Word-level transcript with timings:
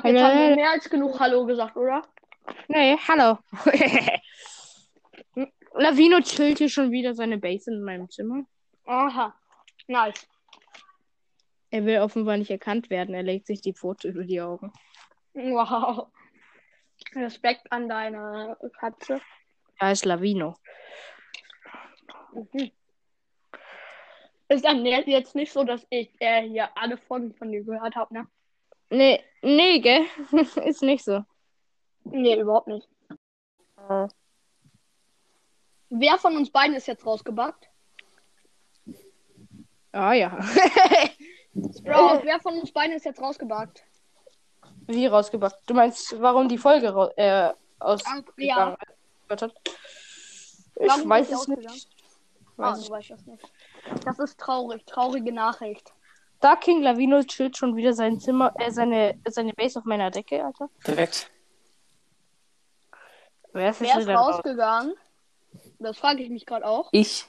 glaube, 0.00 0.08
jetzt 0.08 0.22
haben 0.22 0.38
wir 0.38 0.56
mehr 0.56 0.70
als 0.70 0.90
genug 0.90 1.18
Hallo 1.18 1.46
gesagt, 1.46 1.76
oder? 1.76 2.02
Nee, 2.68 2.96
hallo. 3.08 3.38
Lavino 5.74 6.20
chillt 6.20 6.58
hier 6.58 6.68
schon 6.68 6.90
wieder 6.90 7.14
seine 7.14 7.38
Base 7.38 7.70
in 7.70 7.82
meinem 7.82 8.08
Zimmer. 8.10 8.44
Aha. 8.86 9.34
Nice. 9.88 10.28
Er 11.70 11.84
will 11.84 11.98
offenbar 11.98 12.36
nicht 12.36 12.50
erkannt 12.50 12.90
werden. 12.90 13.14
Er 13.14 13.22
legt 13.22 13.46
sich 13.46 13.60
die 13.60 13.74
Pfote 13.74 14.08
über 14.08 14.24
die 14.24 14.40
Augen. 14.40 14.72
Wow. 15.34 16.08
Respekt 17.14 17.70
an 17.70 17.88
deine 17.88 18.56
Katze. 18.78 19.20
Da 19.78 19.90
ist 19.90 20.04
Lavino. 20.04 20.56
Mhm. 22.32 22.70
Ist 24.48 24.64
dann 24.64 24.86
jetzt 24.86 25.34
nicht 25.34 25.52
so, 25.52 25.64
dass 25.64 25.84
ich 25.90 26.14
äh, 26.20 26.48
hier 26.48 26.68
alle 26.76 26.96
Folgen 26.96 27.34
von 27.34 27.50
dir 27.50 27.64
gehört 27.64 27.96
habe, 27.96 28.14
ne? 28.14 28.26
Nee, 28.90 29.22
nee, 29.42 29.80
gell? 29.80 30.06
ist 30.64 30.82
nicht 30.82 31.04
so. 31.04 31.24
Nee, 32.04 32.40
überhaupt 32.40 32.68
nicht. 32.68 32.88
Wer 35.88 36.18
von 36.18 36.36
uns 36.36 36.50
beiden 36.50 36.76
ist 36.76 36.86
jetzt 36.86 37.06
rausgebackt? 37.06 37.68
Ah 39.92 40.12
ja. 40.12 40.28
Bro, 41.54 42.20
wer 42.24 42.40
von 42.40 42.58
uns 42.58 42.70
beiden 42.70 42.94
ist 42.96 43.04
jetzt 43.04 43.20
rausgebackt? 43.20 43.82
Wie 44.86 45.06
rausgebracht? 45.06 45.56
Du 45.66 45.74
meinst, 45.74 46.20
warum 46.20 46.48
die 46.48 46.58
Folge 46.58 46.94
ra 46.94 47.10
äh, 47.16 47.54
ausgegangen 47.78 48.26
ja. 48.36 48.76
hat? 49.28 49.54
Ich 50.78 50.88
Warum 50.88 51.08
weiß 51.08 51.32
es 51.32 51.48
nicht. 51.48 51.88
Ah, 52.58 52.72
Weiß 52.72 52.80
ich 52.80 52.86
du 52.86 52.92
weißt 52.92 53.10
das 53.10 53.26
nicht. 53.26 53.50
Das 54.04 54.18
ist 54.18 54.38
traurig. 54.38 54.84
Traurige 54.84 55.32
Nachricht. 55.32 55.92
Dark 56.40 56.62
King 56.62 56.82
Lavino 56.82 57.22
chillt 57.22 57.56
schon 57.56 57.76
wieder 57.76 57.92
sein 57.92 58.20
Zimmer, 58.20 58.54
äh, 58.58 58.70
seine, 58.70 59.18
seine 59.26 59.52
Base 59.52 59.78
auf 59.78 59.84
meiner 59.84 60.10
Decke, 60.10 60.44
Alter. 60.44 60.68
Perfekt. 60.82 61.30
Wer 63.52 63.70
ist, 63.70 63.80
Wer 63.80 63.98
ist 63.98 64.08
rausgegangen? 64.08 64.94
Das 65.78 65.96
frage 65.98 66.22
ich 66.22 66.30
mich 66.30 66.44
gerade 66.44 66.66
auch. 66.66 66.88
Ich. 66.92 67.24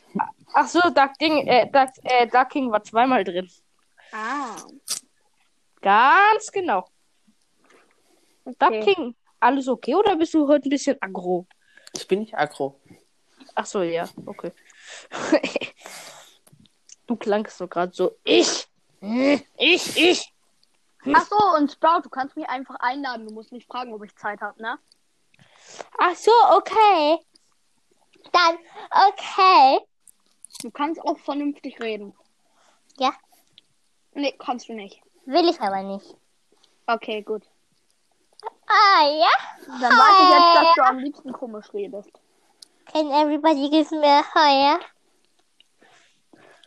Ach 0.54 0.68
so, 0.68 0.82
Dark, 0.90 1.18
Ding, 1.20 1.48
äh, 1.48 1.70
Dark, 1.72 1.92
äh, 2.04 2.28
Dark 2.28 2.50
King 2.52 2.72
war 2.72 2.84
zweimal 2.84 3.24
drin. 3.24 3.50
Ah. 4.12 4.56
Ganz 5.82 6.52
genau. 6.52 6.88
Dark 8.58 8.74
Okay. 8.74 8.94
King, 8.94 9.16
alles 9.40 9.68
okay 9.68 9.96
oder 9.96 10.16
bist 10.16 10.34
du 10.34 10.48
heute 10.48 10.68
ein 10.68 10.70
bisschen 10.70 10.98
aggro? 11.02 11.46
Ich 11.94 12.08
bin 12.08 12.20
nicht 12.20 12.36
aggro. 12.36 12.80
Ach 13.56 13.66
so, 13.66 13.82
ja, 13.82 14.08
okay. 14.26 14.52
du 17.08 17.16
klangst 17.16 17.58
so 17.58 17.68
gerade 17.68 17.94
so, 17.94 18.18
ich, 18.24 18.68
ich, 19.58 19.98
ich. 19.98 20.34
Ach 21.14 21.26
so, 21.26 21.38
und 21.56 21.72
Sprout, 21.72 22.02
du 22.04 22.10
kannst 22.10 22.36
mich 22.36 22.48
einfach 22.50 22.76
einladen. 22.80 23.28
Du 23.28 23.34
musst 23.34 23.52
nicht 23.52 23.68
fragen, 23.68 23.94
ob 23.94 24.04
ich 24.04 24.16
Zeit 24.16 24.42
habe, 24.42 24.62
ne? 24.62 24.78
Ach 25.98 26.16
so, 26.16 26.32
okay. 26.52 27.20
Dann, 28.32 28.58
okay. 29.10 29.80
Du 30.62 30.72
kannst 30.72 31.02
auch 31.02 31.18
vernünftig 31.20 31.80
reden. 31.80 32.14
Ja. 32.98 33.14
Nee, 34.14 34.34
kannst 34.38 34.68
du 34.70 34.74
nicht. 34.74 35.02
Will 35.26 35.48
ich 35.50 35.62
aber 35.62 35.84
nicht. 35.84 36.16
Okay, 36.88 37.22
gut. 37.22 37.44
Ah, 38.68 39.08
ja? 39.08 39.30
Dann 39.68 39.92
weiß 39.92 40.24
ich 40.24 40.30
jetzt, 40.30 40.56
dass 40.56 40.76
du 40.76 40.84
am 40.84 41.00
liebsten 41.00 41.32
komisch 41.32 41.74
redest. 41.74 42.12
Can 42.92 43.12
everybody 43.12 43.70
give 43.70 43.94
me 43.94 44.08
a 44.08 44.24
higher? 44.34 44.80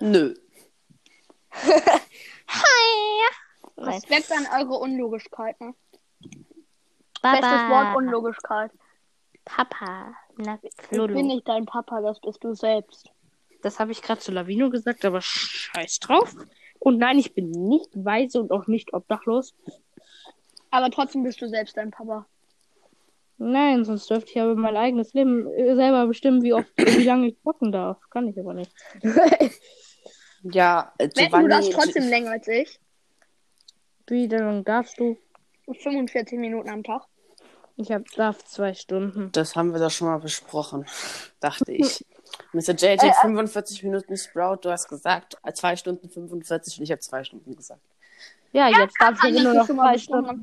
Nö. 0.01 0.35
Nein. 3.77 3.95
Respekt 3.95 4.31
an 4.33 4.47
eure 4.61 4.79
Unlogischkeit, 4.79 5.61
ne? 5.61 5.75
Baba. 7.23 7.41
Bestes 7.41 7.71
Wort 7.71 7.97
Unlogischkeit. 7.97 8.71
Papa. 9.45 10.15
Na, 10.37 10.59
Ich 10.63 10.77
bin 10.91 11.27
nicht 11.27 11.49
dein 11.49 11.67
Papa, 11.67 12.01
das 12.01 12.21
bist 12.21 12.43
du 12.45 12.55
selbst. 12.55 13.11
Das 13.63 13.79
habe 13.79 13.93
ich 13.93 14.03
gerade 14.03 14.21
zu 14.21 14.33
Lavino 14.33 14.71
gesagt, 14.71 15.05
aber 15.05 15.21
scheiß 15.21 15.99
drauf. 16.01 16.35
Und 16.79 16.99
nein, 16.99 17.19
ich 17.19 17.35
bin 17.35 17.51
nicht 17.51 17.91
weise 17.93 18.41
und 18.41 18.53
auch 18.53 18.67
nicht 18.67 18.95
obdachlos. 18.95 19.55
Aber 20.71 20.91
trotzdem 20.91 21.25
bist 21.25 21.43
du 21.43 21.49
selbst 21.49 21.77
dein 21.77 21.91
Papa. 21.91 22.27
Nein, 23.37 23.85
sonst 23.85 24.09
dürfte 24.11 24.31
ich 24.31 24.41
aber 24.41 24.55
mein 24.55 24.77
eigenes 24.77 25.13
Leben 25.15 25.45
selber 25.75 26.07
bestimmen, 26.07 26.43
wie 26.43 26.53
oft, 26.53 26.71
wie 26.77 27.05
lange 27.05 27.29
ich 27.29 27.41
zocken 27.43 27.73
darf. 27.73 27.99
Kann 28.11 28.29
ich 28.29 28.39
aber 28.39 28.55
nicht. 28.55 28.73
Ja, 30.43 30.93
äh, 30.99 31.05
Wetten, 31.05 31.15
du 31.19 31.25
Giovanni. 31.27 31.49
darfst 31.49 31.73
trotzdem 31.73 32.09
länger 32.09 32.31
als 32.33 32.49
ich. 32.49 32.81
Wie 34.07 34.27
lange 34.27 34.63
darfst 34.63 34.99
du? 34.99 35.17
45 35.73 36.39
Minuten 36.39 36.69
am 36.69 36.83
Tag. 36.83 37.03
Ich 37.77 37.93
hab, 37.93 38.05
darf 38.17 38.45
zwei 38.45 38.75
Stunden. 38.75 39.31
Das 39.33 39.55
haben 39.57 39.73
wir 39.73 39.79
doch 39.81 39.91
schon 39.91 40.09
mal 40.09 40.19
besprochen, 40.19 40.85
dachte 41.41 41.73
ich. 41.73 42.05
Mr. 42.53 42.73
JJ, 42.75 43.07
Äh, 43.07 43.13
45 43.23 43.83
Minuten 43.85 44.17
Sprout, 44.17 44.59
du 44.63 44.71
hast 44.71 44.89
gesagt, 44.89 45.37
2 45.53 45.77
Stunden 45.77 46.09
45 46.11 46.79
und 46.79 46.85
ich 46.85 46.91
habe 46.91 47.01
2 47.01 47.25
Stunden 47.25 47.57
gesagt. 47.57 47.81
Ja, 48.53 48.69
jetzt 48.69 48.97
darf 49.01 49.23
ich 49.25 49.41
nur 49.43 49.53
ich 49.53 49.59
noch 49.59 49.67
zwei 49.67 49.97
Stunden. 49.99 50.27
haben. 50.29 50.43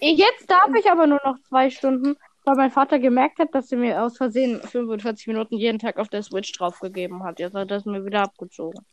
Ich, 0.00 0.18
Jetzt 0.18 0.50
darf 0.50 0.70
ich 0.78 0.90
aber 0.90 1.06
nur 1.06 1.20
noch 1.24 1.36
zwei 1.48 1.68
Stunden, 1.68 2.16
weil 2.44 2.56
mein 2.56 2.70
Vater 2.70 2.98
gemerkt 2.98 3.38
hat, 3.38 3.54
dass 3.54 3.72
er 3.72 3.78
mir 3.78 4.02
aus 4.02 4.16
Versehen 4.16 4.60
45 4.60 5.26
Minuten 5.28 5.56
jeden 5.56 5.78
Tag 5.78 5.98
auf 5.98 6.08
der 6.08 6.22
Switch 6.22 6.52
draufgegeben 6.52 7.24
hat. 7.24 7.38
Jetzt 7.38 7.54
hat 7.54 7.70
er 7.70 7.78
es 7.78 7.84
mir 7.84 8.04
wieder 8.04 8.22
abgezogen. 8.22 8.84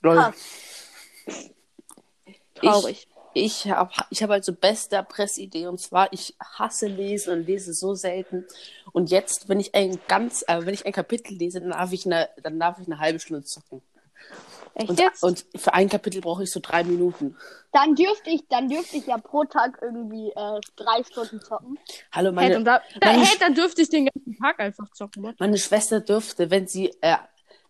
Lol. 0.00 0.32
Traurig. 2.54 3.08
Ich 3.34 3.70
habe 3.70 3.90
ich 4.10 4.22
hab 4.22 4.30
also 4.30 4.52
beste 4.52 5.02
Pressidee 5.02 5.66
und 5.66 5.80
zwar, 5.80 6.12
ich 6.12 6.36
hasse 6.38 6.86
lesen 6.86 7.32
und 7.32 7.46
lese 7.46 7.72
so 7.72 7.94
selten. 7.94 8.46
Und 8.92 9.10
jetzt, 9.10 9.48
wenn 9.48 9.58
ich 9.58 9.74
ein 9.74 9.98
ganz, 10.06 10.44
äh, 10.48 10.66
wenn 10.66 10.74
ich 10.74 10.84
ein 10.84 10.92
Kapitel 10.92 11.34
lese, 11.34 11.60
dann 11.60 11.70
darf 11.70 11.92
ich 11.92 12.04
eine, 12.04 12.28
dann 12.42 12.60
darf 12.60 12.78
ich 12.78 12.86
eine 12.86 12.98
halbe 12.98 13.20
Stunde 13.20 13.44
zocken. 13.44 13.80
Echt 14.74 14.88
Und, 14.88 14.98
jetzt? 14.98 15.22
und 15.22 15.44
für 15.54 15.74
ein 15.74 15.88
Kapitel 15.88 16.20
brauche 16.20 16.44
ich 16.44 16.50
so 16.50 16.60
drei 16.60 16.82
Minuten. 16.84 17.36
dann 17.72 17.94
dürfte 17.94 18.30
ich, 18.30 18.46
dann 18.48 18.68
dürfte 18.68 18.96
ich 18.96 19.06
ja 19.06 19.18
pro 19.18 19.44
Tag 19.44 19.78
irgendwie 19.82 20.30
äh, 20.30 20.60
drei 20.76 21.04
Stunden 21.04 21.40
zocken. 21.40 21.78
Hallo, 22.10 22.28
hey, 22.28 22.34
meine, 22.34 22.56
und 22.56 22.64
da, 22.64 22.80
da, 23.00 23.12
meine, 23.12 23.24
hey, 23.24 23.36
dann 23.38 23.54
dürfte 23.54 23.82
ich 23.82 23.90
den 23.90 24.06
ganzen 24.06 24.36
Tag 24.38 24.60
einfach 24.60 24.90
zocken. 24.92 25.22
What? 25.22 25.38
meine 25.38 25.58
Schwester 25.58 26.00
dürfte, 26.00 26.50
wenn 26.50 26.66
sie, 26.66 26.90
äh, 27.02 27.16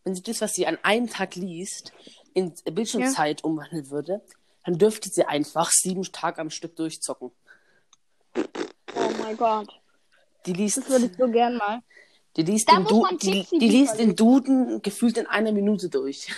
wenn 0.05 0.15
sie 0.15 0.23
das, 0.23 0.41
was 0.41 0.53
sie 0.55 0.67
an 0.67 0.79
einem 0.83 1.09
Tag 1.09 1.35
liest, 1.35 1.93
in 2.35 2.55
Bildschirmzeit 2.65 3.45
umwandeln 3.45 3.91
würde, 3.91 4.23
dann 4.65 4.79
dürfte 4.79 5.09
sie 5.11 5.25
einfach 5.25 5.71
sieben 5.71 6.03
Tage 6.05 6.41
am 6.41 6.51
Stück 6.51 6.77
durchzocken. 6.77 7.31
Oh 8.37 9.11
mein 9.21 9.37
Gott. 9.37 9.69
Die 10.47 10.53
liest, 10.53 10.79
Das 10.79 10.89
würde 10.89 11.07
ich 11.07 11.17
so 11.17 11.29
gern 11.29 11.57
mal. 11.57 11.81
die 12.37 12.43
liest, 12.43 12.69
Da 12.69 12.77
den, 12.77 12.85
du 12.87 13.07
die, 13.21 13.47
die 13.51 13.69
liest 13.69 13.99
den 13.99 14.17
Duden 14.17 14.83
gefühlt 14.83 15.17
in 15.19 15.27
einer 15.27 15.53
Minute 15.53 15.89
durch. 15.89 16.29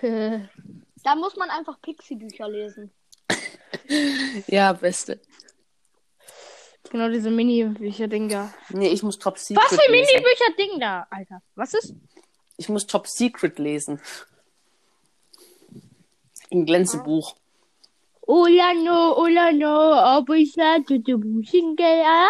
Da 0.00 1.16
muss 1.16 1.36
man 1.36 1.50
einfach 1.50 1.80
Pixie-Bücher 1.80 2.48
lesen. 2.48 2.90
Ja, 4.46 4.72
beste. 4.72 5.20
genau 6.90 7.08
diese 7.08 7.30
Mini-Bücher-Ding 7.30 8.28
da. 8.28 8.54
Nee, 8.70 8.88
ich 8.88 9.02
muss 9.02 9.18
Top 9.18 9.36
Secret 9.38 9.64
Was 9.64 9.78
für 9.78 9.90
lesen. 9.90 10.12
Mini-Bücher-Ding 10.12 10.80
da, 10.80 11.06
Alter? 11.10 11.42
Was 11.54 11.74
ist? 11.74 11.94
Ich 12.56 12.68
muss 12.68 12.86
Top 12.86 13.06
Secret 13.08 13.58
lesen. 13.58 14.00
Ein 16.52 16.66
Glänzebuch. 16.66 17.34
Oh 18.26 18.46
la 18.46 18.72
no, 18.74 19.16
oh 19.18 19.26
la 19.26 19.52
no, 19.52 20.18
ob 20.18 20.30
ich 20.30 20.52
sage, 20.52 21.00
du 21.00 21.18
Buschen, 21.18 21.76
ah. 21.80 22.28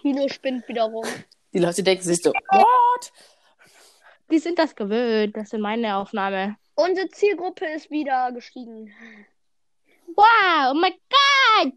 Kilo 0.00 0.28
spinnt 0.28 0.68
wieder 0.68 0.84
rum. 0.84 1.04
Die 1.52 1.58
Leute 1.58 1.82
denken 1.82 2.04
sich 2.04 2.22
so, 2.22 2.30
what? 2.30 3.12
Die 4.30 4.38
sind 4.38 4.58
das 4.58 4.74
gewöhnt. 4.74 5.36
Das 5.36 5.50
sind 5.50 5.60
meine 5.60 5.96
Aufnahme. 5.96 6.56
Unsere 6.74 7.08
Zielgruppe 7.08 7.66
ist 7.66 7.90
wieder 7.90 8.30
gestiegen. 8.32 8.92
Wow, 10.14 10.72
oh 10.72 10.74
mein 10.74 10.94
Gott! 11.10 11.74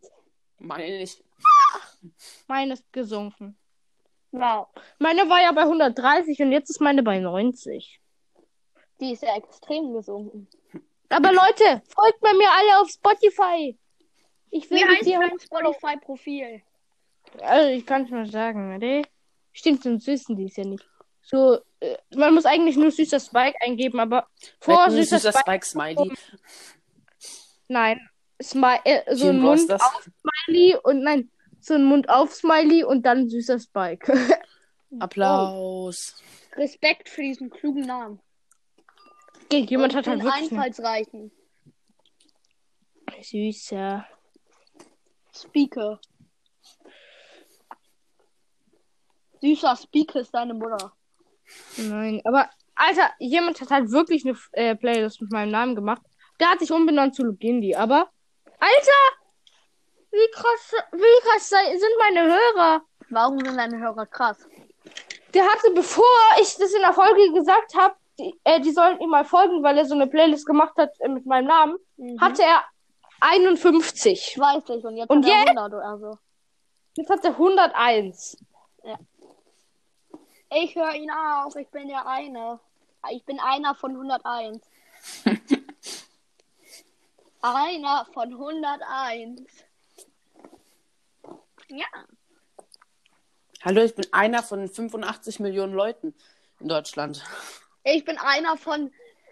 Meine 0.60 1.00
nicht. 1.00 1.24
Meine 2.48 2.74
ist 2.74 2.92
gesunken. 2.92 3.58
Wow. 4.32 4.68
Meine 5.00 5.28
war 5.30 5.42
ja 5.42 5.52
bei 5.52 5.62
130 5.62 6.40
und 6.42 6.52
jetzt 6.52 6.70
ist 6.70 6.82
meine 6.82 7.04
bei 7.04 7.20
90. 7.20 8.00
Die 9.00 9.14
ist 9.14 9.24
ja 9.24 9.36
extrem 9.36 9.94
gesunken. 9.94 10.48
Aber 11.10 11.34
Leute, 11.34 11.82
folgt 11.88 12.22
bei 12.22 12.34
mir 12.34 12.50
alle 12.50 12.82
auf 12.82 12.90
Spotify. 12.90 13.78
Ich 14.52 14.70
will 14.70 14.78
Wie 14.78 14.86
mit 14.86 14.98
heißt 14.98 15.08
dein 15.08 15.40
Spotify-Profil? 15.40 16.62
Also, 17.42 17.70
ich 17.70 17.86
kann 17.86 18.04
es 18.04 18.12
mal 18.12 18.26
sagen, 18.26 18.76
oder? 18.76 19.02
Stimmt, 19.52 19.84
sonst 19.84 20.08
wissen 20.08 20.36
die 20.36 20.46
es 20.46 20.56
ja 20.56 20.66
nicht. 20.66 20.86
So, 21.22 21.60
äh, 21.80 21.98
man 22.16 22.34
muss 22.34 22.46
eigentlich 22.46 22.78
nur 22.78 22.92
süßer 22.92 23.20
Spike 23.20 23.58
eingeben, 23.62 24.00
aber 24.00 24.28
vor 24.60 24.86
Wetten, 24.86 24.92
süßer, 24.98 25.20
süßer 25.20 25.32
Spike. 25.32 25.66
Spike 25.66 25.66
Smiley. 25.66 26.12
Nein. 27.68 28.10
Smi 28.42 28.78
äh, 28.86 29.16
so 29.16 29.30
ein 29.30 29.40
Mund 29.40 29.72
auf 29.72 30.10
Smiley 30.20 30.76
und 30.84 31.04
nein, 31.04 31.30
so 31.60 31.76
ein 31.76 31.84
Mund 31.84 32.10
auf 32.10 32.34
Smiley 32.34 32.84
und 32.84 33.06
dann 33.06 33.30
süßer 33.30 33.60
Spike. 33.60 34.12
Applaus. 35.00 36.22
Respekt 36.56 37.08
für 37.08 37.22
diesen 37.22 37.50
klugen 37.50 37.86
Namen. 37.86 38.20
Jemand 39.52 39.94
Und 39.94 40.00
hat 40.00 40.08
halt 40.08 40.24
wirklich 40.24 40.52
Einfallsreichen. 40.52 41.32
süße. 43.22 44.06
Speaker. 45.34 46.00
Süßer 49.42 49.76
Speaker 49.76 50.20
ist 50.22 50.34
deine 50.34 50.54
Mutter. 50.54 50.94
Nein, 51.78 52.22
aber 52.24 52.50
Alter, 52.76 53.12
jemand 53.20 53.62
hat 53.62 53.70
halt 53.70 53.92
wirklich 53.92 54.26
eine 54.26 54.38
äh, 54.54 54.76
Playlist 54.76 55.22
mit 55.22 55.32
meinem 55.32 55.52
Namen 55.52 55.76
gemacht. 55.76 56.02
Der 56.40 56.50
hat 56.50 56.60
sich 56.60 56.72
umbenannt 56.72 57.16
zu 57.16 57.24
Lugindi, 57.24 57.76
aber 57.76 58.10
Alter, 58.60 59.02
wie 60.12 60.32
krass, 60.34 60.74
wie 60.92 61.30
krass 61.30 61.50
sind 61.50 61.98
meine 62.00 62.24
Hörer? 62.24 62.82
Warum 63.10 63.40
sind 63.40 63.58
deine 63.58 63.80
Hörer 63.80 64.06
krass? 64.06 64.48
Der 65.34 65.44
hatte, 65.44 65.72
bevor 65.74 66.04
ich 66.42 66.56
das 66.56 66.74
in 66.74 66.82
der 66.82 66.94
Folge 66.94 67.32
gesagt 67.34 67.76
habe, 67.76 67.96
die, 68.20 68.40
äh, 68.44 68.60
die 68.60 68.72
sollen 68.72 69.00
ihm 69.00 69.10
mal 69.10 69.26
folgen, 69.26 69.64
weil 69.64 69.78
er 69.78 69.86
so 69.86 69.96
eine 69.96 70.08
Playlist 70.08 70.46
gemacht 70.46 70.78
hat 70.78 70.92
äh, 71.00 71.08
mit 71.08 71.26
meinem 71.26 71.48
Namen, 71.48 71.78
hatte 72.20 72.44
er 72.44 72.64
51. 73.22 74.34
Ich 74.34 74.40
weiß 74.40 74.68
nicht. 74.68 74.86
Und 74.86 74.98
jetzt 74.98 75.10
Und 75.10 75.26
hat 75.26 75.32
er 75.32 75.40
jetzt? 75.40 75.58
100 75.58 75.74
oder 75.74 75.98
so. 75.98 76.18
Jetzt 76.98 77.10
hat 77.10 77.24
er 77.24 77.32
101. 77.32 78.38
Ich 80.54 80.76
höre 80.76 80.94
ihn 80.96 81.10
auch. 81.10 81.56
Ich 81.56 81.70
bin 81.70 81.88
der 81.88 82.06
eine. 82.06 82.60
Ich 83.12 83.24
bin 83.24 83.40
einer 83.40 83.74
von 83.74 83.92
101. 83.92 84.62
einer 87.42 88.06
von 88.14 88.34
101. 88.34 89.42
Ja. 91.70 91.86
Hallo, 93.64 93.82
ich 93.84 93.96
bin 93.96 94.06
einer 94.12 94.44
von 94.44 94.68
85 94.68 95.40
Millionen 95.40 95.74
Leuten 95.74 96.14
in 96.60 96.68
Deutschland. 96.68 97.24
Ich 97.84 98.04
bin 98.04 98.18
einer 98.18 98.58
von. 98.58 98.92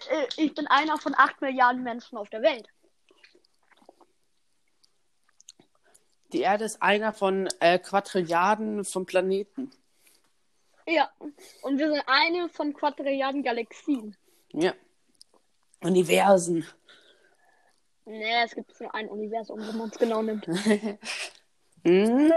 äh, 0.10 0.28
Ich 0.38 0.56
bin 0.56 0.68
einer 0.68 0.98
von 0.98 1.14
8 1.16 1.42
Milliarden 1.42 1.84
Menschen 1.84 2.18
auf 2.18 2.30
der 2.30 2.42
Welt. 2.42 2.70
Die 6.32 6.42
Erde 6.42 6.64
ist 6.64 6.82
einer 6.82 7.12
von 7.12 7.50
äh, 7.60 7.78
Quadrilliarden 7.80 8.86
von 8.86 9.06
Planeten. 9.06 9.72
Ja. 10.90 11.10
Und 11.62 11.78
wir 11.78 11.90
sind 11.92 12.04
eine 12.08 12.50
von 12.50 12.74
Quadrilliarden 12.74 13.44
Galaxien. 13.44 14.16
Ja. 14.52 14.74
Universen. 15.82 16.66
Nee, 18.06 18.44
es 18.44 18.56
gibt 18.56 18.80
nur 18.82 18.94
ein 18.96 19.08
Universum, 19.08 19.60
wenn 19.60 19.78
man 19.78 19.90
es 19.90 19.98
genau 19.98 20.22
nimmt. 20.22 20.48
Hm? 21.86 22.34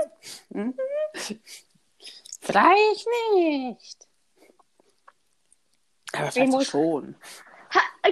Hm? 0.52 0.74
Vielleicht 2.40 3.06
nicht. 3.34 4.06
Aber 6.12 6.30
vielleicht 6.30 6.52
muss- 6.52 6.68
schon. 6.68 7.16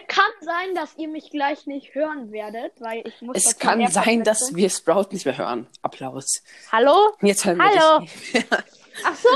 Kann 0.08 0.32
sein, 0.40 0.74
dass 0.74 0.96
ihr 0.96 1.06
mich 1.08 1.30
gleich 1.30 1.66
nicht 1.66 1.94
hören 1.94 2.32
werdet, 2.32 2.80
weil 2.80 3.06
ich 3.06 3.20
muss 3.22 3.36
Es 3.36 3.58
kann 3.58 3.86
sein, 3.88 4.24
dass 4.24 4.54
wir 4.56 4.70
Sprout 4.70 5.08
nicht 5.12 5.24
mehr 5.24 5.38
hören. 5.38 5.68
Applaus. 5.82 6.42
Hallo? 6.72 7.14
Jetzt 7.20 7.44
hören 7.44 7.58
wir 7.58 7.64
Hallo. 7.64 8.00
dich. 8.00 8.44
Ach 9.04 9.14
so, 9.14 9.28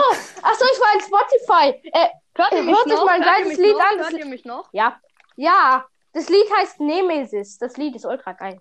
ach 0.42 0.54
so, 0.54 0.64
ich 0.64 0.80
war 0.80 0.94
in 0.94 1.00
Spotify. 1.00 1.90
Äh, 1.92 2.08
Hört 2.36 2.52
ihr 2.52 2.62
mich 2.62 2.74
hört 2.74 2.86
euch 2.86 3.04
mal 3.04 3.08
ein 3.10 3.22
geiles 3.22 3.58
Lied 3.58 3.72
noch? 3.72 3.80
an. 3.80 3.98
Das 3.98 4.10
Hört 4.10 4.18
ihr 4.18 4.26
mich 4.26 4.44
noch? 4.44 4.68
Ja. 4.72 5.00
Ja. 5.36 5.84
Das 6.12 6.28
Lied 6.28 6.46
heißt 6.58 6.80
Nemesis. 6.80 7.58
Das 7.58 7.76
Lied 7.76 7.96
ist 7.96 8.04
ultra 8.04 8.32
geil. 8.32 8.60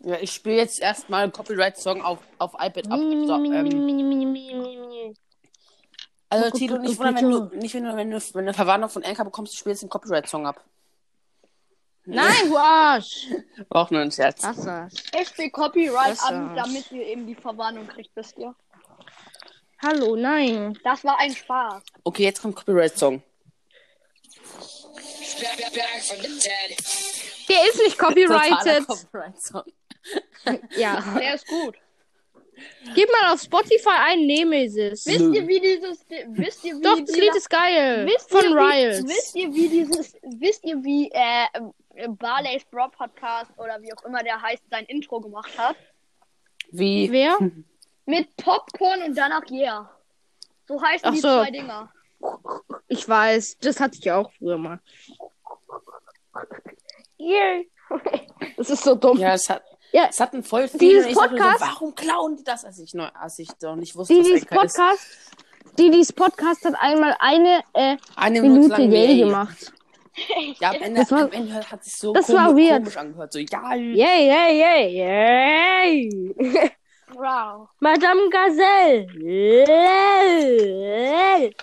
Ja, 0.00 0.16
ich 0.20 0.32
spiele 0.32 0.56
jetzt 0.56 0.80
erstmal 0.80 1.22
einen 1.22 1.32
Copyright-Song 1.32 2.02
auf, 2.02 2.18
auf 2.38 2.52
iPad 2.54 2.90
ab. 2.90 2.98
So, 2.98 3.34
ähm, 3.34 5.14
also, 6.28 6.50
Tito, 6.50 6.78
nicht 6.78 6.98
wundern, 6.98 7.16
wenn 7.16 7.30
du, 7.30 7.56
nicht 7.56 7.74
wenn 7.74 7.84
du, 7.84 7.96
wenn 7.96 8.10
du, 8.10 8.16
wenn 8.18 8.32
du 8.32 8.38
eine 8.40 8.54
Verwarnung 8.54 8.90
von 8.90 9.04
Anchor 9.04 9.24
bekommst, 9.24 9.54
du 9.54 9.56
spielst 9.56 9.82
den 9.82 9.88
Copyright-Song 9.88 10.46
ab. 10.46 10.62
Nein, 12.06 12.50
du 12.50 12.56
Arsch. 12.58 13.28
War 13.68 13.82
auch 13.82 13.90
nur 13.90 14.02
ein 14.02 14.10
Scherz. 14.12 14.46
Ich 15.18 15.28
spiele 15.28 15.50
Copyright 15.50 16.20
war's. 16.20 16.54
damit 16.54 16.92
ihr 16.92 17.06
eben 17.06 17.26
die 17.26 17.34
Verwarnung 17.34 17.86
kriegt, 17.86 18.10
wisst 18.14 18.36
ihr? 18.36 18.54
Hallo, 19.84 20.16
nein. 20.16 20.78
Das 20.82 21.04
war 21.04 21.18
ein 21.18 21.34
Spaß. 21.34 21.82
Okay, 22.04 22.22
jetzt 22.22 22.40
kommt 22.40 22.56
Copyright-Song. 22.56 23.22
Der 27.48 27.68
ist 27.68 27.78
nicht 27.78 27.98
copyrighted. 27.98 28.86
Copyright-Song. 28.86 29.64
Ja. 30.76 31.02
Der 31.18 31.34
ist 31.34 31.46
gut. 31.46 31.76
Gib 32.94 33.08
mal 33.10 33.32
auf 33.32 33.40
Spotify 33.40 33.96
ein 34.08 34.26
Nemesis. 34.26 35.06
Wisst 35.06 35.34
ihr, 35.34 35.48
wie 35.48 35.60
dieses. 35.60 36.04
Wisst 36.28 36.64
ihr, 36.64 36.76
wie 36.76 36.82
Doch, 36.82 37.00
das 37.00 37.16
Lied 37.16 37.34
ist 37.34 37.48
geil. 37.48 38.06
wisst 38.06 38.30
Von 38.30 38.44
ihr, 38.44 38.50
wie, 38.50 38.54
Riles. 38.54 39.04
Wisst 39.06 39.34
ihr, 39.34 39.54
wie 39.54 39.68
dieses. 39.68 40.16
Wisst 40.22 40.64
ihr, 40.64 40.84
wie 40.84 41.10
äh, 41.10 42.08
Barley's 42.08 42.64
Bro 42.66 42.88
Podcast 42.90 43.50
oder 43.56 43.80
wie 43.80 43.92
auch 43.94 44.04
immer 44.04 44.22
der 44.22 44.40
heißt, 44.40 44.62
sein 44.70 44.84
Intro 44.84 45.20
gemacht 45.20 45.56
hat? 45.56 45.76
Wie? 46.70 47.10
Wer? 47.10 47.38
Mit 48.06 48.36
Popcorn 48.36 49.02
und 49.02 49.16
danach 49.16 49.42
Yeah. 49.50 49.90
So 50.68 50.80
heißen 50.82 51.08
Ach 51.08 51.12
die 51.12 51.20
so. 51.20 51.28
zwei 51.28 51.50
Dinger. 51.50 51.90
Ich 52.88 53.08
weiß, 53.08 53.58
das 53.60 53.80
hatte 53.80 53.98
ich 53.98 54.10
auch 54.10 54.30
früher 54.38 54.56
mal. 54.58 54.80
Yeah. 57.18 57.62
Das 58.56 58.70
ist 58.70 58.82
so 58.82 58.94
dumm. 58.94 59.18
Ja, 59.18 59.34
es 59.34 59.48
hat, 59.48 59.62
Ja. 59.92 60.06
es 60.08 60.18
hatten 60.20 60.42
voll 60.42 60.68
viele. 60.68 60.78
Dieses 60.78 61.06
ich 61.08 61.14
Podcast- 61.14 61.60
so, 61.60 61.66
warum 61.66 61.94
klauen 61.94 62.36
die 62.36 62.44
das, 62.44 62.64
als 62.64 62.78
ich, 62.78 62.94
neu, 62.94 63.08
als 63.14 63.38
ich 63.38 63.48
doch 63.60 63.76
nicht 63.76 63.94
wusste, 63.94 64.16
was 64.18 64.26
ist? 64.28 64.48
Podcast, 64.50 65.06
die 65.78 65.90
dieses 65.90 66.12
Podcast 66.12 66.64
hat 66.64 66.74
einmal 66.78 67.16
eine 67.20 67.60
äh, 67.74 67.96
Eine 68.16 68.40
Minute 68.42 68.60
Minute 68.60 68.80
lang 68.82 68.92
Yay 68.92 69.06
Yay. 69.06 69.18
gemacht. 69.20 69.72
Ja, 70.60 70.70
am 70.70 70.74
Ende, 70.82 71.00
Das 71.00 71.10
war- 71.12 71.22
am 71.24 71.32
Ende 71.32 71.70
hat 71.70 71.84
sich 71.84 71.96
so 71.96 72.12
das 72.12 72.26
komisch, 72.26 72.40
war 72.42 72.56
weird. 72.56 72.82
komisch 72.84 72.96
angehört. 72.96 73.32
So, 73.32 73.38
ja, 73.38 73.74
Yay, 73.74 74.28
yay, 74.28 74.58
yay, 74.60 76.10
yay. 76.38 76.70
Wow. 77.14 77.68
Madame 77.80 78.28
Gazelle. 78.30 79.06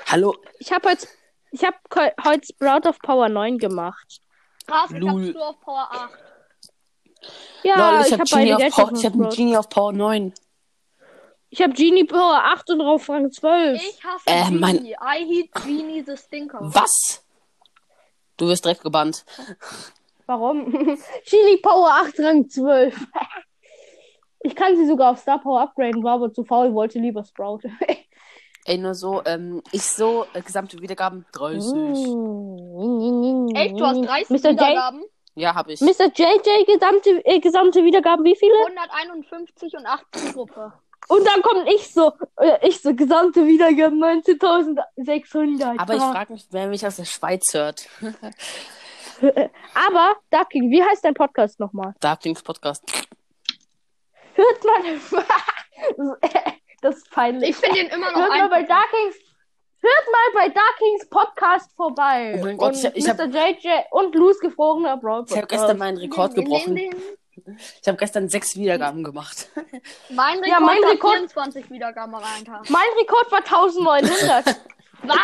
hallo, 0.08 0.36
Ich 0.60 0.72
habe 0.72 0.90
heute, 0.90 1.08
ich 1.52 1.64
habe 1.64 1.78
heute 2.24 2.46
Sprout 2.48 2.88
of 2.88 3.00
Power 3.00 3.28
9 3.30 3.58
gemacht. 3.58 4.22
Krass, 4.68 4.92
ich 4.92 5.06
hab's 5.08 5.34
nur 5.34 5.48
auf 5.50 5.60
Power 5.60 5.88
8. 5.92 6.10
Ja, 7.64 7.92
Lol, 7.92 8.02
ich 8.02 8.08
ich 8.08 8.14
habe 8.14 8.24
Genie, 8.24 8.52
beide 8.54 8.68
auf 8.68 8.76
Power- 8.76 8.94
ich 8.98 9.06
hab. 9.06 9.14
Genie 9.36 9.58
auf 9.58 9.70
Power 9.70 9.94
9. 9.94 10.34
Ich 11.50 11.62
habe 11.62 11.74
Genie 11.74 12.06
Power 12.06 12.42
8 12.46 12.70
und 12.72 12.82
auf 12.82 13.10
Rang 13.10 13.30
12. 13.32 13.82
Ich 13.82 14.04
hasse 14.04 14.24
Äh, 14.28 14.46
Genie. 14.46 14.58
mein- 14.60 14.86
I 14.86 14.96
hate 15.52 15.66
Genie 15.68 16.02
the 16.06 16.16
Stinker. 16.16 16.60
Was? 16.62 17.24
Du 18.38 18.48
wirst 18.48 18.64
direkt 18.64 18.82
gebannt. 18.84 19.26
Warum? 20.28 20.72
Genie 21.30 21.58
Power 21.62 21.90
8 21.92 22.20
Rang 22.20 22.50
12. 22.50 22.96
Ich 24.44 24.56
kann 24.56 24.76
sie 24.76 24.88
sogar 24.88 25.12
auf 25.12 25.20
Star 25.20 25.40
Power 25.40 25.62
upgraden, 25.62 26.04
war 26.04 26.14
aber 26.14 26.34
zu 26.34 26.44
faul, 26.44 26.74
wollte 26.74 27.00
lieber 27.00 27.24
Sprout. 27.24 27.62
Ey, 28.66 28.78
nur 28.78 28.94
so, 28.94 29.24
ähm, 29.26 29.62
ich 29.72 29.84
so, 29.84 30.26
äh, 30.34 30.42
gesamte 30.42 30.80
Wiedergaben 30.80 31.26
30. 31.32 31.74
Echt, 33.56 33.80
du 33.80 33.86
hast 33.86 34.02
30 34.02 34.30
Mr. 34.30 34.36
J, 34.36 34.60
Wiedergaben? 34.60 35.04
Ja, 35.36 35.56
hab 35.56 35.68
ich. 35.70 35.82
Mr. 35.82 36.12
JJ, 36.14 36.66
gesamte, 36.66 37.26
äh, 37.26 37.40
gesamte 37.40 37.84
Wiedergaben, 37.84 38.24
wie 38.24 38.36
viele? 38.36 38.54
151 38.68 39.74
und 39.78 39.86
18 39.86 40.34
Gruppe. 40.34 40.74
Und 41.08 41.26
dann 41.26 41.42
kommt 41.42 41.68
ich 41.70 41.92
so, 41.92 42.14
äh, 42.38 42.68
ich 42.68 42.82
so, 42.82 42.94
gesamte 42.94 43.46
Wiedergaben 43.48 44.02
19.600. 44.04 45.80
Aber 45.80 45.96
ich 45.96 46.02
frage 46.02 46.34
mich, 46.34 46.48
wer 46.52 46.68
mich 46.68 46.86
aus 46.86 46.98
der 46.98 47.06
Schweiz 47.06 47.54
hört. 47.54 47.88
Aber, 49.22 50.16
Darking, 50.30 50.70
wie 50.70 50.84
heißt 50.84 51.04
dein 51.04 51.14
Podcast 51.14 51.60
nochmal? 51.60 51.96
Darklings 52.00 52.42
Podcast. 52.44 52.84
Hört 54.42 54.64
mal. 54.64 56.18
das 56.82 56.96
ist 56.98 57.12
peinlich. 57.12 57.50
Ich 57.52 57.56
finde 57.58 57.76
den 57.80 57.88
immer 57.90 58.12
noch 58.12 58.18
Hört 58.20 58.30
mal 58.30 58.50
bei. 58.50 58.64
Darkings. 58.64 59.16
Hört 59.84 60.06
mal 60.12 60.42
bei 60.44 60.50
Darkings 60.50 61.10
Podcast 61.10 61.72
vorbei. 61.76 62.36
Oh 62.40 62.44
mein 62.46 62.58
Gott, 62.58 62.74
und 62.74 62.78
ich 62.80 62.86
hab- 62.86 62.96
ich 62.96 63.10
hab- 63.10 63.18
Mr. 63.18 63.26
JJ 63.26 63.68
und 63.92 64.14
Lou's 64.16 64.40
gefrorener 64.40 64.98
Brawl 64.98 65.26
Ich 65.28 65.36
habe 65.36 65.48
gestern 65.48 65.78
meinen 65.80 65.98
Rekord 65.98 66.36
gebrochen. 66.36 66.78
Ich 66.78 67.88
habe 67.88 67.98
gestern 67.98 68.30
sechs 68.30 68.56
Wiedergaben 68.56 69.04
gemacht. 69.04 69.50
Mein 70.10 70.38
Rekord 70.40 70.48
Ja, 70.48 70.60
mein 70.60 70.84
hat 70.84 70.92
Rekord- 70.92 71.14
24 71.18 71.70
Wiedergaben 71.72 72.14
Tag. 72.46 72.70
Mein 72.70 72.86
Rekord 73.00 73.32
war 73.32 73.40
1900 73.40 74.46
Was? 75.04 75.18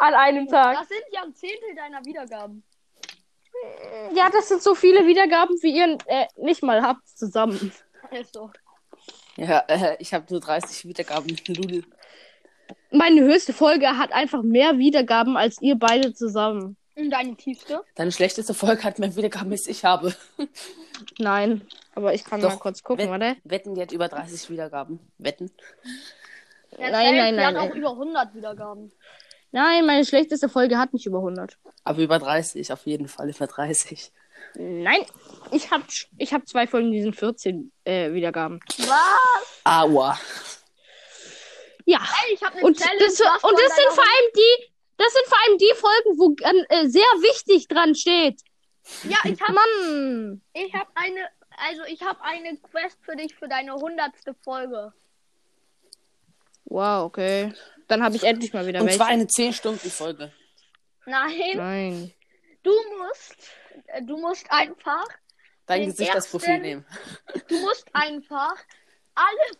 an 0.00 0.14
einem 0.14 0.46
Tag. 0.48 0.76
Das 0.80 0.88
sind 0.88 1.02
ja 1.12 1.22
ein 1.22 1.34
Zehntel 1.34 1.74
deiner 1.74 2.04
Wiedergaben. 2.04 2.62
Ja, 4.12 4.28
das 4.30 4.48
sind 4.48 4.62
so 4.62 4.74
viele 4.74 5.06
Wiedergaben, 5.06 5.56
wie 5.62 5.76
ihr 5.76 5.96
äh, 6.06 6.26
nicht 6.36 6.62
mal 6.62 6.82
habt 6.82 7.08
zusammen. 7.08 7.72
Ist 8.20 8.34
so. 8.34 8.50
Ja, 9.36 9.58
äh, 9.68 9.96
ich 9.98 10.14
habe 10.14 10.24
nur 10.30 10.40
30 10.40 10.86
Wiedergaben. 10.86 11.36
Lul. 11.48 11.84
Meine 12.90 13.22
höchste 13.22 13.52
Folge 13.52 13.98
hat 13.98 14.12
einfach 14.12 14.42
mehr 14.42 14.78
Wiedergaben 14.78 15.36
als 15.36 15.60
ihr 15.60 15.76
beide 15.76 16.14
zusammen. 16.14 16.76
Und 16.96 17.10
deine 17.10 17.34
tiefste? 17.36 17.82
Deine 17.96 18.12
schlechteste 18.12 18.54
Folge 18.54 18.84
hat 18.84 19.00
mehr 19.00 19.16
Wiedergaben, 19.16 19.50
als 19.50 19.66
ich 19.66 19.84
habe. 19.84 20.14
Nein, 21.18 21.62
aber 21.96 22.14
ich 22.14 22.24
kann 22.24 22.40
Doch, 22.40 22.50
mal 22.50 22.58
kurz 22.58 22.84
gucken, 22.84 23.10
Wett- 23.10 23.10
warte. 23.10 23.36
Wetten, 23.42 23.74
die 23.74 23.82
hat 23.82 23.90
über 23.90 24.06
30 24.08 24.48
Wiedergaben. 24.50 25.00
Wetten. 25.18 25.50
Ja, 26.78 26.90
Nein, 26.90 26.92
safe, 26.92 27.16
nein, 27.16 27.34
die 27.34 27.40
nein, 27.40 27.46
hat 27.46 27.56
auch 27.56 27.68
nein. 27.70 27.76
über 27.78 27.90
100 27.90 28.34
Wiedergaben. 28.36 28.92
Nein, 29.50 29.86
meine 29.86 30.04
schlechteste 30.04 30.48
Folge 30.48 30.78
hat 30.78 30.92
nicht 30.92 31.06
über 31.06 31.18
100. 31.18 31.58
Aber 31.82 32.00
über 32.00 32.18
30, 32.20 32.72
auf 32.72 32.86
jeden 32.86 33.08
Fall 33.08 33.28
über 33.30 33.46
30. 33.48 34.12
Nein, 34.56 35.04
ich 35.50 35.70
habe 35.70 35.84
ich 36.18 36.32
hab 36.32 36.46
zwei 36.48 36.66
Folgen, 36.66 36.92
die 36.92 37.02
sind 37.02 37.16
14 37.16 37.72
äh, 37.84 38.12
Wiedergaben. 38.12 38.60
Was? 38.78 39.60
Aua. 39.64 40.18
Ja. 41.84 41.98
Ey, 41.98 42.34
ich 42.34 42.42
habe 42.42 42.56
eine 42.56 42.66
Und 42.66 42.78
Challenge. 42.78 42.98
das, 43.00 43.20
und 43.20 43.52
das 43.58 43.76
sind 43.76 43.88
vor 43.92 44.04
allem 44.04 44.30
die, 44.36 44.72
das 44.96 45.12
sind 45.12 45.26
vor 45.26 45.38
allem 45.46 45.58
die 45.58 45.74
Folgen, 45.74 46.18
wo 46.18 46.36
äh, 46.68 46.88
sehr 46.88 47.02
wichtig 47.02 47.68
dran 47.68 47.94
steht. 47.94 48.40
Ja, 49.04 49.18
ich 49.24 49.40
habe 49.40 49.52
Mann. 49.54 50.42
ich 50.52 50.72
hab 50.74 50.88
eine, 50.94 51.28
also 51.68 51.82
ich 51.88 52.02
habe 52.02 52.20
eine 52.22 52.56
Quest 52.58 52.98
für 53.02 53.16
dich 53.16 53.34
für 53.34 53.48
deine 53.48 53.74
hundertste 53.74 54.34
Folge. 54.42 54.92
Wow, 56.66 57.04
okay. 57.04 57.52
Dann 57.88 58.02
habe 58.02 58.16
ich 58.16 58.24
endlich 58.24 58.52
mal 58.52 58.66
wieder 58.66 58.80
Und 58.80 58.86
welche. 58.86 58.98
zwar 58.98 59.08
eine 59.08 59.24
10-Stunden-Folge. 59.24 60.32
Nein, 61.06 61.56
Nein. 61.56 62.14
du 62.62 62.72
musst, 62.98 63.36
du 64.02 64.16
musst 64.16 64.50
einfach, 64.50 65.06
Dein 65.66 65.86
Gesicht 65.86 66.14
als 66.14 66.28
Profil 66.28 66.58
nehmen. 66.58 66.86
du 67.48 67.58
musst 67.60 67.86
einfach 67.94 68.56
alle 69.14 69.58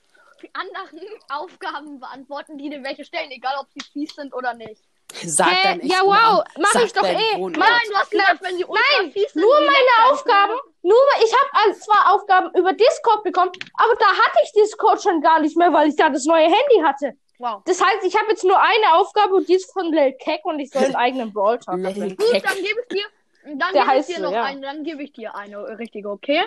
anderen 0.52 1.00
Aufgaben 1.30 2.00
beantworten, 2.00 2.58
die 2.58 2.68
dir 2.68 2.82
welche 2.82 3.04
stellen, 3.04 3.30
egal 3.30 3.54
ob 3.60 3.68
sie 3.72 3.80
fies 3.92 4.14
sind 4.14 4.34
oder 4.34 4.52
nicht. 4.54 4.82
Sag 5.22 5.48
Hä? 5.48 5.62
deinen 5.62 5.86
Ja, 5.86 6.00
wow, 6.02 6.44
mach 6.58 6.72
Sag 6.72 6.84
ich 6.84 6.92
doch 6.92 7.04
eh. 7.04 7.36
Wohnort. 7.36 7.56
Nein, 7.56 7.80
du 7.88 7.94
hast 7.94 8.10
gesagt, 8.10 8.42
wenn 8.42 8.56
sie 8.56 8.64
ultra 8.64 8.82
Nein, 8.98 9.12
sind. 9.12 9.36
nur 9.36 9.60
die 9.60 9.66
meine 9.66 10.12
Aufgaben, 10.12 10.54
nur 10.82 10.96
ich 11.24 11.32
habe 11.32 11.74
zwar 11.78 12.12
Aufgaben 12.12 12.50
über 12.58 12.72
Discord 12.72 13.22
bekommen, 13.22 13.52
aber 13.74 13.94
da 13.96 14.06
hatte 14.06 14.38
ich 14.42 14.52
Discord 14.52 15.02
schon 15.02 15.20
gar 15.20 15.40
nicht 15.40 15.56
mehr, 15.56 15.72
weil 15.72 15.88
ich 15.88 15.96
da 15.96 16.10
das 16.10 16.24
neue 16.24 16.44
Handy 16.44 16.82
hatte. 16.82 17.12
Wow. 17.38 17.62
Das 17.64 17.82
heißt, 17.82 18.04
ich 18.04 18.16
habe 18.16 18.30
jetzt 18.30 18.44
nur 18.44 18.60
eine 18.60 18.94
Aufgabe 18.94 19.34
und 19.34 19.48
die 19.48 19.54
ist 19.54 19.72
von 19.72 19.92
Lil 19.92 20.14
Keck 20.14 20.44
und 20.44 20.58
ich 20.60 20.70
soll 20.70 20.84
einen 20.84 20.96
eigenen 20.96 21.32
Brawl 21.32 21.58
Talk. 21.58 21.76
Gut, 21.82 21.94
dann 21.94 22.56
gebe 22.56 22.80
ich 22.80 22.88
dir, 22.88 23.04
dann 23.44 23.58
gebe 23.72 23.78
ich 23.78 23.86
heißt 23.86 24.08
dir 24.08 24.16
so, 24.16 24.22
noch 24.22 24.32
ja. 24.32 24.42
eine, 24.44 24.60
dann 24.60 24.84
gebe 24.84 25.02
ich 25.02 25.12
dir 25.12 25.34
eine 25.34 25.78
richtige, 25.78 26.10
okay? 26.10 26.42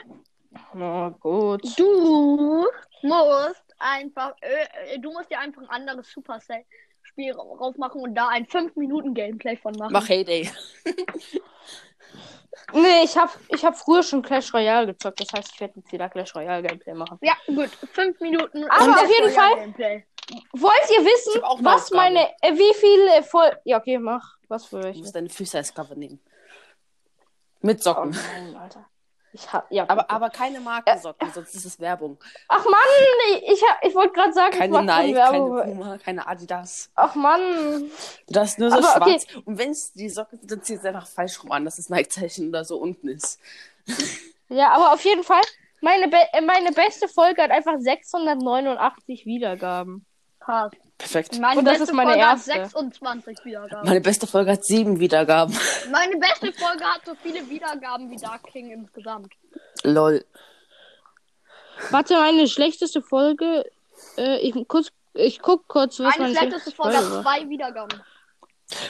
Na 0.74 1.10
gut. 1.20 1.62
Du 1.78 2.66
musst 3.04 3.64
einfach, 3.80 4.34
äh, 4.42 4.98
du 5.00 5.12
musst 5.12 5.30
dir 5.30 5.40
einfach 5.40 5.62
ein 5.64 5.70
anderes 5.70 6.10
Supercell-Spiel 6.12 7.34
raufmachen 7.34 8.02
und 8.02 8.16
da 8.16 8.30
ein 8.30 8.46
5-Minuten-Gameplay 8.48 9.58
von 9.58 9.74
machen. 9.78 9.94
Mach 9.94 10.08
Heyday. 10.10 10.50
Nee, 12.74 13.04
ich 13.04 13.16
habe 13.16 13.32
ich 13.50 13.64
hab 13.64 13.78
früher 13.78 14.04
schon 14.04 14.22
Clash 14.22 14.54
Royale 14.54 14.88
gezockt, 14.88 15.22
das 15.22 15.32
heißt, 15.32 15.52
ich 15.54 15.60
werde 15.62 15.76
jetzt 15.78 15.92
wieder 15.92 16.10
Clash 16.10 16.36
Royale 16.36 16.64
Gameplay 16.64 16.94
machen. 16.94 17.18
Ja, 17.22 17.36
gut. 17.46 17.70
5 17.94 18.20
Minuten. 18.20 18.66
Aber 18.70 18.84
und 18.86 18.94
auf 18.94 19.10
jeden 19.10 19.32
Fall- 19.32 19.56
Gameplay. 19.56 20.04
Wollt 20.52 20.74
ihr 20.90 21.06
wissen, 21.06 21.34
Ich 21.38 21.42
hab 21.44 21.64
was 21.64 21.84
Aufgabe. 21.84 21.96
meine, 21.96 22.28
äh, 22.42 22.52
wie 22.54 22.74
viele 22.74 23.24
voll, 23.24 23.50
ja 23.64 23.78
okay, 23.78 23.98
mach, 23.98 24.38
was 24.50 24.66
für 24.66 24.80
Du 24.80 24.84
welche? 24.88 25.00
musst 25.00 25.16
deine 25.16 25.30
Füße 25.30 25.58
als 25.58 25.74
Cover 25.74 25.96
nehmen. 25.96 26.20
Mit 27.62 27.84
Socken. 27.84 28.16
Oh 28.16 28.40
nein, 28.40 28.56
Alter. 28.56 28.86
Ich 29.34 29.52
hab, 29.54 29.72
ja. 29.72 29.86
Aber, 29.88 30.10
aber 30.10 30.30
keine 30.30 30.60
Markensocken, 30.60 31.32
sonst 31.32 31.54
ist 31.54 31.66
es 31.66 31.80
Werbung. 31.80 32.18
Ach 32.48 32.64
Mann, 32.64 33.42
ich, 33.44 33.62
ich, 33.84 33.94
wollte 33.96 34.14
gerade 34.14 34.34
sagen, 34.34 34.58
Keine 34.58 34.82
Nike, 34.82 35.14
keine. 35.14 35.64
Puma, 35.64 35.98
keine 35.98 36.28
Adidas. 36.28 36.90
Ach 36.96 37.14
Mann. 37.14 37.42
Du 38.28 38.34
darfst 38.34 38.58
nur 38.58 38.72
so 38.72 38.78
Aber 38.78 39.02
okay. 39.02 39.20
schwarz. 39.20 39.44
Und 39.46 39.58
wenn 39.58 39.72
es 39.72 39.94
die 39.94 40.10
Socken 40.10 40.40
sind, 40.40 40.52
dann 40.52 40.62
ziehst 40.64 40.84
du 40.84 40.88
einfach 40.88 41.08
falsch 41.08 41.44
rum 41.44 41.52
an, 41.52 41.66
dass 41.66 41.76
das 41.76 41.90
Nike-Zeichen 41.90 42.50
oder 42.50 42.64
so 42.64 42.78
unten 42.78 43.10
ist. 43.10 43.40
Ja, 44.50 44.72
aber 44.72 44.94
auf 44.94 45.04
jeden 45.04 45.24
Fall, 45.24 45.44
meine, 45.82 46.08
be 46.08 46.18
äh, 46.34 46.42
meine 46.42 46.72
beste 46.72 47.08
Folge 47.08 47.44
hat 47.44 47.52
einfach 47.52 47.76
689 47.78 49.26
Wiedergaben. 49.26 50.06
Krass. 50.40 50.72
Perfekt. 50.98 51.38
Meine 51.40 51.60
Und 51.60 51.66
das 51.66 51.74
beste 51.78 51.84
ist 51.92 51.94
meine 51.94 52.10
Folge 52.12 52.26
erste. 52.26 52.54
hat 52.54 52.72
26 52.72 53.46
Wiedergaben. 53.46 53.88
Meine 53.88 54.02
beste 54.02 54.26
Folge 54.28 54.52
hat 54.54 54.66
sieben 54.66 55.00
Wiedergaben. 55.00 55.56
Meine 55.92 56.18
beste 56.18 56.52
Folge 56.54 56.84
hat 56.84 57.02
so 57.06 57.14
viele 57.22 57.48
Wiedergaben 57.50 58.10
wie 58.10 58.16
Dark 58.18 58.44
King 58.52 58.72
insgesamt. 58.72 59.32
Lol. 59.84 60.26
Warte, 61.92 62.16
meine 62.16 62.48
schlechteste 62.48 63.04
Folge, 63.04 63.64
äh, 64.18 64.40
ich, 64.40 64.68
kurz, 64.68 64.92
ich 65.14 65.40
guck 65.40 65.68
kurz, 65.68 66.00
was 66.00 66.18
Meine 66.18 66.34
meine 66.34 66.40
schlechteste 66.50 66.72
Folge 66.76 66.98
hat 66.98 67.12
war. 67.12 67.22
zwei 67.22 67.48
Wiedergaben. 67.48 68.02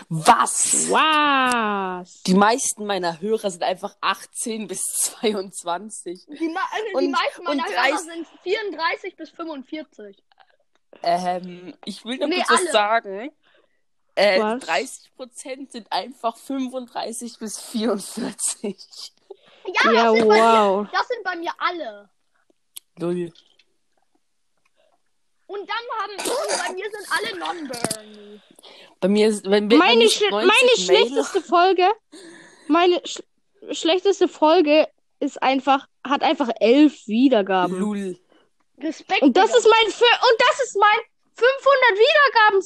Was? 0.10 0.90
Was? 0.90 2.24
Die 2.24 2.34
meisten 2.34 2.86
meiner 2.86 3.20
Hörer 3.22 3.52
sind 3.52 3.64
einfach 3.64 3.96
18 4.02 4.68
bis 4.68 4.82
22. 4.82 6.26
Die, 6.40 6.48
ma 6.50 6.62
also 6.72 6.86
die 6.88 6.96
Und- 7.06 7.12
meisten 7.12 7.44
meiner 7.44 7.64
und 7.64 7.70
Hörer 7.70 7.82
30 7.90 8.00
sind 8.00 8.28
34 8.44 9.16
bis 9.18 9.30
45. 9.32 10.18
Ähm, 11.04 11.74
ich 11.86 12.04
will 12.06 12.18
noch 12.18 12.28
Nee, 12.28 12.44
kurz 12.48 12.62
was 12.66 12.72
sagen. 12.72 13.32
Äh, 14.16 14.42
Was? 14.42 14.64
30% 14.64 15.72
sind 15.72 15.92
einfach 15.92 16.36
35 16.38 17.38
bis 17.40 17.60
44. 17.60 18.76
Ja, 19.84 19.92
Ja, 19.92 20.04
das, 20.06 20.16
sind 20.18 20.28
bei 20.30 20.36
wow. 20.36 20.82
mir, 20.82 20.90
das 20.92 21.08
sind 21.08 21.24
bei 21.24 21.36
mir 21.36 21.52
alle. 21.58 22.10
Lol. 23.00 23.32
Und 25.48 25.70
dann 25.70 25.78
haben 26.02 26.30
und 26.30 26.68
bei 26.68 26.74
mir 26.74 26.90
sind 26.92 27.08
alle 27.10 27.40
Non-Bernie. 27.40 28.42
Bei 29.00 29.08
mir 29.08 29.28
ist, 29.30 29.46
wenn, 29.50 29.70
wenn 29.72 29.78
Meine, 29.78 30.04
ich 30.04 30.16
schle 30.16 30.32
90 30.32 30.48
meine 30.48 30.78
schlechteste 30.78 31.42
Folge, 31.42 31.88
meine 32.68 33.02
sch 33.06 33.22
schlechteste 33.72 34.28
Folge 34.28 34.88
ist 35.20 35.42
einfach, 35.42 35.88
hat 36.06 36.24
einfach 36.24 36.50
elf 36.60 37.08
Wiedergaben. 37.08 37.78
Lul. 37.80 38.20
Respekt. 38.82 39.22
Und 39.22 39.36
das 39.36 39.48
Digga. 39.48 39.58
ist 39.60 39.68
mein, 39.70 39.86
und 39.88 40.42
das 40.50 40.62
ist 40.64 40.78
mein 40.78 41.00
500 41.34 42.00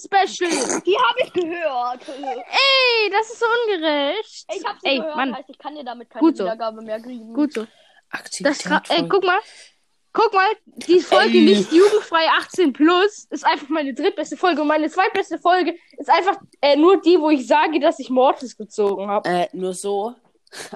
Wiedergaben-Special. 0.06 0.82
Die 0.86 0.98
habe 0.98 1.20
ich 1.26 1.34
gehört. 1.34 2.02
Ey, 2.08 3.10
das 3.12 3.30
ist 3.32 3.40
so 3.40 3.46
ungerecht. 3.46 4.46
Ich 4.56 4.66
habe 4.66 4.78
sie 4.82 4.88
Ey, 4.90 4.98
gehört, 5.00 5.16
Mann, 5.16 5.36
heißt, 5.36 5.50
ich 5.50 5.58
kann 5.58 5.76
dir 5.76 5.84
damit 5.84 6.10
keine 6.10 6.22
Gut 6.22 6.38
so. 6.38 6.44
Wiedergabe 6.44 6.82
mehr 6.82 7.00
kriegen. 7.02 7.34
gut 7.34 7.54
so. 7.54 7.66
Das 8.12 8.20
Aktivität. 8.66 8.90
ey, 8.90 9.08
guck 9.10 9.24
mal. 9.24 9.40
Guck 10.14 10.34
mal, 10.34 10.50
die 10.66 11.00
Folge 11.00 11.38
Ey. 11.38 11.46
nicht 11.46 11.72
jugendfrei 11.72 12.28
18 12.40 12.74
plus 12.74 13.28
ist 13.30 13.46
einfach 13.46 13.70
meine 13.70 13.94
drittbeste 13.94 14.36
Folge 14.36 14.62
und 14.62 14.68
meine 14.68 14.90
zweitbeste 14.90 15.40
Folge 15.40 15.74
ist 15.98 16.10
einfach 16.10 16.38
äh, 16.60 16.76
nur 16.76 17.00
die, 17.00 17.18
wo 17.18 17.30
ich 17.30 17.48
sage, 17.48 17.80
dass 17.80 17.98
ich 18.00 18.10
Mortis 18.10 18.58
gezogen 18.58 19.08
habe. 19.08 19.30
Äh, 19.30 19.48
nur 19.54 19.74
so. 19.74 20.14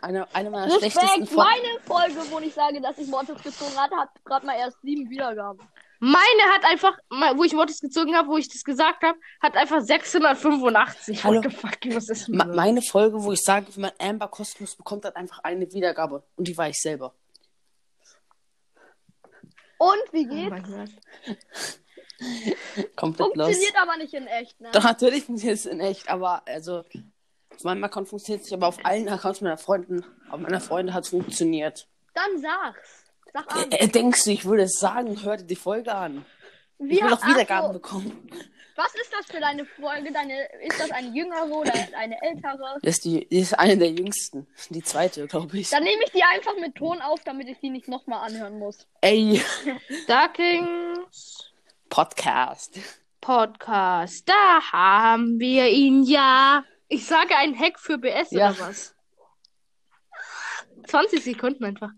Eine, 0.02 0.34
eine 0.34 0.50
meiner 0.50 0.72
schlechtesten 0.72 1.22
Respekt. 1.24 1.30
Folgen. 1.30 1.50
Meine 1.50 1.80
Folge, 1.82 2.32
wo 2.32 2.40
ich 2.40 2.54
sage, 2.54 2.80
dass 2.82 2.98
ich 2.98 3.08
Mortis 3.08 3.42
gezogen 3.44 3.76
hatte, 3.76 3.96
hat 3.98 4.10
gerade 4.24 4.46
mal 4.46 4.58
erst 4.58 4.82
sieben 4.82 5.10
Wiedergaben. 5.10 5.60
Meine 6.00 6.44
hat 6.54 6.64
einfach, 6.66 6.98
wo 7.36 7.44
ich 7.44 7.54
Mortis 7.54 7.80
gezogen 7.80 8.16
habe, 8.16 8.28
wo 8.30 8.38
ich 8.38 8.48
das 8.48 8.64
gesagt 8.64 9.04
habe, 9.04 9.18
hat 9.42 9.56
einfach 9.56 9.82
685. 9.82 11.24
Hallo. 11.24 11.44
What 11.44 11.52
the 11.52 11.58
fuck, 11.58 11.78
was 11.96 12.10
ist 12.10 12.30
Ma 12.30 12.46
meine 12.46 12.82
Folge, 12.82 13.22
wo 13.22 13.32
ich 13.32 13.42
sage, 13.42 13.68
wenn 13.76 13.82
man 13.82 13.92
Amber 14.00 14.28
kostenlos 14.28 14.76
bekommt, 14.76 15.06
hat 15.06 15.16
einfach 15.16 15.40
eine 15.44 15.72
Wiedergabe. 15.72 16.24
Und 16.36 16.48
die 16.48 16.58
war 16.58 16.70
ich 16.70 16.80
selber. 16.80 17.14
Und 19.78 20.04
wie 20.12 20.26
Oh 20.26 20.34
geht's? 20.34 20.70
Gott. 20.70 20.90
Komplett 22.96 23.36
los. 23.36 23.48
Funktioniert 23.48 23.76
aber 23.82 23.98
nicht 23.98 24.14
in 24.14 24.28
echt, 24.28 24.62
ne? 24.62 24.70
Doch, 24.72 24.84
natürlich 24.84 25.26
funktioniert 25.26 25.60
es 25.60 25.66
in 25.66 25.80
echt, 25.82 26.10
aber 26.10 26.44
also 26.46 26.84
auf 27.56 27.64
meinem 27.64 27.84
Account 27.84 28.10
funktioniert 28.10 28.44
es 28.44 28.52
nicht, 28.52 28.58
aber 28.58 28.68
auf 28.68 28.84
allen 28.84 29.08
Accounts 29.10 29.42
meiner 29.42 29.58
Freunden, 29.58 30.06
auf 30.30 30.40
meiner 30.40 30.62
Freunde 30.62 30.94
hat 30.94 31.04
es 31.04 31.10
funktioniert. 31.10 31.88
Dann 32.14 32.42
sag's. 32.42 33.06
Sag 33.34 33.54
an. 33.54 33.72
Äh, 33.72 33.88
denkst 33.88 34.24
du, 34.24 34.32
ich 34.32 34.46
würde 34.46 34.64
es 34.64 34.80
sagen, 34.80 35.22
hör 35.24 35.38
dir 35.38 35.44
die 35.44 35.56
Folge 35.56 35.94
an. 35.94 36.26
Ich 36.80 36.86
Wie 36.90 37.02
will 37.02 37.10
doch 37.10 37.26
Wiedergaben 37.26 37.68
Ach 37.70 37.74
so, 37.74 37.74
bekommen. 37.74 38.30
Was 38.78 38.94
ist 38.96 39.14
das 39.18 39.26
für 39.28 39.40
deine 39.40 39.66
Folge? 39.66 40.12
Deine, 40.12 40.34
ist 40.62 40.80
das 40.80 40.92
eine 40.92 41.08
jüngere 41.16 41.50
oder 41.50 41.74
eine 41.98 42.22
ältere? 42.22 42.78
Das 42.82 42.96
ist, 42.96 43.06
die, 43.06 43.26
die 43.28 43.40
ist 43.40 43.58
eine 43.58 43.78
der 43.78 43.92
jüngsten. 43.92 44.48
Die 44.70 44.84
zweite, 44.84 45.28
glaube 45.28 45.58
ich. 45.58 45.70
Dann 45.70 45.84
nehme 45.84 46.04
ich 46.04 46.12
die 46.12 46.24
einfach 46.24 46.58
mit 46.60 46.76
Ton 46.76 47.02
auf, 47.02 47.24
damit 47.24 47.48
ich 47.48 47.58
die 47.62 47.70
nicht 47.70 47.88
nochmal 47.88 48.28
anhören 48.28 48.60
muss. 48.60 48.86
Ey, 49.00 49.42
Darkings 50.08 51.54
Podcast. 51.90 52.78
Podcast, 53.22 54.28
da 54.28 54.62
haben 54.72 55.40
wir 55.40 55.70
ihn 55.70 56.04
ja. 56.04 56.66
Ich 56.88 57.06
sage 57.06 57.36
ein 57.36 57.58
Hack 57.58 57.80
für 57.80 57.98
BS 57.98 58.32
Ja. 58.32 58.52
oder 58.52 58.60
was? 58.60 58.96
20 60.88 61.24
Sekunden 61.24 61.64
einfach. 61.64 61.90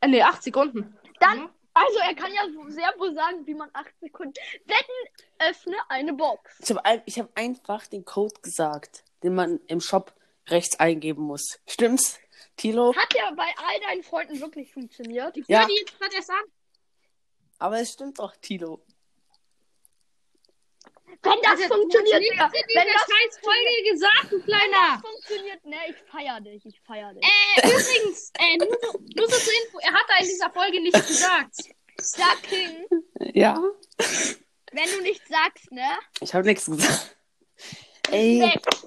Äh, 0.00 0.08
nee, 0.08 0.22
8 0.22 0.42
Sekunden. 0.42 0.96
Dann, 1.20 1.48
also 1.74 1.98
er 1.98 2.14
kann 2.14 2.32
ja 2.32 2.42
sehr 2.68 2.94
wohl 2.98 3.14
sagen, 3.14 3.46
wie 3.46 3.54
man 3.54 3.68
8 3.72 3.92
Sekunden. 4.00 4.34
Wetten, 4.64 5.50
öffne 5.50 5.76
eine 5.88 6.14
Box. 6.14 6.58
Ich 6.60 6.70
habe 6.70 6.84
ein, 6.84 7.02
ich 7.04 7.18
hab 7.18 7.36
einfach 7.36 7.86
den 7.86 8.04
Code 8.04 8.40
gesagt, 8.40 9.04
den 9.22 9.34
man 9.34 9.60
im 9.66 9.80
Shop 9.80 10.14
rechts 10.48 10.78
eingeben 10.80 11.24
muss. 11.24 11.60
Stimmt's, 11.66 12.18
Tilo? 12.56 12.94
Hat 12.94 13.14
ja 13.14 13.30
bei 13.32 13.52
all 13.56 13.80
deinen 13.80 14.02
Freunden 14.02 14.40
wirklich 14.40 14.72
funktioniert. 14.72 15.36
Ja. 15.48 15.66
die 15.66 15.74
jetzt 15.74 15.98
gerade 15.98 16.14
erst 16.14 16.30
an. 16.30 16.44
Aber 17.58 17.80
es 17.80 17.92
stimmt 17.92 18.18
doch, 18.20 18.34
Tilo. 18.36 18.80
Wenn 21.22 21.40
das 21.42 21.60
funktioniert, 21.66 22.22
Digga. 22.22 22.50
Wenn 22.52 22.86
das 22.86 23.02
scheiß 23.02 23.40
Folge 23.42 23.90
gesagt, 23.90 24.32
du 24.32 24.40
Kleiner. 24.42 25.00
funktioniert, 25.02 25.64
ne, 25.66 25.76
ich 25.88 25.96
feier 26.10 26.40
dich, 26.40 26.64
ich 26.64 26.80
feier 26.86 27.12
dich. 27.12 27.22
Äh, 27.24 27.68
übrigens, 27.68 28.32
äh, 28.38 28.56
nur, 28.56 28.68
so- 28.80 28.98
nur 29.16 29.28
so 29.30 29.36
zur 29.36 29.52
Info, 29.64 29.78
er 29.80 29.92
hat 29.92 30.04
da 30.08 30.16
in 30.20 30.24
dieser 30.28 30.50
Folge 30.50 30.80
nichts 30.80 31.06
gesagt. 31.06 31.54
Dark 32.16 32.42
King, 32.44 32.86
Ja. 33.34 33.60
wenn 34.72 34.90
du 34.90 35.00
nichts 35.02 35.28
sagst, 35.28 35.72
ne, 35.72 35.88
Ich 36.20 36.32
habe 36.34 36.46
nichts 36.46 36.66
gesagt. 36.66 37.16
Ey, 38.10 38.38
Sechs. 38.40 38.86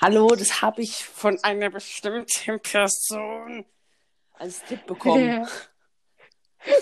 hallo, 0.00 0.26
das 0.34 0.60
habe 0.60 0.82
ich 0.82 1.04
von 1.04 1.38
einer 1.44 1.70
bestimmten 1.70 2.60
Person 2.60 3.64
als 4.32 4.64
Tipp 4.64 4.84
bekommen. 4.86 5.48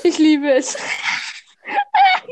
Ich 0.02 0.16
liebe 0.18 0.50
es. 0.52 0.76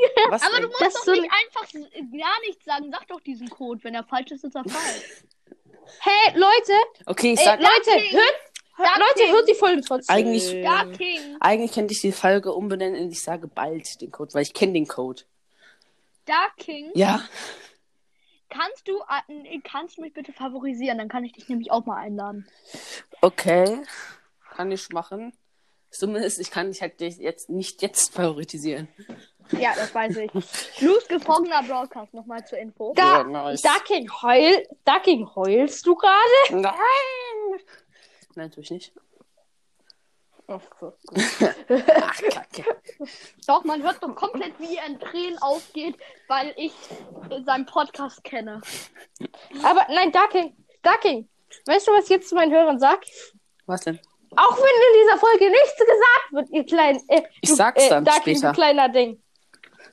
Was 0.30 0.42
Aber 0.42 0.54
denn? 0.54 0.62
du 0.62 0.68
musst 0.68 0.80
Das 0.82 0.94
doch 0.94 1.02
so 1.04 1.12
nicht 1.12 1.30
einfach 1.32 1.64
s- 1.64 1.72
gar 1.72 2.40
nichts 2.46 2.64
sagen. 2.64 2.90
Sag 2.90 3.06
doch 3.08 3.20
diesen 3.20 3.48
Code. 3.50 3.82
Wenn 3.84 3.94
er 3.94 4.04
falsch 4.04 4.30
ist, 4.30 4.44
ist 4.44 4.54
er 4.54 4.64
falsch. 4.64 5.02
Hey, 6.00 6.34
Leute, 6.34 6.72
Okay, 7.06 7.32
ich 7.32 7.38
ey, 7.40 7.44
sag, 7.46 7.60
Leute, 7.60 7.90
King. 8.02 8.12
hört, 8.12 8.34
Dark 8.78 8.98
Leute, 8.98 9.14
King. 9.24 9.32
hört 9.32 9.48
die 9.48 9.54
Folge 9.54 9.80
trotzdem. 9.82 10.14
Eigentlich- 10.16 10.62
Dark 10.62 10.92
King. 10.98 11.36
eigentlich 11.40 11.72
könnte 11.72 11.94
ich 11.94 12.00
die 12.00 12.12
Folge 12.12 12.52
umbenennen 12.52 12.94
in 12.94 13.10
ich 13.10 13.22
sage 13.22 13.48
bald 13.48 14.00
den 14.00 14.10
Code, 14.10 14.34
weil 14.34 14.42
ich 14.42 14.52
kenne 14.52 14.74
den 14.74 14.86
Code. 14.86 15.22
Dark 16.26 16.56
King. 16.58 16.90
Ja, 16.94 17.22
Kannst 18.50 18.88
du, 18.88 18.98
äh, 19.28 19.60
kannst 19.62 19.98
du 19.98 20.00
mich 20.00 20.14
bitte 20.14 20.32
favorisieren? 20.32 20.96
Dann 20.96 21.08
kann 21.10 21.22
ich 21.22 21.32
dich 21.32 21.48
nämlich 21.50 21.70
auch 21.70 21.84
mal 21.84 21.98
einladen. 21.98 22.46
okay. 23.20 23.82
Kann 24.50 24.72
ich 24.72 24.88
machen. 24.88 25.34
Zumindest, 25.90 26.38
ich 26.40 26.50
kann 26.50 26.70
dich 26.72 26.80
halt 26.80 26.98
jetzt 27.00 27.50
nicht 27.50 27.82
jetzt 27.82 28.12
favoritisieren. 28.14 28.88
Ja, 29.52 29.74
das 29.74 29.94
weiß 29.94 30.16
ich. 30.18 30.30
Blues 30.78 31.06
gefrorener 31.08 31.62
Broadcast 31.62 32.12
nochmal 32.14 32.44
zur 32.46 32.58
Info. 32.58 32.92
Da, 32.94 33.18
Ja, 33.18 33.24
nice. 33.24 33.62
Ducking 33.62 34.10
heul, 34.22 34.66
Ducking 34.84 35.28
heulst 35.34 35.86
du 35.86 35.94
gerade? 35.94 36.14
Nein! 36.50 36.72
Nein, 38.34 38.48
natürlich 38.48 38.70
nicht. 38.70 38.92
Ach, 40.50 40.60
kacke. 41.68 42.64
Doch, 43.46 43.64
man 43.64 43.82
hört 43.82 44.02
doch 44.02 44.14
komplett, 44.14 44.58
wie 44.58 44.76
er 44.76 44.86
in 44.86 44.98
Tränen 44.98 45.36
aufgeht, 45.42 45.94
weil 46.26 46.54
ich 46.56 46.72
äh, 47.30 47.42
seinen 47.44 47.66
Podcast 47.66 48.24
kenne. 48.24 48.60
Aber 49.62 49.86
nein, 49.90 50.10
Ducking, 50.10 50.56
Ducking. 50.82 51.28
Weißt 51.66 51.86
du, 51.86 51.92
was 51.92 52.04
ich 52.04 52.10
jetzt 52.10 52.28
zu 52.30 52.34
meinen 52.34 52.52
Hörern 52.52 52.78
sag? 52.78 53.00
Was 53.66 53.82
denn? 53.82 53.98
Auch 54.36 54.56
wenn 54.56 54.64
in 54.64 55.02
dieser 55.02 55.18
Folge 55.18 55.50
nichts 55.50 55.76
gesagt 55.78 56.32
wird, 56.32 56.50
ihr 56.50 56.64
kleinen. 56.64 57.02
Äh, 57.08 57.22
Ich 57.42 57.50
du, 57.50 57.54
sag's 57.56 57.84
äh, 57.84 57.88
dann 57.90 58.04
Ducking, 58.04 58.36
später. 58.36 58.48
du 58.48 58.54
kleiner 58.54 58.88
Ding. 58.88 59.22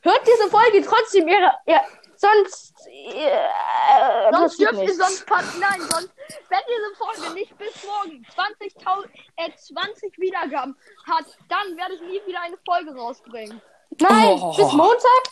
Hört 0.05 0.21
diese 0.27 0.49
Folge 0.49 0.81
trotzdem 0.83 1.27
ihre. 1.27 1.53
Ja, 1.65 1.81
sonst. 2.15 2.73
Äh, 2.87 4.31
Sonst 4.31 4.59
dürft 4.59 4.73
ihr 4.81 4.93
sonst 4.93 5.25
passen. 5.25 5.59
Nein, 5.59 5.81
sonst, 5.81 6.09
wenn 6.49 6.59
diese 6.67 6.95
Folge 6.97 7.33
nicht 7.33 7.57
bis 7.57 7.83
morgen 7.83 8.25
20.000 8.35 9.07
äh, 9.37 9.49
20 9.55 10.17
Wiedergaben 10.19 10.77
hat, 11.07 11.25
dann 11.49 11.75
werde 11.77 11.95
ich 11.95 12.01
nie 12.01 12.21
wieder 12.27 12.41
eine 12.41 12.57
Folge 12.65 12.95
rausbringen. 12.95 13.61
Nein, 13.99 14.39
Oh. 14.41 14.55
bis 14.55 14.71
Montag. 14.73 15.23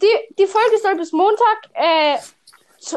Die, 0.00 0.34
die 0.38 0.46
Folge 0.46 0.78
soll 0.78 0.96
bis 0.96 1.12
Montag 1.12 1.58
äh, 1.74 2.14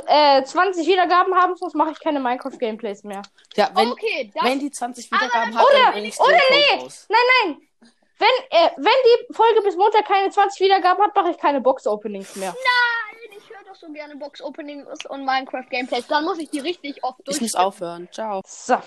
äh, 0.07 0.43
20 0.43 0.85
Wiedergaben 0.87 1.33
haben, 1.35 1.55
sonst 1.57 1.73
mache 1.75 1.91
ich 1.91 1.99
keine 1.99 2.19
Minecraft-Gameplays 2.19 3.03
mehr. 3.03 3.21
Ja, 3.55 3.69
wenn, 3.75 3.91
okay, 3.91 4.31
das, 4.33 4.43
wenn 4.43 4.59
die 4.59 4.71
20 4.71 5.11
Aber 5.11 5.21
Wiedergaben 5.21 5.53
das- 5.53 5.61
hat, 5.61 5.67
Oder- 5.67 5.83
dann 5.91 5.93
oder 6.27 6.39
nee. 6.51 6.83
raus. 6.83 7.05
Nein, 7.09 7.19
nein. 7.43 7.67
Wenn, 8.21 8.27
äh, 8.51 8.69
wenn 8.77 8.85
die 8.85 9.33
Folge 9.33 9.61
bis 9.63 9.75
Montag 9.75 10.05
keine 10.05 10.29
20 10.29 10.59
Wiedergaben 10.61 11.03
hat, 11.03 11.15
mache 11.15 11.31
ich 11.31 11.37
keine 11.39 11.59
Box-Openings 11.59 12.35
mehr. 12.35 12.53
Nein, 12.53 13.31
ich 13.35 13.49
höre 13.49 13.63
doch 13.65 13.73
so 13.75 13.91
gerne 13.91 14.15
Box-Openings 14.15 15.05
und 15.07 15.25
Minecraft-Gameplays. 15.25 16.05
Dann 16.05 16.23
muss 16.25 16.37
ich 16.37 16.51
die 16.51 16.59
richtig 16.59 17.03
oft 17.03 17.19
Ich 17.21 17.27
muss 17.27 17.37
durchskippen. 17.39 17.65
aufhören. 17.65 18.09
Ciao. 18.11 18.41
So. 18.45 18.77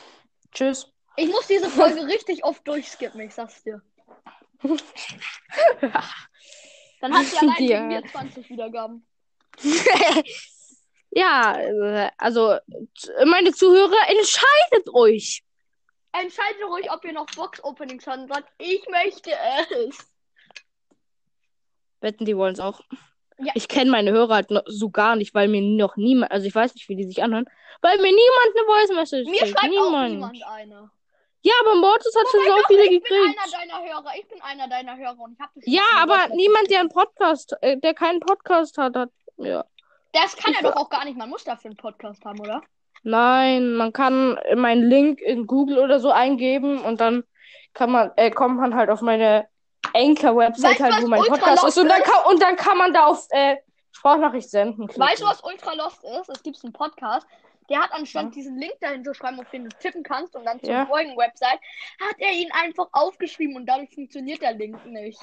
Tschüss. 0.52 0.86
Ich 1.16 1.28
muss 1.28 1.48
diese 1.48 1.68
Folge 1.68 2.06
richtig 2.06 2.44
oft 2.44 2.66
durchskippen, 2.66 3.20
ich 3.22 3.34
sag's 3.34 3.60
dir. 3.64 3.82
Dann 7.00 7.12
hat 7.14 7.26
sie 7.26 7.38
allein 7.38 7.62
Ja. 7.64 7.80
mir 7.82 8.02
20 8.10 8.48
Wiedergaben. 8.50 9.06
ja, 11.10 11.56
äh, 11.58 12.10
also 12.18 12.56
meine 13.26 13.52
Zuhörer, 13.52 13.96
entscheidet 14.08 14.88
euch. 14.94 15.42
Entscheidet 16.20 16.62
ruhig, 16.68 16.90
ob 16.92 17.04
ihr 17.04 17.12
noch 17.12 17.26
Box-Openings 17.34 18.06
hören 18.06 18.28
wollt. 18.30 18.44
Ich 18.58 18.84
möchte 18.88 19.30
es. 19.88 19.98
Wetten, 22.00 22.24
die 22.24 22.36
wollen 22.36 22.52
es 22.54 22.60
auch. 22.60 22.80
Ja. 23.38 23.52
Ich 23.56 23.66
kenne 23.66 23.90
meine 23.90 24.12
Hörer 24.12 24.34
halt 24.36 24.50
noch 24.50 24.62
so 24.66 24.90
gar 24.90 25.16
nicht, 25.16 25.34
weil 25.34 25.48
mir 25.48 25.60
noch 25.60 25.96
niemand, 25.96 26.30
also 26.30 26.46
ich 26.46 26.54
weiß 26.54 26.74
nicht, 26.74 26.88
wie 26.88 26.94
die 26.96 27.04
sich 27.04 27.22
anhören, 27.22 27.46
weil 27.82 27.96
mir 27.96 28.12
niemand 28.12 28.56
eine 28.56 28.66
Voice 28.66 28.94
Message 28.96 29.28
Mir 29.28 29.46
schreibt 29.46 29.58
auch 29.58 29.68
Niemand. 29.68 30.12
niemand 30.14 30.42
eine. 30.46 30.90
Ja, 31.42 31.52
aber 31.62 31.74
Mortis 31.74 32.14
hat 32.16 32.26
schon 32.30 32.40
so 32.40 32.56
Doch, 32.56 32.66
viele 32.68 32.84
ich 32.84 32.90
bin 32.90 33.00
gekriegt. 33.02 33.38
einer 33.38 33.50
deiner 33.50 33.84
Hörer. 33.92 34.12
Ich 34.16 34.28
bin 34.28 34.40
einer 34.40 34.68
deiner 34.68 34.96
Hörer 34.96 35.18
und 35.18 35.32
ich 35.32 35.40
hab 35.40 35.52
dich 35.54 35.64
schon 35.64 35.72
Ja, 35.74 35.82
aber 35.96 36.28
niemand, 36.34 36.70
der 36.70 36.80
einen 36.80 36.88
Podcast, 36.88 37.54
äh, 37.60 37.76
der 37.78 37.92
keinen 37.92 38.20
Podcast 38.20 38.78
hat, 38.78 38.94
hat. 38.96 39.10
Ja. 39.38 39.64
Das 40.12 40.36
kann 40.36 40.52
Ich 40.52 40.58
er 40.62 40.70
doch 40.70 40.76
auch 40.76 40.88
gar 40.88 41.04
nicht. 41.04 41.18
Man 41.18 41.28
muss 41.28 41.44
dafür 41.44 41.70
einen 41.70 41.76
Podcast 41.76 42.24
haben, 42.24 42.40
oder? 42.40 42.62
Nein, 43.04 43.74
man 43.74 43.92
kann 43.92 44.38
meinen 44.56 44.82
Link 44.88 45.20
in 45.20 45.46
Google 45.46 45.78
oder 45.78 46.00
so 46.00 46.10
eingeben 46.10 46.80
und 46.80 47.00
dann 47.00 47.22
kann 47.74 47.90
man, 47.90 48.10
äh, 48.16 48.30
kommt 48.30 48.56
man 48.56 48.74
halt 48.74 48.88
auf 48.88 49.02
meine 49.02 49.46
Anchor-Website 49.94 50.80
halt, 50.80 51.02
wo 51.02 51.06
mein 51.08 51.22
Podcast 51.22 51.64
ist 51.64 51.78
und 51.78 51.88
dann 51.88 52.02
kann, 52.02 52.24
und 52.32 52.42
dann 52.42 52.56
kann 52.56 52.78
man 52.78 52.92
da 52.94 53.06
auf 53.06 53.26
äh, 53.30 53.56
Sprachnachricht 53.92 54.48
senden 54.50 54.86
klicken. 54.86 55.02
Weißt 55.02 55.22
du, 55.22 55.26
was 55.26 55.44
ultra 55.44 55.74
lost 55.74 56.02
ist? 56.02 56.30
Es 56.30 56.42
gibt 56.42 56.58
einen 56.64 56.72
Podcast, 56.72 57.26
der 57.68 57.82
hat 57.82 57.92
anstatt 57.92 58.24
Ja. 58.24 58.30
diesen 58.30 58.58
Link 58.58 58.74
dahin 58.80 59.04
zu 59.04 59.12
schreiben, 59.12 59.38
auf 59.38 59.50
den 59.50 59.64
du 59.64 59.76
tippen 59.78 60.02
kannst 60.02 60.34
und 60.34 60.46
dann 60.46 60.58
zur 60.60 60.70
Ja. 60.72 60.86
folgenden 60.86 61.18
Website, 61.18 61.60
hat 62.00 62.16
er 62.18 62.32
ihn 62.32 62.50
einfach 62.52 62.88
aufgeschrieben 62.92 63.54
und 63.56 63.66
dadurch 63.66 63.94
funktioniert 63.94 64.40
der 64.40 64.54
Link 64.54 64.84
nicht. 64.86 65.20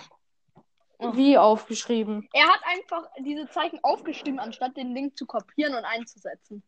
Wie 0.99 1.35
aufgeschrieben? 1.35 2.29
Er 2.31 2.47
hat 2.47 2.59
einfach 2.63 3.09
diese 3.17 3.49
Zeichen 3.49 3.79
aufgeschrieben, 3.81 4.39
anstatt 4.39 4.77
den 4.77 4.93
Link 4.93 5.17
zu 5.17 5.25
kopieren 5.25 5.73
und 5.73 5.83
einzusetzen. 5.83 6.61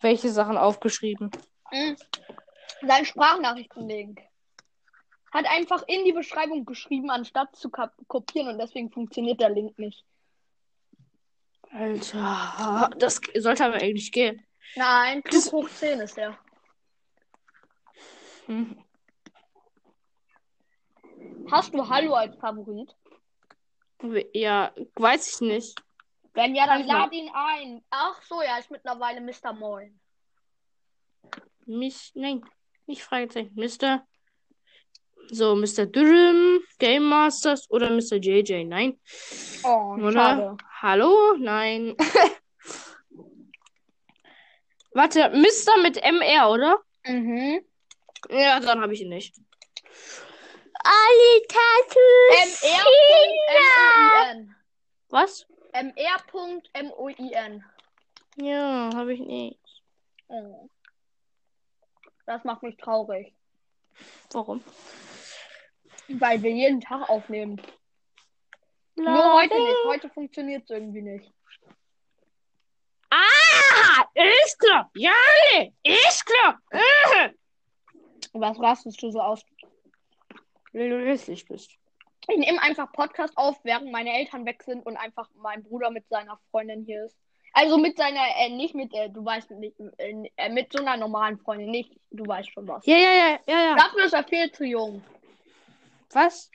Welche 0.00 0.30
Sachen 0.30 0.56
aufgeschrieben? 0.56 1.30
Mhm. 1.72 1.96
Sein 2.86 3.04
Sprachnachrichtenlink. 3.04 4.20
Hat 5.32 5.46
einfach 5.46 5.82
in 5.86 6.04
die 6.04 6.12
Beschreibung 6.12 6.64
geschrieben, 6.64 7.10
anstatt 7.10 7.56
zu 7.56 7.70
kopieren 7.70 8.48
und 8.48 8.58
deswegen 8.58 8.90
funktioniert 8.90 9.40
der 9.40 9.50
Link 9.50 9.78
nicht. 9.78 10.04
Alter, 11.70 12.90
das 12.96 13.20
sollte 13.36 13.64
aber 13.64 13.74
eigentlich 13.76 14.12
gehen. 14.12 14.46
Nein, 14.76 15.22
plus 15.22 15.52
hoch 15.52 15.68
10 15.68 16.00
ist 16.00 16.16
er. 16.16 16.38
Hm. 18.46 18.82
Hast 21.50 21.74
du 21.74 21.88
Hallo 21.88 22.14
als 22.14 22.36
Favorit? 22.36 22.94
Ja, 24.32 24.72
weiß 24.94 25.34
ich 25.34 25.40
nicht. 25.40 25.82
Wenn 26.36 26.54
ja, 26.54 26.66
dann 26.66 26.86
lad 26.86 27.12
ihn 27.12 27.30
ein. 27.32 27.82
Ach 27.88 28.20
so, 28.22 28.42
er 28.42 28.58
ist 28.58 28.70
mittlerweile 28.70 29.22
Mr. 29.22 29.54
Moin. 29.54 29.98
Mich, 31.64 32.12
nein, 32.14 32.44
nicht 32.84 33.02
Fragezeichen. 33.02 33.54
Mr. 33.54 34.06
So, 35.30 35.56
Mr. 35.56 35.86
Dürüm, 35.86 36.60
Game 36.78 37.04
Masters 37.04 37.70
oder 37.70 37.88
Mr. 37.90 38.16
JJ? 38.16 38.64
Nein. 38.64 39.00
Oh, 39.64 39.96
Oder? 39.98 40.12
schade. 40.12 40.56
Hallo? 40.82 41.36
Nein. 41.38 41.96
Warte, 44.92 45.30
Mr. 45.30 45.80
mit 45.82 45.96
MR, 45.96 46.50
oder? 46.50 46.78
Mhm. 47.06 47.64
Ja, 48.28 48.60
dann 48.60 48.82
habe 48.82 48.92
ich 48.92 49.00
ihn 49.00 49.08
nicht. 49.08 49.34
Alle 50.84 51.46
Tattoos. 51.48 52.62
MR.MOIN. 52.62 54.54
Was? 55.08 55.46
MR.MOIN. 55.76 57.64
Ja, 58.36 58.90
habe 58.94 59.12
ich 59.12 59.20
nicht. 59.20 59.82
Oh. 60.28 60.68
Das 62.24 62.44
macht 62.44 62.62
mich 62.62 62.76
traurig. 62.76 63.34
Warum? 64.32 64.62
Weil 66.08 66.42
wir 66.42 66.50
jeden 66.50 66.80
Tag 66.80 67.08
aufnehmen. 67.08 67.60
Nur 68.94 69.34
heute 69.34 69.54
nicht. 69.54 69.76
Heute 69.86 70.08
funktioniert 70.10 70.64
es 70.64 70.70
irgendwie 70.70 71.02
nicht. 71.02 71.30
Ah, 73.10 74.04
ist 74.14 74.58
klar. 74.58 74.90
Ja, 74.94 75.12
ist 75.82 76.24
klar. 76.24 76.58
Äh, 76.70 77.30
Was 78.32 78.58
rastest 78.58 79.02
du 79.02 79.10
so 79.10 79.20
aus? 79.20 79.42
Weil 80.72 80.90
du 80.90 81.06
hässlich 81.06 81.46
bist. 81.46 81.76
Ich 82.28 82.38
nehme 82.38 82.60
einfach 82.62 82.90
Podcast 82.92 83.36
auf, 83.36 83.58
während 83.62 83.92
meine 83.92 84.12
Eltern 84.12 84.44
weg 84.46 84.62
sind 84.62 84.84
und 84.84 84.96
einfach 84.96 85.28
mein 85.36 85.62
Bruder 85.62 85.90
mit 85.90 86.08
seiner 86.08 86.38
Freundin 86.50 86.84
hier 86.84 87.06
ist. 87.06 87.16
Also 87.52 87.78
mit 87.78 87.96
seiner, 87.96 88.20
äh, 88.36 88.50
nicht 88.50 88.74
mit, 88.74 88.92
äh, 88.92 89.08
du 89.08 89.24
weißt 89.24 89.50
nicht, 89.52 89.80
äh, 89.96 90.28
äh, 90.36 90.48
mit 90.50 90.72
so 90.72 90.78
einer 90.80 90.96
normalen 90.96 91.38
Freundin, 91.38 91.70
nicht, 91.70 91.90
du 92.10 92.26
weißt 92.26 92.50
schon 92.50 92.68
was. 92.68 92.84
Ja, 92.84 92.96
ja, 92.96 93.12
ja, 93.12 93.38
ja, 93.46 93.64
ja. 93.68 93.76
Dafür 93.76 94.04
ist 94.04 94.12
er 94.12 94.24
viel 94.24 94.52
zu 94.52 94.64
jung. 94.64 95.02
Was? 96.12 96.50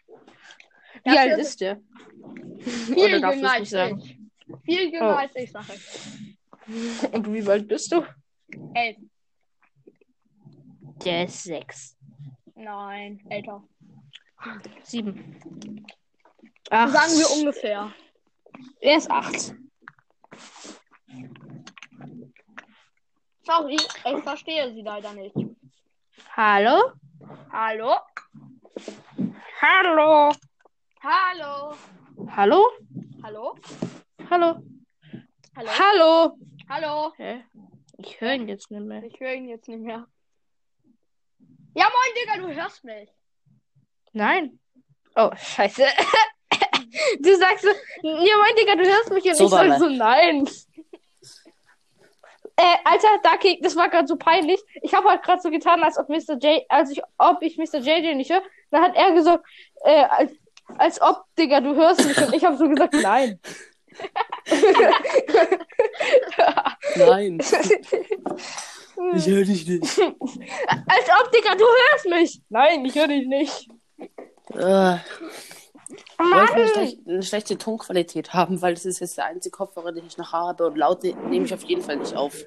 Wie 1.03 1.09
Dafür 1.09 1.21
alt 1.21 1.39
ist 1.39 1.61
der? 1.61 1.79
Viel 2.59 3.09
jünger 3.09 3.51
als 3.51 3.71
ich. 3.71 4.17
Viel 4.63 4.93
jünger 4.93 5.13
Oh. 5.13 5.17
als 5.17 5.35
ich, 5.35 5.51
sag 5.51 5.65
ich. 5.69 7.03
Und 7.13 7.33
wie 7.33 7.49
alt 7.49 7.67
bist 7.67 7.91
du? 7.91 8.05
Elf. 8.75 8.97
Der 11.03 11.23
ist 11.25 11.43
sechs. 11.43 11.97
Nein, 12.53 13.25
älter. 13.29 13.63
Sieben. 14.83 15.85
Acht. 16.69 16.93
Sagen 16.93 17.13
wir 17.19 17.31
ungefähr. 17.39 17.93
Er 18.79 18.97
ist 18.97 19.09
acht. 19.09 19.53
Sorry, 23.43 23.75
ich 23.75 24.23
verstehe 24.23 24.73
sie 24.73 24.81
leider 24.81 25.13
nicht. 25.13 25.35
Hallo? 26.35 26.93
Hallo? 27.51 27.95
Hallo? 29.61 30.31
Hallo? 31.03 31.75
Hallo? 32.35 32.65
Hallo? 33.23 33.57
Hallo? 34.29 34.63
Hallo? 35.55 35.71
Hallo? 35.79 36.37
Hallo? 36.69 37.13
Hä? 37.17 37.43
Ich 37.97 38.21
höre 38.21 38.33
ihn 38.33 38.47
jetzt 38.47 38.71
nicht 38.71 38.83
mehr. 38.83 39.03
Ich 39.03 39.19
höre 39.19 39.33
ihn 39.33 39.49
jetzt 39.49 39.67
nicht 39.67 39.81
mehr. 39.81 40.07
Ja, 41.73 41.85
moin, 41.85 42.15
Digga, 42.15 42.37
du 42.37 42.53
hörst 42.53 42.83
mich. 42.83 43.09
Nein. 44.13 44.59
Oh, 45.15 45.29
scheiße. 45.35 45.83
du 47.19 47.37
sagst 47.37 47.63
so, 47.63 47.69
ja, 48.03 48.37
mein 48.37 48.55
Digga, 48.55 48.75
du 48.75 48.85
hörst 48.85 49.11
mich 49.11 49.25
und 49.25 49.35
So 49.35 49.45
ich 49.45 49.49
sag 49.49 49.79
so, 49.79 49.89
nein. 49.89 50.47
Äh, 52.57 52.77
Alter, 52.83 53.07
Ducky, 53.23 53.59
das 53.61 53.75
war 53.75 53.89
gerade 53.89 54.07
so 54.07 54.17
peinlich. 54.17 54.59
Ich 54.81 54.93
habe 54.93 55.09
halt 55.09 55.23
gerade 55.23 55.41
so 55.41 55.49
getan, 55.49 55.81
als 55.83 55.97
ob 55.97 56.09
Mr. 56.09 56.37
J, 56.39 56.63
als 56.69 56.91
ich, 56.91 57.01
ob 57.17 57.41
ich 57.41 57.57
Mr. 57.57 57.79
JJ 57.79 58.15
nicht 58.15 58.31
höre. 58.31 58.43
Dann 58.69 58.83
hat 58.83 58.95
er 58.95 59.13
gesagt, 59.13 59.45
äh, 59.83 60.03
als, 60.03 60.31
als 60.77 61.01
ob, 61.01 61.23
Digga, 61.39 61.61
du 61.61 61.75
hörst 61.75 62.05
mich. 62.05 62.17
Und 62.17 62.33
ich 62.33 62.43
habe 62.43 62.57
so 62.57 62.67
gesagt, 62.67 62.93
nein. 63.01 63.39
Nein. 66.95 67.39
Ich 69.15 69.25
höre 69.25 69.43
dich 69.43 69.67
nicht. 69.67 69.99
als 69.99 71.09
ob, 71.19 71.31
Digga, 71.31 71.55
du 71.55 71.65
hörst 71.65 72.05
mich. 72.07 72.41
Nein, 72.49 72.85
ich 72.85 72.93
höre 72.93 73.07
dich 73.07 73.25
nicht. 73.25 73.67
Äh, 74.53 74.97
Mann. 76.17 76.47
wollte 76.47 76.53
eine, 76.53 76.67
schlech 76.67 76.97
eine 77.07 77.23
schlechte 77.23 77.57
Tonqualität 77.57 78.33
haben, 78.33 78.61
weil 78.61 78.73
das 78.73 78.85
ist 78.85 78.99
jetzt 78.99 79.17
der 79.17 79.25
einzige 79.25 79.51
Kopfhörer, 79.51 79.91
den 79.91 80.05
ich 80.05 80.17
noch 80.17 80.31
habe 80.31 80.67
und 80.67 80.77
laut 80.77 81.03
ne 81.03 81.15
nehme 81.29 81.45
ich 81.45 81.53
auf 81.53 81.63
jeden 81.63 81.81
Fall 81.81 81.97
nicht 81.97 82.15
auf. 82.15 82.45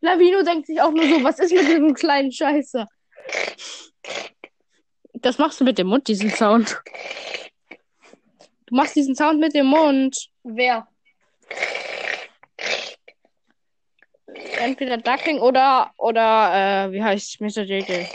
Lavino 0.00 0.42
denkt 0.42 0.66
sich 0.66 0.80
auch 0.80 0.90
nur 0.90 1.06
so, 1.06 1.22
was 1.22 1.38
ist 1.38 1.52
mit 1.52 1.68
diesem 1.68 1.94
kleinen 1.94 2.32
Scheiße? 2.32 2.86
Das 5.14 5.38
machst 5.38 5.60
du 5.60 5.64
mit 5.64 5.78
dem 5.78 5.86
Mund, 5.86 6.08
diesen 6.08 6.30
Sound. 6.30 6.82
Du 8.66 8.74
machst 8.74 8.96
diesen 8.96 9.14
Sound 9.14 9.38
mit 9.38 9.54
dem 9.54 9.66
Mund. 9.66 10.28
Wer? 10.42 10.88
Entweder 14.62 14.96
Duckling 14.96 15.40
oder, 15.40 15.92
oder, 15.96 16.86
äh, 16.86 16.92
wie 16.92 17.02
heißt 17.02 17.40
Mr. 17.40 17.62
JJ? 17.62 18.06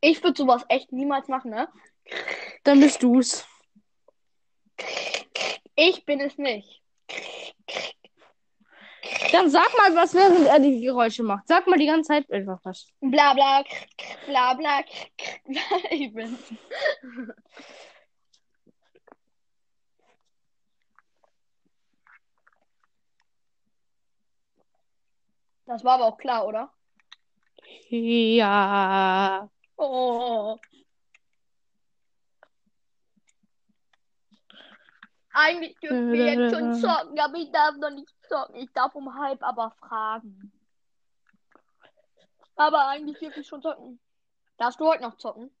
Ich 0.00 0.22
würde 0.22 0.36
sowas 0.36 0.64
echt 0.68 0.92
niemals 0.92 1.28
machen, 1.28 1.50
ne? 1.50 1.68
Dann 2.64 2.80
bist 2.80 3.02
du's. 3.02 3.46
Ich 5.76 6.04
bin 6.04 6.20
es 6.20 6.36
nicht. 6.36 6.82
Dann 9.32 9.48
sag 9.48 9.68
mal 9.76 9.96
was, 9.96 10.14
während 10.14 10.46
er 10.46 10.58
die 10.60 10.80
Geräusche 10.80 11.22
macht. 11.22 11.48
Sag 11.48 11.66
mal 11.66 11.78
die 11.78 11.86
ganze 11.86 12.08
Zeit 12.08 12.30
einfach 12.30 12.60
was. 12.62 12.86
Bla 13.00 13.32
bla, 13.32 13.64
bla 14.26 14.54
bla. 14.54 14.80
Ich 15.90 16.12
bin's. 16.12 16.52
Das 25.70 25.84
war 25.84 25.92
aber 25.94 26.06
auch 26.06 26.18
klar, 26.18 26.48
oder? 26.48 26.72
Ja. 27.90 29.48
Oh. 29.76 30.58
Eigentlich 35.32 35.78
dürfen 35.78 36.10
wir 36.10 36.34
jetzt 36.34 36.52
schon 36.56 36.74
zocken, 36.74 37.20
aber 37.20 37.36
ich 37.36 37.52
darf 37.52 37.76
noch 37.76 37.90
nicht 37.90 38.12
zocken. 38.28 38.56
Ich 38.56 38.72
darf 38.72 38.96
um 38.96 39.14
halb 39.14 39.40
aber 39.44 39.70
fragen. 39.78 40.50
Aber 42.56 42.88
eigentlich 42.88 43.20
dürfen 43.20 43.42
ich 43.42 43.46
schon 43.46 43.62
zocken. 43.62 44.00
Darfst 44.58 44.80
du 44.80 44.88
heute 44.88 45.04
noch 45.04 45.18
zocken? 45.18 45.54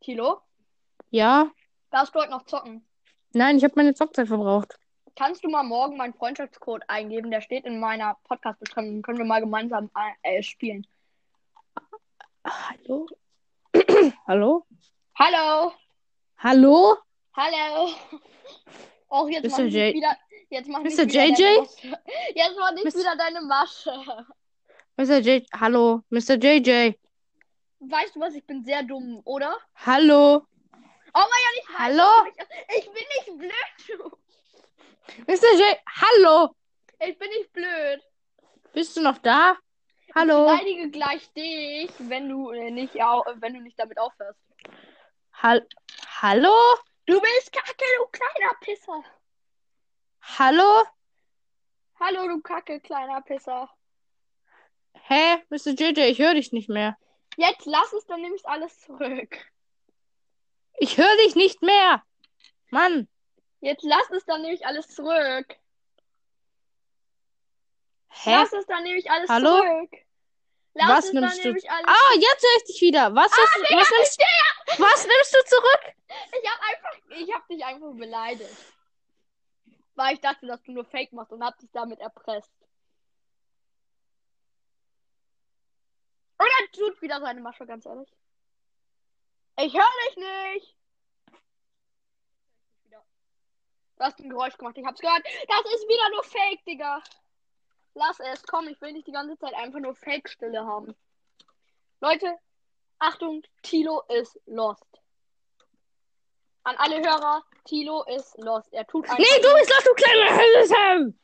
Tilo? 0.00 0.40
Ja? 1.10 1.52
Darfst 1.90 2.14
du 2.14 2.20
heute 2.20 2.30
noch 2.30 2.46
zocken? 2.46 2.88
Nein, 3.34 3.58
ich 3.58 3.64
habe 3.64 3.74
meine 3.76 3.92
Zockzeit 3.92 4.28
verbraucht. 4.28 4.78
Kannst 5.14 5.44
du 5.44 5.48
mal 5.50 5.62
morgen 5.62 5.96
meinen 5.96 6.14
Freundschaftscode 6.14 6.82
eingeben? 6.88 7.30
Der 7.30 7.40
steht 7.42 7.64
in 7.66 7.78
meiner 7.78 8.16
Podcast-Beschreibung. 8.24 9.02
Können 9.02 9.18
wir 9.18 9.24
mal 9.26 9.40
gemeinsam 9.40 9.90
äh, 10.22 10.42
spielen. 10.42 10.86
Hallo? 12.44 13.06
Hallo? 14.26 14.66
Hallo! 15.18 15.72
Hallo? 16.38 16.96
Hallo! 17.36 17.90
Och, 19.08 19.28
jetzt 19.28 19.44
Mr. 19.44 19.50
mach 19.50 19.58
ich 19.60 19.74
J- 19.74 19.94
wieder. 19.94 20.16
Jetzt 20.48 20.68
mach 20.68 20.80
Mr. 20.80 20.86
wieder 20.86 21.24
JJ? 21.24 21.42
Jetzt 22.34 22.58
mach 22.58 22.72
nicht 22.72 22.84
Mr. 22.84 22.94
wieder 23.00 23.16
deine 23.16 23.40
Masche. 23.42 24.26
Mr. 24.96 25.18
J. 25.18 25.46
Hallo? 25.58 26.02
Mr. 26.10 26.34
JJ? 26.42 26.94
Weißt 27.80 28.16
du 28.16 28.20
was? 28.20 28.34
Ich 28.34 28.44
bin 28.46 28.64
sehr 28.64 28.82
dumm, 28.82 29.20
oder? 29.24 29.56
Hallo? 29.74 30.46
Oh 31.14 31.20
mein 31.20 31.24
Gott, 31.28 31.58
ich 31.60 31.78
Hallo? 31.78 32.10
Ich 32.78 32.84
bin 32.86 33.04
nicht 33.16 33.38
blöd. 33.38 34.12
Mr. 35.26 35.56
J. 35.58 35.78
Hallo? 35.86 36.54
Ich 37.00 37.18
bin 37.18 37.28
nicht 37.30 37.52
blöd. 37.52 38.00
Bist 38.72 38.96
du 38.96 39.02
noch 39.02 39.18
da? 39.18 39.56
Hallo? 40.14 40.46
Ich 40.46 40.50
beleidige 40.60 40.90
gleich 40.90 41.32
dich, 41.32 41.90
wenn 41.98 42.28
du 42.28 42.50
äh, 42.50 42.70
nicht, 42.70 43.00
au- 43.02 43.24
wenn 43.36 43.54
du 43.54 43.60
nicht 43.60 43.78
damit 43.78 43.98
aufhörst. 43.98 44.38
Hal 45.34 45.66
Hallo? 46.20 46.54
Du 47.06 47.20
bist 47.20 47.52
kacke, 47.52 47.84
du 47.98 48.06
kleiner 48.12 48.54
Pisser. 48.60 49.02
Hallo? 50.38 50.84
Hallo, 51.98 52.28
du 52.28 52.40
kacke, 52.40 52.80
kleiner 52.80 53.20
Pisser. 53.22 53.68
Hä? 54.94 55.42
Mr. 55.50 55.70
JJ, 55.72 56.00
ich 56.10 56.18
höre 56.20 56.34
dich 56.34 56.52
nicht 56.52 56.68
mehr. 56.68 56.96
Jetzt 57.36 57.66
lass 57.66 57.92
es, 57.92 58.04
dann 58.06 58.20
nehme 58.20 58.36
ich 58.36 58.46
alles 58.46 58.78
zurück. 58.80 59.36
Ich 60.78 60.96
höre 60.98 61.16
dich 61.24 61.34
nicht 61.34 61.62
mehr. 61.62 62.02
Mann. 62.70 63.08
Jetzt 63.62 63.84
lass 63.84 64.10
es, 64.10 64.24
dann 64.24 64.42
nehme 64.42 64.54
ich 64.54 64.66
alles 64.66 64.88
zurück. 64.88 65.46
Hä? 68.08 68.30
Lass 68.34 68.52
es, 68.52 68.66
dann 68.66 68.82
nehme 68.82 68.98
ich 68.98 69.08
alles 69.08 69.30
Hallo? 69.30 69.56
zurück. 69.56 69.90
Lass 70.74 70.88
Was 70.88 71.04
es, 71.06 71.12
nimmst 71.12 71.44
dann 71.44 71.54
du? 71.54 71.68
alles 71.68 71.86
Ah, 71.86 72.14
jetzt 72.16 72.42
höre 72.42 72.56
ich 72.56 72.64
dich 72.64 72.80
wieder. 72.80 73.14
Was, 73.14 73.30
hast 73.30 73.56
du, 73.56 73.62
Digga, 73.62 73.80
was, 73.80 73.90
nimmst, 73.90 74.20
was 74.80 75.06
nimmst 75.06 75.34
du 75.34 75.44
zurück? 75.44 75.94
Ich 76.42 76.50
hab 76.50 76.60
einfach, 76.60 76.98
ich 77.10 77.32
hab 77.32 77.46
dich 77.46 77.64
einfach 77.64 77.92
beleidigt. 77.94 78.74
Weil 79.94 80.14
ich 80.14 80.20
dachte, 80.20 80.46
dass 80.46 80.62
du 80.64 80.72
nur 80.72 80.84
Fake 80.86 81.12
machst 81.12 81.32
und 81.32 81.44
hab 81.44 81.56
dich 81.58 81.70
damit 81.72 82.00
erpresst. 82.00 82.50
Oder 86.40 86.72
tut 86.72 87.00
wieder 87.00 87.20
seine 87.20 87.40
Masche, 87.40 87.64
ganz 87.64 87.86
ehrlich. 87.86 88.12
Ich 89.58 89.72
höre 89.72 89.86
dich 90.08 90.16
nicht. 90.16 90.76
Du 94.02 94.06
hast 94.06 94.18
ein 94.18 94.30
Geräusch 94.30 94.56
gemacht, 94.56 94.76
ich 94.76 94.84
hab's 94.84 94.98
gehört. 94.98 95.22
Das 95.46 95.74
ist 95.74 95.86
wieder 95.86 96.10
nur 96.10 96.24
Fake, 96.24 96.64
Digga. 96.66 97.00
Lass 97.94 98.18
es, 98.18 98.42
komm, 98.42 98.66
ich 98.66 98.80
will 98.80 98.90
nicht 98.90 99.06
die 99.06 99.12
ganze 99.12 99.38
Zeit 99.38 99.54
einfach 99.54 99.78
nur 99.78 99.94
Fake-Stille 99.94 100.66
haben. 100.66 100.96
Leute, 102.00 102.36
Achtung, 102.98 103.44
Tilo 103.62 104.02
ist 104.08 104.40
lost. 104.46 104.88
An 106.64 106.74
alle 106.78 106.96
Hörer, 106.96 107.44
Tilo 107.64 108.02
ist 108.02 108.36
lost. 108.38 108.72
Er 108.72 108.84
tut 108.88 109.04
einfach 109.04 109.18
Nee, 109.18 109.40
du 109.40 109.54
bist 109.54 109.70
doch 109.70 109.84
du 109.84 109.94
kleiner 109.94 110.36
Hölzern. 110.36 111.20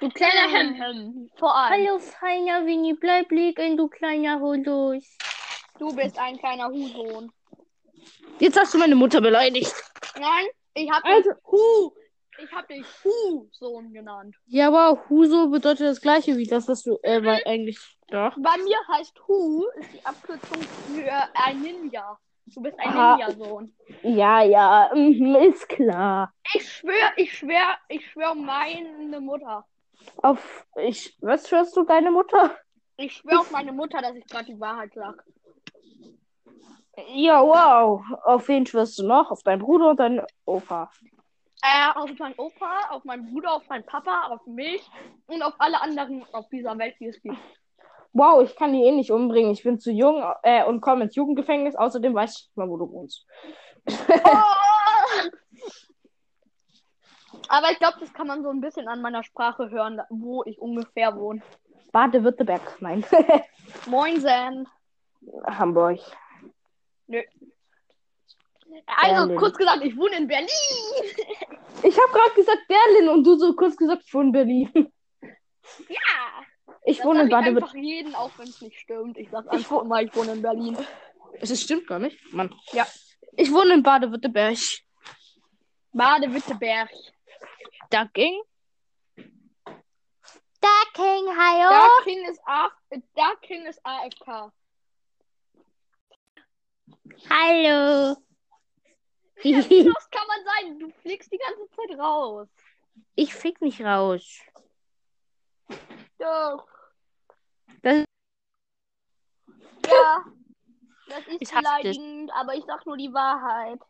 du 0.00 0.10
kleiner 0.10 0.48
Hem 0.50 1.30
Vor 1.36 1.56
allem. 1.56 1.86
Hallo, 1.86 1.98
feiner 2.00 2.66
Winnie, 2.66 2.92
bleib 2.92 3.30
liegen, 3.30 3.78
du 3.78 3.88
kleiner 3.88 4.40
Holos. 4.40 5.16
Du 5.78 5.96
bist 5.96 6.18
ein 6.18 6.36
kleiner 6.36 6.68
Husohn. 6.68 7.32
Jetzt 8.40 8.60
hast 8.60 8.74
du 8.74 8.78
meine 8.78 8.94
Mutter 8.94 9.22
beleidigt. 9.22 9.72
Nein, 10.18 10.48
ich 10.84 10.90
hab 10.90 11.04
Also- 11.04 11.30
dich 11.30 11.38
Hu. 11.44 11.92
Ich 12.40 12.52
hab 12.52 12.68
dich 12.68 12.84
Husohn 13.04 13.92
genannt. 13.92 14.36
Ja, 14.46 14.68
aber 14.68 15.08
Huso 15.08 15.48
bedeutet 15.48 15.88
das 15.88 16.00
gleiche 16.00 16.36
wie 16.36 16.46
das, 16.46 16.68
was 16.68 16.84
du, 16.84 16.96
äh, 17.02 17.24
war 17.24 17.40
eigentlich 17.46 17.80
doch. 18.10 18.32
Bei 18.36 18.56
mir 18.62 18.76
heißt 18.92 19.20
Hu 19.26 19.64
ist 19.80 19.92
die 19.92 20.06
Abkürzung 20.06 20.62
für 20.62 21.10
ein 21.34 21.60
Ninja. 21.60 22.16
Du 22.46 22.62
bist 22.62 22.78
ein. 22.78 22.90
Ninja-Sohn. 22.94 23.74
Ja, 24.04 24.42
ja, 24.42 24.88
mhm, 24.94 25.34
ist 25.34 25.68
klar. 25.68 26.32
Ich 26.54 26.70
schwör, 26.72 27.12
ich 27.16 27.36
schwör, 27.36 27.76
ich 27.88 28.08
schwör 28.08 28.34
meine 28.36 29.20
Mutter. 29.20 29.66
Auf, 30.22 30.64
ich, 30.76 31.18
was 31.20 31.50
hörst 31.50 31.76
du 31.76 31.84
deine 31.84 32.12
Mutter? 32.12 32.56
Ich 32.98 33.14
schwör 33.16 33.40
auf 33.40 33.50
meine 33.50 33.72
Mutter, 33.72 34.00
dass 34.00 34.14
ich 34.14 34.26
gerade 34.26 34.44
die 34.46 34.60
Wahrheit 34.60 34.92
sag. 34.94 35.24
Ja, 37.06 37.42
wow. 37.42 38.02
Auf 38.24 38.48
wen 38.48 38.66
schwörst 38.66 38.98
du 38.98 39.06
noch? 39.06 39.30
Auf 39.30 39.42
deinen 39.42 39.60
Bruder 39.60 39.90
und 39.90 40.00
deinen 40.00 40.22
Opa. 40.44 40.90
Äh, 41.62 41.98
auf 41.98 42.10
meinen 42.18 42.34
Opa, 42.36 42.90
auf 42.90 43.04
meinen 43.04 43.32
Bruder, 43.32 43.54
auf 43.54 43.68
meinen 43.68 43.84
Papa, 43.84 44.28
auf 44.28 44.46
mich 44.46 44.88
und 45.26 45.42
auf 45.42 45.54
alle 45.58 45.80
anderen 45.80 46.24
auf 46.32 46.48
dieser 46.48 46.78
Welt, 46.78 46.94
die 47.00 47.06
es 47.06 47.20
gibt. 47.20 47.36
Wow, 48.12 48.42
ich 48.42 48.56
kann 48.56 48.72
die 48.72 48.82
eh 48.82 48.92
nicht 48.92 49.10
umbringen. 49.10 49.50
Ich 49.52 49.62
bin 49.62 49.78
zu 49.78 49.90
jung 49.90 50.24
äh, 50.42 50.64
und 50.64 50.80
komme 50.80 51.04
ins 51.04 51.14
Jugendgefängnis. 51.14 51.76
Außerdem 51.76 52.14
weiß 52.14 52.30
ich 52.32 52.46
nicht 52.46 52.56
mal, 52.56 52.68
wo 52.68 52.76
du 52.76 52.90
wohnst. 52.90 53.26
Oh! 53.86 54.58
Aber 57.48 57.70
ich 57.70 57.78
glaube, 57.78 57.98
das 58.00 58.12
kann 58.12 58.26
man 58.26 58.42
so 58.42 58.50
ein 58.50 58.60
bisschen 58.60 58.88
an 58.88 59.00
meiner 59.00 59.22
Sprache 59.22 59.70
hören, 59.70 60.00
wo 60.10 60.44
ich 60.44 60.60
ungefähr 60.60 61.16
wohne. 61.16 61.40
Baden-Württemberg. 61.92 62.76
Nein. 62.80 63.04
Moinsen. 63.86 64.68
Hamburg. 65.46 66.00
Also, 68.86 69.26
Berlin. 69.26 69.36
kurz 69.38 69.56
gesagt, 69.56 69.84
ich 69.84 69.96
wohne 69.96 70.16
in 70.16 70.26
Berlin. 70.26 70.48
Ich 71.80 71.96
habe 71.96 72.10
gerade 72.12 72.34
gesagt 72.34 72.66
Berlin 72.66 73.08
und 73.08 73.22
du 73.24 73.36
so 73.36 73.54
kurz 73.54 73.76
gesagt, 73.76 74.02
ich 74.04 74.12
wohne 74.12 74.26
in 74.26 74.32
Berlin. 74.32 74.92
Ja. 75.88 76.44
Ich 76.84 76.96
Das 76.96 77.06
wohne 77.06 77.20
in 77.20 77.26
ich 77.26 77.30
Baden-Württemberg. 77.32 77.62
einfach 77.62 77.74
jeden, 77.76 78.14
auch 78.16 78.32
wenn 78.36 78.48
es 78.48 78.60
nicht 78.60 78.80
stimmt. 78.80 79.16
Ich 79.16 79.30
sag 79.30 79.46
einfach 79.48 79.84
mal, 79.84 80.04
ich 80.04 80.12
wohne 80.16 80.32
in 80.32 80.42
Berlin. 80.42 80.76
Es 81.40 81.62
stimmt 81.62 81.86
gar 81.86 82.00
nicht. 82.00 82.18
Mann. 82.32 82.52
Ja. 82.72 82.84
Ich 83.36 83.52
wohne 83.52 83.74
in 83.74 83.82
Baden-Württemberg. 83.84 84.58
Baden-Württemberg. 85.92 86.90
Ducking. 87.90 88.42
Ducking, 90.60 91.26
hallo? 91.38 91.70
Darking 91.70 92.24
ist, 92.28 92.40
A 92.44 92.70
Darking 93.14 93.66
ist 93.66 93.80
AFK. 93.84 94.52
Hallo. 97.28 98.16
Ja, 99.42 99.58
wie 99.70 99.82
los 99.82 100.08
kann 100.10 100.26
man 100.26 100.44
sein? 100.44 100.78
Du 100.78 100.90
fliegst 101.02 101.32
die 101.32 101.38
ganze 101.38 101.68
Zeit 101.70 101.98
raus. 101.98 102.48
Ich 103.14 103.34
fick 103.34 103.60
nicht 103.60 103.80
raus. 103.80 104.40
Doch. 106.18 106.66
Das- 107.82 108.04
Ja. 109.86 110.24
Das 111.10 111.26
ist 111.26 111.40
Ich 111.40 111.50
beleidigend, 111.50 112.30
aber 112.34 112.54
ich 112.54 112.64
sag 112.66 112.84
nur 112.84 112.98
die 112.98 113.10
Wahrheit. 113.14 113.80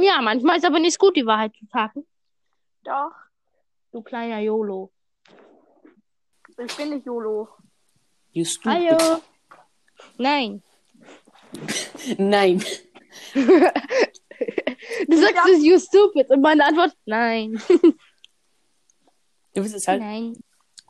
Ja, 0.00 0.20
manchmal 0.20 0.56
ist 0.56 0.64
aber 0.66 0.80
nicht 0.80 0.98
gut, 0.98 1.14
die 1.16 1.24
Wahrheit 1.24 1.54
zu 1.54 1.64
sagen. 1.66 2.04
Doch. 2.82 3.12
Du 3.92 4.02
kleiner 4.02 4.40
YOLO. 4.40 4.90
Ich 6.58 6.76
bin 6.76 6.90
nicht 6.90 7.06
YOLO. 7.06 7.48
You 8.32 8.44
stupid. 8.44 8.90
Hallo. 8.90 9.22
Nein. 10.18 10.60
Nein. 12.18 12.64
Du 15.08 15.16
sagst 15.16 15.48
es, 15.54 15.64
you 15.64 15.78
stupid. 15.78 16.28
Und 16.30 16.40
meine 16.40 16.64
Antwort, 16.64 16.96
nein. 17.06 17.60
Du 19.54 19.62
bist 19.62 19.74
es 19.74 19.86
halt, 19.86 20.00
Nein. 20.00 20.36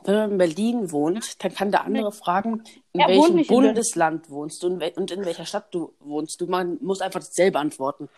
wenn 0.03 0.15
man 0.15 0.31
in 0.31 0.37
Berlin 0.37 0.91
wohnt, 0.91 1.43
dann 1.43 1.53
kann 1.53 1.71
der 1.71 1.83
andere 1.83 2.11
fragen, 2.11 2.63
in 2.93 3.01
wohnt 3.01 3.09
welchem 3.09 3.35
nicht 3.35 3.51
in. 3.51 3.55
Bundesland 3.55 4.29
wohnst 4.29 4.63
du 4.63 4.67
und, 4.67 5.11
in 5.11 5.25
welcher 5.25 5.45
Stadt 5.45 5.73
du 5.73 5.93
wohnst. 5.99 6.39
Du 6.39 6.47
man 6.47 6.77
muss 6.81 7.01
einfach 7.01 7.19
dasselbe 7.19 7.59
antworten. 7.59 8.09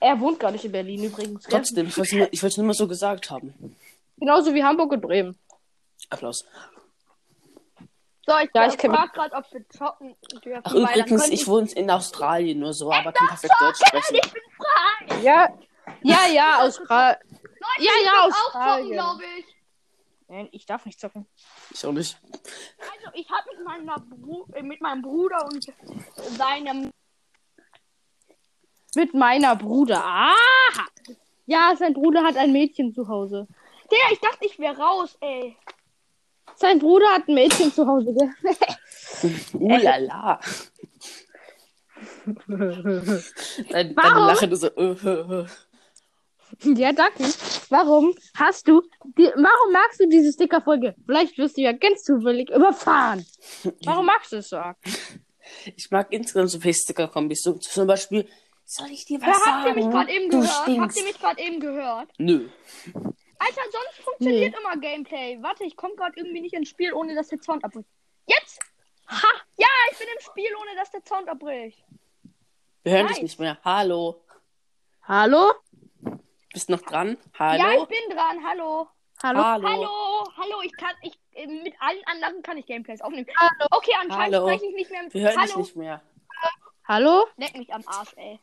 Er 0.00 0.18
wohnt 0.20 0.40
gar 0.40 0.50
nicht 0.50 0.64
in 0.64 0.72
Berlin 0.72 1.04
übrigens. 1.04 1.44
Trotzdem, 1.44 1.86
ich 1.86 1.96
wollte 1.96 2.10
es 2.10 2.18
nur, 2.18 2.32
ich 2.32 2.42
wollte 2.42 2.52
es 2.52 2.56
nur 2.58 2.66
mal 2.66 2.74
so 2.74 2.88
gesagt 2.88 3.30
haben. 3.30 3.76
Genauso 4.18 4.52
wie 4.54 4.64
Hamburg 4.64 4.92
und 4.92 5.00
Bremen. 5.00 5.36
Applaus. 6.10 6.44
So, 8.26 8.32
ich, 8.38 8.50
Ja, 8.54 8.66
ich 8.66 8.80
frage 8.80 9.12
gerade, 9.12 9.34
ob 9.34 9.52
wir 9.52 9.68
zocken 9.68 10.16
dürfen. 10.44 10.62
Ach, 10.64 10.72
übrigens, 10.72 11.28
ich 11.28 11.46
wohne 11.46 11.70
in 11.72 11.90
Australien 11.90 12.58
nur 12.58 12.72
so, 12.72 12.90
aber 12.90 13.12
kann 13.12 13.28
perfekt 13.28 13.54
Deutsch 13.60 13.80
sprechen. 13.86 14.16
Ich 14.16 14.32
bin 14.32 14.42
frei. 14.56 15.20
Ja. 15.22 15.48
Ja, 16.02 16.26
ja, 16.32 16.62
Australien. 16.62 17.18
Ja, 17.78 17.92
ja, 18.04 18.10
dürft 18.10 18.16
auch 18.16 18.28
zocken, 18.30 18.60
Australien. 18.60 18.92
glaube 18.92 19.22
ich. 19.38 19.56
Nein, 20.28 20.48
ich 20.52 20.64
darf 20.64 20.86
nicht 20.86 20.98
zocken. 20.98 21.26
Ich 21.70 21.84
auch 21.84 21.92
nicht. 21.92 22.16
Also, 22.32 23.10
ich 23.12 23.30
habe 23.30 23.42
mit, 23.54 23.64
meiner 23.64 23.96
Bru 24.00 24.46
äh, 24.54 24.62
mit 24.62 24.80
meinem 24.80 25.02
Bruder 25.02 25.44
und 25.44 25.66
seinem. 26.38 26.90
Mit 28.94 29.12
meiner 29.12 29.56
Bruder. 29.56 30.02
Aha. 30.02 30.86
Ja, 31.46 31.74
sein 31.76 31.92
Bruder 31.92 32.22
hat 32.24 32.36
ein 32.36 32.52
Mädchen 32.52 32.94
zu 32.94 33.06
Hause. 33.06 33.46
Digga, 33.90 34.12
ich 34.12 34.20
dachte, 34.20 34.46
ich 34.46 34.58
wäre 34.58 34.78
raus, 34.78 35.18
ey. 35.20 35.56
Sein 36.56 36.78
Bruder 36.78 37.06
hat 37.08 37.28
ein 37.28 37.34
Mädchen 37.34 37.72
zu 37.72 37.86
Hause. 37.86 38.14
Ulala. 39.54 40.40
Dein, 42.46 43.94
deine? 43.94 44.26
Lache 44.26 44.48
du 44.48 44.56
so. 44.56 44.68
Äh, 44.68 44.92
äh, 44.92 45.42
äh. 45.42 45.46
Ja, 46.62 46.92
danke. 46.92 47.24
Warum 47.68 48.14
hast 48.36 48.68
du, 48.68 48.82
die, 49.18 49.24
warum 49.24 49.72
magst 49.72 50.00
du 50.00 50.08
diese 50.08 50.32
Sticker-Folge? 50.32 50.94
Vielleicht 51.04 51.36
wirst 51.36 51.56
du 51.56 51.62
ja 51.62 51.72
ganz 51.72 52.04
zufällig 52.04 52.50
überfahren. 52.50 53.26
Warum 53.84 54.06
magst 54.06 54.32
du 54.32 54.36
es 54.36 54.50
so? 54.50 54.60
Ich 55.76 55.90
mag 55.90 56.06
insgesamt 56.10 56.50
so 56.50 56.60
viele 56.60 56.74
Sticker-Kombis. 56.74 57.42
So, 57.42 57.54
zum 57.54 57.86
Beispiel, 57.86 58.28
soll 58.64 58.88
ich 58.90 59.04
dir 59.04 59.20
was 59.20 59.26
Ja, 59.26 59.34
habt 59.34 59.66
ihr 59.66 59.74
sagen? 59.74 59.74
mich 59.74 59.90
gerade 59.90 60.12
eben 60.12 60.30
du 60.30 60.40
gehört? 60.40 60.80
Habt 60.80 60.96
ihr 60.96 61.04
mich 61.04 61.18
gerade 61.18 61.40
eben 61.42 61.60
gehört? 61.60 62.08
Nö. 62.18 62.48
Alter, 63.44 63.62
sonst 63.70 64.04
funktioniert 64.04 64.56
immer 64.58 64.76
Gameplay. 64.76 65.38
Warte, 65.42 65.64
ich 65.64 65.76
komme 65.76 65.94
gerade 65.96 66.14
irgendwie 66.16 66.40
nicht 66.40 66.54
ins 66.54 66.68
Spiel, 66.68 66.92
ohne 66.92 67.14
dass 67.14 67.28
der 67.28 67.42
Sound 67.42 67.64
abbricht. 67.64 67.88
Jetzt! 68.26 68.60
Ha! 69.08 69.26
Ja, 69.56 69.66
ich 69.92 69.98
bin 69.98 70.06
im 70.14 70.20
Spiel, 70.20 70.54
ohne 70.56 70.74
dass 70.76 70.90
der 70.90 71.02
Sound 71.06 71.28
abbricht. 71.28 71.84
Wir 72.82 72.92
hören 72.92 73.06
Nice. 73.06 73.14
dich 73.14 73.22
nicht 73.22 73.40
mehr. 73.40 73.58
Hallo. 73.64 74.24
Hallo? 75.02 75.52
Bist 76.52 76.70
noch 76.70 76.80
dran? 76.82 77.18
Ja, 77.38 77.48
Hallo? 77.48 77.82
ich 77.82 77.88
bin 77.88 78.16
dran. 78.16 78.42
Hallo. 78.46 78.88
Hallo? 79.22 79.42
Hallo. 79.42 79.68
Hallo. 79.68 80.24
Hallo, 80.36 80.62
ich 80.62 80.72
kann, 80.76 80.94
ich, 81.02 81.18
äh, 81.32 81.46
mit 81.46 81.74
allen 81.80 82.02
anderen 82.06 82.42
kann 82.42 82.56
ich 82.56 82.66
Gameplays 82.66 83.00
aufnehmen. 83.00 83.26
Hallo. 83.36 83.66
Okay, 83.70 83.92
anscheinend 84.00 84.36
Hallo. 84.36 84.48
spreche 84.48 84.66
ich 84.66 84.74
nicht 84.74 84.90
mehr 84.90 85.02
mit 85.02 85.14
Wir 85.14 85.22
hören 85.22 85.42
dich 85.42 85.52
Hallo. 85.52 85.58
nicht 85.62 85.76
mehr. 85.76 86.02
Hallo? 86.86 87.26
Leck 87.36 87.56
mich 87.56 87.72
am 87.72 87.82
Arsch, 87.86 88.12
ey. 88.16 88.40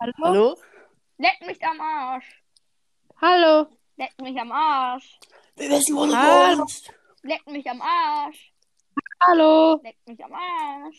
Hallo? 0.00 0.12
Hallo? 0.22 0.56
Leck 1.18 1.40
mich 1.46 1.64
am 1.64 1.80
Arsch. 1.80 2.42
Hallo? 3.20 3.66
Leck 3.96 4.12
mich 4.20 4.38
am 4.38 4.52
Arsch. 4.52 5.18
Wir 5.56 5.70
wissen, 5.70 5.96
wo 5.96 6.04
du 6.06 6.12
wohnst. 6.12 6.92
Leck 7.22 7.46
mich 7.46 7.68
am 7.68 7.80
Arsch. 7.80 8.52
Hallo? 9.20 9.80
Leck 9.82 9.96
mich 10.06 10.22
am 10.22 10.32
Arsch. 10.34 10.98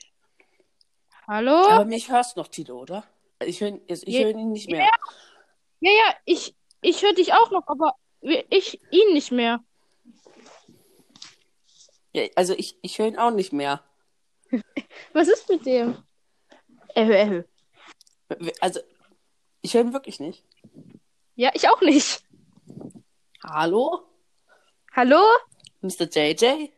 Hallo? 1.28 1.70
Aber 1.70 1.86
mich 1.86 2.10
hörst 2.10 2.36
du 2.36 2.42
noch, 2.42 2.48
Tilo, 2.48 2.80
oder? 2.80 3.04
Ich 3.40 3.62
höre 3.62 3.80
ich 3.88 4.02
Je- 4.04 4.24
hör 4.24 4.32
ihn 4.32 4.52
nicht 4.52 4.70
mehr. 4.70 4.90
Ja, 5.80 5.92
ja, 5.92 6.14
ich, 6.26 6.56
ich 6.82 7.04
höre 7.04 7.14
dich 7.14 7.34
auch 7.34 7.52
noch, 7.52 7.68
aber 7.68 7.94
ich 8.22 8.80
ihn 8.92 9.14
nicht 9.14 9.32
mehr. 9.32 9.64
Ja, 12.14 12.26
also 12.36 12.54
ich, 12.54 12.78
ich 12.82 12.98
höre 12.98 13.08
ihn 13.08 13.20
auch 13.20 13.32
nicht 13.32 13.54
mehr. 13.54 13.84
Was 15.14 15.28
ist 15.28 15.48
mit 15.50 15.66
dem? 15.66 16.04
Erhö, 16.96 17.14
erhö. 17.14 17.44
Also, 18.60 18.80
ich 19.62 19.74
höre 19.76 19.82
ihn 19.82 19.94
wirklich 19.94 20.20
nicht. 20.20 20.44
Ja, 21.36 21.52
ich 21.54 21.70
auch 21.70 21.82
nicht. 21.82 22.24
Hallo? 23.50 24.04
Hallo? 24.94 25.24
Mr. 25.82 26.06
JJ? 26.06 26.70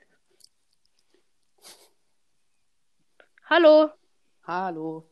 Hallo? 3.49 3.89
Hallo. 4.45 5.05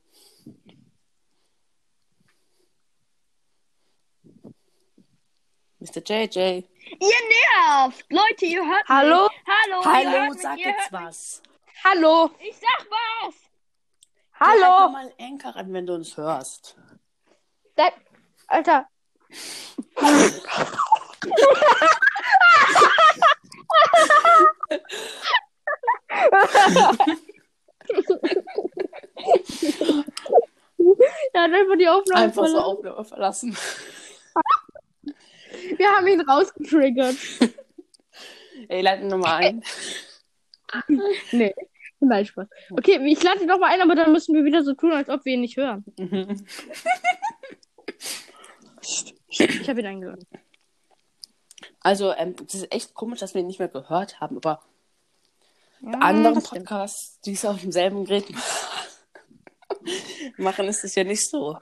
Mr. 5.79 6.01
JJ. 6.05 6.37
Ihr 6.99 7.21
nervt. 7.55 8.05
Leute, 8.09 8.45
ihr 8.45 8.63
hört 8.63 8.87
Hallo? 8.87 9.27
mich. 9.27 9.41
Hallo. 9.47 9.83
Hallo, 9.83 10.33
sag 10.33 10.59
jetzt 10.59 10.91
was. 10.91 11.41
Hallo? 11.83 12.29
mich. 12.37 12.49
Ich 12.49 12.57
sag 12.57 12.85
was. 12.89 13.35
Halt 14.39 14.61
Hallo? 14.63 14.91
mal 14.91 15.13
Anker 15.19 15.55
an, 15.55 15.73
wenn 15.73 15.87
du 15.87 15.95
uns 15.95 16.15
hörst. 16.17 16.77
Da, 17.75 17.89
Alter. 18.47 18.87
Er 31.33 31.41
hat 31.43 31.51
einfach 31.53 31.77
die 31.77 31.87
Aufnahme 31.87 32.23
Einfach 32.23 32.47
so 32.47 32.53
verlassen. 32.53 32.65
Aufnahme 32.65 33.05
verlassen. 33.05 33.57
Wir 35.77 35.89
haben 35.89 36.07
ihn 36.07 36.21
rausgetriggert. 36.21 37.15
Ey, 38.69 38.81
leiten 38.81 39.07
nochmal 39.07 39.43
ein. 39.43 39.63
Nee. 41.31 41.53
Nein, 41.99 42.25
Spaß. 42.25 42.47
Okay, 42.71 42.99
ich 43.07 43.23
lade 43.23 43.41
ihn 43.41 43.47
noch 43.47 43.59
mal 43.59 43.73
ein, 43.73 43.81
aber 43.81 43.95
dann 43.95 44.11
müssen 44.11 44.35
wir 44.35 44.45
wieder 44.45 44.63
so 44.63 44.73
tun, 44.73 44.91
als 44.91 45.09
ob 45.09 45.25
wir 45.25 45.33
ihn 45.33 45.41
nicht 45.41 45.57
hören. 45.57 45.83
Ich 49.29 49.69
habe 49.69 49.79
ihn 49.79 49.85
eingehört. 49.87 50.23
Also, 51.87 52.11
ähm, 52.13 52.35
es 52.45 52.53
ist 52.53 52.69
echt 52.73 52.93
komisch, 52.93 53.21
dass 53.21 53.33
wir 53.33 53.39
ihn 53.39 53.47
nicht 53.47 53.59
mehr 53.59 53.69
gehört 53.69 54.19
haben, 54.19 54.35
aber 54.35 54.61
Ja, 55.79 55.91
bei 55.91 55.99
anderen 56.05 56.35
das 56.35 56.47
stimmt. 56.47 56.65
Podcasts, 56.67 57.21
die 57.21 57.31
es 57.31 57.45
auf 57.45 57.61
demselben 57.61 58.03
Gerät 58.03 58.25
machen, 60.37 60.67
ist 60.67 60.83
es 60.83 60.95
ja 60.95 61.05
nicht 61.05 61.29
so. 61.29 61.57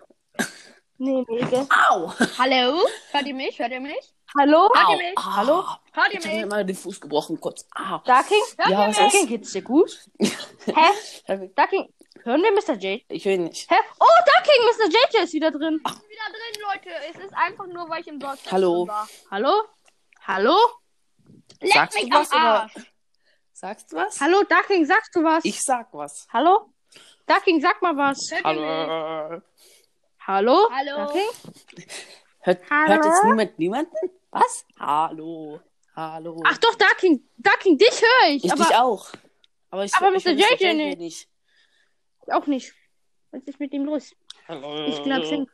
Nee, 0.98 1.24
nee? 1.30 1.46
Au! 1.90 2.12
Hallo? 2.40 2.82
Hört 3.12 3.28
ihr 3.28 3.36
mich? 3.36 3.60
Hört 3.60 3.72
ihr 3.72 3.80
mich? 3.82 4.16
Hallo? 4.40 4.68
Hört 4.74 4.90
ihr 4.90 4.96
Au, 4.96 4.98
mich? 4.98 5.14
ah. 5.18 5.36
Hallo? 5.36 5.64
Hört 5.94 6.12
ihr 6.14 6.20
Ich 6.20 6.26
habe 6.26 6.36
mir 6.38 6.42
mich? 6.42 6.50
mal 6.50 6.66
den 6.66 6.76
Fuß 6.76 7.00
gebrochen, 7.02 7.40
kurz. 7.40 7.68
Ah. 7.76 8.02
Darking? 8.04 8.42
Ja, 8.68 8.88
was 8.88 8.98
Darking, 8.98 9.28
geht's 9.28 9.52
dir 9.52 9.62
gut? 9.62 10.08
Hä? 10.20 11.50
Darking, 11.56 11.88
hören 12.24 12.42
wir 12.42 12.52
Mr. 12.52 12.74
J? 12.82 13.04
Ich 13.10 13.26
will 13.26 13.38
nicht. 13.38 13.70
Hä? 13.70 13.76
Oh, 14.00 14.06
Darking, 14.26 14.64
Mr. 14.72 14.90
JJ 15.20 15.24
ist 15.26 15.34
wieder 15.34 15.52
drin. 15.52 15.80
Ich 15.86 15.94
bin 15.94 16.10
wieder 16.10 16.30
drin, 16.32 16.62
Leute. 16.68 16.90
Es 17.12 17.16
ist 17.26 17.34
einfach 17.36 17.68
nur, 17.68 17.88
weil 17.90 18.02
ich 18.02 18.08
im 18.08 18.20
Dorf 18.20 18.44
war. 18.46 18.52
Hallo? 18.54 18.88
Hallo? 19.30 19.52
Leck 21.62 21.74
Sagst 21.74 21.96
mich 21.98 22.10
du 22.10 22.18
was 22.18 22.32
oder? 22.32 22.70
Sagst 23.54 23.92
du 23.92 23.96
was? 23.98 24.20
Hallo, 24.20 24.44
Darking, 24.44 24.86
sagst 24.86 25.16
du 25.16 25.24
was? 25.24 25.46
Ich 25.46 25.62
sag 25.62 25.94
was. 25.94 26.28
Hallo? 26.32 26.74
Darking, 27.26 27.62
sag 27.62 27.82
mal 27.82 27.96
was. 27.96 28.32
Hallo. 28.44 29.42
Hallo? 30.20 30.70
Hallo. 30.72 30.96
Darking? 30.98 31.30
Hört, 32.40 32.70
Hallo? 32.70 32.88
hört 32.94 33.06
jetzt 33.06 33.24
niemand 33.24 33.60
niemanden? 33.60 33.96
Was? 34.32 34.66
Hallo. 34.80 35.60
Hallo. 35.96 36.42
Ach 36.46 36.58
doch, 36.58 36.76
Darking, 36.76 37.28
Darking, 37.38 37.78
dich 37.78 38.02
höre 38.02 38.30
ich. 38.36 38.44
ich 38.44 38.52
aber 38.52 38.64
dich 38.66 38.76
auch. 38.76 39.10
Aber 39.70 39.86
ich 39.86 39.96
aber 39.96 40.14
ich 40.14 40.26
Mr. 40.26 40.32
JJ 40.32 40.74
nicht. 40.74 40.98
nicht. 41.00 41.30
auch 42.32 42.46
nicht. 42.48 42.74
Was 43.32 43.44
ist 43.44 43.60
mit 43.60 43.74
ihm 43.74 43.86
los? 43.86 44.14
Hallo. 44.48 44.86
Ich 44.88 45.02
glaube, 45.04 45.26
sing. 45.26 45.50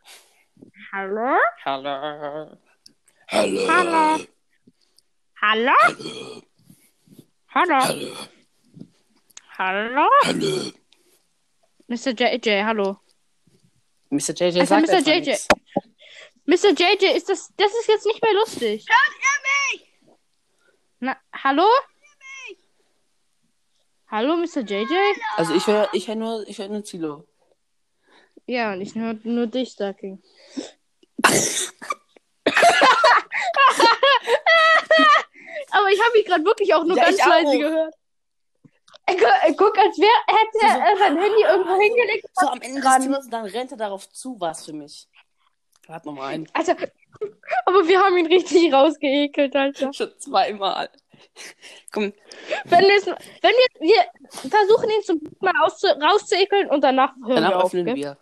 Hallo? 0.91 1.37
Hallo. 1.63 2.57
Hallo? 3.29 4.25
Hallo? 5.41 5.73
Hallo? 7.47 7.79
Hallo? 9.57 10.07
Hallo. 10.23 10.71
Mr. 11.89 12.13
JJ, 12.13 12.63
hallo. 12.63 12.99
Mr. 14.11 14.33
JJ 14.35 14.59
Also, 14.59 14.65
sagt 14.65 14.87
Mr. 14.87 14.99
JJ. 14.99 15.29
nichts. 15.29 15.47
Mr. 16.45 16.71
JJ, 16.77 17.17
ist 17.17 17.27
das, 17.29 17.51
das 17.57 17.71
ist 17.73 17.87
jetzt 17.87 18.05
nicht 18.05 18.21
mehr 18.21 18.33
lustig. 18.33 18.85
Hört 18.87 19.15
ihr 19.17 19.79
mich? 19.79 19.89
Na, 20.99 21.17
hallo? 21.33 21.67
Hallo, 24.11 24.35
Mr. 24.37 24.61
JJ? 24.61 24.93
Also 25.37 25.55
ich 25.55 25.65
höre 25.65 25.89
ich 25.93 26.07
hör 26.07 26.15
nur, 26.15 26.47
ich 26.47 26.59
hör 26.59 26.67
nur 26.67 26.83
Zilo. 26.83 27.25
Ja, 28.45 28.73
und 28.73 28.81
ich 28.81 28.93
höre 28.93 29.15
nur 29.23 29.47
dich, 29.47 29.69
Starking. 29.71 30.21
Aber 35.71 35.89
ich 35.89 35.99
habe 36.01 36.11
mich 36.13 36.25
gerade 36.25 36.43
wirklich 36.45 36.73
auch 36.73 36.83
nur 36.83 36.97
Ja, 36.97 37.03
ganz 37.05 37.15
ich 37.17 37.23
auch. 37.23 37.27
leise 37.27 37.57
gehört. 37.57 37.93
Er, 39.07 39.15
gu- 39.15 39.23
er 39.25 39.53
guck, 39.55 39.77
als 39.77 39.97
wäre, 39.97 40.11
hätte 40.27 40.79
er 40.79 40.97
sein 40.97 41.17
Handy 41.19 41.41
irgendwo 41.41 41.79
hingelegt. 41.79 42.25
So 42.33 42.47
am 42.47 42.61
Ende 42.61 42.81
des 42.81 42.99
Zimmers, 43.01 43.27
dann 43.29 43.45
rennt 43.45 43.71
er 43.71 43.77
darauf 43.77 44.09
zu, 44.09 44.35
was 44.39 44.65
für 44.65 44.73
mich. 44.73 45.07
Warte 45.87 46.07
nochmal 46.07 46.33
ein. 46.35 46.47
Also, 46.53 46.73
aber 47.65 47.87
wir 47.87 47.99
haben 47.99 48.17
ihn 48.17 48.27
richtig 48.27 48.71
rausgeekelt, 48.71 49.55
Alter. 49.55 49.91
Schon 49.93 50.11
zweimal. 50.19 50.89
Komm, 51.91 52.13
Wenn, 52.65 52.83
wenn 52.83 52.85
wir, 52.91 53.67
wir 53.79 54.49
versuchen 54.49 54.89
ihn 54.89 55.03
zum 55.03 55.21
mal 55.39 55.53
auszu, 55.61 55.87
rauszuekeln 55.87 56.69
und 56.69 56.81
danach 56.83 57.13
hören 57.25 57.35
danach 57.35 57.49
wir 57.51 57.57
auf. 57.57 57.65
öffnen 57.65 57.85
gell? 57.85 57.95
wir. 57.95 58.17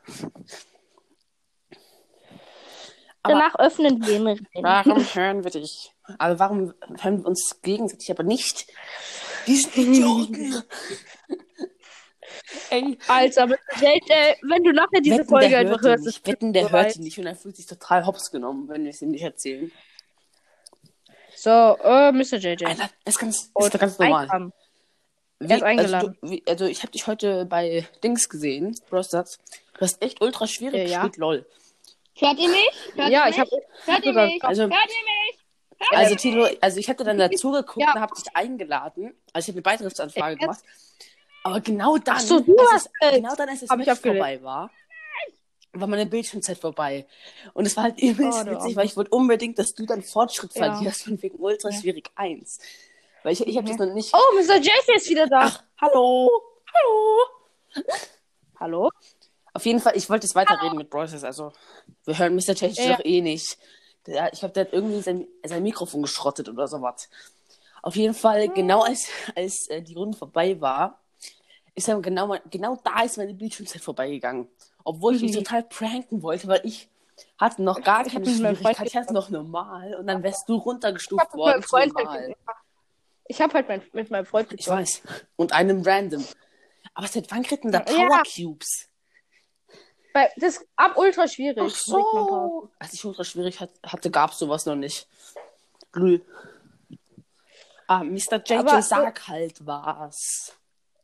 Aber- 3.24 3.34
Danach 3.34 3.56
öffnen 3.60 4.06
wir 4.06 4.16
ihn. 4.16 4.48
Warum 4.62 5.00
hören 5.14 5.44
wir 5.44 5.52
dich? 5.52 5.92
Aber 6.17 6.39
warum 6.39 6.74
hören 7.02 7.19
wir 7.19 7.28
uns 7.28 7.60
gegenseitig 7.62 8.10
aber 8.12 8.24
nicht? 8.24 8.67
Diesen 9.48 9.72
Idioten! 9.76 10.63
Ey, 12.72 12.98
Alter, 13.08 13.43
aber 13.43 13.56
JJ, 13.80 14.12
wenn 14.43 14.63
du 14.63 14.72
nachher 14.72 15.02
diese 15.02 15.19
wetten, 15.19 15.30
Folge 15.30 15.58
einfach 15.58 15.82
hört 15.82 15.84
ihn 15.84 15.88
hörst, 15.89 16.06
nicht. 16.06 16.17
ist 16.17 16.28
Wetten, 16.28 16.54
der 16.54 16.63
bereit. 16.63 16.86
hört 16.88 16.95
ihn 16.98 17.04
nicht 17.04 17.17
und 17.19 17.26
er 17.26 17.36
fühlt 17.36 17.56
sich 17.58 17.65
total 17.65 18.06
hops 18.06 18.32
genommen, 18.32 18.67
wenn 18.69 18.84
wir 18.84 18.91
es 18.91 19.02
ihm 19.02 19.10
nicht 19.12 19.24
erzählen. 19.24 19.72
So, 21.36 21.50
äh, 21.50 22.12
Mr. 22.12 22.38
JJ. 22.38 22.65
Alter, 22.65 22.89
das 23.06 23.15
ist 23.15 23.19
ganz, 23.19 23.38
ist 23.38 23.52
Und 23.54 23.74
doch 23.74 23.80
ganz 23.80 23.98
normal. 24.00 24.24
Einkommen. 24.26 24.54
Wie, 25.39 25.54
ist 25.54 25.63
eingeladen. 25.63 25.93
Also, 26.10 26.22
du, 26.22 26.30
wie, 26.32 26.43
also 26.48 26.65
ich 26.65 26.82
habe 26.82 26.91
dich 26.91 27.08
heute 27.08 27.45
bei 27.45 27.88
Dings 28.04 28.28
gesehen, 28.30 28.76
Brosters. 28.89 29.38
Du 29.76 29.82
hast 29.82 30.02
echt 30.02 30.22
ultra 30.22 30.48
schwierig 30.48 30.82
Ja, 30.84 30.88
ja. 30.88 30.98
gespielt, 31.04 31.17
lol. 31.17 31.45
Hört 32.17 32.38
ihr 32.39 32.50
mich? 32.50 32.72
Hört 32.95 33.10
Ja, 33.10 33.26
ihr 33.26 33.30
ich 33.32 33.39
habe 33.39 33.50
Hört 33.86 34.04
ihr 34.06 34.12
sogar- 34.12 34.26
mich? 34.28 34.43
Also- 34.43 34.63
Hört 34.63 34.72
ihr 34.72 34.78
mich? 34.78 35.38
Also 35.92 36.15
Tilo, 36.15 36.48
also 36.62 36.78
ich 36.80 36.89
hatte 36.89 37.04
dann 37.04 37.18
dazu 37.18 37.52
geguckt 37.52 37.86
Ja. 37.86 37.94
und 37.94 38.02
habe 38.02 38.13
dich 38.15 38.26
eingeladen. 38.36 39.13
Also 39.34 39.46
ich 39.46 39.48
habe 39.56 39.58
eine 39.58 39.62
Beitrittsanfrage 39.78 40.36
gemacht. 40.38 40.60
Aber 41.44 41.62
genau 41.62 41.98
dann, 41.98 42.20
so, 42.20 42.42
du 42.42 42.56
hast 42.72 42.88
es, 42.88 42.92
es. 43.02 43.15
genau 43.15 43.36
dann, 43.36 43.50
als 43.50 43.62
das 43.62 43.70
ich 43.72 43.86
Match 43.86 44.00
vorbei 44.02 44.44
war, 44.44 44.70
war 45.72 45.88
meine 45.88 46.06
Bildschirmzeit 46.06 46.58
vorbei. 46.58 47.08
Und 47.54 47.65
es 47.65 47.78
war 47.78 47.86
halt 47.86 48.02
übelst 48.02 48.46
Oh, 48.46 48.52
witzig, 48.52 48.76
weil 48.76 48.86
ich 48.86 48.98
wollte 48.98 49.12
unbedingt, 49.12 49.58
dass 49.58 49.74
du 49.74 49.86
dann 49.86 50.02
Fortschritt 50.04 50.54
Ja. 50.56 50.74
verlierst 50.74 51.04
von 51.04 51.22
wegen 51.22 51.38
ultra 51.39 51.72
schwierig 51.72 52.10
1. 52.15 52.60
Weil 53.24 53.34
ich, 53.34 53.46
ich 53.48 53.56
habe 53.58 53.68
das 53.68 53.78
noch 53.78 53.94
nicht. 53.94 54.13
Oh, 54.13 54.36
Mr. 54.36 54.58
JJ 54.58 54.96
ist 54.96 55.10
wieder 55.10 55.28
da. 55.28 55.42
Ach, 55.44 55.63
hallo! 55.80 56.30
Hallo! 56.74 57.84
Hallo? 58.60 58.89
Auf 59.54 59.65
jeden 59.65 59.80
Fall, 59.80 59.96
ich 59.96 60.10
wollte 60.10 60.26
jetzt 60.28 60.36
weiterreden 60.36 60.78
mit 60.78 60.89
Bros. 60.89 61.24
Also, 61.24 61.54
wir 62.06 62.18
hören 62.18 62.36
Mr. 62.36 62.56
Change 62.56 62.82
Ja. 62.82 62.96
doch 62.98 63.06
eh 63.06 63.22
nicht. 63.22 63.58
Der, 64.10 64.34
ich 64.34 64.39
glaube, 64.39 64.54
der 64.54 64.65
hat 64.65 64.74
irgendwie 64.74 65.02
sein, 65.02 65.28
sein 65.45 65.63
Mikrofon 65.63 66.02
geschrottet 66.02 66.50
oder 66.50 66.67
sowas. 66.67 67.10
Auf 67.82 67.95
jeden 67.95 68.13
Fall, 68.13 68.50
genau 68.50 68.82
als, 68.82 69.08
als 69.36 69.67
äh, 69.69 69.82
die 69.82 69.93
Runde 69.93 70.17
vorbei 70.17 70.60
war, 70.60 71.00
ist 71.76 71.88
er 71.88 72.00
genau, 72.02 72.36
genau 72.50 72.78
da 72.84 73.04
ist 73.04 73.17
meine 73.17 73.34
Bildschirmzeit 73.34 73.82
vorbeigegangen. 73.82 74.48
Obwohl 74.84 75.15
ich 75.15 75.22
mich 75.22 75.32
Mhm. 75.32 75.43
total 75.43 75.63
pranken 75.63 76.22
wollte, 76.22 76.48
weil 76.48 76.62
ich 76.63 76.89
hatte 77.38 77.62
noch 77.63 77.82
gar 77.82 78.06
Ich 78.06 78.13
keine 78.13 78.26
meinem 78.26 78.56
Schwierigkeit. 78.58 78.88
Ich 78.88 78.95
hatte 78.98 79.13
noch 79.13 79.30
normal 79.30 79.95
und 79.95 80.08
dann 80.08 80.24
wärst 80.24 80.48
du 80.50 80.58
Ich 80.58 80.65
runtergestuft 80.65 81.34
worden 81.34 81.63
zu 81.63 81.78
normal. 81.78 82.36
Ich 83.28 83.41
habe 83.41 83.54
halt 83.54 83.67
mein, 83.69 83.82
mit 83.93 84.10
meinem 84.10 84.26
Freund 84.26 84.52
Ich 84.52 84.58
gezockt. 84.58 84.80
weiß. 84.80 85.02
Und 85.36 85.54
einem 85.54 85.82
random. 85.84 86.26
Aber 86.95 87.08
seit 87.08 87.30
wann 87.32 87.43
kriegt 87.43 87.63
denn 87.63 87.72
da. 87.72 87.80
Power 87.82 88.24
Cubes? 88.24 88.88
Bei, 90.13 90.30
das 90.38 90.58
ist 90.58 90.67
ab 90.76 90.98
ultra 90.98 91.28
schwierig. 91.28 91.62
Ach 91.63 91.69
so. 91.76 92.69
Als 92.80 92.93
ich 92.93 93.06
ultra 93.06 93.24
schwierig 93.24 93.60
hat, 93.60 93.69
hatte, 93.86 94.10
gab 94.10 94.32
es 94.32 94.39
sowas 94.39 94.65
noch 94.65 94.76
nicht. 94.76 95.08
Lul. 95.93 96.26
Ah, 97.88 98.04
Mr. 98.04 98.41
JJ, 98.45 98.54
Aber- 98.60 98.82
sag 98.82 99.28
halt 99.28 99.65
was. 99.65 100.54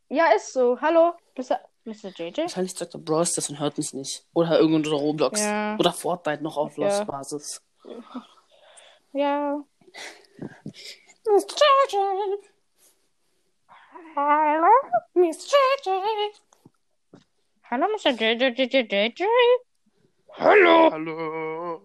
Ja, 0.09 0.27
ist 0.35 0.53
so. 0.53 0.79
Hallo, 0.81 1.13
Mr. 1.35 1.59
Mr. 1.83 2.09
JJ? 2.15 2.37
Wahrscheinlich 2.43 2.73
sagt 2.73 2.93
er 2.93 2.99
Bros. 2.99 3.33
das 3.33 3.49
und 3.49 3.59
hört 3.59 3.77
uns 3.77 3.93
nicht. 3.93 4.23
Oder 4.33 4.59
irgendwo 4.59 4.95
Roblox. 4.95 5.39
Ja. 5.41 5.75
Oder 5.79 5.93
Fortnite 5.93 6.43
noch 6.43 6.57
auf 6.57 6.77
Ja. 6.77 6.85
Lost-Basis. 6.87 7.61
Ja. 9.13 9.59
Mr. 10.37 11.55
JJ. 11.55 11.97
Hallo? 14.15 14.67
Mr. 15.13 15.57
JJ. 15.85 16.35
Hallo, 17.75 17.87
Mr. 17.93 18.11
JJ, 18.11 18.53
JJ, 18.55 18.87
JJ? 18.89 19.23
Hallo? 20.37 20.91
Hallo. 20.91 21.81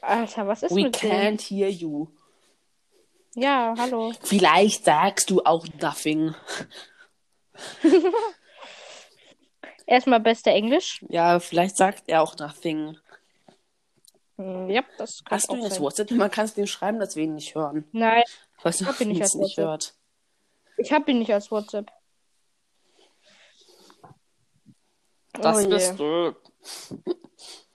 Alter, 0.00 0.46
was 0.46 0.62
ist 0.62 0.74
We 0.74 0.84
mit 0.84 1.02
dem? 1.02 1.10
can't 1.10 1.42
hear 1.42 1.68
you. 1.68 2.06
Ja, 3.34 3.74
hallo. 3.76 4.14
Vielleicht 4.22 4.86
sagst 4.86 5.28
du 5.28 5.42
auch 5.44 5.66
nothing. 5.82 6.34
Erstmal 9.86 10.20
beste 10.20 10.48
Englisch. 10.48 11.04
Ja, 11.10 11.40
vielleicht 11.40 11.76
sagt 11.76 12.04
er 12.06 12.22
auch 12.22 12.38
nothing. 12.38 12.96
Hm, 14.38 14.70
Ja, 14.70 14.82
das 14.96 15.22
kann 15.24 15.36
Hast 15.36 15.50
du 15.52 15.60
sein. 15.68 15.82
WhatsApp? 15.82 16.10
Man 16.12 16.30
kann 16.30 16.46
es 16.46 16.54
dem 16.54 16.66
schreiben, 16.66 17.00
dass 17.00 17.16
wir 17.16 17.24
ihn 17.24 17.34
nicht 17.34 17.54
hören. 17.54 17.86
Nein, 17.92 18.22
Ich 18.58 18.64
weiß 18.64 18.80
nicht, 18.80 18.88
hab 18.88 18.94
ob 18.94 19.00
ihn 19.02 19.08
nicht 19.08 19.20
als 19.20 19.34
nicht 19.34 19.58
WhatsApp. 19.58 19.66
hört. 19.66 19.94
ich 20.78 20.90
habe 20.90 21.10
ihn 21.10 21.18
nicht 21.18 21.34
als 21.34 21.50
WhatsApp. 21.50 21.92
Das 25.32 25.64
oh 25.64 25.68
bist 25.68 25.98
du. 25.98 26.34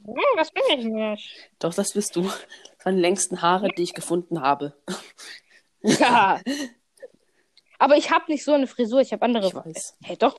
Hm, 0.05 0.37
das 0.37 0.51
bin 0.51 0.63
ich 0.77 0.85
nicht. 0.85 1.49
Doch, 1.59 1.73
das 1.73 1.93
bist 1.93 2.15
du. 2.15 2.29
Die 2.85 2.91
längsten 2.91 3.41
Haare, 3.41 3.69
die 3.69 3.83
ich 3.83 3.93
gefunden 3.93 4.41
habe. 4.41 4.75
Ja. 5.81 6.39
Aber 7.79 7.97
ich 7.97 8.11
habe 8.11 8.31
nicht 8.31 8.43
so 8.43 8.53
eine 8.53 8.67
Frisur, 8.67 9.01
ich 9.01 9.11
habe 9.11 9.23
andere. 9.23 9.47
Ich 9.47 9.55
weiß. 9.55 9.97
Hey, 10.03 10.17
doch. 10.17 10.37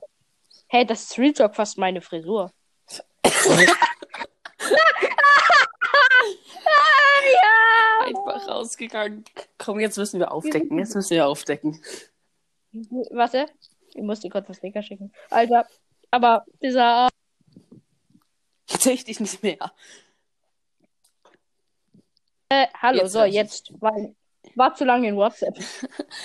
Hey, 0.67 0.85
das 0.85 1.03
ist 1.03 1.17
Real 1.17 1.33
Talk 1.33 1.55
fast 1.55 1.77
meine 1.77 2.01
Frisur. 2.01 2.51
Einfach 8.05 8.47
rausgegangen. 8.47 9.25
Komm, 9.57 9.79
jetzt 9.79 9.97
müssen 9.97 10.19
wir 10.19 10.31
aufdecken. 10.31 10.77
Jetzt 10.79 10.95
müssen 10.95 11.11
wir 11.11 11.27
aufdecken. 11.27 11.81
Warte. 13.11 13.47
Ich 13.93 14.03
muss 14.03 14.19
dir 14.19 14.29
kurz 14.29 14.47
das 14.47 14.57
Sticker 14.57 14.81
schicken. 14.81 15.11
Alter. 15.29 15.67
Aber 16.11 16.45
dieser. 16.61 17.09
Jetzt 18.69 18.83
sehe 18.83 18.93
ich 18.93 19.03
dich 19.05 19.19
nicht 19.19 19.43
mehr. 19.43 19.71
Äh, 22.49 22.67
hallo, 22.81 22.99
Jetzt 23.03 23.11
so, 23.13 23.23
jetzt. 23.23 23.81
War, 23.81 23.93
war 24.55 24.73
zu 24.75 24.85
lange 24.85 25.07
in 25.09 25.15
WhatsApp. 25.17 25.57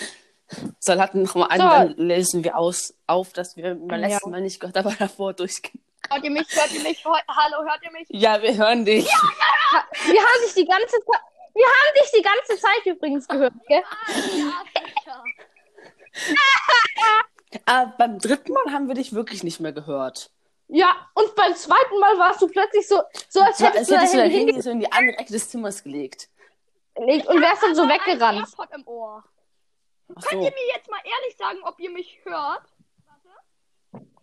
Soll 0.78 1.00
hatten 1.00 1.22
noch 1.22 1.34
mal 1.34 1.46
einen, 1.46 1.62
So. 1.62 1.68
dann 1.68 1.96
lösen 1.96 2.44
wir 2.44 2.56
aus, 2.58 2.94
auf, 3.06 3.32
dass 3.32 3.56
wir 3.56 3.74
beim 3.74 3.88
Ja. 4.02 4.08
letzten 4.08 4.30
Mal 4.30 4.40
nicht 4.40 4.60
gehört, 4.60 4.76
aber 4.76 4.92
davor 4.92 5.32
durchgehen. 5.32 5.82
Hört 6.10 6.24
ihr 6.24 6.30
mich? 6.30 6.46
Hört 6.50 6.72
ihr 6.72 6.82
mich? 6.82 7.04
Hallo, 7.04 7.62
hört 7.68 7.82
ihr 7.82 7.90
mich? 7.92 8.06
Ja, 8.10 8.40
wir 8.42 8.54
hören 8.56 8.84
dich. 8.84 9.06
Hört 9.06 9.86
Wir 10.06 10.20
haben 10.20 10.42
dich 10.44 10.54
die 10.54 10.66
ganze 10.66 10.96
Zeit. 11.00 11.20
Wir 11.54 11.66
haben 11.66 11.94
dich 12.00 12.10
die 12.14 12.22
ganze 12.22 12.56
Zeit 12.62 12.86
übrigens 12.86 13.26
gehört, 13.28 13.54
gell? 13.66 13.82
Arschlöcher. 14.06 15.24
Aber 17.54 17.62
Ah, 17.66 17.84
beim 17.98 18.18
dritten 18.18 18.52
Mal 18.52 18.72
haben 18.72 18.88
wir 18.88 18.94
dich 18.94 19.12
wirklich 19.12 19.42
nicht 19.44 19.60
mehr 19.60 19.72
gehört. 19.72 20.30
Ja, 20.68 20.94
und 21.14 21.34
beim 21.34 21.54
zweiten 21.54 21.98
Mal 21.98 22.18
warst 22.18 22.40
du 22.40 22.48
plötzlich 22.48 22.88
so, 22.88 23.02
so 23.28 23.40
als 23.40 23.60
war, 23.60 23.68
hättest 23.72 23.78
als 23.78 23.88
du 23.88 23.96
hättest 23.96 24.14
du 24.14 24.18
dein 24.18 24.30
Handy 24.30 24.52
Handy 24.52 24.62
so 24.62 24.70
in 24.70 24.80
die 24.80 24.90
andere 24.90 25.18
Ecke 25.18 25.32
des 25.32 25.50
Zimmers 25.50 25.82
gelegt. 25.82 26.28
hingelegt 26.96 27.26
und 27.28 27.40
wärst 27.42 27.62
dann 27.62 27.74
so 27.74 27.82
weggerannt. 27.88 28.38
Ein 28.38 28.44
AirPod 28.44 28.68
im 28.74 28.86
Ohr. 28.88 29.22
Ach 30.14 30.22
Könnt 30.22 30.42
so. 30.42 30.46
ihr 30.46 30.52
mir 30.52 30.66
jetzt 30.74 30.90
mal 30.90 31.00
ehrlich 31.04 31.36
sagen, 31.36 31.58
ob 31.64 31.78
ihr 31.78 31.90
mich 31.90 32.18
hört? 32.24 32.62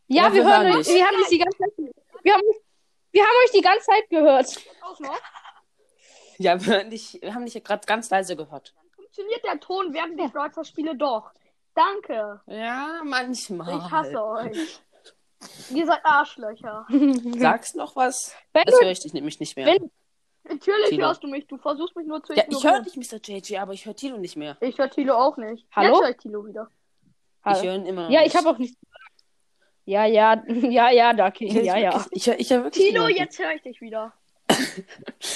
Ja, 0.07 0.23
Ja, 0.23 0.33
wir, 0.33 0.43
wir 0.43 0.51
hören 0.51 0.75
euch. 0.75 0.87
Wir 0.87 1.05
haben 1.05 1.17
dich 1.17 1.27
die 1.27 1.37
ganze 1.37 1.57
Zeit. 1.57 1.73
Wir 2.23 2.33
haben, 2.33 2.43
wir 3.11 3.23
haben 3.23 3.35
euch 3.45 3.51
die 3.51 3.61
ganze 3.61 3.85
Zeit 3.85 4.09
gehört. 4.09 4.59
Auch 4.81 4.99
noch? 4.99 5.19
Ja, 6.37 6.59
wir, 6.65 6.73
hören 6.73 6.89
dich, 6.89 7.19
wir 7.21 7.35
haben 7.35 7.45
dich 7.45 7.63
gerade 7.63 7.85
ganz 7.85 8.09
leise 8.09 8.35
gehört. 8.35 8.73
Funktioniert 8.95 9.43
der 9.43 9.59
Ton 9.59 9.93
während 9.93 10.19
des 10.19 10.31
Brawlers 10.31 10.67
Spiele 10.67 10.95
doch. 10.95 11.31
Danke. 11.79 12.41
Ja, 12.47 13.01
manchmal. 13.05 13.77
Ich 13.77 13.91
hasse 13.91 14.21
euch. 14.23 14.79
Ihr 15.73 15.85
seid 15.85 16.01
Arschlöcher. 16.03 16.85
Sagst 17.37 17.75
noch 17.75 17.95
was? 17.95 18.35
Wenn 18.51 18.65
Das 18.65 18.81
höre 18.81 18.91
ich 18.91 18.99
dich 18.99 19.13
nämlich 19.13 19.39
nicht 19.39 19.55
mehr. 19.55 19.65
wenn- 19.67 19.89
Natürlich 20.43 20.89
Tilo. 20.89 21.07
hörst 21.07 21.23
du 21.23 21.27
mich. 21.27 21.47
Du 21.47 21.57
versuchst 21.57 21.95
mich 21.95 22.07
nur 22.07 22.23
zu 22.23 22.33
ja, 22.33 22.43
ich 22.49 22.63
höre 22.63 22.81
dich, 22.81 22.95
Mr. 22.97 23.19
JJ, 23.23 23.57
aber 23.57 23.73
ich 23.73 23.85
höre 23.85 23.95
Tilo 23.95 24.17
nicht 24.17 24.35
mehr. 24.35 24.57
Ich 24.61 24.77
höre 24.77 24.89
Tilo 24.89 25.13
auch 25.15 25.37
nicht. 25.37 25.65
Hallo? 25.71 25.89
Jetzt 25.95 26.01
höre 26.01 26.09
ich 26.09 26.17
Tilo 26.17 26.45
wieder. 26.45 26.69
Ich 27.45 27.63
höre 27.63 27.75
ihn 27.75 27.85
immer 27.85 28.03
noch 28.03 28.09
ja, 28.09 28.21
nicht. 28.21 28.33
ich 28.33 28.35
habe 28.35 28.49
auch 28.49 28.57
nicht. 28.57 28.75
Ja, 29.85 30.05
ja, 30.05 30.43
ja, 30.47 30.89
ja, 30.91 31.13
Ducky. 31.13 31.47
Ja, 31.63 31.77
ja. 31.77 31.93
wirklich- 31.93 32.27
Ich 32.27 32.39
ich 32.39 32.49
hör 32.49 32.63
wirklich 32.63 32.89
Tilo, 32.89 33.07
jetzt 33.07 33.39
höre 33.39 33.53
ich 33.53 33.61
dich 33.61 33.79
wieder. 33.79 34.11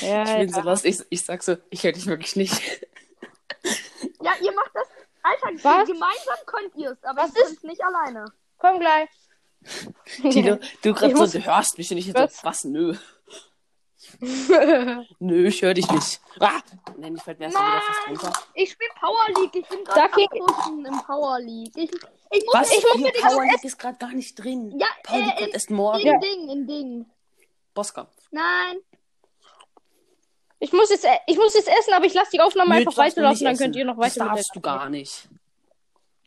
ja, 0.01 0.23
Ich 0.23 0.37
bin 0.39 0.49
so 0.49 0.59
ja. 0.59 0.65
lost. 0.65 0.85
Ich, 0.85 0.99
ich 1.09 1.21
sag 1.23 1.43
so, 1.43 1.55
ich 1.69 1.83
höre 1.83 1.91
dich 1.93 2.05
wirklich 2.07 2.35
nicht. 2.35 2.61
Ja, 4.21 4.31
ihr 4.41 4.51
macht 4.53 4.71
das. 4.73 4.87
Alter, 5.23 5.63
Was? 5.63 5.87
gemeinsam 5.87 6.37
könnt 6.45 6.75
ihr 6.75 6.91
es, 6.91 7.03
aber 7.03 7.23
Was 7.23 7.35
ihr 7.35 7.43
könnt 7.43 7.57
es 7.57 7.63
nicht 7.63 7.81
alleine. 7.83 8.25
Komm 8.57 8.79
gleich. 8.79 9.09
Tilo, 10.31 10.57
du 10.81 10.93
gerade 10.93 11.15
so, 11.15 11.39
du 11.39 11.45
hörst 11.45 11.77
mich 11.77 11.89
und 11.91 11.97
ich 11.97 12.13
Was? 12.13 12.37
so, 12.37 12.43
was? 12.43 12.63
Nö. 12.65 12.95
Nö, 15.19 15.47
ich 15.47 15.61
höre 15.61 15.73
dich 15.73 15.89
nicht. 15.89 16.21
Ah! 16.39 16.59
Nein, 16.97 17.15
ich 17.15 17.23
fällt 17.23 17.39
mir 17.39 17.45
erst 17.45 17.57
wieder 17.57 17.81
fast 17.81 18.07
runter. 18.09 18.39
Ich 18.53 18.71
spiele 18.71 18.89
Power 18.99 19.27
League. 19.39 19.55
Ich 19.55 19.67
bin 19.67 19.83
gerade 19.83 20.21
im 20.87 21.01
Power 21.01 21.39
League. 21.39 21.71
Ich, 21.75 21.89
ich 22.31 22.45
muss, 22.45 22.53
Was? 22.53 22.71
ich 22.71 22.83
muss 22.83 23.11
die 23.11 23.21
Power 23.21 23.43
League 23.43 23.63
ist 23.63 23.79
gerade 23.79 23.97
gar 23.97 24.11
nicht 24.11 24.35
drin. 24.35 24.77
Ja, 24.77 24.87
Power 25.03 25.19
League 25.19 25.27
äh, 25.27 25.35
kommt 25.35 25.47
in, 25.47 25.53
erst 25.53 25.69
morgen. 25.71 26.07
in. 26.07 26.19
Ding, 26.19 26.49
in 26.49 26.67
Ding. 26.67 27.05
Bosskampf. 27.73 28.11
Nein. 28.31 28.77
Ich 30.63 30.71
muss 30.71 30.89
jetzt, 30.91 31.03
äh, 31.03 31.17
ich 31.27 31.35
muss 31.35 31.53
jetzt 31.55 31.67
essen, 31.67 31.93
aber 31.93 32.05
ich 32.05 32.13
lasse 32.13 32.31
die 32.31 32.39
Aufnahme 32.39 32.69
Nö, 32.69 32.75
einfach 32.77 32.93
das 32.93 32.97
weiterlaufen, 33.05 33.43
dann 33.43 33.57
könnt 33.57 33.75
ihr 33.75 33.83
noch 33.83 33.97
Das 33.99 34.15
weiter 34.15 34.23
mit 34.29 34.37
darfst 34.37 34.55
du 34.55 34.61
gar 34.61 34.89
nicht. 34.89 35.27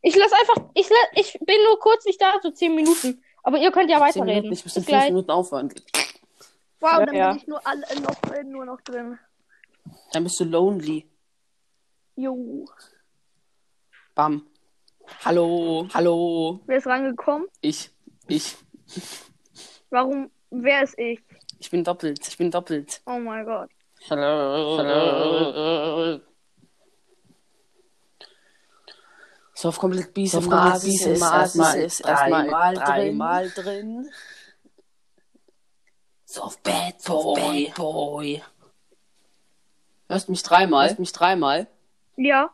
Ich 0.03 0.15
lasse 0.15 0.35
einfach, 0.37 0.69
ich, 0.75 0.89
la- 0.91 1.11
ich 1.21 1.39
bin 1.41 1.57
nur 1.65 1.79
kurz 1.81 2.05
nicht 2.05 2.21
da, 2.21 2.35
so 2.43 2.51
10 2.51 2.75
Minuten. 2.75 3.23
Aber 3.43 3.57
ihr 3.57 3.73
könnt 3.73 3.91
ja 3.91 3.99
weiterreden. 3.99 4.27
Minuten, 4.43 4.53
ich 4.53 4.63
muss 4.65 4.77
in 4.77 4.83
Bis 4.83 4.85
fünf 4.85 4.87
gleich. 4.89 5.05
Minuten 5.07 5.31
aufhören. 5.31 5.73
Wow, 6.81 6.93
Ja, 6.99 7.07
dann 7.07 7.15
ja. 7.15 7.29
bin 7.31 7.37
ich 7.39 7.47
nur, 7.47 7.67
alle, 7.67 7.83
äh, 7.89 8.01
noch, 8.01 8.33
äh, 8.35 8.45
nur 8.45 8.65
noch 8.67 8.81
drin. 8.83 9.19
Dann 10.13 10.25
bist 10.25 10.39
du 10.39 10.45
lonely. 10.45 11.09
Jo. 12.17 12.67
Bam. 14.15 14.47
Hallo, 15.25 15.89
hallo. 15.95 16.61
Wer 16.67 16.77
ist 16.77 16.87
rangekommen? 16.87 17.49
Ich, 17.63 17.91
ich, 18.29 18.55
Warum? 19.89 20.31
Wer 20.51 20.83
ist 20.83 20.99
ich? 20.99 21.23
ich 21.59 21.71
bin 21.71 21.83
doppelt, 21.85 22.27
ich 22.29 22.37
bin 22.37 22.51
doppelt. 22.51 23.01
Oh 23.07 23.19
mein 23.19 23.47
Gott. 23.47 23.71
Hallo. 24.09 24.79
Hallo. 24.79 26.21
So 29.55 29.69
auf 29.69 29.79
komplett 29.79 30.13
Bies 30.13 30.33
So 30.33 30.41
Basis 30.43 30.85
Bies 30.85 31.07
ist 31.07 31.23
erstmal 31.23 31.81
ist 31.81 32.01
erstmal 32.01 32.47
dreimal 32.47 32.75
dreimal 32.75 33.51
drin. 33.51 34.11
So 36.25 36.43
auf 36.43 36.59
Bad 36.63 37.03
Boy. 37.05 37.67
Bad 37.67 37.75
Boy. 37.77 38.43
Hörst 40.09 40.29
mich 40.29 40.43
dreimal? 40.43 40.87
Hörst 40.89 40.99
mich 41.01 41.13
dreimal? 41.13 41.67
Ja, 42.17 42.51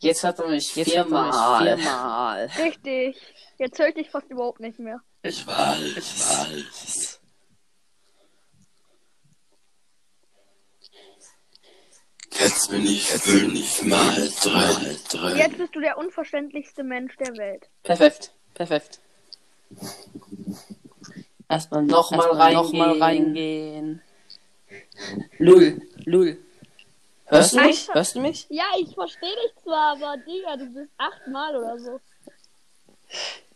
Jetzt 0.00 0.22
hat 0.22 0.38
er 0.38 0.48
mich 0.48 0.76
Jetzt 0.76 0.90
viermal. 0.92 1.64
mich 1.64 1.82
viermal. 1.82 2.50
richtig. 2.58 3.16
Jetzt 3.58 3.78
höre 3.78 3.88
ich 3.88 3.94
dich 3.94 4.10
fast 4.10 4.30
überhaupt 4.30 4.60
nicht 4.60 4.78
mehr. 4.78 5.00
Ich 5.22 5.44
weiß, 5.46 5.80
ich 5.96 6.20
weiß. 6.20 7.07
Jetzt 12.38 12.70
bin 12.70 12.86
ich 12.86 13.06
fünfmal 13.08 14.28
drin. 14.42 14.96
drin. 15.10 15.36
Jetzt 15.36 15.58
bist 15.58 15.74
du 15.74 15.80
der 15.80 15.98
unverständlichste 15.98 16.84
Mensch 16.84 17.16
der 17.16 17.36
Welt. 17.36 17.68
Perfekt, 17.82 18.32
perfekt. 18.54 19.00
Erstmal 21.48 21.82
nochmal 21.82 22.30
reingehen. 22.30 22.54
noch 22.62 22.72
mal 22.72 22.98
reingehen. 23.02 24.02
Lull. 25.38 25.80
Lull. 26.04 26.38
Hörst 27.26 27.54
du 27.54 27.60
mich? 27.60 27.88
Hörst 27.92 28.14
du 28.14 28.20
mich? 28.20 28.46
Ja, 28.48 28.64
ich 28.78 28.94
verstehe 28.94 29.34
dich 29.44 29.62
zwar, 29.62 29.96
aber 29.96 30.16
Digga, 30.18 30.56
du 30.56 30.66
bist 30.72 30.90
achtmal 30.96 31.56
oder 31.56 31.78
so. 31.78 32.00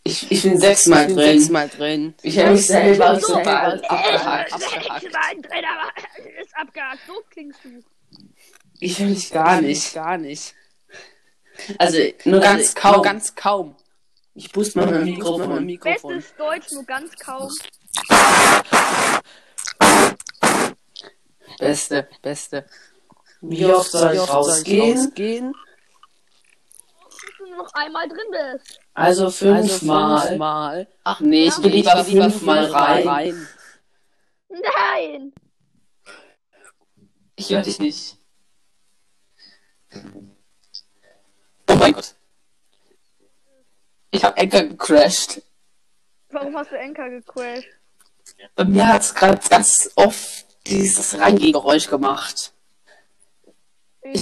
Ich, 0.05 0.31
ich 0.31 0.43
bin 0.43 0.59
sechsmal 0.59 1.03
Ich 1.03 1.07
bin 1.09 1.17
drin. 1.17 1.39
sechsmal 1.39 1.69
drin. 1.69 2.15
Ich 2.23 2.39
habe 2.39 2.51
mich 2.53 2.67
selber 2.67 3.19
So. 3.21 3.35
Abgehakt. 3.37 4.51
Sechsmal 4.61 5.35
drin, 5.41 5.65
aber 5.65 5.93
ist 6.43 6.57
abgehakt. 6.57 7.01
So 7.07 7.13
klingst 7.31 7.61
du. 7.65 7.83
Ich 8.85 8.99
will 8.99 9.11
mich 9.11 9.31
gar 9.31 9.61
nicht. 9.61 9.95
Gar 9.95 10.19
nicht. 10.19 10.55
Also 11.79 11.99
nur 12.25 12.41
ganz 12.41 12.61
Also, 12.71 12.81
kaum. 12.81 12.93
Nur 12.95 13.03
ganz 13.03 13.35
kaum. 13.37 13.77
ich 14.35 14.51
boost 14.51 14.75
mal 14.75 14.87
mein 14.87 15.07
Ich 15.07 15.19
mal 15.19 15.39
mein 15.47 15.67
Mikrofon. 15.67 15.67
Mikrofon. 15.67 16.17
Bestes 16.17 16.37
Deutsch, 16.37 16.73
nur 16.73 16.85
ganz 16.85 17.17
kaum. 17.17 17.49
Beste. 21.61 22.09
Beste. 22.23 22.67
Wie 23.41 23.65
oft 23.67 23.89
soll 23.93 24.15
ich 24.15 24.23
ich 24.23 24.29
rausgehen? 24.29 24.99
rausgehen? 24.99 25.55
Du 27.39 27.47
nur 27.47 27.59
noch 27.59 27.75
einmal 27.75 28.09
drin 28.09 28.19
bist. 28.33 28.81
Also 28.95 29.27
Also 29.27 29.31
fünfmal. 29.31 30.27
fünfmal. 30.29 30.89
Ach 31.05 31.21
nee, 31.21 31.47
ich 31.47 31.57
Ja, 31.57 31.63
will 31.63 31.71
lieber 31.71 32.01
Ich 32.01 32.09
lieber 32.09 32.31
fünfmal 32.31 32.65
rein. 32.67 33.49
Nein. 34.49 35.33
Ich 37.37 37.51
höre 37.51 37.63
dich 37.63 37.79
nicht. 37.79 38.19
Oh 41.69 41.75
mein 41.77 41.93
Gott. 41.93 42.15
Ich 44.11 44.25
habe 44.25 44.37
Enker 44.37 44.65
gecrashed. 44.65 45.43
Warum 46.31 46.57
hast 46.57 46.71
du 46.71 46.79
Enker 46.79 47.09
gecrashed? 47.11 47.69
Bei 48.55 48.65
mir 48.65 48.87
hat 48.89 49.03
es 49.03 49.15
gerade 49.15 49.41
ganz 49.49 49.91
oft 49.97 50.47
dieses 50.67 51.19
Reingehgeräusch 51.19 51.89
gemacht. 51.89 52.53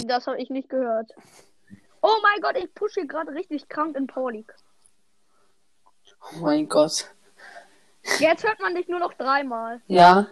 Das 0.06 0.26
habe 0.26 0.40
ich 0.40 0.50
nicht 0.50 0.68
gehört. 0.68 1.10
Oh 2.02 2.16
mein 2.22 2.40
Gott, 2.40 2.56
ich 2.56 2.72
pushe 2.74 3.06
gerade 3.06 3.32
richtig 3.32 3.68
krank 3.68 3.96
in 3.96 4.06
Power 4.06 4.32
League. 4.32 4.54
Oh 6.32 6.36
mein 6.40 6.68
Gott. 6.68 7.10
Jetzt 8.18 8.44
hört 8.44 8.60
man 8.60 8.74
dich 8.74 8.88
nur 8.88 8.98
noch 9.00 9.12
dreimal. 9.14 9.80
Ja. 9.86 10.28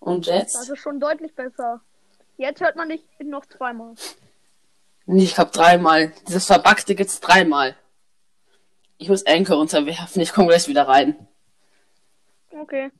Und 0.00 0.26
Das 0.26 0.34
jetzt? 0.54 0.68
ist 0.68 0.78
schon 0.78 1.00
deutlich 1.00 1.34
besser. 1.34 1.80
Jetzt 2.36 2.60
hört 2.60 2.76
man 2.76 2.90
dich 2.90 3.02
noch 3.20 3.46
zweimal. 3.46 3.94
Nee, 5.06 5.24
ich 5.24 5.34
glaube 5.34 5.52
dreimal. 5.52 6.12
Dieses 6.28 6.46
Verbackte 6.46 6.94
gibt's 6.94 7.20
dreimal. 7.20 7.76
Ich 8.98 9.08
muss 9.08 9.26
Anchor 9.26 9.58
unterwerfen. 9.58 10.20
Ich 10.22 10.32
komme 10.32 10.48
gleich 10.48 10.68
wieder 10.68 10.88
rein. 10.88 11.28
Okay. 12.50 12.90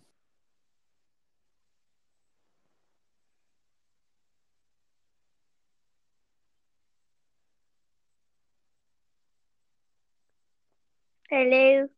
Hallo. 11.31 11.89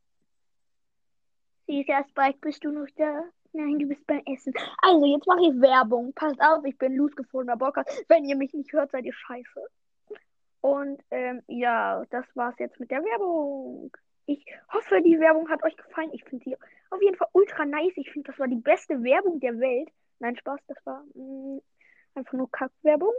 Süßer 1.67 2.05
Spike, 2.09 2.39
bist 2.41 2.65
du 2.65 2.71
noch 2.71 2.89
da? 2.97 3.25
Nein, 3.59 3.77
du 3.81 3.87
bist 3.87 4.07
beim 4.07 4.23
Essen. 4.25 4.55
Also, 4.81 5.05
jetzt 5.05 5.27
mache 5.27 5.41
ich 5.41 5.61
Werbung. 5.61 6.13
Passt 6.13 6.41
auf, 6.41 6.65
ich 6.65 6.79
bin 6.79 6.95
losgefrorener 6.95 7.57
Bocker. 7.57 7.85
Wenn 8.07 8.25
ihr 8.25 8.37
mich 8.37 8.55
nicht 8.55 8.73
hört, 8.73 8.93
seid 8.93 9.05
ihr 9.05 9.13
scheiße. 9.13 9.67
Und 10.61 11.03
ähm, 11.11 11.43
ja, 11.49 12.05
das 12.11 12.25
war's 12.35 12.55
jetzt 12.61 12.79
mit 12.79 12.93
der 12.93 13.03
Werbung. 13.03 13.91
Ich 14.27 14.47
hoffe, 14.73 15.03
die 15.03 15.19
Werbung 15.19 15.49
hat 15.49 15.65
euch 15.65 15.77
gefallen. 15.77 16.11
Ich 16.13 16.23
finde 16.23 16.45
sie 16.45 16.57
auf 16.91 17.03
jeden 17.03 17.17
Fall 17.17 17.27
ultra 17.33 17.65
nice. 17.65 17.97
Ich 17.97 18.13
finde, 18.13 18.31
das 18.31 18.39
war 18.39 18.47
die 18.47 18.61
beste 18.61 19.03
Werbung 19.03 19.41
der 19.41 19.59
Welt. 19.59 19.89
Nein, 20.21 20.37
Spaß, 20.37 20.61
das 20.69 20.79
war 20.87 21.03
mh, 21.15 21.61
einfach 22.15 22.35
nur 22.35 22.49
Kackwerbung. 22.53 23.15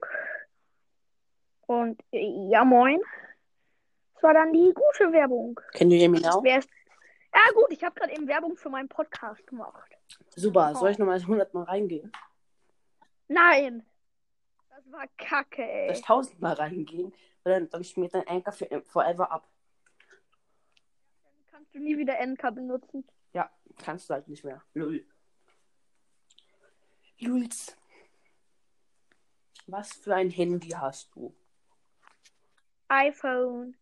Und 1.67 2.01
äh, 2.13 2.49
ja, 2.49 2.63
moin. 2.63 3.01
Das 4.13 4.23
war 4.23 4.33
dann 4.33 4.53
die 4.53 4.73
gute 4.73 5.11
Werbung. 5.11 5.59
You 5.79 5.89
hear 5.89 6.09
me 6.09 6.21
now? 6.21 6.41
Wer 6.43 6.59
ist, 6.59 6.69
Ja, 7.33 7.51
gut, 7.53 7.67
ich 7.69 7.83
habe 7.83 7.95
gerade 7.99 8.13
eben 8.13 8.27
Werbung 8.27 8.57
für 8.57 8.69
meinen 8.69 8.89
Podcast 8.89 9.45
gemacht. 9.45 9.91
Super, 10.35 10.75
soll 10.75 10.91
ich 10.91 10.97
nochmal 10.97 11.19
100 11.19 11.53
Mal 11.53 11.63
reingehen? 11.63 12.11
Nein! 13.27 13.85
Das 14.69 14.91
war 14.91 15.07
kacke, 15.17 15.61
Soll 15.61 15.91
ich 15.91 15.97
ey. 15.97 16.03
1000 16.03 16.41
Mal 16.41 16.53
reingehen? 16.53 17.13
Weil 17.43 17.59
dann, 17.59 17.69
dann 17.69 17.83
schmiert 17.83 18.13
dein 18.13 18.27
Anker 18.27 18.51
für 18.51 18.81
forever 18.83 19.31
ab. 19.31 19.47
Kannst 21.51 21.73
du 21.75 21.79
nie 21.79 21.97
wieder 21.97 22.15
NK 22.25 22.55
benutzen. 22.55 23.07
Ja, 23.33 23.49
kannst 23.77 24.09
du 24.09 24.15
halt 24.15 24.27
nicht 24.27 24.43
mehr. 24.43 24.63
Lull. 24.73 25.05
Lulz. 27.19 27.75
Was 29.67 29.93
für 29.93 30.15
ein 30.15 30.31
Handy 30.31 30.69
hast 30.69 31.13
du? 31.13 31.35
iPhone 32.87 33.77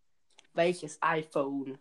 Welches 0.52 0.98
iPhone? 1.00 1.78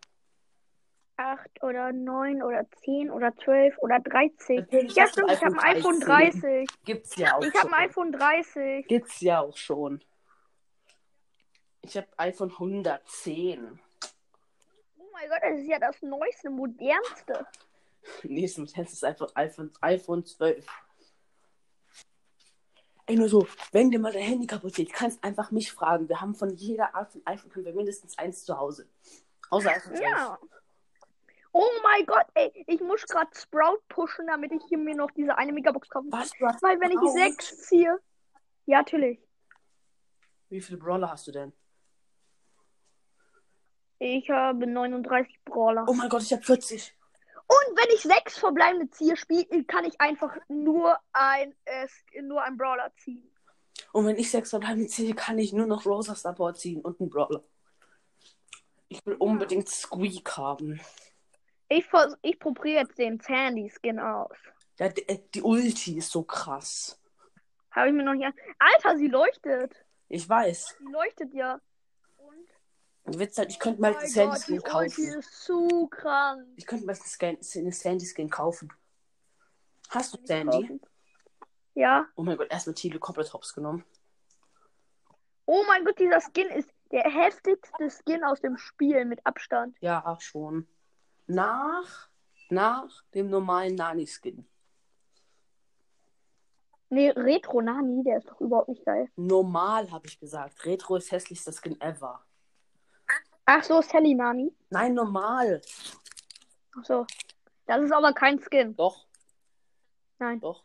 8 1.18 1.64
oder 1.64 1.92
9 1.92 2.44
oder 2.44 2.66
10 2.84 3.10
oder 3.12 3.36
12 3.36 3.78
oder 3.80 4.00
13. 4.00 4.58
Natürlich 4.58 4.96
Ja, 4.96 5.08
stimmt, 5.08 5.32
ich 5.32 5.44
habe 5.44 5.60
ein 5.60 5.78
iPhone 5.78 6.00
13. 6.00 6.42
30. 6.42 6.86
Gibt's 6.86 7.16
ja 7.16 7.36
auch 7.36 7.44
Ich 7.44 7.54
habe 7.56 7.74
ein 7.74 7.90
iPhone 7.90 8.12
30. 8.12 8.88
Gibt's 8.88 9.22
ja 9.22 9.42
auch 9.42 9.58
schon. 9.58 10.04
Ich 11.82 11.98
habe 11.98 12.08
iPhone 12.18 12.52
110. 12.52 13.80
Oh 14.98 15.04
mein 15.12 15.30
Gott, 15.30 15.40
das 15.42 15.60
ist 15.60 15.68
ja 15.68 15.80
das 15.80 16.02
neueste, 16.02 16.50
modernste. 16.50 17.48
Nächstes 18.24 18.76
Mal 18.76 18.84
ist 18.84 19.04
einfach 19.04 19.30
iPhone, 19.36 19.72
iPhone 19.82 20.26
12. 20.26 20.66
Ey, 23.08 23.16
nur 23.16 23.30
so, 23.30 23.48
wenn 23.72 23.90
dir 23.90 24.00
mal 24.00 24.12
dein 24.12 24.24
Handy 24.24 24.48
kaputt 24.48 24.76
geht, 24.76 24.92
kannst 24.92 25.24
einfach 25.24 25.50
mich 25.52 25.72
fragen. 25.72 26.10
Wir 26.10 26.20
haben 26.20 26.36
von 26.36 26.54
jeder 26.56 26.94
Art 26.94 27.12
von 27.12 27.22
iPhone 27.26 27.52
haben 27.56 27.66
wir 27.66 27.74
mindestens 27.74 28.18
eins 28.18 28.44
zu 28.44 28.58
Hause. 28.58 28.88
Außer 29.50 29.72
iPhone 29.72 29.96
12. 29.96 30.02
Ja. 30.02 30.38
Oh 31.60 31.72
mein 31.82 32.06
Gott, 32.06 32.28
ey, 32.36 32.52
ich 32.68 32.80
muss 32.82 33.02
gerade 33.08 33.32
Sprout 33.36 33.82
pushen, 33.90 34.28
damit 34.28 34.52
ich 34.52 34.62
hier 34.70 34.78
mir 34.78 34.94
noch 34.94 35.10
diese 35.10 35.36
eine 35.40 35.52
Megabox 35.52 35.90
kaufen 35.90 36.12
kann. 36.12 36.22
Was? 36.22 36.30
Du 36.38 36.46
hast 36.46 36.62
Weil 36.62 36.80
wenn 36.80 36.92
ich 36.92 36.98
Sprout? 36.98 37.14
sechs 37.14 37.58
ziehe. 37.64 37.98
Ja, 38.68 38.78
natürlich. 38.78 39.20
Wie 40.50 40.62
viele 40.62 40.78
Brawler 40.78 41.10
hast 41.10 41.26
du 41.26 41.32
denn? 41.32 41.52
Ich 43.98 44.30
habe 44.30 44.68
39 44.68 45.40
Brawler. 45.46 45.86
Oh 45.88 45.94
mein 45.94 46.10
Gott, 46.10 46.22
ich 46.22 46.32
habe 46.32 46.44
40. 46.44 46.96
Und 47.48 47.76
wenn 47.78 47.96
ich 47.96 48.02
sechs 48.04 48.38
verbleibende 48.38 48.92
ziehe, 48.92 49.18
spiel, 49.18 49.64
kann 49.64 49.84
ich 49.86 50.00
einfach 50.00 50.38
nur 50.50 51.00
ein, 51.12 51.56
äh, 51.66 51.88
nur 52.22 52.44
ein 52.44 52.56
Brawler 52.56 52.94
ziehen. 52.98 53.32
Und 53.94 54.06
wenn 54.06 54.18
ich 54.18 54.30
sechs 54.30 54.52
verbleibende 54.52 54.90
ziehe, 54.90 55.16
kann 55.16 55.40
ich 55.40 55.54
nur 55.54 55.66
noch 55.66 55.88
Rosa 55.88 56.14
Support 56.14 56.60
ziehen 56.60 56.82
und 56.82 57.00
einen 57.00 57.10
Brawler. 57.10 57.44
Ich 58.90 59.04
will 59.08 59.16
unbedingt 59.16 59.70
Squeak 59.70 60.38
haben. 60.38 60.80
Ich, 61.70 61.86
vers- 61.86 62.18
ich 62.22 62.40
probiere 62.40 62.82
jetzt 62.82 62.98
den 62.98 63.20
Sandy-Skin 63.20 64.00
aus. 64.00 64.36
Ja, 64.80 64.90
die, 64.90 65.08
äh, 65.08 65.20
die 65.34 65.42
Ulti 65.42 65.98
ist 65.98 66.12
so 66.12 66.24
krass. 66.24 67.02
Habe 67.72 67.90
ich 67.90 67.94
mir 67.94 68.04
noch 68.04 68.14
nicht 68.14 68.26
an. 68.26 68.34
Alter, 68.60 68.98
sie 68.98 69.08
leuchtet. 69.08 69.76
Ich 70.08 70.28
weiß. 70.28 70.78
Sie 70.80 70.92
leuchtet 70.92 71.34
ja. 71.34 71.60
Und 72.18 72.48
Der 73.14 73.20
Witz 73.20 73.38
halt, 73.38 73.50
ich 73.52 73.60
könnte 73.60 73.82
mal 73.82 73.92
oh 73.92 73.94
den 73.96 74.02
mein 74.02 74.10
Sandy 74.10 74.30
Gott, 74.38 74.48
die 74.48 74.54
Ulti 74.54 74.70
kaufen. 75.06 75.20
ist 75.20 75.44
zu 75.44 75.88
krank. 75.88 76.48
Ich 76.56 76.66
könnte 76.66 76.86
mal 76.86 76.94
den 76.94 77.04
Scan- 77.04 77.54
den 77.54 77.72
Sandy 77.72 78.06
Skin 78.06 78.30
kaufen. 78.30 78.72
Hast 79.90 80.14
du 80.14 80.20
Sandy? 80.26 80.80
Ja. 81.76 82.08
Oh 82.16 82.24
mein 82.24 82.38
Gott, 82.38 82.50
erstmal 82.52 82.74
Tilo 82.76 83.00
komplett 83.00 83.32
hops 83.34 83.54
genommen. 83.54 83.84
Oh 85.46 85.64
mein 85.68 85.86
Gott, 85.86 86.00
dieser 86.00 86.20
Skin 86.22 86.48
ist 86.50 86.70
der 86.92 87.04
heftigste 87.04 87.90
Skin 87.90 88.24
aus 88.24 88.42
dem 88.42 88.58
Spiel 88.58 89.06
mit 89.06 89.26
Abstand. 89.26 89.76
Ja, 89.82 90.18
schon. 90.20 90.68
Nach, 91.28 92.10
nach 92.50 93.04
dem 93.14 93.30
normalen 93.30 93.76
Nani-Skin. 93.76 94.48
Nee, 96.90 97.10
Retro 97.10 97.62
Nani, 97.62 98.02
der 98.04 98.20
ist 98.20 98.30
doch 98.30 98.40
überhaupt 98.40 98.70
nicht 98.70 98.86
geil. 98.86 99.10
Normal, 99.18 99.92
habe 99.92 100.08
ich 100.08 100.20
gesagt. 100.20 100.66
Retro 100.66 100.96
ist 100.96 101.12
hässlichster 101.12 101.52
Skin 101.52 101.80
ever. 101.82 102.24
Ach 103.46 103.64
so, 103.64 103.82
Sally 103.82 104.14
Nani. 104.14 104.54
Nein, 104.70 104.94
normal. 104.94 105.62
Ach 106.78 106.86
so. 106.86 107.06
Das 107.66 107.82
ist 107.82 107.92
aber 107.92 108.14
kein 108.14 108.40
Skin. 108.40 108.74
Doch, 108.76 109.06
Nein. 110.20 110.40
doch. 110.40 110.64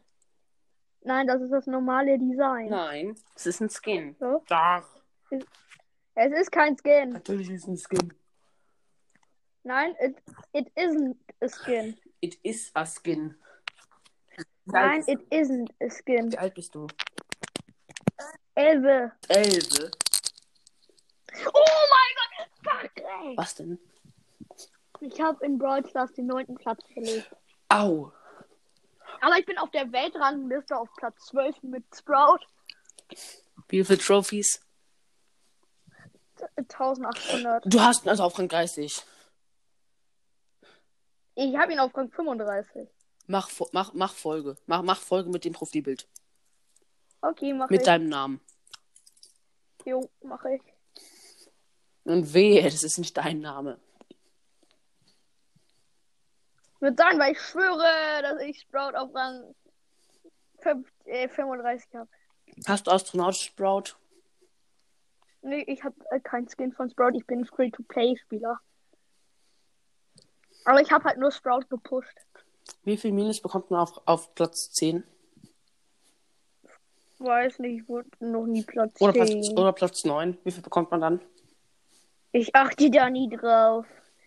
Nein, 1.02 1.26
das 1.26 1.42
ist 1.42 1.50
das 1.50 1.66
normale 1.66 2.16
Design. 2.16 2.68
Nein, 2.68 3.16
es 3.34 3.46
ist 3.46 3.60
ein 3.60 3.68
Skin. 3.68 4.14
So. 4.20 4.44
Doch. 4.48 4.84
Es 6.14 6.32
ist 6.40 6.52
kein 6.52 6.76
Skin. 6.78 7.10
Natürlich 7.10 7.50
ist 7.50 7.62
es 7.62 7.68
ein 7.68 7.76
Skin. 7.76 8.14
Nein, 9.64 9.94
it, 10.00 10.16
it 10.52 10.72
isn't 10.76 11.16
a 11.40 11.48
skin. 11.48 11.96
It 12.20 12.36
is 12.42 12.70
a 12.74 12.84
Skin. 12.86 13.34
Nein, 14.66 15.02
it 15.06 15.20
isn't 15.30 15.70
a 15.80 15.90
skin. 15.90 16.30
Wie 16.32 16.38
alt 16.38 16.54
bist 16.54 16.74
du? 16.74 16.86
Elbe. 18.54 19.12
Elbe. 19.28 19.90
Oh 21.52 21.86
mein 21.90 22.12
Gott! 22.16 22.48
Fuck, 22.62 22.90
ey. 22.96 23.36
Was 23.36 23.54
denn? 23.56 23.78
Ich 25.00 25.20
habe 25.20 25.44
in 25.44 25.58
Brawl 25.58 25.84
Stars 25.88 26.12
den 26.12 26.26
neunten 26.26 26.54
Platz 26.54 26.84
verlegt. 26.92 27.28
Au. 27.68 28.12
Aber 29.20 29.38
ich 29.38 29.46
bin 29.46 29.58
auf 29.58 29.70
der 29.70 29.90
Weltrangliste 29.90 30.76
auf 30.76 30.88
Platz 30.96 31.26
12 31.26 31.62
mit 31.62 31.84
Sprout. 31.94 32.38
Wie 33.68 33.84
viele 33.84 33.98
Trophies? 33.98 34.60
1800. 36.56 37.64
Du 37.66 37.80
hast 37.80 38.06
also 38.06 38.24
auf 38.24 38.38
Rang 38.38 38.48
30. 38.48 39.02
Ich 41.35 41.57
habe 41.57 41.72
ihn 41.72 41.78
auf 41.78 41.97
Rang 41.97 42.11
35. 42.11 42.89
Mach, 43.26 43.51
mach, 43.72 43.93
mach 43.95 44.14
Folge. 44.14 44.57
Mach, 44.66 44.83
mach 44.83 45.01
Folge 45.01 45.30
mit 45.30 45.45
dem 45.45 45.53
Profilbild. 45.53 46.09
Okay, 47.20 47.53
mach 47.53 47.70
Mit 47.70 47.80
ich. 47.80 47.87
deinem 47.87 48.09
Namen. 48.09 48.41
Jo, 49.85 50.09
mach 50.22 50.45
ich. 50.45 50.61
Und 52.05 52.35
wehe, 52.35 52.62
das 52.64 52.83
ist 52.83 52.99
nicht 52.99 53.16
dein 53.16 53.41
Name. 53.41 53.78
Wird 56.80 56.99
sein, 56.99 57.18
weil 57.18 57.33
ich 57.33 57.41
schwöre, 57.41 58.22
dass 58.22 58.41
ich 58.43 58.61
Sprout 58.61 58.97
auf 58.97 59.14
Rang 59.14 59.55
5, 60.62 60.89
äh, 61.05 61.28
35 61.28 61.95
habe. 61.95 62.09
Hast 62.66 62.87
du 62.87 62.91
Astronaut 62.91 63.37
Sprout? 63.37 63.95
Nee, 65.43 65.62
ich 65.68 65.85
habe 65.85 65.95
äh, 66.11 66.20
kein 66.20 66.49
Skin 66.49 66.72
von 66.72 66.91
Sprout. 66.91 67.12
Ich 67.14 67.26
bin 67.26 67.41
ein 67.41 67.47
Free-to-Play-Spieler. 67.47 68.61
Aber 70.64 70.80
ich 70.80 70.90
habe 70.90 71.04
halt 71.04 71.18
nur 71.18 71.30
Sprout 71.32 71.64
gepusht. 71.68 72.16
Wie 72.84 72.96
viel 72.96 73.12
Minus 73.12 73.40
bekommt 73.40 73.70
man 73.70 73.80
auf, 73.80 74.00
auf 74.06 74.34
Platz 74.34 74.70
10? 74.72 75.04
Weiß 77.18 77.60
nicht, 77.60 77.82
ich 77.82 77.88
wurde 77.88 78.08
noch 78.20 78.46
nie 78.46 78.62
Platz 78.62 79.00
Oder 79.00 79.12
Platz, 79.12 79.28
10. 79.28 79.58
oder 79.58 79.72
Platz 79.72 80.04
9? 80.04 80.38
Wie 80.42 80.50
viel 80.50 80.62
bekommt 80.62 80.90
man 80.90 81.00
dann? 81.00 81.20
Ich 82.32 82.54
achte 82.54 82.90
da 82.90 83.10
nie 83.10 83.28
drauf. 83.28 83.86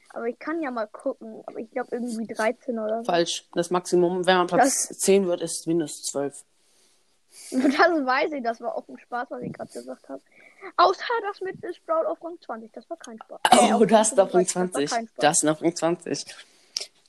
Aber 0.10 0.28
ich 0.28 0.40
kann 0.40 0.62
ja 0.62 0.72
mal 0.72 0.88
gucken. 0.88 1.44
Aber 1.46 1.60
ich 1.60 1.70
glaube 1.72 1.90
irgendwie 1.92 2.26
13 2.26 2.80
oder 2.80 3.00
so. 3.00 3.04
Falsch. 3.04 3.50
Das 3.54 3.70
Maximum, 3.70 4.26
wenn 4.26 4.38
man 4.38 4.48
Platz 4.48 4.88
10 4.88 5.28
wird, 5.28 5.42
ist 5.42 5.68
minus 5.68 6.04
12. 6.04 6.44
Das 7.52 7.62
weiß 8.06 8.32
ich. 8.32 8.44
Das 8.44 8.62
war 8.62 8.76
auch 8.76 8.88
ein 8.88 8.98
Spaß, 8.98 9.28
was 9.30 9.42
ich 9.42 9.52
gerade 9.52 9.72
gesagt 9.74 10.08
habe. 10.08 10.22
Außer 10.78 11.04
das 11.28 11.42
mit 11.42 11.58
Sprout 11.76 12.06
auf 12.08 12.24
Rang 12.24 12.38
20. 12.42 12.72
Das 12.74 12.90
war 12.90 12.98
kein 12.98 13.18
Spaß. 13.22 13.40
Oh, 13.80 13.86
du 13.86 13.96
hast 13.98 14.14
ihn 14.14 14.20
auf 14.20 14.34
Rang 14.34 14.46
35, 14.46 14.46
das 14.46 14.56
war 14.76 14.88
20. 14.88 14.90
kein 14.90 15.08
Spaß. 15.08 15.16
Du 15.22 15.28
hast 15.28 15.44
ihn 15.44 15.50
auf 15.50 15.62
Rang 15.62 15.76
20. 15.76 16.36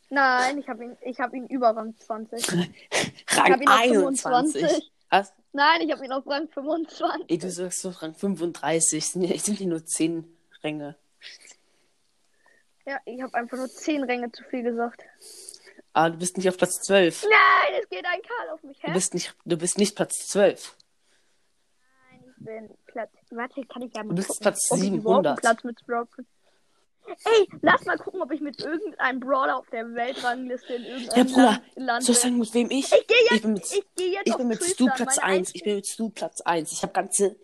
Nein, 0.08 0.58
ich 0.58 0.68
habe 0.68 0.84
ihn, 0.84 0.96
ich 1.02 1.18
hab 1.18 1.34
ihn 1.34 1.46
über 1.48 1.70
Rang 1.70 1.96
20. 1.98 2.48
Rang 3.32 3.54
auf 3.54 3.60
21. 3.66 4.22
25. 4.62 4.92
Was? 5.10 5.32
Nein, 5.52 5.80
ich 5.82 5.92
habe 5.92 6.04
ihn 6.04 6.12
auf 6.12 6.26
Rang 6.26 6.48
25. 6.48 7.24
Ey, 7.28 7.38
du 7.38 7.50
sagst 7.50 7.80
so 7.80 7.90
Rang 7.90 8.14
35. 8.14 9.06
Sind 9.06 9.22
ja- 9.22 9.38
sind 9.38 9.58
hier 9.58 9.66
nur 9.68 9.84
10 9.84 10.24
Ränge. 10.62 10.96
Ja, 12.86 13.00
ich 13.04 13.20
habe 13.20 13.34
einfach 13.34 13.56
nur 13.56 13.68
10 13.68 14.04
Ränge 14.04 14.30
zu 14.30 14.44
viel 14.44 14.62
gesagt. 14.62 15.02
Aber 15.92 16.10
du 16.10 16.18
bist 16.18 16.36
nicht 16.36 16.48
auf 16.48 16.56
Platz 16.56 16.82
12. 16.82 17.24
Nein, 17.24 17.80
es 17.82 17.88
geht 17.88 18.04
ein 18.04 18.20
Karl 18.22 18.50
auf 18.50 18.62
mich, 18.62 18.80
hä? 18.82 18.88
Du 18.88 18.92
bist 18.92 19.14
nicht, 19.14 19.34
du 19.44 19.56
bist 19.56 19.78
nicht 19.78 19.96
Platz 19.96 20.28
12. 20.28 20.76
Nein, 22.10 22.24
ich 22.28 22.44
bin 22.44 22.70
Platz. 22.86 23.10
Warte, 23.30 23.64
kann 23.66 23.82
ich 23.82 23.94
ja 23.94 24.04
mal 24.04 24.10
Du 24.10 24.16
bist 24.16 24.28
gucken, 24.28 24.42
Platz 24.42 24.70
ob 24.70 24.78
ich 24.78 24.92
überhaupt 24.92 25.26
einen 25.26 25.36
700. 25.36 25.40
Platz 25.40 25.64
mit. 25.64 25.78
Ey, 27.24 27.48
lass 27.62 27.84
mal 27.84 27.98
gucken, 27.98 28.20
ob 28.20 28.32
ich 28.32 28.40
mit 28.40 28.60
irgendeinem 28.60 29.20
Brawler 29.20 29.56
auf 29.58 29.68
der 29.70 29.94
Weltrangliste 29.94 30.74
in 30.74 30.82
Ja, 30.82 30.88
irgendeinem 30.90 31.26
Bruder, 31.26 31.62
Land, 31.76 32.04
soll 32.04 32.14
ich 32.14 32.20
sagen, 32.20 32.38
mit 32.38 32.54
wem 32.54 32.70
ich? 32.70 32.92
Ich 32.92 33.06
gehe 33.06 33.16
jetzt, 33.22 33.32
ich 33.32 33.42
bin 33.42 33.52
mit, 33.52 33.64
ich 33.64 34.12
jetzt 34.12 34.26
ich 34.26 34.36
bin 34.36 34.48
mit 34.48 34.64
Stu 34.64 34.86
Platz 34.86 35.16
meine 35.16 35.22
1. 35.22 35.54
Ich 35.54 35.62
bin 35.62 35.76
mit 35.76 35.86
Stu 35.86 36.10
Platz 36.10 36.40
1. 36.40 36.72
Ich 36.72 36.82
habe 36.82 36.92
ganze. 36.92 37.36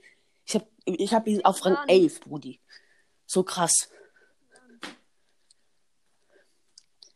Ich 0.45 0.55
habe 0.55 0.67
ich 0.85 1.15
hab 1.15 1.27
ihn 1.29 1.45
auf 1.45 1.65
Rang 1.65 1.75
Gar 1.75 1.87
nicht. 1.87 2.03
11, 2.03 2.21
Brudi. 2.23 2.61
So 3.27 3.45
krass. 3.45 3.89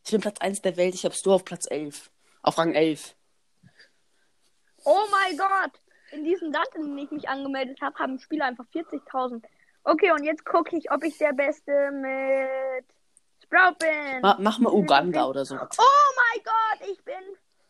Ich 0.04 0.12
bin 0.12 0.20
Platz 0.20 0.38
1 0.38 0.62
der 0.62 0.76
Welt. 0.76 0.94
Ich 0.94 1.04
habe 1.04 1.14
Stu 1.14 1.32
auf 1.32 1.44
Platz 1.44 1.66
11. 1.68 2.10
Auf 2.42 2.58
Rang 2.58 2.74
11. 2.74 3.16
Oh 4.84 5.04
mein 5.10 5.36
Gott! 5.36 5.72
In 6.16 6.24
diesem 6.24 6.50
Land, 6.50 6.68
in 6.74 6.82
dem 6.82 6.98
ich 6.98 7.10
mich 7.10 7.28
angemeldet 7.28 7.78
habe, 7.82 7.98
haben 7.98 8.18
Spieler 8.18 8.46
einfach 8.46 8.64
40.000. 8.72 9.42
Okay, 9.84 10.12
und 10.12 10.24
jetzt 10.24 10.44
gucke 10.46 10.76
ich, 10.76 10.90
ob 10.90 11.04
ich 11.04 11.18
der 11.18 11.34
Beste 11.34 11.90
mit 11.92 12.84
Sprout 13.44 13.76
bin. 13.78 14.22
Ma 14.22 14.36
mach 14.40 14.58
mal 14.58 14.72
Uganda 14.72 15.26
oder 15.26 15.44
so. 15.44 15.54
Oh 15.56 15.58
mein 15.58 16.42
Gott, 16.42 16.88
ich 16.90 17.04
bin 17.04 17.14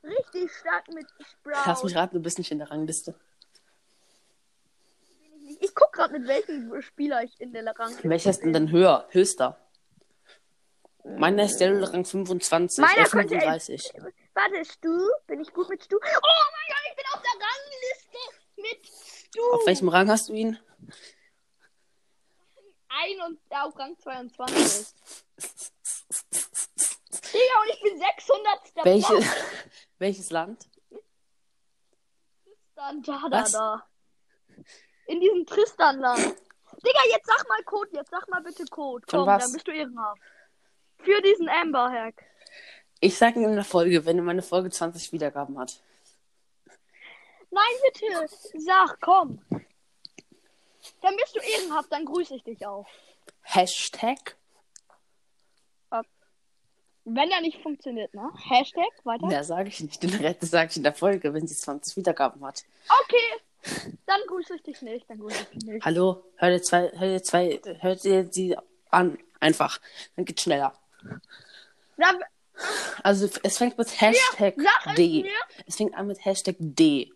richtig 0.05 0.51
stark 0.53 0.86
mit 0.94 1.07
Sprout. 1.28 1.62
Lass 1.66 1.82
mich 1.82 1.97
raten, 1.97 2.14
du 2.14 2.22
bist 2.22 2.38
nicht 2.38 2.53
in 2.53 2.59
der 2.59 2.70
Rangliste. 2.70 3.14
Ich 5.61 5.74
guck 5.74 5.92
gerade 5.92 6.18
mit 6.18 6.28
welchem 6.28 6.80
Spieler 6.82 7.22
ich 7.24 7.40
in 7.40 7.53
der 7.53 7.66
Rangliste 7.66 8.09
Welcher 8.09 8.30
ist 8.30 8.42
denn 8.42 8.53
denn 8.53 8.70
höher? 8.70 9.07
Höchster. 9.11 9.59
Meiner 11.05 11.44
ist 11.44 11.61
Daryl 11.61 11.84
Rang 11.84 12.05
25, 12.05 12.78
Meiner 12.78 12.99
er 12.99 13.09
könnte 13.09 13.38
35. 13.38 13.92
Warte, 14.34 14.64
Stu? 14.64 15.09
Bin 15.26 15.40
ich 15.40 15.53
gut 15.53 15.68
mit 15.68 15.82
Stu? 15.82 15.97
Oh 15.97 16.01
mein 16.03 16.68
Gott, 16.68 16.84
ich 16.90 16.97
bin 16.97 17.05
auf 17.12 17.22
der 17.22 17.32
Rangliste 17.32 18.36
mit 18.57 18.87
Stu. 18.87 19.41
Auf 19.53 19.67
welchem 19.67 19.89
Rang 19.89 20.11
hast 20.11 20.29
du 20.29 20.35
ihn? 20.35 20.59
Ein 22.89 23.21
und 23.27 23.39
auf 23.51 23.79
Rang 23.79 23.99
22. 23.99 24.95
Digga, 27.33 27.61
und 27.63 27.71
ich 27.75 27.83
bin 27.83 27.99
600. 27.99 28.85
Welche, 28.85 29.31
welches 29.99 30.31
Land? 30.31 30.67
Tristan, 32.77 33.03
da, 33.03 33.29
da, 33.29 33.43
Was? 33.43 33.53
da. 33.53 33.87
In 35.07 35.21
diesem 35.21 35.47
Tristan-Land. 35.47 36.37
Digga, 36.85 37.01
jetzt 37.11 37.27
sag 37.27 37.49
mal 37.49 37.63
Code, 37.65 37.91
jetzt 37.93 38.11
sag 38.11 38.29
mal 38.29 38.43
bitte 38.43 38.65
Code. 38.67 39.05
Von 39.09 39.21
Komm, 39.21 39.27
was? 39.27 39.45
dann 39.45 39.53
bist 39.53 39.67
du 39.67 39.73
ehrenhaft. 39.73 40.21
Für 40.99 41.21
diesen 41.23 41.49
Amber-Hack. 41.49 42.25
Ich 43.01 43.17
sag 43.17 43.37
in 43.37 43.55
der 43.55 43.65
Folge, 43.65 44.05
wenn 44.05 44.23
meine 44.25 44.43
Folge 44.43 44.71
20 44.71 45.13
Wiedergaben 45.13 45.59
hat. 45.59 45.83
Nein, 47.57 47.77
bitte. 47.85 48.29
Sag, 48.59 49.01
komm. 49.01 49.41
Dann 51.03 51.17
bist 51.17 51.35
du 51.35 51.41
ehrenhaft, 51.41 51.91
dann 51.91 52.05
grüße 52.05 52.37
ich 52.37 52.45
dich 52.45 52.67
auch. 52.67 52.87
Hashtag? 53.43 54.37
Wenn 57.09 57.31
er 57.31 57.41
nicht 57.41 57.63
funktioniert, 57.63 58.13
ne? 58.15 58.33
Hashtag, 58.49 58.91
weiter. 59.05 59.29
Ja, 59.31 59.45
sage 59.45 59.69
ich 59.69 59.79
nicht. 59.81 60.03
Den 60.03 60.13
Rest 60.15 60.43
sage 60.43 60.71
ich 60.73 60.77
in 60.77 60.83
der 60.83 60.93
Folge, 60.93 61.33
wenn 61.33 61.47
sie 61.47 61.55
20 61.55 61.97
Wiedergaben 61.97 62.45
hat. 62.45 62.65
Okay. 63.05 63.87
Dann 64.07 64.21
grüße 64.27 64.57
ich 64.57 64.63
dich 64.63 64.83
nicht, 64.83 65.09
dann 65.09 65.19
grüße 65.19 65.43
ich 65.43 65.49
dich 65.49 65.65
nicht. 65.65 65.85
Hallo, 65.85 66.25
hör 66.37 66.51
dir 66.51 66.63
zwei, 66.63 66.91
hör 66.97 67.09
dir 67.09 67.23
zwei, 67.23 67.61
hört 67.81 68.05
dir 68.05 68.29
sie 68.31 68.57
an. 68.91 69.19
Einfach. 69.39 69.81
Dann 70.17 70.25
geht's 70.25 70.43
schneller. 70.43 70.73
Dann, 71.97 72.23
Also 73.05 73.29
es 73.43 73.59
fängt 73.59 73.79
mit 73.79 74.01
Hashtag 74.01 74.55
es 74.59 74.95
D. 74.97 75.31
Es 75.67 75.77
fängt 75.77 75.95
an 75.95 76.09
mit 76.09 76.25
Hashtag 76.25 76.57
D. 76.59 77.13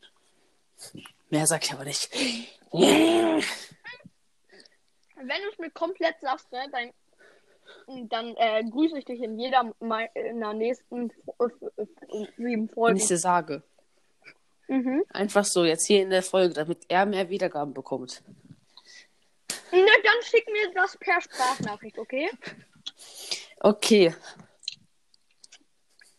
Mehr 1.31 1.47
sag 1.47 1.65
ich 1.65 1.73
aber 1.73 1.85
nicht. 1.85 2.11
wenn 2.73 3.43
du 5.43 5.49
es 5.53 5.59
mir 5.59 5.71
komplett 5.71 6.21
sagst, 6.21 6.51
ne, 6.53 6.67
dann, 6.73 8.09
dann 8.09 8.37
äh, 8.37 8.65
grüße 8.69 8.99
ich 8.99 9.05
dich 9.05 9.21
in 9.21 9.39
jeder 9.39 9.73
mei- 9.81 10.11
in 10.15 10.41
der 10.41 10.55
nächsten 10.55 11.11
äh, 11.11 11.83
äh, 11.83 12.27
sieben 12.37 12.69
Folgen. 12.69 12.97
ich 12.99 13.07
dir 13.07 13.19
sage. 13.19 13.63
Mhm. 14.69 15.05
Einfach 15.11 15.45
so, 15.45 15.65
jetzt 15.65 15.87
hier 15.87 16.03
in 16.03 16.11
der 16.11 16.23
Folge, 16.23 16.55
damit 16.55 16.85
er 16.89 17.05
mehr 17.07 17.29
Wiedergaben 17.29 17.75
bekommt. 17.75 18.23
Ne, 19.73 19.87
dann 20.05 20.23
schick 20.23 20.47
mir 20.51 20.73
das 20.75 20.97
per 20.97 21.21
Sprachnachricht, 21.21 21.99
okay? 21.99 22.31
Okay. 23.61 24.15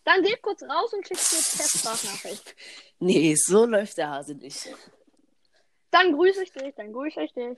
Dann 0.04 0.22
geh 0.24 0.36
kurz 0.38 0.64
raus 0.64 0.94
und 0.94 1.06
schick 1.08 1.18
mir 1.18 1.58
per 1.58 1.68
Sprachnachricht. 1.68 2.56
Nee, 3.02 3.34
so 3.36 3.66
läuft 3.66 3.98
der 3.98 4.10
Hase 4.12 4.36
nicht. 4.36 4.70
Dann 5.90 6.14
grüße 6.14 6.44
ich 6.44 6.52
dich, 6.54 6.76
dann 6.76 6.94
grüße 6.94 7.24
ich 7.24 7.34
dich. 7.34 7.58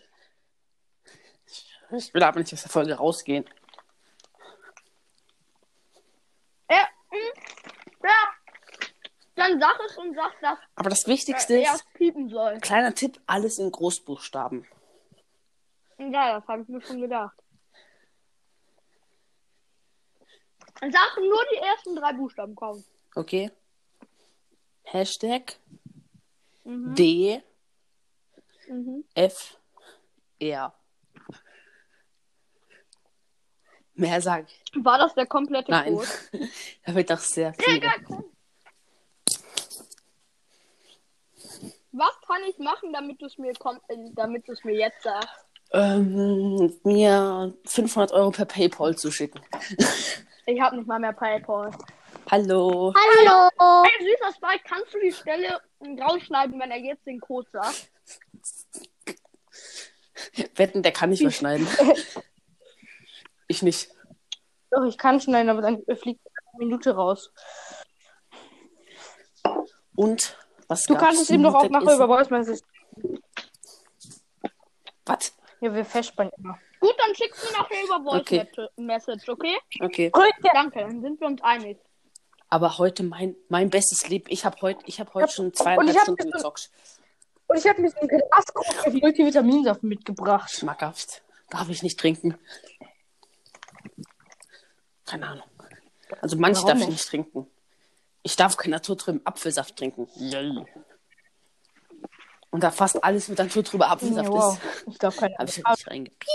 Ich 1.91 2.13
will 2.13 2.23
aber 2.23 2.39
nicht 2.39 2.53
aus 2.53 2.61
der 2.61 2.71
Folge 2.71 2.93
rausgehen. 2.93 3.43
Ja, 6.69 6.87
mm, 7.11 8.05
ja. 8.05 8.33
Dann 9.35 9.59
sag 9.59 9.79
es 9.85 9.97
und 9.97 10.15
sag, 10.15 10.39
dass 10.39 10.57
Aber 10.75 10.89
das 10.89 11.03
er 11.03 11.07
Wichtigste 11.07 11.59
ist, 11.59 11.65
erst 11.67 11.93
piepen 11.93 12.29
soll. 12.29 12.59
kleiner 12.61 12.95
Tipp, 12.95 13.19
alles 13.27 13.59
in 13.59 13.69
Großbuchstaben. 13.69 14.65
Ja, 15.97 16.39
das 16.39 16.47
habe 16.47 16.61
ich 16.61 16.69
mir 16.69 16.81
schon 16.81 17.01
gedacht. 17.01 17.37
Sag 20.79 21.17
nur 21.17 21.45
die 21.53 21.57
ersten 21.57 21.95
drei 21.97 22.13
Buchstaben, 22.13 22.55
komm. 22.55 22.83
Okay? 23.13 23.51
Hashtag 24.93 25.57
Mhm. 26.65 26.95
D 26.95 27.41
Mhm. 28.69 29.03
F 29.15 29.57
R. 30.39 30.73
Mehr 33.95 34.21
sag 34.21 34.45
ich. 34.47 34.85
War 34.85 34.97
das 34.99 35.13
der 35.15 35.25
komplette 35.25 35.71
Nein. 35.71 35.95
Code? 35.95 36.07
da 36.85 36.95
wird 36.95 37.09
doch 37.09 37.19
sehr 37.19 37.53
viel. 37.55 37.81
Was 41.91 42.21
kann 42.27 42.41
ich 42.49 42.57
machen, 42.59 42.93
damit 42.93 43.21
du 43.21 43.25
es 43.25 43.37
mir 43.37 43.51
äh, 43.51 43.97
damit 44.13 44.47
du 44.47 44.51
es 44.53 44.63
mir 44.63 44.75
jetzt 44.75 45.03
sagst? 45.03 45.29
Ähm, 45.71 46.71
mir 46.83 47.53
500 47.65 48.11
Euro 48.13 48.31
per 48.31 48.45
PayPal 48.45 48.95
zu 48.95 49.11
schicken. 49.11 49.41
Ich 50.45 50.61
habe 50.61 50.77
nicht 50.77 50.87
mal 50.87 50.99
mehr 50.99 51.13
PayPal. 51.13 51.71
Hallo. 52.31 52.93
Hallo. 52.95 53.49
Hey, 53.83 54.05
süßer 54.05 54.33
Spike, 54.33 54.63
kannst 54.67 54.93
du 54.93 54.99
die 54.99 55.11
Stelle 55.11 55.59
rausschneiden, 55.81 56.59
wenn 56.59 56.71
er 56.71 56.79
jetzt 56.79 57.05
den 57.05 57.19
Code 57.19 57.49
sagt? 57.51 57.91
Wetten, 60.55 60.83
der 60.83 60.91
kann 60.91 61.09
nicht 61.09 61.21
verschneiden. 61.21 61.67
ich 63.47 63.61
nicht. 63.61 63.89
Doch, 64.71 64.83
ich 64.85 64.97
kann 64.97 65.21
schneiden, 65.21 65.49
aber 65.49 65.61
dann 65.61 65.83
fliegt 65.95 66.21
eine 66.25 66.65
Minute 66.65 66.95
raus. 66.95 67.31
Und 69.95 70.37
was 70.67 70.85
Du 70.85 70.95
kannst 70.95 71.21
es 71.21 71.29
ihm 71.29 71.43
doch 71.43 71.53
auch 71.53 71.69
nachher 71.69 71.95
über 71.95 72.07
Voice 72.07 72.29
Message. 72.29 72.61
Was? 75.05 75.35
Ja, 75.59 75.73
wir 75.73 75.85
festspannen 75.85 76.31
immer. 76.37 76.57
Gut, 76.79 76.95
dann 76.97 77.13
schickst 77.15 77.47
du 77.47 77.53
nachher 77.53 77.83
über 77.83 78.01
Voice 78.03 78.21
Okay. 78.21 78.47
Message, 78.77 79.29
okay? 79.29 79.57
Okay. 79.79 80.11
Danke, 80.53 80.79
dann 80.79 81.01
sind 81.01 81.19
wir 81.19 81.27
uns 81.27 81.41
einig. 81.43 81.79
Aber 82.53 82.77
heute 82.77 83.01
mein, 83.01 83.35
mein 83.49 83.71
bestes 83.71 84.07
Leben. 84.09 84.25
Ich 84.29 84.45
habe 84.45 84.57
heute 84.61 84.79
ich 84.85 84.99
hab 84.99 85.11
heute 85.15 85.33
schon 85.33 85.51
zweieinhalb 85.55 85.89
ich 85.89 85.95
hab 85.95 86.03
Stunden 86.03 86.17
gestern- 86.21 86.37
gezockt. 86.37 86.69
Und 87.47 87.57
ich 87.57 87.67
habe 87.67 87.81
mir 87.81 87.89
so 87.89 87.97
einen 87.97 88.09
Glaskuchen 88.09 88.99
Multivitaminsaft 88.99 89.81
mitgebracht. 89.81 90.51
Schmackhaft. 90.51 91.23
Darf 91.49 91.67
ich 91.69 91.81
nicht 91.81 91.99
trinken. 91.99 92.37
Keine 95.07 95.27
Ahnung. 95.29 95.43
Also 96.21 96.37
manche 96.37 96.61
Warum 96.61 96.77
darf 96.77 96.87
ich 96.87 96.93
nicht? 96.93 97.07
trinken. 97.07 97.47
Ich 98.21 98.35
darf 98.35 98.55
keinen 98.55 98.71
naturtrüben 98.71 99.25
Apfelsaft 99.25 99.75
trinken. 99.75 100.07
Yay. 100.17 100.63
Und 102.51 102.63
da 102.63 102.69
fast 102.69 103.03
alles 103.03 103.29
mit 103.29 103.39
naturtrüber 103.39 103.89
Apfelsaft 103.89 104.29
Ja, 104.29 104.31
wow. 104.31 104.53
ist, 104.53 104.87
Ich 104.93 104.99
glaube 104.99 105.15
keine 105.17 105.35
habe 105.39 105.49
ich 105.49 105.57
nicht 105.57 105.87
reingepiept. 105.87 106.29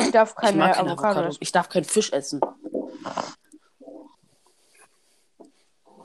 Ich 0.00 0.10
darf 0.12 0.30
Ich 0.30 0.36
keine 0.36 0.58
mag 0.58 0.74
keine 0.74 0.90
Avocado. 0.90 1.20
Avocado. 1.20 1.36
Ich 1.40 1.52
darf 1.52 1.68
keinen 1.68 1.84
Fisch 1.84 2.12
essen. 2.12 2.40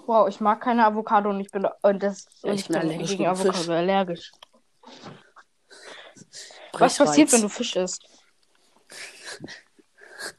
Wow, 0.05 0.27
ich 0.29 0.39
mag 0.39 0.61
keine 0.61 0.85
Avocado 0.85 1.29
und 1.29 1.39
ich 1.39 1.49
bin 1.51 1.67
und 1.81 2.03
das 2.03 2.27
Ja, 2.43 2.53
ich 2.53 2.67
bin 2.67 2.75
allergisch 2.75 3.09
gegen 3.09 3.17
gegen 3.19 3.29
Avocado 3.29 3.57
Fisch. 3.57 3.69
allergisch. 3.69 4.31
Was 6.73 6.97
passiert, 6.97 7.31
wenn 7.31 7.41
du 7.41 7.49
Fisch 7.49 7.75
isst? 7.75 8.03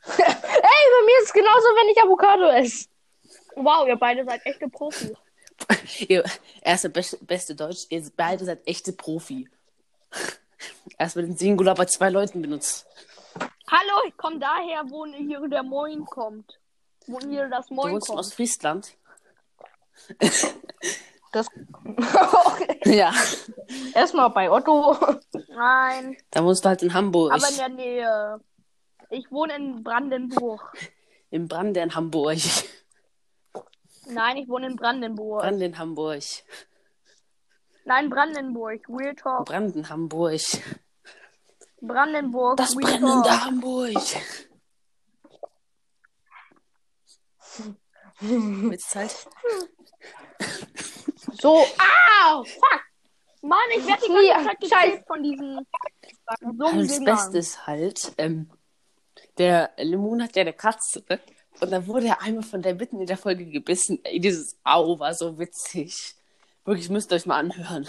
Ey, 0.09 0.17
bei 0.19 1.05
mir 1.07 1.19
ist 1.21 1.27
es 1.27 1.33
genauso, 1.33 1.67
wenn 1.77 1.89
ich 1.89 2.03
Avocado 2.03 2.49
esse. 2.51 2.87
Wow, 3.57 3.87
ihr 3.89 3.97
beide 3.97 4.25
seid 4.25 4.45
echte 4.45 4.69
Profis. 4.69 5.13
Ihr, 6.09 6.23
erste 6.61 6.91
beste, 6.91 7.17
beste 7.25 7.55
Deutsch, 7.55 7.87
ihr 7.89 8.05
beide 8.15 8.45
seid 8.45 8.67
echte 8.67 8.93
Profi. 8.93 9.49
Erst 10.99 11.17
mit 11.17 11.27
dem 11.27 11.37
Singular 11.37 11.75
bei 11.75 11.87
zwei 11.87 12.11
Leuten 12.11 12.43
benutzt. 12.43 12.87
Hallo, 13.71 14.03
ich 14.07 14.17
komme 14.17 14.39
daher, 14.39 14.85
wo 14.89 15.05
hier 15.07 15.47
der 15.49 15.63
Moin 15.63 16.05
kommt. 16.05 16.59
Wo 17.07 17.19
hier 17.21 17.49
das 17.49 17.67
Du 17.69 17.75
Moin 17.75 17.93
wohnst 17.95 18.09
in 18.09 18.15
kommt. 18.15 18.21
Ostfriesland? 18.27 18.97
Das 21.33 21.49
Ja. 22.85 23.13
erstmal 23.95 24.31
bei 24.31 24.51
Otto. 24.51 24.97
Nein, 25.49 26.17
Da 26.31 26.45
wohnst 26.45 26.65
du 26.65 26.69
halt 26.69 26.83
in 26.83 26.95
Hamburg. 26.95 27.33
aber 27.33 27.49
in 27.49 27.57
der 27.57 27.69
Nähe. 27.69 28.41
Ich 29.11 29.31
wohne 29.31 29.55
in 29.57 29.83
Brandenburg. 29.83 30.73
In 31.31 31.49
Hamburg. 31.95 32.39
Nein, 34.09 34.37
ich 34.37 34.49
wohne 34.49 34.67
in 34.69 34.77
Brandenburg. 34.77 35.43
Brande 35.43 35.65
in 35.65 35.79
Hamburg. 35.79 36.23
Nein, 37.85 38.09
Brandenburg. 38.11 38.89
Real 38.89 39.15
Talk. 39.15 39.47
Branden 39.47 39.89
Hamburg. 39.89 40.41
Brandenburg. 41.81 42.57
Das 42.57 42.75
brennende 42.75 43.29
Talk. 43.29 43.45
Hamburg. 43.45 43.95
Witzeit. 48.21 49.15
So, 51.41 51.65
ah, 51.79 52.43
fuck. 52.45 52.83
Mann, 53.43 53.59
ich 53.77 53.87
werde 53.87 54.03
die 54.07 54.29
ganze 54.29 54.69
Zeit 54.69 54.91
gekillt 54.91 55.07
von 55.07 55.23
diesen. 55.23 55.67
So 56.59 56.65
Also 56.65 56.83
das 56.83 57.05
Beste 57.05 57.39
ist 57.39 57.67
halt, 57.67 58.13
ähm, 58.19 58.51
der 59.39 59.73
Lemon 59.77 60.23
hat 60.23 60.35
ja 60.35 60.43
eine 60.43 60.53
Katze. 60.53 61.05
ne? 61.09 61.21
Und 61.61 61.71
dann 61.71 61.87
wurde 61.87 62.09
er 62.09 62.23
einmal 62.23 62.43
von 62.43 62.63
der 62.63 62.75
mitten 62.75 63.01
in 63.01 63.07
der 63.07 63.17
Folge 63.17 63.47
gebissen. 63.47 64.01
Ey, 64.05 64.19
dieses 64.21 64.59
Au 64.65 64.99
war 64.99 65.15
so 65.15 65.39
witzig. 65.39 66.15
Wirklich, 66.65 66.91
müsst 66.91 67.13
ihr 67.13 67.17
euch 67.17 67.27
mal 67.27 67.39
anhören. 67.39 67.87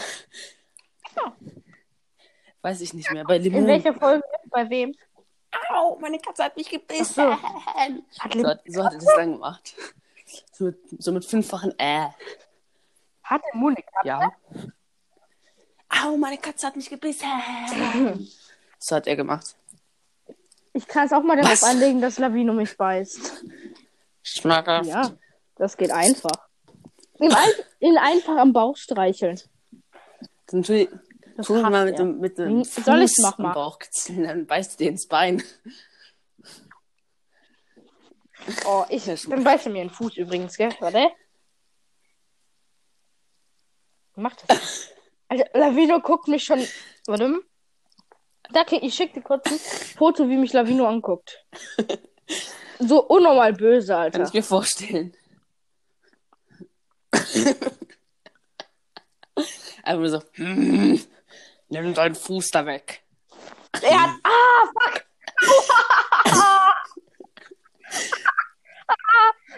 Weiß 2.68 2.82
ich 2.82 2.94
nicht 2.94 3.10
mehr. 3.12 3.24
Bei 3.24 3.38
Lemon. 3.38 3.62
In 3.62 3.68
welcher 3.68 3.94
Folge? 3.94 4.26
Bei 4.50 4.70
wem? 4.70 4.94
Au, 5.70 5.98
meine 6.02 6.20
Katze 6.20 6.44
hat 6.44 6.58
mich 6.58 6.70
gebissen. 6.70 7.24
Hat, 7.24 8.34
So, 8.34 8.46
hat, 8.46 8.60
so 8.68 8.84
hat 8.84 8.92
er 8.94 9.00
das 9.00 9.16
dann 9.16 9.32
gemacht. 9.32 9.74
So 10.52 10.66
mit, 10.66 10.78
so 11.00 11.12
mit 11.14 11.24
fünffachen 11.24 11.74
Äh. 11.80 12.08
hat 13.24 13.42
der 13.42 13.58
Mund 13.58 13.78
gehabt? 13.78 14.06
Ja. 14.06 14.34
Au, 16.04 16.18
meine 16.18 16.38
Katze 16.40 16.68
hat 16.68 16.76
mich 16.76 16.90
gebissen. 16.90 17.28
So 18.80 18.96
hat 18.98 19.08
er 19.08 19.16
gemacht. 19.16 19.56
Ich 20.74 20.88
kann 20.88 21.08
es 21.08 21.14
auch 21.14 21.24
mal 21.24 21.36
darauf 21.38 21.54
Was? 21.54 21.64
anlegen, 21.64 22.00
dass 22.02 22.20
Lavino 22.20 22.54
mich 22.54 22.78
beißt. 22.78 23.44
Schmackhaft. 24.22 24.88
Ja, 24.90 25.14
das 25.56 25.76
geht 25.78 25.90
einfach. 25.90 26.48
Ihn, 27.20 27.32
ein, 27.34 27.50
ihn 27.80 27.98
einfach 27.98 28.38
am 28.38 28.54
Bauch 28.54 28.78
streicheln. 28.78 29.40
Tu, 30.46 30.62
Das 31.38 31.48
tu 31.48 31.54
mal 31.62 31.86
mit 31.86 31.98
dem, 32.00 32.20
mit 32.20 32.38
dem 32.38 32.64
Soll 32.66 32.84
Fuß 33.02 33.12
ich's 33.12 33.18
noch 33.20 33.38
im 33.40 33.44
machen? 33.44 33.54
Bauch 33.56 33.80
kitzeln, 33.80 34.24
dann 34.24 34.46
beißt 34.48 34.74
du 34.74 34.84
dir 34.84 34.90
ins 34.90 35.08
Bein. 35.08 35.42
Oh, 38.66 38.86
ich, 38.88 39.04
dann 39.06 39.44
beißt 39.44 39.66
er 39.66 39.72
mir 39.74 39.84
den 39.84 39.90
Fuß 39.90 40.16
übrigens, 40.16 40.56
gell? 40.56 40.70
Warte. 40.80 41.10
Mach 44.16 44.34
das. 44.48 44.90
Also, 45.28 45.44
Lavino 45.54 46.00
guckt 46.00 46.28
mich 46.30 46.44
schon. 46.46 46.66
Warte. 47.08 47.28
mal. 47.28 47.42
Da, 48.54 48.64
krieg- 48.64 48.84
ich 48.84 48.94
schick 48.96 49.14
dir 49.14 49.22
kurz 49.22 49.52
ein 49.52 49.58
Foto, 49.60 50.30
wie 50.30 50.38
mich 50.38 50.54
Lavino 50.54 50.88
anguckt. 50.88 51.44
So 52.80 53.04
unnormal 53.08 53.52
böse, 53.54 53.88
Kann 53.94 54.02
Alter. 54.04 54.24
ich 54.24 54.34
mir 54.34 54.44
vorstellen. 54.44 55.14
Einfach 59.84 60.00
nur 60.00 60.10
so, 60.10 60.22
"Hm, 60.34 61.02
nimm 61.70 61.94
deinen 61.94 62.16
Fuß 62.16 62.50
da 62.52 62.66
weg. 62.66 63.04
Er 63.82 64.02
hat. 64.02 64.10
Ah, 64.24 64.66
fuck! 64.74 65.06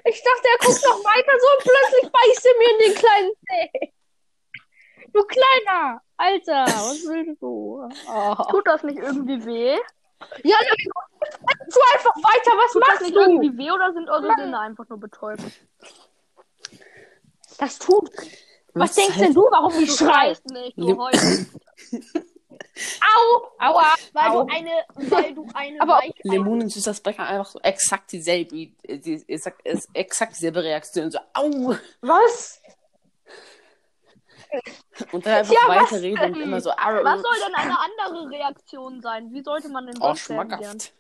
Ich 0.05 0.23
dachte, 0.23 0.47
er 0.47 0.57
guckt 0.65 0.83
noch 0.85 1.03
weiter 1.03 1.33
so 1.39 1.47
und 1.55 1.63
plötzlich 1.63 2.11
beißt 2.11 2.45
er 2.45 2.57
mir 2.57 2.69
in 2.71 2.79
den 2.79 2.95
kleinen 2.99 3.31
Zeh. 3.47 3.93
Du 5.13 5.23
kleiner! 5.23 6.01
Alter, 6.17 6.65
was 6.65 7.03
willst 7.05 7.41
du? 7.41 7.87
Oh. 8.07 8.35
Tut 8.51 8.65
das 8.67 8.83
nicht 8.83 8.97
irgendwie 8.99 9.45
weh? 9.45 9.77
Ja, 10.43 10.57
tu 10.59 11.79
einfach 11.93 12.15
weiter, 12.17 12.51
was 12.57 12.71
Tut 12.73 12.81
das 12.83 12.89
machst 12.89 13.01
nicht 13.03 13.15
du? 13.15 13.19
irgendwie 13.21 13.57
weh 13.57 13.71
oder 13.71 13.93
sind 13.93 14.09
eure 14.09 14.33
Sinne 14.37 14.59
einfach 14.59 14.87
nur 14.89 14.99
betäubt? 14.99 15.43
Das 17.57 17.77
tut. 17.79 18.09
Was 18.73 18.89
Was 18.89 18.95
denkst 18.95 19.15
halt- 19.17 19.25
denn 19.27 19.33
du, 19.33 19.41
warum 19.49 19.73
ich 19.81 19.89
Du 19.89 19.95
schreie? 19.97 20.09
schreist 20.35 20.45
nicht, 20.49 20.77
du 20.77 20.97
heulst. 20.97 21.51
Au! 23.01 23.47
Aua! 23.59 23.93
Weil 24.13 24.29
Au. 24.31 24.43
du 24.43 24.53
eine, 24.53 24.71
weil 25.11 25.33
du 25.33 25.47
eine 25.53 25.81
Aber- 25.81 25.99
Weichei- 25.99 26.13
Lemon 26.23 26.61
und 26.61 26.69
süßer 26.69 26.93
Sprecher 26.93 27.25
einfach 27.25 27.51
so 27.51 27.59
exakt 27.59 28.11
dieselbe, 28.11 28.55
äh, 28.83 28.97
die, 28.97 29.23
exakt, 29.27 29.65
ist 29.67 29.89
exakt 29.93 30.35
dieselbe 30.35 30.63
Reaktion. 30.63 31.11
So, 31.11 31.19
au! 31.33 31.75
Was? 32.01 32.61
Und 35.11 35.25
dann 35.25 35.33
einfach 35.35 35.53
Ja, 35.53 35.59
was 35.67 35.91
weiterreden 35.91 36.33
und 36.33 36.41
immer 36.41 36.61
so, 36.61 36.71
au. 36.71 36.75
Was 37.03 37.21
soll 37.21 37.35
denn 37.45 37.55
eine 37.55 37.77
andere 37.79 38.29
Reaktion 38.29 39.01
sein? 39.01 39.31
Wie 39.31 39.43
sollte 39.43 39.69
man 39.69 39.85
denn 39.85 39.97
Oh, 39.99 40.07
sonst 40.07 40.29
reagieren? 40.29 40.59
schmackhaft. 40.79 40.93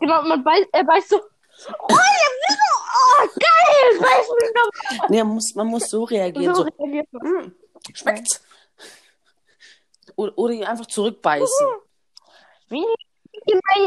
Genau, 0.00 0.22
man 0.22 0.42
beißt, 0.44 0.68
er 0.72 0.84
beißt 0.84 1.08
so. 1.08 1.20
Oh, 1.20 1.94
ja, 1.94 2.56
oh, 2.94 3.26
geil! 3.38 3.98
Beiß 4.00 4.28
mich 4.40 4.50
noch. 4.54 5.08
Nee, 5.08 5.22
man 5.24 5.34
muss, 5.34 5.54
man 5.54 5.66
muss 5.68 5.88
so 5.88 6.04
reagieren. 6.04 6.54
So 6.54 6.62
So, 6.64 6.68
reagiert 6.78 7.06
man. 7.12 7.54
Hm, 7.86 7.94
schmeckt's? 7.94 8.42
Oder, 10.16 10.36
oder 10.38 10.52
ihn 10.54 10.64
einfach 10.64 10.86
zurückbeißen. 10.86 11.66
Wie 12.68 12.84
mein, 13.46 13.86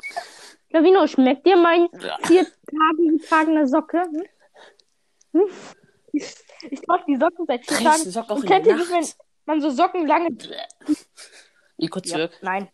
Lavino, 0.70 1.06
schmeckt 1.08 1.46
dir 1.46 1.58
mein 1.58 1.88
vier 2.26 2.46
Tage 2.46 3.18
getragene 3.18 3.68
Socke? 3.68 4.04
Hm? 5.32 5.42
Hm? 5.42 5.48
Ich, 6.12 6.36
ich 6.70 6.82
trage 6.82 7.04
die 7.08 7.18
Socken 7.18 7.46
seit 7.48 7.66
vier 7.66 7.78
Tagen. 7.78 8.12
Socken 8.12 8.38
auch 8.38 8.46
kennt 8.46 8.66
ihr 8.68 8.76
nicht, 8.76 8.90
wenn 8.92 9.06
man 9.46 9.62
so 9.62 9.70
Socken 9.72 10.06
lange. 10.08 10.30
Wie 11.78 11.88
kurz 11.88 12.10
Ja, 12.10 12.16
zurück. 12.18 12.38
nein. 12.42 12.70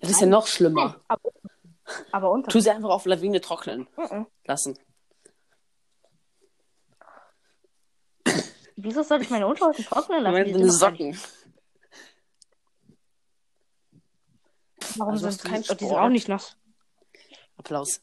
Das 0.00 0.10
ist 0.10 0.20
ja 0.20 0.26
noch 0.26 0.46
schlimmer. 0.46 1.00
Aber, 1.08 1.30
aber 2.12 2.30
unter. 2.30 2.50
Tu 2.50 2.60
sie 2.60 2.70
einfach 2.70 2.88
auf 2.88 3.04
Lawine 3.04 3.40
trocknen 3.40 3.86
Mhm. 3.96 4.26
lassen. 4.44 4.78
Wieso 8.80 9.02
soll 9.02 9.20
ich 9.22 9.30
meine 9.30 9.46
Unterhosen 9.48 9.84
trocknen 9.84 10.22
lassen? 10.22 10.36
Moment, 10.38 10.56
nicht- 10.56 10.72
Socken. 10.72 11.18
Warum 14.96 15.12
Also 15.14 15.30
sind 15.30 15.42
keinen 15.44 15.54
oh, 15.56 15.60
die 15.62 15.66
sind 15.66 15.80
Sport. 15.88 16.00
auch 16.00 16.08
nicht 16.08 16.28
nass? 16.28 16.56
Applaus. 17.56 18.00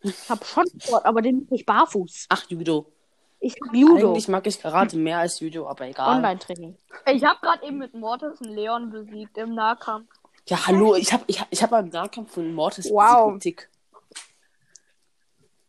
Ich 0.00 0.28
hab 0.28 0.44
schon 0.44 0.64
Sport, 0.80 1.04
aber 1.06 1.22
den 1.22 1.44
mache 1.44 1.54
ich 1.54 1.64
barfuß. 1.64 2.26
Ach, 2.28 2.44
Judo. 2.48 2.92
Ich 3.38 3.54
hab 3.64 3.72
Judo. 3.72 4.10
Eigentlich 4.10 4.26
mag 4.28 4.46
ich 4.48 4.60
Karate 4.60 4.96
mehr 4.96 5.18
als 5.18 5.38
Judo, 5.38 5.68
aber 5.68 5.86
egal. 5.86 6.16
Online-Training. 6.16 6.76
Ich 7.06 7.24
habe 7.24 7.38
gerade 7.40 7.64
eben 7.66 7.78
mit 7.78 7.94
Mortis 7.94 8.40
einen 8.42 8.54
Leon 8.54 8.90
besiegt 8.90 9.38
im 9.38 9.54
Nahkampf. 9.54 10.10
Ja, 10.48 10.66
hallo, 10.66 10.96
ich 10.96 11.12
habe 11.12 11.22
ich 11.28 11.40
hab, 11.40 11.46
ich 11.50 11.62
hab 11.62 11.70
beim 11.70 11.88
Nahkampf 11.88 12.32
von 12.34 12.52
Mortis 12.52 12.90
Wow. 12.90 13.34
besiegt. 13.34 13.68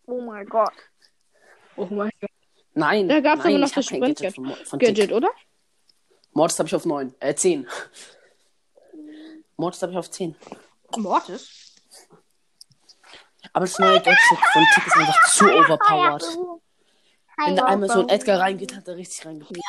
Oh 0.07 0.19
mein 0.21 0.47
Gott. 0.47 0.73
Oh 1.75 1.85
mein 1.85 2.09
Gott. 2.19 2.29
Nein, 2.73 3.07
Da 3.07 3.19
gab's 3.19 3.43
nein, 3.43 3.55
aber 3.55 3.59
noch 3.59 3.67
ich 3.67 3.75
hab 3.75 3.83
das 3.83 3.87
kein 3.87 3.97
Sprint 3.97 4.19
Gadget 4.19 4.35
von, 4.35 4.65
von. 4.65 4.79
Gadget, 4.79 5.11
oder? 5.11 5.29
Mortis 6.33 6.57
habe 6.59 6.67
ich 6.67 6.75
auf 6.75 6.85
9. 6.85 7.13
Äh, 7.19 7.35
10. 7.35 7.67
Mortis 9.57 9.81
habe 9.81 9.91
ich 9.91 9.97
auf 9.97 10.09
10. 10.09 10.35
Mortis? 10.97 11.75
Aber 13.51 13.65
das 13.65 13.77
neue 13.77 14.01
Gadget 14.01 14.39
von 14.51 14.65
Tick 14.73 14.87
ist 14.87 14.97
einfach 14.97 15.31
zu 15.31 15.45
overpowered. 15.45 16.23
Wenn 17.37 17.55
da 17.55 17.65
einmal 17.65 17.89
so 17.89 18.01
ein 18.01 18.09
Edgar 18.09 18.39
reingeht, 18.39 18.75
hat 18.75 18.87
er 18.87 18.95
richtig 18.95 19.25
reingepackt. 19.25 19.59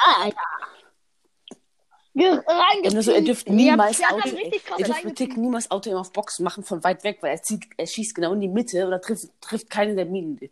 Reingezogen. 2.16 2.96
Also 2.96 3.10
er 3.10 3.22
dürfte 3.22 3.52
niemals 3.52 4.02
hat 4.02 4.12
Auto, 4.12 4.36
er 4.78 5.04
mit 5.04 5.16
Tick 5.16 5.36
niemals 5.36 5.70
Auto 5.70 5.90
immer 5.90 6.00
auf 6.00 6.12
Box 6.12 6.38
machen 6.38 6.62
von 6.62 6.84
weit 6.84 7.02
weg, 7.02 7.18
weil 7.22 7.32
er 7.32 7.42
zieht, 7.42 7.66
er 7.76 7.86
schießt 7.86 8.14
genau 8.14 8.32
in 8.34 8.40
die 8.40 8.48
Mitte 8.48 8.86
oder 8.86 9.00
trifft, 9.00 9.28
trifft 9.40 9.68
keine 9.68 9.96
der 9.96 10.06
Minen 10.06 10.36
die, 10.36 10.50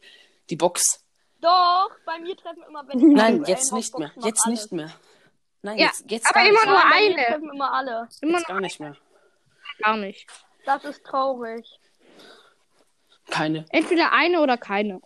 die 0.50 0.57
Box. 0.57 1.05
Doch, 1.43 1.90
bei 2.07 2.18
mir 2.20 2.36
treffen 2.36 2.62
immer, 2.68 2.86
wenn 2.88 2.99
ich 2.99 3.05
Nein, 3.16 3.45
jetzt 3.45 3.72
nicht 3.72 3.99
mehr. 3.99 4.11
Jetzt 4.22 4.47
alles. 4.47 4.61
nicht 4.62 4.72
mehr. 4.72 4.90
Nein, 5.62 5.76
Ja, 5.78 5.86
jetzt, 5.86 6.11
jetzt 6.11 6.26
aber 6.30 6.40
gar 6.40 6.49
immer 6.49 6.59
nicht 6.61 6.66
nur. 6.66 6.74
Ja, 6.74 6.82
bei 6.90 7.01
mir 7.01 7.14
eine. 7.18 7.26
treffen 7.26 7.51
immer 7.53 7.72
alle. 7.72 8.09
Immer 8.22 8.38
Jetzt 8.38 8.47
gar 8.49 8.61
nicht 8.61 8.80
mehr. 8.80 8.97
gar 9.82 9.97
nicht. 9.97 10.26
Das 10.64 10.84
ist 10.84 11.05
traurig. 11.05 11.78
Keine. 13.30 13.64
Entweder 13.70 14.12
eine 14.12 14.40
oder 14.40 14.57
keine. 14.59 15.01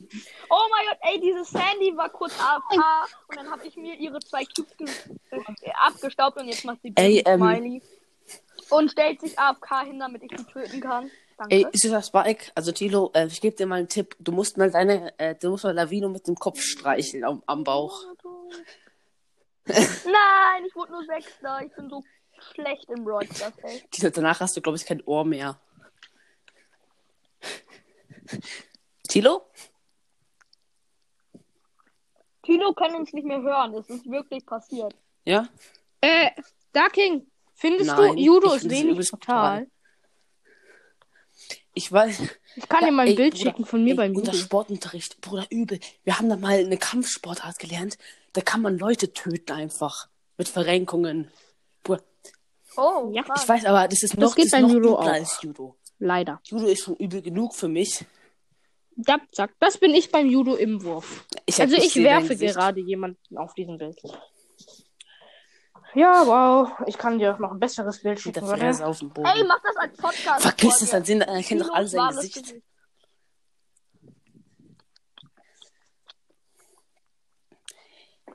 Oh 0.51 0.67
mein 0.71 0.87
Gott, 0.89 0.99
ey, 1.03 1.21
diese 1.21 1.45
Sandy 1.45 1.97
war 1.97 2.09
kurz 2.09 2.33
AFK 2.41 2.83
und 3.29 3.37
dann 3.37 3.51
habe 3.51 3.67
ich 3.67 3.77
mir 3.77 3.95
ihre 3.95 4.19
zwei 4.21 4.45
Cubes 4.45 5.07
äh, 5.31 5.71
abgestaubt 5.75 6.37
und 6.39 6.49
jetzt 6.49 6.65
macht 6.65 6.81
sie 6.83 6.93
Ey, 6.97 7.23
ähm, 7.27 7.41
Smiley. 7.41 7.83
Und 8.71 8.91
stellt 8.91 9.21
sich 9.21 9.39
AFK 9.39 9.83
hin, 9.85 9.99
damit 10.01 10.23
ich 10.23 10.31
sie 10.37 10.45
töten 10.45 10.81
kann. 10.81 11.11
Danke. 11.39 11.55
Ey, 11.55 11.67
ist 11.71 11.85
das 11.85 12.07
Spike? 12.07 12.51
Also 12.55 12.73
Tilo, 12.73 13.11
äh, 13.15 13.27
ich 13.27 13.41
gebe 13.41 13.55
dir 13.55 13.67
mal 13.67 13.77
einen 13.77 13.89
Tipp. 13.89 14.17
Du 14.19 14.33
musst 14.33 14.57
mal 14.57 14.71
deine, 14.71 15.19
äh, 15.19 15.35
du 15.35 15.51
musst 15.51 15.65
mal 15.65 15.75
Lavino 15.75 16.09
mit 16.09 16.27
dem 16.27 16.35
Kopf 16.35 16.61
streicheln 16.61 17.25
am, 17.25 17.43
am 17.47 17.63
Bauch. 17.63 18.05
Nein, 19.67 20.65
ich 20.67 20.75
wurde 20.75 20.93
nur 20.93 21.05
Sechster. 21.05 21.61
Ich 21.63 21.75
bin 21.75 21.91
so 21.91 22.03
schlecht 22.53 22.89
im 22.89 23.05
Brawl. 23.05 23.27
Tilo, 23.91 24.11
danach 24.11 24.41
hast 24.41 24.57
du, 24.57 24.63
glaube 24.63 24.77
ich, 24.79 24.87
kein 24.87 25.03
Ohr 25.05 25.25
mehr. 25.25 25.61
Tilo? 29.09 29.43
Tino 32.43 32.73
kann 32.73 32.95
uns 32.95 33.13
nicht 33.13 33.27
mehr 33.27 33.43
hören. 33.43 33.75
Es 33.75 33.91
ist 33.91 34.09
wirklich 34.09 34.47
passiert. 34.47 34.95
Ja? 35.25 35.49
Äh, 36.01 36.31
Darking, 36.73 37.27
findest 37.55 37.89
Nein, 37.89 38.17
du, 38.17 38.23
Judo 38.23 38.53
ist 38.55 38.71
wenig 38.71 39.11
total? 39.11 39.67
Ich 41.79 41.93
weiß. 41.93 42.23
Ich 42.57 42.69
kann 42.71 42.81
Ja, 42.81 42.87
dir 42.89 42.93
mal 42.93 43.03
ein 43.03 43.09
ey, 43.09 43.15
Bild 43.17 43.35
Bruder, 43.35 43.51
schicken 43.51 43.67
von 43.67 43.85
mir 43.85 43.91
ey, 43.91 43.97
beim 43.97 44.17
Unter 44.17 44.33
Judo. 44.33 44.43
Sportunterricht, 44.45 45.21
Bruder, 45.21 45.47
übel. 45.51 45.79
Wir 46.05 46.19
haben 46.19 46.31
da 46.31 46.37
mal 46.37 46.59
eine 46.59 46.79
Kampfsportart 46.79 47.59
gelernt. 47.59 47.99
Da 48.33 48.41
kann 48.41 48.63
man 48.63 48.79
Leute 48.79 49.13
töten 49.13 49.53
einfach. 49.53 50.09
Mit 50.39 50.49
Verrenkungen. 50.49 51.31
Bruder, 51.83 52.03
Oh, 52.79 53.11
Ja, 53.15 53.25
ich 53.37 53.47
weiß 53.49 53.67
aber, 53.67 53.89
das 53.89 54.03
ist 54.03 54.17
noch, 54.17 54.35
geht 54.35 54.47
das 54.47 54.47
ist 54.47 54.53
beim 54.53 54.63
noch 54.63 54.71
Judo 54.73 54.89
übler 54.95 54.99
auch. 55.01 55.07
als 55.07 55.39
Judo. 55.43 55.77
Leider. 55.99 56.41
Judo 56.45 56.67
ist 56.67 56.83
schon 56.83 56.97
übel 56.97 57.21
genug 57.21 57.55
für 57.55 57.69
mich. 57.69 58.05
Ja, 59.07 59.19
zack. 59.33 59.53
Das 59.61 59.77
bin 59.77 59.93
ich 59.95 60.11
beim 60.11 60.27
Judo 60.27 60.55
im 60.57 60.83
Wurf. 60.83 61.27
Ich 61.45 61.61
Also 61.61 61.77
ich 61.77 61.95
werfe 61.97 62.37
gerade 62.37 62.81
jemanden 62.81 63.37
auf 63.37 63.53
diesem 63.53 63.77
Bild. 63.77 64.01
Ja, 65.97 66.27
wow. 66.27 66.73
Ich 66.87 66.99
kann 66.99 67.19
dir 67.19 67.39
noch 67.39 67.53
ein 67.53 67.59
besseres 67.59 68.03
Bild 68.03 68.21
schicken, 68.21 68.35
der 68.41 68.49
warte. 68.49 68.61
Fresse 68.61 68.87
auf 68.87 68.99
dem 68.99 69.09
Boden. 69.11 69.27
Ey, 69.29 69.45
mach 69.45 69.61
das 69.63 69.77
als 69.77 69.97
Podcast. 69.97 70.43
Vergiss 70.43 70.83
es, 70.83 70.91
dann 70.91 71.05
sehen, 71.05 71.21
dann 71.21 71.31
erkennen 71.31 71.61
doch 71.63 71.73
alle 71.75 71.89
sein 71.89 72.09
Gesicht. 72.15 72.55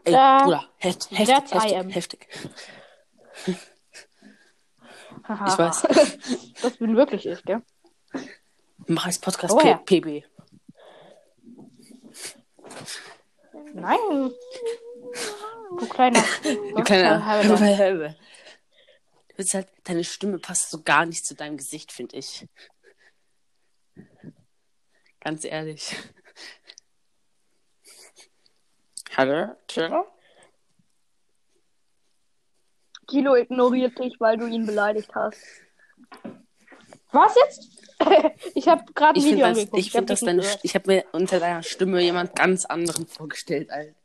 Ey, 0.03 0.13
Da- 0.13 0.43
Bruder, 0.43 0.69
heft, 0.77 1.11
heftig, 1.11 1.51
I 1.53 1.75
heftig, 1.75 1.95
heftig. 1.95 2.27
Haha. 5.27 5.47
Ich 5.53 5.57
weiß. 5.59 5.81
Das 6.63 6.77
bin 6.77 6.95
wirklich 6.95 7.25
ich, 7.27 7.43
gell? 7.43 7.61
Mach 8.87 9.05
als 9.05 9.19
Podcast 9.19 9.53
Woher? 9.53 9.77
P 9.77 10.01
PB. 10.01 10.25
Nein. 13.73 14.31
Du 15.79 15.87
kleiner. 15.87 16.23
Du 16.43 16.83
kleiner 16.83 17.25
halber- 17.25 17.59
halbe, 17.77 18.15
halt, 19.53 19.67
deine 19.83 20.03
Stimme 20.03 20.37
passt 20.39 20.69
so 20.69 20.81
gar 20.83 21.05
nicht 21.05 21.25
zu 21.25 21.35
deinem 21.35 21.57
Gesicht, 21.57 21.91
finde 21.91 22.17
ich. 22.17 22.47
Ganz 25.19 25.45
ehrlich. 25.45 25.95
Hallo, 29.15 29.55
Tilo? 29.67 30.05
Kilo 33.07 33.35
ignoriert 33.35 33.97
dich, 33.99 34.19
weil 34.19 34.37
du 34.37 34.47
ihn 34.47 34.65
beleidigt 34.65 35.13
hast. 35.13 35.41
Was 37.11 37.35
jetzt? 37.35 37.67
ich 38.55 38.67
habe 38.67 38.83
gerade 38.93 39.19
ein 39.19 39.25
Ich 39.25 39.31
Video 39.31 39.45
angeguckt. 39.45 39.77
ich 39.79 39.95
hab 39.95 40.07
nicht 40.09 40.59
ich 40.63 40.75
habe 40.75 40.87
mir 40.91 41.05
unter 41.11 41.39
deiner 41.39 41.61
Stimme 41.61 42.01
jemand 42.01 42.35
ganz 42.35 42.65
anderen 42.65 43.05
vorgestellt, 43.05 43.69
Alter. 43.69 44.00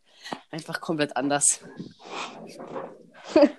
Einfach 0.51 0.81
komplett 0.81 1.16
anders. 1.16 1.61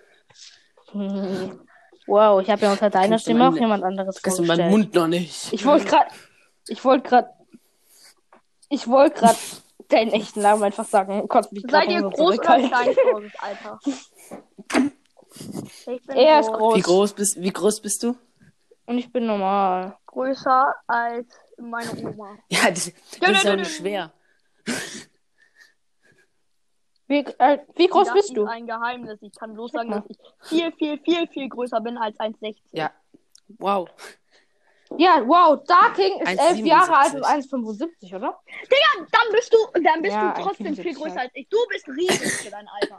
Wow, 2.08 2.42
ich 2.42 2.50
habe 2.50 2.62
ja 2.62 2.72
unter 2.72 2.90
deiner 2.90 3.20
Stimme 3.20 3.42
auch 3.46 3.52
meine- 3.52 3.60
jemand 3.62 3.84
anderes 3.84 4.22
Kannst 4.22 4.40
du 4.40 4.44
meinen 4.44 4.70
Mund 4.72 4.94
noch 4.96 5.08
nicht. 5.08 5.52
Ich 5.52 5.66
wollte 5.66 5.86
gerade, 5.86 6.10
ich 6.68 6.84
wollte 6.86 7.10
gerade, 7.10 7.30
ich 8.70 8.88
wollte 8.88 9.20
gerade 9.20 9.38
deinen 9.90 10.12
echten 10.12 10.42
Namen 10.42 10.64
einfach 10.64 10.86
sagen. 10.86 11.28
Konnte 11.28 11.54
mich 11.54 11.64
grad 11.64 11.84
Seid 11.84 11.92
ihr 11.92 12.02
groß 12.04 12.38
oder 12.38 12.38
klein 12.38 12.74
Alter? 12.74 13.80
Er 16.08 16.40
ist 16.40 16.48
groß. 16.48 16.58
groß. 16.58 16.76
Wie 16.78 16.82
groß 16.82 17.14
bist, 17.14 17.42
wie 17.42 17.52
groß 17.52 17.82
bist 17.82 18.02
du? 18.02 18.16
Und 18.88 18.98
ich 18.98 19.12
bin 19.12 19.28
normal. 19.28 19.96
Größer 20.08 20.74
als 20.88 21.28
meine 21.58 21.92
Oma. 21.98 22.38
Ja, 22.50 22.72
das, 22.72 22.92
das 23.20 23.32
ist 23.32 23.44
ja 23.44 23.52
auch 23.52 23.56
nicht 23.58 23.76
schwer. 23.76 24.12
Wie, 27.08 27.20
äh, 27.20 27.60
wie 27.76 27.88
groß 27.88 28.08
das 28.08 28.14
bist 28.16 28.30
ist 28.30 28.38
du? 28.38 28.46
ein 28.46 28.68
Geheimnis. 28.68 29.22
Ich 29.22 29.34
kann 29.34 29.54
bloß 29.54 29.72
sagen, 29.72 29.92
dass 29.92 30.04
ich 30.10 30.18
viel, 30.44 30.72
viel, 30.74 31.00
viel, 31.00 31.28
viel 31.28 31.50
größer 31.50 31.80
bin 31.80 31.98
als 31.98 32.20
1,60. 32.20 32.56
Ja. 32.72 32.92
Wow. 33.60 33.90
Ja, 34.98 35.22
wow, 35.28 35.62
Darking 35.66 36.20
ist 36.22 36.28
1,77. 36.28 36.50
elf 36.50 36.66
Jahre 36.66 36.98
alt 36.98 37.14
und 37.14 37.26
1,75, 37.26 38.16
oder? 38.16 38.40
Dann 39.12 39.32
bist 39.32 39.54
du, 39.54 39.58
dann 39.82 40.02
bist 40.02 40.14
Ja, 40.16 40.34
du 40.34 40.42
trotzdem 40.44 40.68
1,75 40.68 40.82
viel 40.82 40.94
größer 40.96 41.16
halt. 41.16 41.20
als 41.20 41.32
ich. 41.36 41.50
Du 41.50 41.58
bist 41.70 41.88
riesig 41.90 42.32
für 42.32 42.52
dein 42.52 42.68
Alter. 42.68 42.98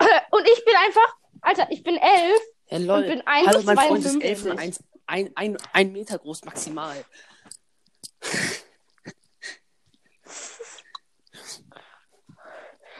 Und 0.30 0.48
ich 0.48 0.64
bin 0.64 0.74
einfach, 0.84 1.16
Alter, 1.40 1.66
ich 1.70 1.82
bin 1.82 1.96
elf. 1.96 2.40
Ja, 2.68 2.78
lol. 2.78 2.98
Und 2.98 3.06
bin 3.06 3.22
Hallo, 3.26 3.62
mein 3.64 3.78
Freund 3.78 4.04
ist 4.04 4.16
1,52. 4.16 4.22
11 4.22 4.44
und 4.46 4.58
1, 4.58 4.84
ein, 5.06 5.30
ein, 5.36 5.56
ein 5.72 5.92
Meter 5.92 6.18
groß 6.18 6.44
maximal. 6.44 7.04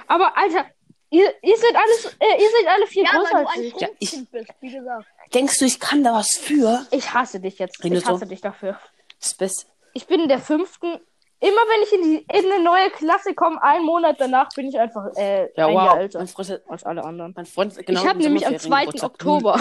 Aber 0.06 0.36
Alter, 0.36 0.66
ihr, 1.10 1.32
ihr 1.42 1.56
seid 1.56 1.74
alles, 1.76 2.16
äh, 2.20 2.42
ihr 2.42 2.48
seid 2.50 2.74
alle 2.74 2.86
viel 2.86 3.04
Ja, 3.04 3.10
größer 3.12 3.32
weil 3.34 3.42
du 3.42 3.48
als 3.48 3.56
ein 3.58 3.62
ich. 3.64 3.80
Ja, 3.80 3.88
ich- 3.98 4.30
bist, 4.30 4.48
wie 4.60 4.70
gesagt. 4.72 5.06
Denkst 5.32 5.58
du, 5.58 5.64
ich 5.64 5.80
kann 5.80 6.04
da 6.04 6.12
was 6.14 6.36
für? 6.36 6.86
Ich 6.90 7.12
hasse 7.12 7.40
dich 7.40 7.58
jetzt. 7.58 7.84
Ich 7.84 8.06
hasse 8.06 8.18
so- 8.20 8.24
dich 8.26 8.40
dafür. 8.40 8.78
Das 9.20 9.34
Beste. 9.34 9.66
Ich 9.94 10.06
bin 10.06 10.20
in 10.20 10.28
der 10.28 10.38
fünften. 10.40 11.00
Immer 11.40 11.50
wenn 11.56 11.82
ich 11.82 11.92
in, 11.92 12.02
die, 12.02 12.38
in 12.38 12.52
eine 12.52 12.62
neue 12.62 12.90
Klasse 12.90 13.34
komme, 13.34 13.62
einen 13.62 13.84
Monat 13.84 14.16
danach 14.18 14.48
bin 14.54 14.66
ich 14.68 14.78
einfach 14.78 15.04
äh, 15.16 15.50
Ja, 15.56 15.66
ein 15.66 15.74
wow. 15.74 15.84
Jahr 15.84 16.00
älter 16.00 16.18
Mein 16.18 16.28
Freund, 16.28 16.62
als 16.68 16.84
alle 16.84 17.04
anderen. 17.04 17.32
mein 17.36 17.44
Freund 17.44 17.76
genau 17.86 18.00
ich 18.00 18.06
habe 18.08 18.18
im 18.18 18.24
nämlich 18.24 18.46
am 18.46 18.56
Sommerferien 18.56 18.70
2. 18.70 18.80
Geburtstag. 18.86 19.10
Oktober. 19.10 19.60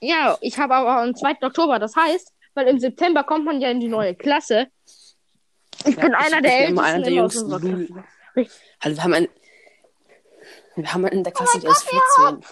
ja, 0.00 0.36
ich 0.40 0.58
habe 0.58 0.74
aber 0.74 1.00
am 1.02 1.14
2. 1.14 1.36
Oktober. 1.42 1.78
Das 1.78 1.94
heißt, 1.96 2.32
weil 2.54 2.68
im 2.68 2.78
September 2.80 3.24
kommt 3.24 3.44
man 3.44 3.60
ja 3.60 3.70
in 3.70 3.80
die 3.80 3.88
neue 3.88 4.14
Klasse. 4.14 4.68
Ich 5.84 5.96
Ja, 5.96 6.02
bin 6.02 6.14
einer 6.14 6.36
ich 6.36 6.42
der 6.42 6.50
bin 6.50 6.50
ältesten 6.50 6.78
einer 6.78 7.02
der 7.02 7.12
jüngsten. 7.12 8.04
Also, 8.80 8.96
wir 8.96 9.04
haben 9.04 9.14
ein, 9.14 9.28
wir 10.76 10.92
haben 10.94 11.04
einen 11.04 11.18
in 11.18 11.24
der 11.24 11.32
Klasse, 11.32 11.60
der 11.60 11.70
ist 11.70 11.88
14. 11.88 12.42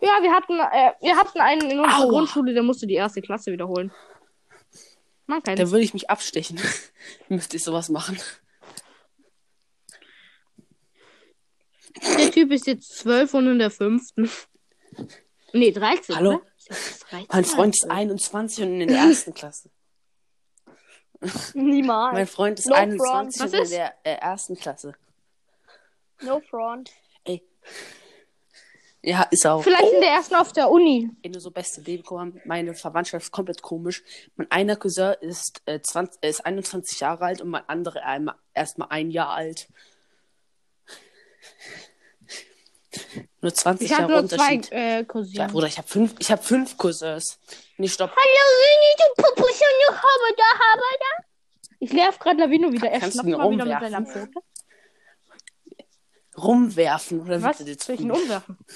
Ja, 0.00 0.22
wir 0.22 0.32
hatten, 0.32 0.58
äh, 0.60 0.92
wir 1.00 1.16
hatten 1.16 1.40
einen 1.40 1.70
in 1.70 1.80
unserer 1.80 2.04
Aua. 2.04 2.10
Grundschule, 2.10 2.54
der 2.54 2.62
musste 2.62 2.86
die 2.86 2.94
erste 2.94 3.20
Klasse 3.20 3.50
wiederholen. 3.52 3.92
Man 5.26 5.42
kennt's. 5.42 5.60
Da 5.60 5.70
würde 5.70 5.82
ich 5.84 5.92
mich 5.92 6.08
abstechen. 6.08 6.60
Müsste 7.28 7.56
ich 7.56 7.64
sowas 7.64 7.88
machen. 7.88 8.18
Der 12.16 12.30
Typ 12.30 12.52
ist 12.52 12.66
jetzt 12.66 12.96
zwölf 12.96 13.34
und 13.34 13.48
in 13.48 13.58
der 13.58 13.70
fünften. 13.70 14.30
Nee, 15.52 15.72
13. 15.72 16.14
Hallo? 16.16 16.30
Oder? 16.36 16.42
Ist 16.68 16.90
jetzt 16.90 17.10
13 17.10 17.26
Mein 17.30 17.44
Freund 17.44 17.74
ist 17.76 17.84
oder 17.84 17.94
21 17.94 18.64
und 18.64 18.80
in 18.80 18.88
der 18.88 18.98
ersten 18.98 19.34
Klasse. 19.34 19.70
Niemals. 21.54 22.14
Mein 22.14 22.26
Freund 22.26 22.58
ist 22.58 22.66
No 22.66 22.74
21 22.74 23.40
front. 23.40 23.54
und 23.54 23.60
in 23.64 23.70
der 23.70 23.94
äh, 24.04 24.14
ersten 24.14 24.56
Klasse. 24.56 24.94
No 26.20 26.40
front. 26.40 26.92
Ey. 27.24 27.42
Ja, 29.02 29.22
ist 29.30 29.46
auch. 29.46 29.62
Vielleicht 29.62 29.92
in 29.92 30.00
der 30.00 30.10
ersten 30.10 30.34
auf 30.34 30.52
der 30.52 30.70
Uni. 30.70 31.10
Ey, 31.22 31.30
nur 31.30 31.40
so 31.40 31.50
beste 31.50 31.82
Deko 31.82 32.18
haben. 32.18 32.40
Meine 32.44 32.74
Verwandtschaft 32.74 33.26
ist 33.26 33.32
komplett 33.32 33.62
komisch. 33.62 34.02
Mein 34.36 34.50
einer 34.50 34.76
Cousin 34.76 35.14
ist, 35.20 35.62
äh, 35.66 35.80
20, 35.80 36.22
äh, 36.22 36.28
ist 36.28 36.44
21 36.44 37.00
Jahre 37.00 37.24
alt 37.24 37.40
und 37.40 37.50
mein 37.50 37.68
anderer 37.68 38.04
einmal, 38.04 38.34
erst 38.54 38.78
mal 38.78 38.86
ein 38.90 39.10
Jahr 39.10 39.30
alt. 39.30 39.68
Nur 43.40 43.54
20 43.54 43.84
Ich 43.84 43.90
Jahre 43.96 44.10
nur 44.10 44.28
zwei 44.28 44.54
Unterschied. 44.54 44.72
äh, 44.72 44.96
Ja, 44.98 45.04
Cousinen. 45.04 45.50
Bruder, 45.50 45.66
ich 45.68 45.78
habe 45.78 45.86
fünf, 45.88 46.14
ich 46.18 46.30
hab 46.32 46.44
fünf 46.44 46.76
Cousins. 46.76 47.38
Nee, 47.76 47.88
stopp. 47.88 48.10
Ich 51.80 51.92
nerv 51.92 52.18
gerade 52.18 52.40
Lavino 52.40 52.72
wieder. 52.72 52.90
Er 52.90 52.98
Kannst 53.00 53.18
du 53.18 53.22
schnappt 53.22 53.28
ihn 53.28 53.36
mal 53.38 53.50
wieder 53.50 53.64
mit 53.64 53.74
rumwerfen? 53.74 54.06
seiner 54.06 54.26
Pfote. 54.26 54.40
Rumwerfen 56.36 57.20
oder 57.20 57.42
Was? 57.42 57.58
Soll 57.58 57.94
ich 57.94 58.00
ihn 58.00 58.10
umwerfen? 58.10 58.58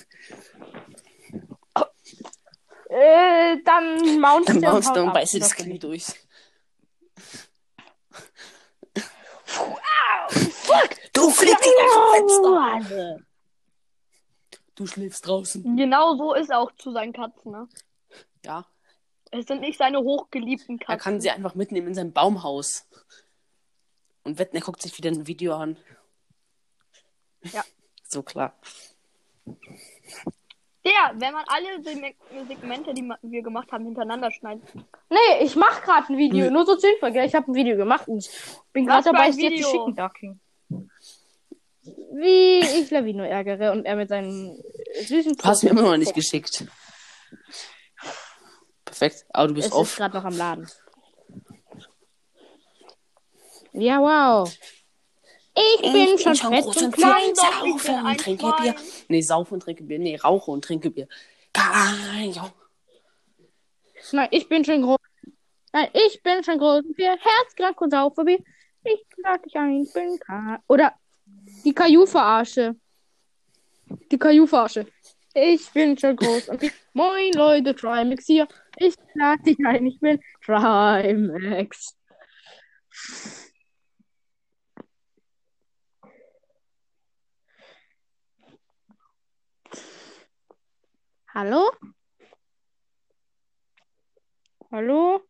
Äh, 2.94 3.56
dann 3.64 4.20
mounts 4.20 4.48
Dann 4.48 4.60
der 4.60 4.74
und 4.74 4.84
du 4.94 5.10
beißt 5.14 5.32
dir 5.32 5.40
das 5.40 5.48
Das 5.48 5.56
Knie 5.56 5.78
durch. 5.78 6.04
Du 11.14 11.30
fliegst 11.30 11.66
aus 11.66 12.16
dem 12.16 12.82
Fenster. 12.84 13.16
Du 14.82 14.88
schläfst 14.88 15.28
draußen. 15.28 15.76
Genau 15.76 16.16
so 16.16 16.34
ist 16.34 16.50
er 16.50 16.58
auch 16.58 16.72
zu 16.72 16.90
seinen 16.90 17.12
Katzen, 17.12 17.52
ne? 17.52 17.68
Ja, 18.44 18.66
Es 19.30 19.46
sind 19.46 19.60
nicht 19.60 19.78
seine 19.78 20.00
hochgeliebten 20.00 20.80
er 20.80 20.86
Katzen. 20.86 20.98
kann 21.04 21.20
sie 21.20 21.30
einfach 21.30 21.54
mitnehmen 21.54 21.86
in 21.86 21.94
sein 21.94 22.12
Baumhaus. 22.12 22.88
Und 24.24 24.40
wetten, 24.40 24.56
er 24.56 24.62
guckt 24.62 24.82
sich 24.82 24.98
wieder 24.98 25.10
ein 25.10 25.28
Video 25.28 25.54
an. 25.54 25.76
Ja. 27.42 27.62
So 28.08 28.22
klar. 28.22 28.54
Der, 30.84 31.12
wenn 31.14 31.32
man 31.32 31.44
alle 31.46 31.78
Seg- 31.80 32.16
Segmente, 32.48 32.92
die 32.92 33.08
wir 33.22 33.42
gemacht 33.42 33.70
haben, 33.72 33.84
hintereinander 33.84 34.30
schneidet. 34.32 34.68
Nee, 35.08 35.42
ich 35.44 35.54
mach 35.56 35.80
gerade 35.82 36.12
ein 36.12 36.18
Video. 36.18 36.46
Hm. 36.46 36.52
Nur 36.52 36.66
so 36.66 36.74
Info, 36.74 37.10
gell? 37.12 37.24
Ich 37.24 37.34
habe 37.34 37.50
ein 37.50 37.54
Video 37.54 37.76
gemacht 37.76 38.08
und 38.08 38.28
bin 38.72 38.86
gerade 38.86 39.04
dabei, 39.04 39.28
es 39.28 39.36
dir 39.36 39.54
zu 39.62 39.70
schicken, 39.70 39.94
Darking. 39.94 40.40
Wie 41.84 42.60
ich 42.60 42.90
Lavino 42.90 43.24
ärgere 43.24 43.72
und 43.72 43.84
er 43.84 43.96
mit 43.96 44.08
seinen 44.08 44.62
süßen 45.04 45.36
Du 45.36 45.44
hast 45.44 45.64
mir 45.64 45.70
immer 45.70 45.82
noch 45.82 45.96
nicht 45.96 46.14
geschickt. 46.14 46.64
Perfekt. 48.84 49.24
Aber 49.30 49.48
du 49.48 49.54
Es 49.54 49.56
bist 49.56 49.68
ist 49.68 49.74
off. 49.74 49.96
gerade 49.96 50.16
noch 50.16 50.24
am 50.24 50.36
Laden. 50.36 50.68
Ja, 53.72 54.00
wow. 54.00 54.52
Ich, 55.54 55.82
bin 55.82 56.18
schon 56.18 56.34
fett 56.36 56.64
groß 56.64 56.76
und 56.76 56.84
und 56.84 56.94
klein. 56.94 57.14
ich 57.26 57.34
bin 57.34 57.78
Saufen 57.78 57.94
ein 57.94 58.06
und 58.06 58.20
trinke 58.20 58.46
Schwein. 58.46 58.62
Bier. 58.62 58.74
Nee, 59.08 59.20
saufen 59.22 59.54
und 59.54 59.60
trinke 59.60 59.82
Bier. 59.82 59.98
Nee, 59.98 60.16
rauche 60.16 60.50
und 60.50 60.64
trinke 60.64 60.90
Bier. 60.90 61.08
Geil. 61.52 62.32
Nein, 64.12 64.28
ich 64.30 64.48
bin 64.48 64.64
schon 64.64 64.82
groß. 64.82 64.98
Nein, 65.72 65.88
ich 65.94 66.22
bin 66.22 66.44
schon 66.44 66.58
groß. 66.58 66.84
Wir 66.96 67.16
herzkrank 67.18 67.80
und 67.80 67.90
saufen 67.90 68.24
Bier. 68.24 68.38
Ich 68.84 69.04
lade 69.18 69.42
dich 69.42 69.56
ein, 69.56 69.86
bin 69.92 70.18
Ka 70.18 70.62
Oder 70.68 70.94
die 71.64 71.72
Kaju-Verarsche. 71.72 72.76
Die 74.10 74.18
Kaju-Verarsche. 74.18 74.86
Ich 75.34 75.70
bin 75.72 75.96
schon 75.96 76.16
groß. 76.16 76.48
Und 76.48 76.62
Moin 76.94 77.32
Leute, 77.32 77.74
Trimax 77.74 78.26
hier. 78.26 78.46
Ich 78.76 78.94
lade 79.14 79.42
dich 79.42 79.58
ein, 79.64 79.86
ich 79.86 79.98
bin 79.98 80.20
Trimax. 80.44 81.96
Hallo? 91.34 91.70
Hallo? 94.70 95.22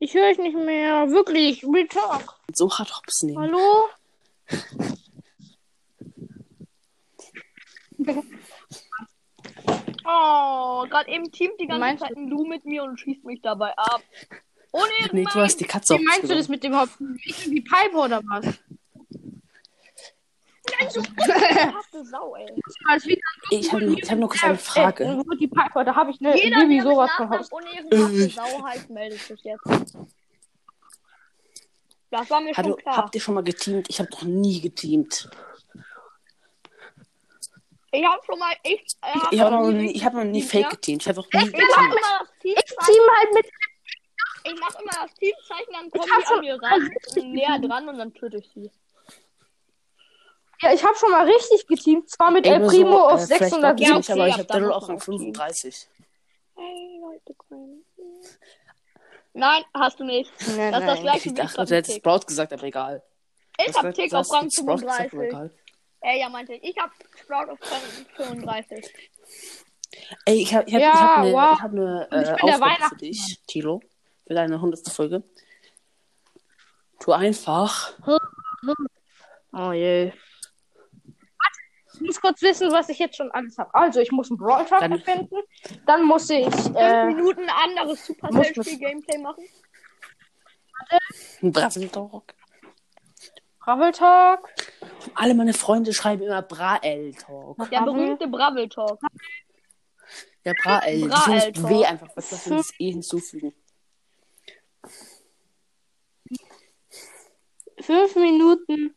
Ich 0.00 0.14
höre 0.14 0.28
euch 0.30 0.38
nicht 0.38 0.54
mehr. 0.54 1.10
Wirklich, 1.10 1.62
ich. 1.62 2.38
So 2.52 2.70
hart 2.70 2.94
hops 2.94 3.22
nehmen. 3.22 3.38
Hallo? 3.38 3.88
Oh, 10.10 10.86
gerade 10.88 11.10
eben 11.10 11.30
teamt 11.30 11.60
die 11.60 11.66
ganze 11.66 11.80
Meinst 11.80 12.02
Zeit 12.02 12.16
ein 12.16 12.28
Lu 12.28 12.46
mit 12.46 12.64
mir 12.64 12.82
und 12.82 12.98
schießt 12.98 13.24
mich 13.24 13.42
dabei 13.42 13.76
ab. 13.76 14.02
Ohne 14.72 14.86
Nee, 15.12 15.24
du 15.24 15.40
hast 15.40 15.60
die 15.60 15.64
Katze 15.64 15.98
Wie 15.98 16.04
meinst 16.04 16.30
du 16.30 16.34
das 16.34 16.48
mit 16.48 16.62
dem 16.64 16.78
Hopfen? 16.78 17.18
Ich 17.24 17.44
bin 17.44 17.52
wie 17.52 17.60
Pipe 17.60 17.96
oder 17.96 18.22
was? 18.24 18.46
verhafte 21.18 22.04
Sau, 22.04 22.36
ey. 22.36 22.46
Als 22.86 23.06
wie 23.06 23.20
Ich 23.50 23.72
habe 23.72 23.84
ich 23.84 24.10
hab 24.10 24.18
nur 24.18 24.28
kurz 24.28 24.44
eine 24.44 24.54
Äh, 24.54 24.58
Frage. 24.58 25.22
wo 25.26 25.34
die 25.34 25.48
Pipe, 25.48 25.84
da 25.84 25.94
habe 25.94 26.10
ich 26.10 26.20
eine 26.20 26.36
Jeder, 26.42 26.64
mit 26.66 26.82
sowas 26.82 27.10
von 27.16 27.30
Hopfen. 27.30 27.46
ohne 27.50 27.66
ehrenhafte 27.74 28.28
Sau 28.30 28.62
heißt, 28.64 28.90
meldet 28.90 29.20
sich 29.20 29.42
jetzt. 29.42 29.96
Das 32.10 32.30
war 32.30 32.40
mir 32.40 32.54
schon 32.54 32.64
Hallo, 32.64 32.76
klar. 32.76 32.96
habt 32.96 33.14
ihr 33.14 33.20
schon 33.20 33.34
mal 33.34 33.44
geteamt? 33.44 33.88
Ich 33.90 33.98
habe 34.00 34.08
noch 34.10 34.22
nie 34.22 34.60
geteamt. 34.60 35.28
Ich 37.90 38.04
hab 38.04 38.24
schon 38.24 38.38
mal 38.38 38.54
echt. 38.62 38.96
Äh, 39.02 39.18
Ich 39.34 39.40
habe 39.40 39.56
noch, 39.56 39.70
nie 39.70 39.92
ich 39.92 40.04
hab 40.04 40.12
noch 40.14 40.24
nie 40.24 40.42
Fake 40.42 40.62
ja? 40.64 40.68
geteamt. 40.70 41.02
Ich 41.02 41.08
habe 41.08 41.18
noch 41.20 41.32
nie 41.32 41.38
Ich 41.48 41.52
mach 41.52 41.68
geteamt. 41.68 41.94
immer 41.94 42.18
das 42.20 42.28
Team. 42.40 42.54
Ich 42.56 42.64
team 42.86 43.02
halt 43.16 43.34
mit. 43.34 43.46
Ich 44.44 44.60
mach 44.60 44.80
immer 44.80 44.90
das 45.02 45.14
Teamzeichen, 45.14 45.72
dann 45.72 45.90
kommen 45.90 46.10
hab 46.10 46.18
die 46.20 46.24
an 46.24 46.26
schon- 46.26 46.40
mir 46.40 46.62
ran, 46.62 47.32
näher 47.32 47.58
dran 47.58 47.88
und 47.88 47.98
dann 47.98 48.14
töte 48.14 48.38
ich 48.38 48.50
sie. 48.54 48.70
Ja, 50.62 50.72
ich 50.72 50.82
habe 50.82 50.94
schon 50.96 51.10
mal 51.10 51.24
richtig 51.24 51.66
geteamt. 51.66 52.08
Zwar 52.10 52.30
mit 52.30 52.46
El 52.46 52.66
Primo 52.66 52.92
so, 52.92 53.08
auf 53.08 53.20
äh, 53.22 53.26
vielleicht 53.36 53.54
glaubt 53.56 53.80
ihr 53.80 53.86
607. 53.88 53.96
nicht, 53.98 54.10
aber 54.10 54.26
ich 54.28 54.32
ab 54.34 54.38
habe 54.40 54.46
dann 54.48 54.62
Daryl 54.62 54.72
auf 54.72 54.82
auch 54.84 54.86
teamen. 54.86 55.00
35. 55.34 55.88
Hey, 56.56 57.00
Leute, 57.00 57.34
Nein, 59.38 59.62
hast 59.72 60.00
du 60.00 60.04
nicht. 60.04 60.32
Nein, 60.56 60.72
Das 60.72 60.80
ist 60.82 60.88
das 60.88 61.00
gleiche 61.00 61.18
Ich 61.18 61.26
ich 61.26 61.34
dachte, 61.34 61.64
du 61.64 61.74
hättest 61.74 61.94
Tick. 61.94 62.02
Sprout 62.02 62.26
gesagt, 62.26 62.52
aber 62.52 62.62
egal. 62.64 63.02
Ich 63.58 63.76
hab 63.76 63.94
Tick 63.94 64.12
auf 64.12 64.30
Rang 64.32 64.50
35. 64.50 65.12
egal. 65.12 65.50
Äh, 66.00 66.20
ja, 66.20 66.28
meinte 66.28 66.54
ich. 66.54 66.64
Ich 66.64 66.76
hab 66.76 66.90
Sprout 67.20 67.52
auf 67.52 67.58
Rang 67.70 68.06
35. 68.16 68.84
Ey, 70.26 70.42
ich 70.42 70.54
habe 70.54 70.68
ich 70.68 70.74
hab, 70.74 70.80
Ja, 70.80 70.92
ich 70.92 71.00
hab 71.00 71.18
eine, 71.18 71.32
wow. 71.32 71.52
ich 71.54 71.62
hab 71.62 71.72
eine 71.72 72.08
ich 72.10 72.16
äh, 72.28 72.34
bin 72.34 72.46
der 72.46 72.54
Aufgabe 72.56 72.88
für 72.88 72.96
dich, 72.96 73.40
Tilo. 73.46 73.80
Für 74.26 74.34
deine 74.34 74.56
100. 74.56 74.88
Folge. 74.88 75.22
Tu 77.00 77.12
einfach. 77.12 77.92
Oh 79.52 79.72
je. 79.72 80.12
Ich 82.00 82.06
muss 82.06 82.20
kurz 82.20 82.40
wissen, 82.42 82.70
was 82.70 82.88
ich 82.90 82.98
jetzt 83.00 83.16
schon 83.16 83.30
alles 83.32 83.58
habe. 83.58 83.74
Also, 83.74 83.98
ich 84.00 84.12
muss 84.12 84.30
einen 84.30 84.38
Brawl 84.38 84.64
Talk 84.66 84.80
Dann- 84.80 84.92
erfinden. 84.92 85.36
Dann 85.84 86.04
muss 86.04 86.30
ich. 86.30 86.44
Fünf 86.46 86.76
Äh, 86.76 87.06
Minuten 87.06 87.48
anderes 87.50 87.88
muss 87.98 88.06
Supercell-Spiel-Gameplay 88.06 89.18
machen. 89.18 89.44
Ein 91.42 91.52
Bravel 91.52 91.88
Talk. 91.88 92.34
Brawl 93.58 93.92
Talk. 93.92 94.48
Alle 95.14 95.34
meine 95.34 95.52
Freunde 95.54 95.92
schreiben 95.92 96.22
immer 96.22 96.42
Brael 96.42 97.14
Talk. 97.14 97.56
Der 97.70 97.80
Bravel. 97.80 97.92
berühmte 97.94 98.28
Bravel 98.28 98.68
Talk. 98.68 99.00
Ja, 100.44 100.52
Brael. 100.62 101.08
Brael 101.08 101.40
sind 101.40 101.56
Talk. 101.56 101.70
W 101.70 101.84
einfach. 101.84 102.08
Was 102.14 102.48
wir 102.48 102.56
das 102.58 102.72
eh 102.78 102.92
hinzufügen? 102.92 103.52
Fünf 107.80 108.16
Minuten. 108.16 108.94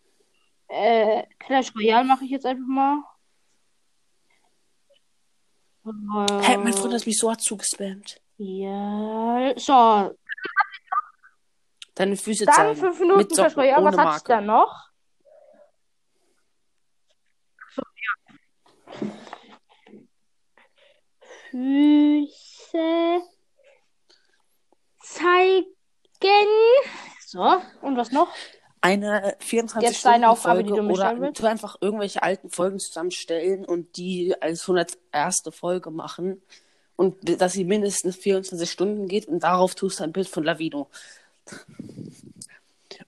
Äh, 0.74 1.24
Clash 1.40 1.76
Royale 1.76 2.06
mache 2.06 2.24
ich 2.24 2.32
jetzt 2.32 2.46
einfach 2.46 2.66
mal. 2.66 3.04
Hä, 5.84 6.58
mein 6.58 6.74
Freund 6.74 6.94
hat 6.94 7.06
mich 7.06 7.18
so 7.18 7.30
hart 7.30 7.42
zugespammt. 7.42 8.22
Ja. 8.38 9.54
So, 9.58 10.16
Deine 11.96 12.16
Füße 12.16 12.46
dann 12.46 12.56
zeigen. 12.56 12.76
fünf 12.80 13.00
Minuten 13.00 13.20
Mit 13.20 13.32
Clash 13.34 13.58
Royale. 13.58 13.86
Was 13.86 13.96
Marke. 13.96 14.28
da 14.30 14.42
noch? 14.42 14.90
So, 17.76 17.82
ja. 17.82 19.10
Füße 21.52 23.22
zeigen. 25.02 25.66
So, 27.26 27.62
und 27.82 27.98
was 27.98 28.12
noch? 28.12 28.34
Eine 28.82 29.36
24 29.40 29.90
Jetzt 29.90 30.06
deine 30.06 30.16
Stunden 30.16 30.26
Aufgabe, 30.26 30.64
die 30.64 30.70
Folge 30.70 30.82
du 30.82 30.88
mir 30.88 30.94
oder 30.94 31.06
stellen 31.06 31.22
willst. 31.22 31.44
einfach 31.44 31.78
irgendwelche 31.82 32.24
alten 32.24 32.50
Folgen 32.50 32.80
zusammenstellen 32.80 33.64
und 33.64 33.96
die 33.96 34.36
als 34.42 34.64
101. 34.64 35.44
Folge 35.52 35.92
machen 35.92 36.42
und 36.96 37.42
dass 37.42 37.54
sie 37.54 37.64
mindestens 37.64 38.16
24 38.16 38.70
Stunden 38.70 39.08
geht 39.08 39.28
und 39.28 39.42
darauf 39.42 39.76
tust 39.76 40.00
du 40.00 40.04
ein 40.04 40.12
Bild 40.12 40.28
von 40.28 40.44
Lavino. 40.44 40.90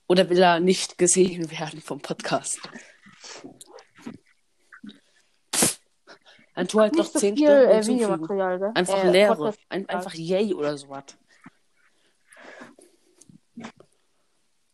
Oder 0.08 0.30
will 0.30 0.42
er 0.42 0.60
nicht 0.60 0.98
gesehen 1.00 1.50
werden 1.50 1.82
vom 1.82 2.00
Podcast? 2.00 2.60
Dann 6.56 6.68
tu 6.68 6.80
halt 6.80 6.96
noch 6.96 7.06
so 7.06 7.18
10 7.18 7.36
viel 7.36 7.48
Stunden 7.48 7.72
äh. 7.72 7.88
Videomaterial? 7.88 8.72
Einfach 8.76 9.04
äh. 9.04 9.28
Podcast- 9.28 9.60
Ein, 9.70 9.90
einfach 9.90 10.14
Yay 10.14 10.54
oder 10.54 10.78
sowas. 10.78 11.06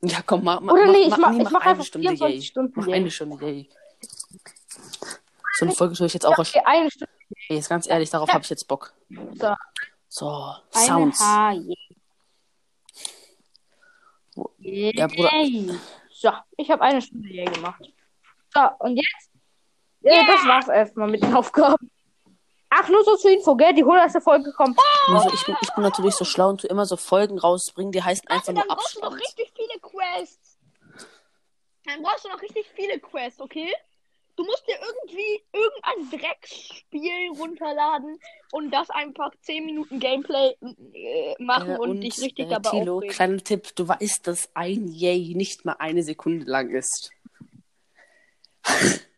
Ja, 0.01 0.21
komm, 0.25 0.43
mach, 0.45 0.61
mach, 0.61 0.73
Oder 0.73 0.85
mach, 0.85 0.91
nee, 0.93 0.99
ich 1.03 1.17
mach- 1.17 1.31
nee, 1.31 1.43
ich 1.43 1.49
mach 1.49 1.65
eine 1.65 1.83
Stunde 1.83 2.07
24 2.07 2.35
Yay. 2.35 2.41
Stunden 2.45 2.73
mach 2.75 2.87
Yay. 2.87 2.95
eine 2.95 3.11
Stunde 3.11 3.45
Yay. 3.45 3.69
So 5.57 5.65
eine 5.65 5.75
Folge 5.75 5.95
tue 5.95 6.07
ich 6.07 6.13
jetzt 6.13 6.25
auch. 6.25 6.37
Okay, 6.37 6.61
eine 6.63 6.89
Stunde. 6.89 7.11
Ey, 7.49 7.57
jetzt 7.57 7.67
ganz 7.69 7.87
ehrlich, 7.87 8.09
darauf 8.09 8.29
habe 8.31 8.43
ich 8.43 8.49
jetzt 8.49 8.67
Bock. 8.67 8.93
So, 9.09 9.53
So, 10.07 10.53
eine 10.73 10.85
Sounds. 10.85 11.19
H. 11.19 11.53
Yeah. 14.59 14.91
Ja, 14.95 15.07
Bruder. 15.07 15.31
Yay. 15.33 15.69
So, 16.11 16.31
ich 16.57 16.69
habe 16.71 16.81
eine 16.81 17.01
Stunde 17.01 17.27
Yay 17.29 17.45
gemacht. 17.45 17.81
So, 18.53 18.61
und 18.79 18.95
jetzt? 18.95 19.29
Ja, 20.01 20.25
das 20.25 20.45
war's 20.47 20.67
erstmal 20.69 21.09
mit 21.09 21.21
den 21.23 21.33
Aufgaben. 21.35 21.91
Ach, 22.71 22.87
nur 22.87 23.03
so 23.03 23.15
zur 23.15 23.31
Info, 23.31 23.55
gell? 23.55 23.73
Die 23.73 23.81
100. 23.83 24.21
Folge 24.23 24.51
kommt. 24.53 24.77
Also 25.07 25.29
ich, 25.33 25.43
bin, 25.45 25.55
ich 25.61 25.73
bin 25.73 25.83
natürlich 25.83 26.13
so 26.15 26.23
schlau 26.25 26.49
und 26.49 26.61
tu 26.61 26.67
immer 26.67 26.85
so 26.85 26.97
Folgen 26.97 27.39
rausbringen, 27.39 27.91
die 27.91 28.03
heißen 28.03 28.27
einfach 28.29 28.53
nur 28.53 28.61
Dann 28.63 28.67
brauchst 28.77 28.95
du 28.95 28.99
noch 28.99 29.11
Abstand. 29.13 29.23
richtig 29.27 29.51
viele 29.55 29.79
Quests. 29.79 30.57
Dann 31.85 32.03
brauchst 32.03 32.25
du 32.25 32.29
noch 32.29 32.41
richtig 32.41 32.67
viele 32.75 32.99
Quests, 32.99 33.41
okay? 33.41 33.73
Du 34.35 34.45
musst 34.45 34.63
dir 34.67 34.75
irgendwie 34.79 35.43
irgendein 35.51 36.19
Drecksspiel 36.19 37.31
runterladen 37.37 38.19
und 38.51 38.71
das 38.71 38.89
einfach 38.91 39.31
10 39.41 39.65
Minuten 39.65 39.99
Gameplay 39.99 40.55
äh, 40.93 41.35
machen 41.43 41.71
Äh, 41.71 41.77
und, 41.77 41.99
dich 42.01 42.21
richtig 42.21 42.45
äh, 42.45 42.49
dabei 42.49 42.69
Tilo, 42.69 42.97
aufregen. 42.97 43.15
kleiner 43.15 43.37
Tipp, 43.43 43.75
du 43.75 43.87
weißt, 43.87 44.27
dass 44.27 44.47
ein 44.53 44.87
Yay 44.87 45.33
nicht 45.35 45.65
mal 45.65 45.75
eine 45.79 46.03
Sekunde 46.03 46.45
lang 46.45 46.69
ist. 46.69 47.09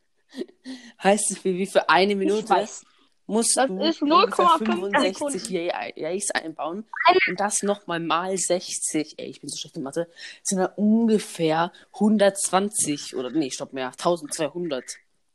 heißt 1.03 1.31
es, 1.31 1.43
wie, 1.43 1.57
wie 1.57 1.67
für 1.67 1.89
eine 1.89 2.15
Minute 2.15 2.43
Ich 2.43 2.49
weiß. 2.49 2.85
Musst 3.31 3.57
Das 3.57 3.67
du 3.67 3.79
ist 3.83 4.01
ungefähr 4.01 4.45
0,5 4.45 4.57
65 4.65 5.17
Sekunden. 5.17 5.53
Yay, 5.53 5.93
Yays 5.95 6.31
einbauen 6.31 6.85
und 7.27 7.39
das 7.39 7.63
nochmal 7.63 7.99
mal 7.99 8.37
60, 8.37 9.15
ey, 9.17 9.27
ich 9.29 9.39
bin 9.41 9.49
so 9.49 9.57
schlecht 9.57 9.77
in 9.77 9.83
Mathe, 9.83 10.09
sind 10.43 10.59
dann 10.59 10.71
ungefähr 10.75 11.71
120 11.93 13.15
oder 13.15 13.29
nee, 13.31 13.49
stopp 13.49 13.73
mehr, 13.73 13.87
1200 13.87 14.83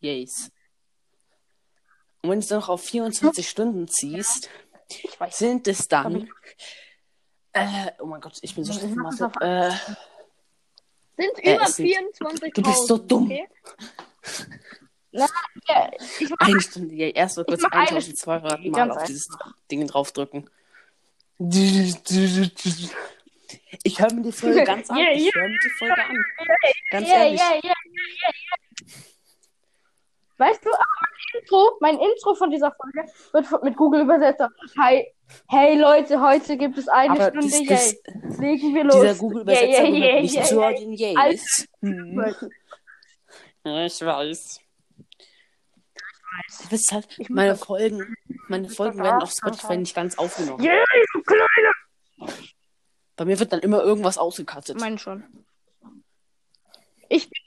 Yays. 0.00 0.50
Und 2.22 2.30
wenn 2.30 2.40
du 2.40 2.44
es 2.44 2.48
dann 2.48 2.58
noch 2.60 2.68
auf 2.68 2.82
24 2.82 3.48
Stunden 3.48 3.88
ziehst, 3.88 4.50
sind 5.30 5.66
es 5.68 5.88
dann. 5.88 6.28
Äh, 7.52 7.92
oh 8.00 8.06
mein 8.06 8.20
Gott, 8.20 8.38
ich 8.42 8.54
bin 8.54 8.64
so 8.64 8.72
schlecht 8.72 8.94
in 8.94 8.96
Mathe. 8.96 9.30
Äh, 9.40 9.70
Sind 11.16 11.38
Äh, 11.44 11.54
über 11.56 11.66
sind- 11.66 11.86
24.000. 11.86 12.52
Du 12.54 12.62
bist 12.62 12.86
so 12.86 12.98
dumm. 12.98 13.24
Okay? 13.24 13.48
Ja, 15.68 15.90
ich 16.20 16.30
mach, 16.30 16.38
eine 16.46 16.60
Stunde, 16.60 16.94
ja, 16.94 17.08
erst 17.08 17.36
mal 17.38 17.44
kurz 17.44 17.62
mach 17.62 17.70
eine 17.72 17.88
1200 17.88 18.52
Stunde, 18.60 18.70
Mal 18.70 18.78
ganz 18.88 18.96
auf 18.96 19.02
dieses 19.04 19.28
Ding 19.70 19.86
draufdrücken. 19.86 20.48
Ich 21.38 21.94
höre 24.00 24.12
mir 24.12 24.22
die 24.22 24.32
Folge 24.32 24.64
ganz 24.64 24.90
an. 24.90 24.96
Yeah, 24.96 25.12
Ich 25.12 25.24
yeah. 25.24 25.34
höre 25.34 25.48
mir 25.48 25.58
die 25.62 25.70
Folge 25.78 26.04
an. 26.04 26.16
Ganz 26.90 27.08
yeah, 27.08 27.24
ehrlich. 27.24 27.40
yeah, 27.40 27.50
yeah, 27.50 27.60
yeah, 27.64 27.64
yeah, 27.64 28.32
yeah. 28.32 28.32
Weißt 30.38 30.62
du, 30.66 30.68
aber 30.68 30.84
mein 31.00 31.40
Intro, 31.40 31.76
mein 31.80 31.98
Intro 31.98 32.34
von 32.34 32.50
dieser 32.50 32.70
Folge 32.72 33.06
wird 33.32 33.62
mit 33.64 33.74
Google 33.76 34.02
Übersetzer. 34.02 34.50
Hi, 34.78 35.06
hey 35.48 35.78
Leute, 35.78 36.20
heute 36.20 36.58
gibt 36.58 36.76
es 36.76 36.88
eine 36.88 37.12
Aber 37.12 37.30
Stunde 37.30 37.48
das, 37.68 37.92
Yay. 37.92 37.98
Legen 38.38 38.74
wir 38.74 38.84
los. 38.84 39.00
dieser 39.00 39.14
Google-Übersetzer 39.14 39.66
yeah, 39.66 39.84
yeah, 39.84 40.20
yeah, 40.20 40.44
yeah, 40.44 40.52
yeah. 40.52 40.72
den 40.78 40.92
Yays. 40.92 41.16
Als- 41.16 41.66
Hm. 41.80 42.34
Ich 43.64 44.00
weiß. 44.04 44.60
Du 46.62 46.68
bist 46.68 46.92
halt, 46.92 47.06
Ich 47.18 47.28
meine 47.28 47.50
das- 47.50 47.64
Folgen, 47.64 48.16
meine 48.48 48.68
Folgen 48.68 49.02
werden 49.02 49.22
auf. 49.22 49.30
Spotify 49.30 49.76
nicht 49.76 49.94
ganz 49.94 50.16
aufgenommen. 50.18 50.62
Yeah, 50.62 50.84
du 51.12 51.22
Kleine. 51.22 52.32
Bei 53.16 53.24
mir 53.24 53.38
wird 53.38 53.52
dann 53.52 53.60
immer 53.60 53.82
irgendwas 53.82 54.18
ausgekattet. 54.18 54.78
Mein 54.80 54.98
schon. 54.98 55.24
Ich 57.08 57.30
bin 57.30 57.42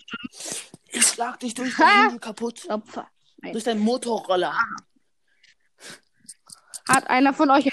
Ich 0.87 1.05
schlag 1.05 1.39
dich 1.39 1.53
durch 1.53 1.77
Ha! 1.77 2.03
Handy 2.03 2.19
kaputt. 2.19 2.65
Opfer. 2.69 3.07
Durch 3.51 3.63
deinen 3.63 3.81
Motorroller. 3.81 4.57
Hat 6.87 7.07
einer 7.09 7.33
von 7.33 7.49
euch. 7.51 7.69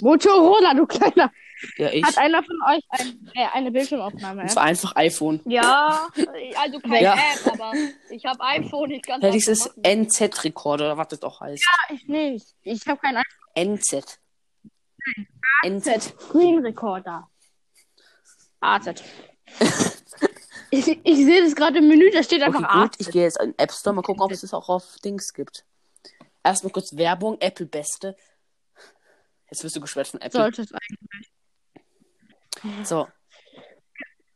Motorola, 0.00 0.74
du 0.74 0.86
kleiner. 0.86 1.32
Ja, 1.76 1.90
ich. 1.90 2.04
Hat 2.04 2.18
einer 2.18 2.42
von 2.42 2.56
euch 2.68 2.82
ein, 2.90 3.30
äh, 3.34 3.46
eine 3.52 3.70
Bildschirmaufnahme? 3.72 4.42
Und 4.42 4.48
Ja? 4.48 4.52
zwar 4.54 4.62
einfach 4.64 4.94
iPhone. 4.96 5.40
Ja, 5.44 6.08
also 6.56 6.78
keine 6.80 7.02
Ja. 7.02 7.14
App, 7.14 7.52
aber 7.52 7.72
ich 8.10 8.24
habe 8.24 8.40
iPhone, 8.42 8.90
ich 8.92 9.02
kann 9.02 9.20
Ja, 9.20 9.30
dieses 9.30 9.66
machen. 9.68 9.82
NZ-Rekorder 9.84 10.84
oder 10.86 10.96
was 10.96 11.08
das 11.08 11.22
auch 11.22 11.40
heißt. 11.40 11.64
Ich 11.90 12.06
nicht. 12.06 12.46
Ich 12.62 12.86
habe 12.86 13.00
keinen 13.00 13.22
NZ. 13.56 14.18
NZ. 15.64 16.02
Screen 16.20 16.60
Recorder. 16.60 17.28
AZ. 18.60 19.02
ich, 20.70 20.86
ich 21.04 21.16
sehe 21.24 21.42
das 21.42 21.54
gerade 21.54 21.78
im 21.78 21.88
Menü, 21.88 22.10
da 22.10 22.22
steht 22.22 22.42
Okay, 22.42 22.56
einfach 22.56 22.72
gut, 22.72 22.94
AZ. 22.94 22.96
ich 23.00 23.10
gehe 23.10 23.22
jetzt 23.22 23.40
in 23.40 23.50
den 23.52 23.58
App 23.58 23.72
Store, 23.72 23.94
mal 23.94 24.02
gucken, 24.02 24.22
ob 24.22 24.30
es 24.32 24.42
das 24.42 24.52
auch 24.54 24.68
auf 24.68 24.96
Dings 25.04 25.32
gibt. 25.32 25.64
Erstmal 26.44 26.72
kurz 26.72 26.96
Werbung, 26.96 27.36
Apple 27.40 27.66
Beste. 27.66 28.16
Jetzt 29.50 29.64
wirst 29.64 29.76
du 29.76 29.80
geschwätzt 29.80 30.10
von 30.12 30.20
Apple. 30.20 30.40
Sollte 30.40 30.62
es 30.62 30.72
eigentlich. 30.72 31.30
So. 32.84 33.08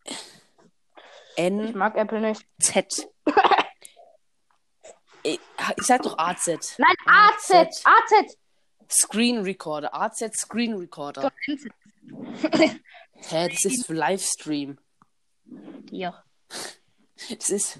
Ich 0.05 1.51
NZ. 1.51 1.75
mag 1.75 1.97
Apple 1.97 2.21
nicht. 2.21 2.47
Ich, 5.25 5.39
ich 5.77 5.87
sag 5.87 6.03
doch 6.03 6.19
AZ. 6.19 6.77
Nein, 6.79 6.95
AZ. 7.07 7.51
AZ. 7.85 8.37
Screen 8.91 9.43
Recorder. 9.43 9.95
AZ 9.95 10.19
Screen 10.37 10.75
Recorder. 10.75 11.33
Hä, 13.15 13.49
das 13.49 13.65
ist 13.65 13.87
für 13.87 13.95
Livestream. 13.95 14.79
Ja. 15.91 16.25
Das 17.31 17.51
ist. 17.51 17.79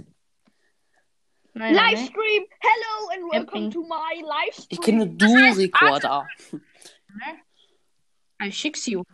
Nein, 1.55 1.75
nein, 1.75 1.75
nein. 1.75 1.95
Livestream! 1.95 2.47
Hello 2.61 3.09
and 3.13 3.31
welcome 3.31 3.71
to 3.71 3.83
my 3.83 4.23
Livestream! 4.23 4.67
Ich 4.71 4.81
kenne 4.81 5.07
Du 5.09 5.27
Recorder. 5.27 6.27
I 8.41 8.51
schick's 8.51 8.87
you. 8.87 9.05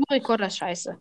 Du 0.00 0.14
Recorder 0.14 0.46
ist 0.46 0.56
scheiße. 0.56 0.98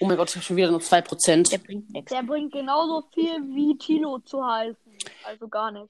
Oh 0.00 0.06
mein 0.06 0.16
Gott, 0.16 0.30
ich 0.30 0.36
habe 0.36 0.44
schon 0.44 0.56
wieder 0.56 0.70
nur 0.70 0.80
2%. 0.80 1.50
Der 1.50 1.58
bringt 1.58 1.90
nichts. 1.90 2.10
Der 2.10 2.22
bringt 2.22 2.52
genauso 2.52 3.02
viel 3.14 3.42
wie 3.54 3.78
Tilo 3.78 4.18
zu 4.18 4.44
heißen. 4.44 4.92
Also 5.24 5.48
gar 5.48 5.70
nicht. 5.70 5.88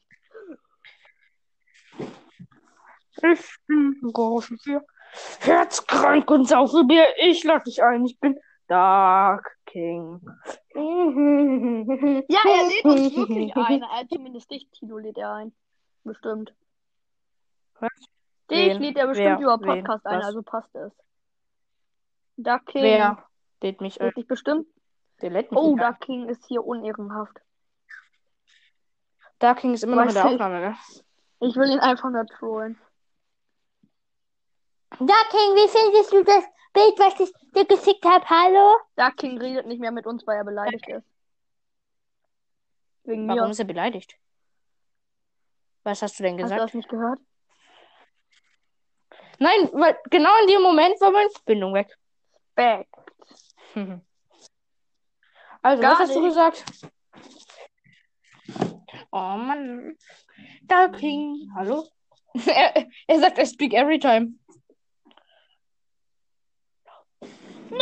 Ich 3.22 3.56
bin 3.66 3.98
großen 4.12 4.58
für 4.58 4.84
Herzkrank 5.40 6.30
und 6.30 6.48
saufe 6.48 6.84
Bier. 6.84 7.06
Ich 7.18 7.42
lade 7.44 7.64
dich 7.64 7.82
ein. 7.82 8.04
Ich 8.04 8.18
bin 8.18 8.38
Dark 8.66 9.56
King. 9.66 10.20
Ja, 12.28 12.40
er 12.44 12.68
lädt 12.68 12.84
uns 12.84 13.16
wirklich 13.16 13.56
ein. 13.56 13.82
Er, 13.82 14.08
zumindest 14.08 14.50
dich, 14.50 14.68
Tilo, 14.70 14.98
lädt 14.98 15.18
er 15.18 15.32
ein. 15.34 15.52
Bestimmt. 16.04 16.54
Was? 17.80 17.90
Dich 18.50 18.74
Wen? 18.74 18.82
lädt 18.82 18.96
er 18.96 19.06
bestimmt 19.08 19.40
Wer? 19.40 19.54
über 19.54 19.60
Wen? 19.60 19.82
Podcast 19.84 20.06
ein, 20.06 20.18
Was? 20.18 20.26
also 20.26 20.42
passt 20.42 20.74
es. 20.76 20.92
Duck 22.42 22.66
King. 22.66 22.82
Wer 22.82 23.24
lädt 23.62 23.80
mich 23.80 23.98
dich 24.16 24.26
bestimmt. 24.26 24.66
Der 25.22 25.30
lädt 25.30 25.50
mich 25.50 25.60
Oh, 25.60 25.74
nicht. 25.76 25.82
Duck 25.84 26.00
King 26.00 26.28
ist 26.28 26.44
hier 26.46 26.64
unehrenhaft. 26.64 27.36
Dark 29.38 29.58
King 29.60 29.72
ist 29.74 29.84
immer 29.84 29.96
noch 29.96 30.08
in 30.08 30.14
der. 30.14 30.26
Aufnahme, 30.26 30.60
ne? 30.60 30.76
Ich 31.40 31.56
will 31.56 31.70
ihn 31.70 31.80
einfach 31.80 32.10
nur 32.10 32.26
trollen. 32.26 32.78
Ducking, 34.98 35.54
wie 35.54 35.68
findest 35.68 36.12
du 36.12 36.22
das 36.24 36.44
Bild, 36.74 36.98
was 36.98 37.20
ich 37.20 37.32
dir 37.54 37.64
geschickt 37.64 38.04
habe? 38.04 38.24
Hallo? 38.28 38.76
Duck 38.96 39.16
King 39.16 39.38
redet 39.38 39.66
nicht 39.66 39.80
mehr 39.80 39.92
mit 39.92 40.06
uns, 40.06 40.26
weil 40.26 40.36
er 40.36 40.44
beleidigt 40.44 40.86
ist. 40.88 41.06
Wegen 43.04 43.26
Warum 43.28 43.44
mir. 43.44 43.50
ist 43.50 43.58
er 43.60 43.64
beleidigt? 43.64 44.14
Was 45.84 46.02
hast 46.02 46.18
du 46.18 46.22
denn 46.22 46.34
Hast 46.34 46.40
du 46.40 46.44
gesagt? 46.44 46.62
das 46.62 46.74
nicht 46.74 46.88
gehört? 46.90 47.18
Nein, 49.38 49.70
weil 49.72 49.96
genau 50.10 50.30
in 50.42 50.48
dem 50.48 50.62
Moment 50.62 51.00
war 51.00 51.10
meine 51.10 51.30
Verbindung 51.30 51.72
weg. 51.72 51.96
Back. 52.60 52.86
Also, 55.62 55.82
Gar 55.82 55.92
was 55.92 55.98
hast 56.00 56.14
du 56.14 56.20
nicht. 56.20 56.28
gesagt? 56.30 56.64
Oh 59.12 59.18
Mann. 59.36 59.94
Dark 60.62 60.96
King. 60.98 61.50
Hallo? 61.54 61.86
er, 62.46 62.86
er 63.06 63.20
sagt, 63.20 63.36
I 63.38 63.44
speak 63.44 63.74
every 63.74 63.98
time. 63.98 64.38
No, 67.70 67.76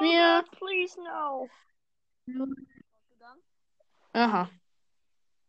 no, 0.00 0.06
Ja. 0.10 0.40
God, 0.40 0.50
please 0.58 0.96
no. 0.98 1.48
Aha. 4.14 4.48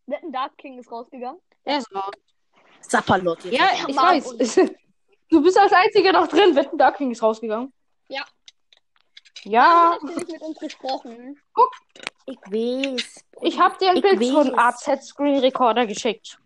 Wetten, 0.07 0.33
Dark 0.33 0.57
King 0.57 0.77
ist 0.77 0.91
rausgegangen. 0.91 1.39
Er 1.63 1.77
ist 1.77 1.95
raus. 1.95 2.11
Sapperlot. 2.81 3.45
jetzt. 3.45 3.53
Ja, 3.57 3.65
Ja, 3.73 3.87
ich 3.87 3.95
Mann, 3.95 4.21
weiß. 4.21 4.59
Du 5.29 5.41
bist 5.41 5.57
als 5.57 5.71
Einziger 5.71 6.11
noch 6.11 6.27
drin. 6.27 6.53
Wetten, 6.57 6.77
Dark 6.77 6.97
King 6.97 7.11
ist 7.11 7.23
rausgegangen. 7.23 7.73
Ja. 8.07 8.23
Ja, 9.43 9.91
Hast 9.93 10.01
du 10.01 10.07
nicht 10.07 10.27
mit 10.31 10.41
uns 10.41 10.57
gesprochen? 10.59 11.39
Ich 12.25 12.37
weiß. 12.37 13.25
ich 13.41 13.59
habe 13.59 13.77
dir 13.77 13.91
ein 13.91 13.97
Ich 13.97 14.01
Bild 14.01 14.19
weiß. 14.19 14.29
von 14.31 14.57
AZ 14.57 15.05
Screen 15.05 15.39
Recorder 15.39 15.85
geschickt. 15.85 16.39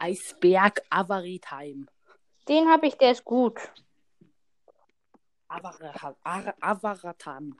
Eisberg 0.00 0.80
Avery 0.90 1.40
Time. 1.40 1.86
Den 2.48 2.68
habe 2.68 2.88
ich, 2.88 2.96
der 2.96 3.12
ist 3.12 3.24
gut. 3.24 3.60
Avaratam. 6.60 7.56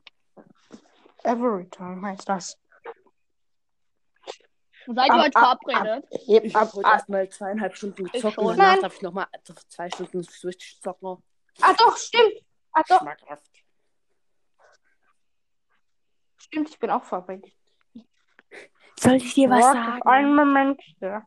Every 1.24 1.68
time 1.70 2.04
heißt 2.04 2.28
das. 2.28 2.58
Seid 4.86 5.06
ihr 5.06 5.12
Ab- 5.14 5.20
heute 5.20 5.36
ab- 5.36 5.58
verabredet? 5.62 6.04
Ich 6.26 6.56
Ab, 6.56 6.72
ab, 6.74 6.84
erstmal 6.94 7.28
zweieinhalb 7.28 7.76
Stunden 7.76 8.08
schon. 8.18 8.34
und 8.34 8.58
danach 8.58 8.80
darf 8.80 8.96
ich 8.96 9.02
nochmal 9.02 9.28
zwei 9.68 9.88
Stunden 9.90 10.26
durchzocken. 10.42 11.22
ah, 11.60 11.74
doch, 11.74 11.96
stimmt. 11.96 12.32
Ah, 12.72 12.82
doch, 12.88 13.00
Schmackhaft. 13.00 13.50
stimmt, 16.38 16.68
ich 16.70 16.78
bin 16.78 16.90
auch 16.90 17.04
verabredet. 17.04 17.52
Soll 18.98 19.14
ich 19.14 19.34
dir 19.34 19.50
Warte, 19.50 20.06
Einen 20.06 20.36
Moment. 20.36 20.80
Ja. 21.00 21.26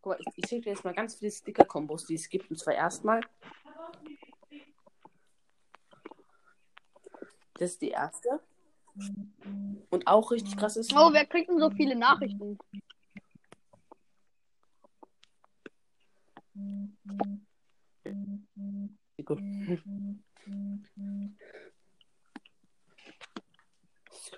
Guck 0.00 0.12
mal, 0.12 0.18
ich, 0.20 0.26
ich 0.36 0.48
schicke 0.48 0.62
dir 0.62 0.70
jetzt 0.70 0.84
mal 0.84 0.94
ganz 0.94 1.16
viele 1.16 1.30
Sticker-Kombos, 1.30 2.06
die 2.06 2.14
es 2.14 2.28
gibt. 2.28 2.50
Und 2.50 2.58
zwar 2.58 2.74
erstmal. 2.74 3.20
Das 7.54 7.72
ist 7.72 7.82
die 7.82 7.90
erste. 7.90 8.40
Und 9.90 10.06
auch 10.06 10.30
richtig 10.30 10.56
krass 10.56 10.76
ist. 10.76 10.92
Oh, 10.94 11.12
wer 11.12 11.26
kriegt 11.26 11.50
denn 11.50 11.58
so 11.58 11.70
viele 11.70 11.94
Nachrichten? 11.94 12.58
Es 18.04 18.14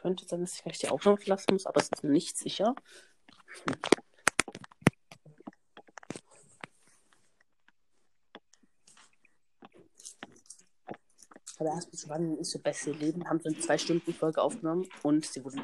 könnte 0.00 0.26
sein, 0.26 0.40
dass 0.40 0.56
ich 0.56 0.62
gleich 0.62 0.78
die 0.78 0.88
Aufnahme 0.88 1.16
verlassen 1.16 1.52
muss, 1.52 1.66
aber 1.66 1.80
es 1.80 1.88
ist 1.88 2.04
nicht 2.04 2.36
sicher. 2.36 2.74
Aber 11.56 11.70
erstmal 11.70 11.92
zu 11.92 12.08
wann 12.08 12.36
ist 12.36 12.50
so 12.50 12.58
beste 12.58 12.90
Leben, 12.92 13.26
haben 13.26 13.40
so 13.40 13.48
eine 13.48 13.58
zwei 13.58 13.78
Stunden 13.78 14.12
Folge 14.12 14.42
aufgenommen 14.42 14.86
und 15.02 15.24
sie 15.24 15.42
wurden. 15.44 15.62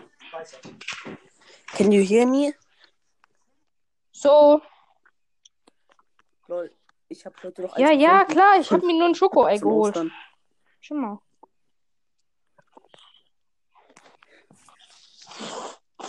Can 1.76 1.92
you 1.92 2.02
hear 2.02 2.26
me? 2.26 2.54
So, 4.12 4.62
Lol, 6.50 6.68
ich 7.10 7.26
habe 7.26 7.34
heute 7.42 7.62
noch 7.62 7.76
ja, 7.76 7.90
ja, 7.90 8.22
gefunden. 8.22 8.32
klar, 8.32 8.60
ich 8.60 8.70
habe 8.70 8.86
mir 8.86 8.94
nur 8.96 9.08
ein 9.08 9.14
Schokoei 9.14 9.58
geholt. 9.58 9.96
Ostern. 9.96 10.12
Schau 10.80 10.94
mal. 10.94 11.18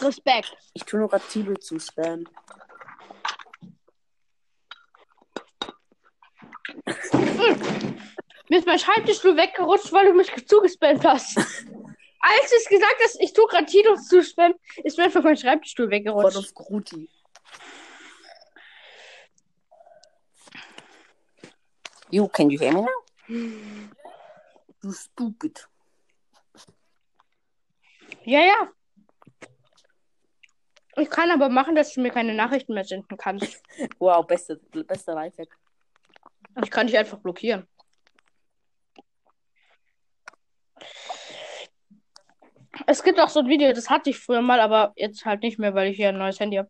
Respekt. 0.01 0.55
Ich 0.73 0.83
tue 0.83 0.99
nur 0.99 1.09
gerade 1.09 1.23
Tilo 1.27 1.55
zu 1.55 1.79
spammen. 1.79 2.29
Mir 8.49 8.59
ist 8.59 8.67
mein 8.67 8.79
Schreibtischstuhl 8.79 9.35
weggerutscht, 9.35 9.91
weil 9.91 10.07
du 10.07 10.13
mich 10.13 10.31
zugespammt 10.47 11.03
hast. 11.05 11.37
Als 12.23 12.53
ich 12.61 12.69
gesagt 12.69 12.97
hast, 13.03 13.19
ich 13.19 13.33
tue 13.33 13.47
gerade 13.47 13.65
Titus 13.65 14.07
zu 14.07 14.23
spammen, 14.23 14.55
ist 14.83 14.97
mir 14.97 15.05
einfach 15.05 15.23
mein 15.23 15.37
Schreibtischstuhl 15.37 15.87
Gott 15.87 15.93
weggerutscht. 15.93 16.37
auf 16.37 16.53
Gruti. 16.53 17.09
You, 22.11 22.27
can 22.27 22.49
you 22.49 22.59
hear 22.59 22.73
me 22.73 22.81
now? 22.81 22.87
Du 24.81 24.91
stupid. 24.91 25.67
Ja, 28.25 28.41
ja. 28.41 28.69
Ich 30.97 31.09
kann 31.09 31.31
aber 31.31 31.47
machen, 31.47 31.75
dass 31.75 31.93
du 31.93 32.01
mir 32.01 32.11
keine 32.11 32.33
Nachrichten 32.33 32.73
mehr 32.73 32.83
senden 32.83 33.17
kannst. 33.17 33.63
Wow, 33.99 34.27
beste, 34.27 34.57
bester 34.57 35.13
Lifehack. 35.15 35.57
Ich 36.61 36.69
kann 36.69 36.87
dich 36.87 36.97
einfach 36.97 37.17
blockieren. 37.19 37.65
Es 42.87 43.03
gibt 43.03 43.19
auch 43.19 43.29
so 43.29 43.39
ein 43.39 43.47
Video, 43.47 43.71
das 43.71 43.89
hatte 43.89 44.09
ich 44.09 44.19
früher 44.19 44.41
mal, 44.41 44.59
aber 44.59 44.91
jetzt 44.95 45.25
halt 45.25 45.43
nicht 45.43 45.59
mehr, 45.59 45.73
weil 45.73 45.91
ich 45.91 45.97
hier 45.97 46.09
ein 46.09 46.17
neues 46.17 46.39
Handy 46.39 46.57
habe. 46.57 46.69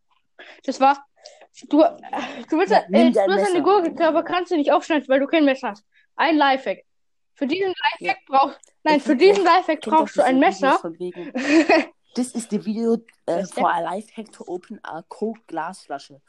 Das 0.66 0.80
war. 0.80 1.04
Du, 1.69 1.78
du 1.78 2.57
willst, 2.57 2.72
Ja, 2.72 2.80
äh, 2.91 3.11
du 3.11 3.19
hast 3.22 3.49
eine. 3.49 3.61
Gurke, 3.61 4.07
aber 4.07 4.23
kannst 4.23 4.52
du 4.52 4.56
nicht 4.57 4.72
aufschneiden, 4.72 5.07
weil 5.10 5.19
du 5.19 5.28
kein 5.28 5.45
Messer 5.45 5.69
hast. 5.72 5.86
Ein 6.15 6.38
Lifehack. 6.38 6.86
Für 7.34 7.48
diesen 7.48 7.73
Lifehack 7.99 8.19
brauchst 8.26 8.60
Nein, 8.84 8.98
Ich 8.98 9.03
für 9.03 9.15
diesen 9.15 9.44
Lifehack 9.44 9.82
Kennt 9.82 9.88
doch 9.88 9.91
brauchst 9.99 10.18
du 10.18 10.22
ein 10.23 10.40
Messer. 10.40 10.68
Videos 10.69 10.82
Von 10.82 10.99
wegen, 10.99 11.34
This 12.15 12.32
is 12.36 12.48
the 12.49 12.64
video 12.65 12.98
Was 13.26 13.52
for 13.52 13.69
a 13.72 13.80
life 13.82 14.10
hack 14.15 14.32
to 14.34 14.44
open 14.48 14.80
a 14.84 15.02
Coke 15.07 15.40
Glasflasche. 15.48 16.22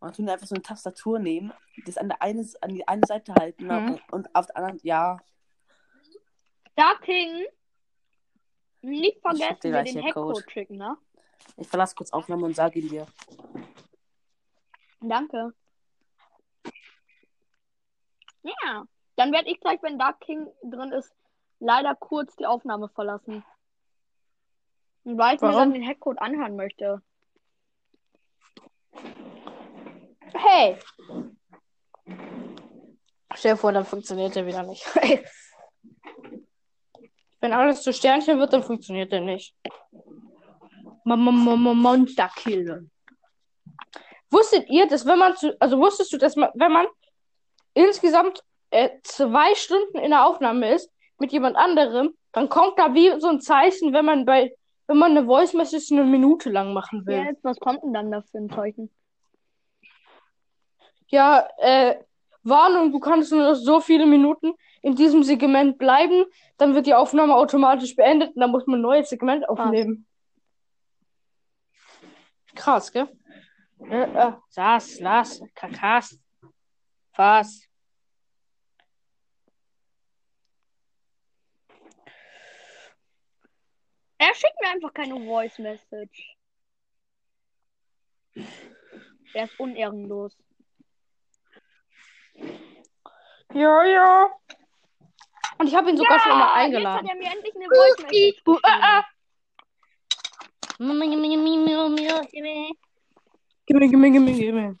Und 0.00 0.14
tun 0.16 0.28
einfach 0.28 0.46
so 0.46 0.54
eine 0.54 0.62
Tastatur 0.62 1.18
nehmen, 1.18 1.52
das 1.84 1.96
an 1.98 2.08
der 2.08 2.22
eine, 2.22 2.46
an 2.60 2.70
die 2.74 2.86
eine 2.86 3.04
Seite 3.06 3.34
halten 3.34 3.66
Mhm. 3.66 4.00
und, 4.12 4.32
auf 4.34 4.46
der 4.46 4.56
anderen, 4.56 4.78
ja, 4.82 5.18
Dark 6.76 7.02
King. 7.02 7.44
Nicht 8.82 9.20
vergessen, 9.20 9.58
den 9.62 9.74
Code. 9.84 10.04
Hackcode 10.04 10.50
schicken, 10.52 10.76
ne? 10.76 10.96
Ich 11.56 11.68
verlasse 11.68 11.94
kurz 11.94 12.12
Aufnahme 12.12 12.44
und 12.44 12.54
sage 12.54 12.78
ihn 12.80 12.88
dir. 12.88 13.06
Danke. 15.00 15.52
Ja. 18.42 18.86
Dann 19.16 19.32
werde 19.32 19.50
ich 19.50 19.60
gleich, 19.60 19.82
wenn 19.82 19.98
Dark 19.98 20.20
King 20.20 20.46
drin 20.62 20.92
ist, 20.92 21.12
leider 21.58 21.94
kurz 21.96 22.36
die 22.36 22.46
Aufnahme 22.46 22.88
verlassen. 22.88 23.44
Weil 25.04 25.34
ich 25.36 25.40
mir 25.40 25.48
Warum? 25.48 25.60
dann 25.60 25.72
den 25.74 25.86
Hackcode 25.86 26.20
anhören 26.20 26.54
möchte. 26.54 27.02
Hey! 30.34 30.78
Stell 33.34 33.52
dir 33.52 33.56
vor, 33.56 33.72
dann 33.72 33.84
funktioniert 33.84 34.36
der 34.36 34.46
wieder 34.46 34.62
nicht. 34.62 34.84
Wenn 37.40 37.52
alles 37.52 37.82
zu 37.82 37.92
Sternchen 37.92 38.38
wird, 38.38 38.52
dann 38.52 38.62
funktioniert 38.62 39.12
der 39.12 39.20
nicht. 39.20 39.56
Monster 41.16 42.30
killen. 42.36 42.90
Wusstet 44.30 44.68
ihr, 44.68 44.86
dass 44.86 45.06
wenn 45.06 45.18
man 45.18 45.36
zu, 45.36 45.56
also 45.60 45.78
wusstest 45.78 46.12
du, 46.12 46.18
dass 46.18 46.36
man, 46.36 46.50
wenn 46.54 46.72
man 46.72 46.86
insgesamt 47.74 48.42
äh, 48.70 48.90
zwei 49.02 49.54
Stunden 49.54 49.98
in 49.98 50.10
der 50.10 50.26
Aufnahme 50.26 50.74
ist 50.74 50.92
mit 51.18 51.32
jemand 51.32 51.56
anderem, 51.56 52.14
dann 52.32 52.48
kommt 52.48 52.78
da 52.78 52.94
wie 52.94 53.18
so 53.20 53.28
ein 53.28 53.40
Zeichen, 53.40 53.92
wenn 53.92 54.04
man 54.04 54.24
bei, 54.24 54.54
wenn 54.86 54.98
man 54.98 55.16
eine 55.16 55.26
Voice 55.26 55.54
Message 55.54 55.92
eine 55.92 56.04
Minute 56.04 56.50
lang 56.50 56.72
machen 56.72 57.06
will. 57.06 57.16
Ja, 57.16 57.32
was 57.42 57.58
kommt 57.58 57.82
denn 57.82 57.94
dann 57.94 58.10
da 58.10 58.22
für 58.22 58.38
ein 58.38 58.50
Zeichen? 58.50 58.90
Ja, 61.08 61.48
äh, 61.56 61.96
Warnung, 62.42 62.92
du 62.92 63.00
kannst 63.00 63.32
nur 63.32 63.42
noch 63.42 63.54
so 63.54 63.80
viele 63.80 64.06
Minuten 64.06 64.52
in 64.82 64.94
diesem 64.94 65.22
Segment 65.22 65.78
bleiben, 65.78 66.24
dann 66.56 66.74
wird 66.74 66.86
die 66.86 66.94
Aufnahme 66.94 67.34
automatisch 67.34 67.96
beendet 67.96 68.34
und 68.34 68.40
dann 68.40 68.50
muss 68.50 68.66
man 68.66 68.78
ein 68.78 68.82
neues 68.82 69.08
Segment 69.08 69.48
aufnehmen. 69.48 70.06
Krass, 72.58 72.90
gell? 72.90 73.08
Äh, 73.78 74.02
äh, 74.02 74.32
saß, 74.48 74.98
las, 74.98 75.40
kakas, 75.54 76.18
was? 77.14 77.68
Er 84.18 84.34
schickt 84.34 84.60
mir 84.60 84.70
einfach 84.70 84.92
keine 84.92 85.14
Voice 85.24 85.58
Message. 85.60 86.36
Er 89.34 89.44
ist 89.44 89.60
unehrenlos. 89.60 90.36
Ja, 93.54 93.84
ja. 93.84 94.36
Und 95.58 95.68
ich 95.68 95.74
habe 95.76 95.90
ihn 95.90 95.96
sogar 95.96 96.18
schon 96.18 96.36
mal 96.36 96.54
eingeladen. 96.54 97.06
Jetzt 97.06 97.14
hat 97.14 97.22
er 97.22 97.28
mir 97.28 97.36
endlich 97.36 97.54
eine 97.54 97.66
Voice 97.66 97.98
Message 98.02 98.42
Uh, 98.46 98.58
ah, 98.64 98.78
ah. 98.82 99.00
geschrieben. 99.00 99.18
Gimme, 103.66 103.88
gimme, 103.88 104.10
gimme, 104.10 104.32
gimme. 104.32 104.78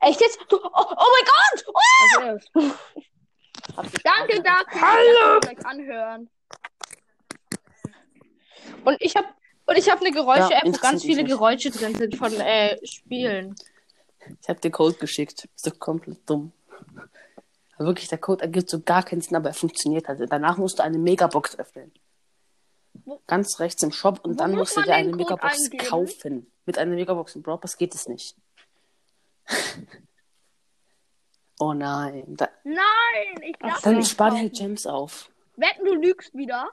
Echt 0.00 0.20
jetzt? 0.20 0.38
Du, 0.48 0.56
oh, 0.56 0.68
oh 0.72 1.06
mein 1.14 1.24
Gott! 1.26 1.64
Oh! 1.68 2.20
Also 2.20 2.38
ist- 2.38 4.04
Danke, 4.04 4.42
Dark. 4.42 4.68
Hallo. 4.74 5.40
Anhören. 5.64 6.28
Und 8.84 8.96
ich 9.00 9.14
habe 9.16 9.28
und 9.66 9.78
ich 9.78 9.88
habe 9.88 10.00
eine 10.00 10.10
Geräusche-App, 10.10 10.64
Ja, 10.66 10.72
wo 10.72 10.78
ganz 10.78 11.02
viele 11.02 11.22
nicht. 11.22 11.32
Geräusche 11.32 11.70
drin 11.70 11.94
sind 11.94 12.16
von 12.16 12.32
äh, 12.40 12.76
Spielen. 12.84 13.54
Ich 14.42 14.48
habe 14.48 14.58
dir 14.60 14.70
Code 14.70 14.96
geschickt. 14.96 15.48
Ist 15.54 15.66
doch 15.66 15.78
komplett 15.78 16.28
dumm. 16.28 16.52
Aber 17.76 17.86
wirklich, 17.88 18.08
der 18.08 18.18
Code 18.18 18.42
ergibt 18.42 18.68
so 18.68 18.80
gar 18.80 19.04
keinen 19.04 19.20
Sinn, 19.20 19.36
aber 19.36 19.50
er 19.50 19.54
funktioniert 19.54 20.08
halt. 20.08 20.20
Danach 20.30 20.56
musst 20.56 20.78
du 20.80 20.82
eine 20.82 20.98
Megabox 20.98 21.56
öffnen. 21.58 21.92
Ganz 23.26 23.58
rechts 23.60 23.82
im 23.82 23.92
Shop 23.92 24.20
und 24.24 24.34
Wo 24.34 24.38
dann 24.38 24.50
muss 24.52 24.58
musst 24.74 24.76
du 24.76 24.82
dir 24.82 24.94
eine 24.94 25.14
Megabox 25.16 25.64
eingeben? 25.64 25.84
kaufen. 25.86 26.52
Mit 26.66 26.78
einer 26.78 26.94
Megabox 26.94 27.34
im 27.36 27.42
Brawl 27.42 27.60
geht 27.78 27.94
es 27.94 28.08
nicht. 28.08 28.36
oh 31.58 31.72
nein. 31.72 32.24
Da, 32.36 32.48
Nein, 32.64 33.42
ich 33.42 33.56
darf 33.56 33.80
dann 33.82 34.04
spar 34.04 34.30
dir 34.30 34.38
halt 34.38 34.54
Gems 34.54 34.86
auf. 34.86 35.30
Wetten, 35.56 35.84
du 35.84 35.94
lügst 35.94 36.34
wieder. 36.34 36.70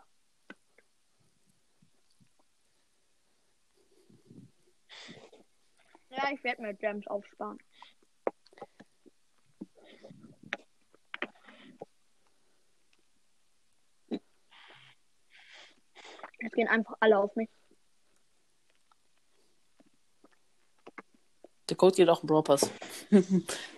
Ja, 6.10 6.32
ich 6.34 6.44
werde 6.44 6.62
mir 6.64 6.74
Gems 6.74 7.06
aufsparen. 7.08 7.60
Jetzt 16.40 16.47
gehen 16.58 16.68
einfach 16.68 16.96
alle 17.00 17.20
auf 17.20 17.36
mich. 17.36 17.50
Der 21.70 21.78
Code 21.78 21.96
geht 21.96 22.10
auch 22.10 22.24
im 22.24 22.28
Brawl 22.28 22.44
Pass. 22.44 22.70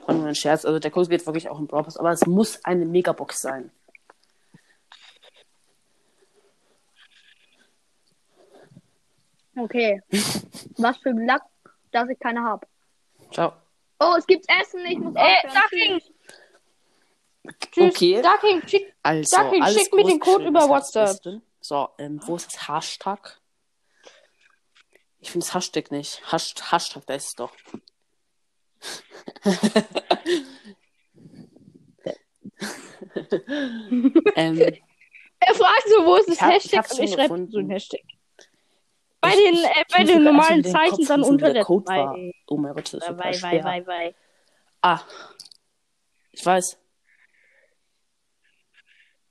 War 0.05 0.15
nur 0.15 0.27
ein 0.27 0.35
Scherz. 0.35 0.63
Also 0.63 0.79
der 0.79 0.91
Code 0.91 1.09
geht 1.09 1.25
wirklich 1.25 1.49
auch 1.49 1.59
im 1.59 1.67
Brawl 1.67 1.83
Pass. 1.83 1.97
Aber 1.97 2.11
es 2.11 2.25
muss 2.25 2.63
eine 2.63 2.85
Megabox 2.85 3.41
sein. 3.41 3.71
Okay. 9.57 10.01
Was 10.77 10.97
für 10.97 11.13
Glück, 11.13 11.41
dass 11.91 12.09
ich 12.09 12.19
keine 12.19 12.43
habe. 12.43 12.65
Ciao. 13.31 13.53
Oh, 13.99 14.15
es 14.17 14.25
gibt 14.25 14.45
Essen, 14.47 14.85
ich 14.85 14.97
muss 14.97 15.15
Äh, 15.15 15.19
aufhören. 15.19 15.99
Ducking! 15.99 16.01
Tschüss. 17.59 17.95
Okay. 17.95 18.21
Ducking, 18.21 18.67
schick. 18.67 18.93
Also, 19.03 19.35
Ducking, 19.35 19.63
alles 19.63 19.81
schick 19.81 19.93
mir 19.93 20.05
den 20.05 20.19
Code 20.19 20.47
über 20.47 20.69
WhatsApp. 20.69 21.41
So, 21.69 21.87
ähm, 21.99 22.19
wo 22.25 22.35
ist 22.35 22.47
das 22.47 22.67
Hashtag? 22.67 23.39
Ich 25.19 25.29
finde 25.29 25.45
das 25.45 25.53
Hashtag 25.53 25.91
nicht. 25.91 26.19
Hash 26.31 26.55
Hashtag, 26.71 27.05
da 27.05 27.13
ist 27.13 27.27
es 27.27 27.35
doch. 27.35 27.53
ähm, 34.35 34.59
Er 35.39 35.53
fragt 35.55 35.83
so, 35.87 36.05
wo 36.05 36.15
ist 36.15 36.27
das 36.29 36.35
Ich 36.35 36.41
hab- 36.41 36.49
ich 36.51 36.63
Hashtag? 36.63 36.77
hab's 36.79 36.97
und 36.99 37.03
ich 37.05 37.13
schreibe 37.13 37.47
so 37.51 37.59
ein 37.59 37.69
Hashtag. 37.69 38.01
Bei 39.21 39.29
ich- 39.29 39.35
den, 39.35 39.53
ich- 39.53 39.63
äh, 39.65 39.69
ich 39.87 39.95
bei 39.95 40.03
den 40.03 40.07
sogar 40.17 40.33
normalen 40.33 40.63
den 40.63 40.71
Zeichen 40.71 40.95
Kopf 40.97 41.07
dann 41.07 41.23
unter 41.23 41.53
der 41.53 41.63
Code 41.65 41.85
war. 41.87 42.17
Oh 42.47 42.57
mein 42.57 42.73
Gott, 42.73 42.85
das 42.85 42.93
ist 42.95 43.05
super 43.07 43.33
schwer. 43.33 43.63
wei, 43.63 43.85
wei, 43.85 43.87
wei. 43.87 44.15
Ah. 44.81 45.01
Ich 46.31 46.43
weiß. 46.45 46.78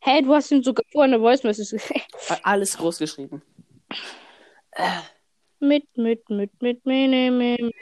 Hey, 0.01 0.23
du 0.23 0.35
hast 0.35 0.51
ihm 0.51 0.63
sogar 0.63 0.85
vorher 0.93 1.13
eine 1.13 1.23
Voice 1.23 1.43
Message 1.43 1.71
geschickt. 1.71 2.07
Alles 2.43 2.77
groß 2.77 2.99
geschrieben. 2.99 3.43
Mit, 5.61 5.85
mit, 5.97 6.29
mit, 6.31 6.63
mit, 6.63 6.85
mit, 6.87 7.11
mit, 7.11 7.33
mit. 7.33 7.75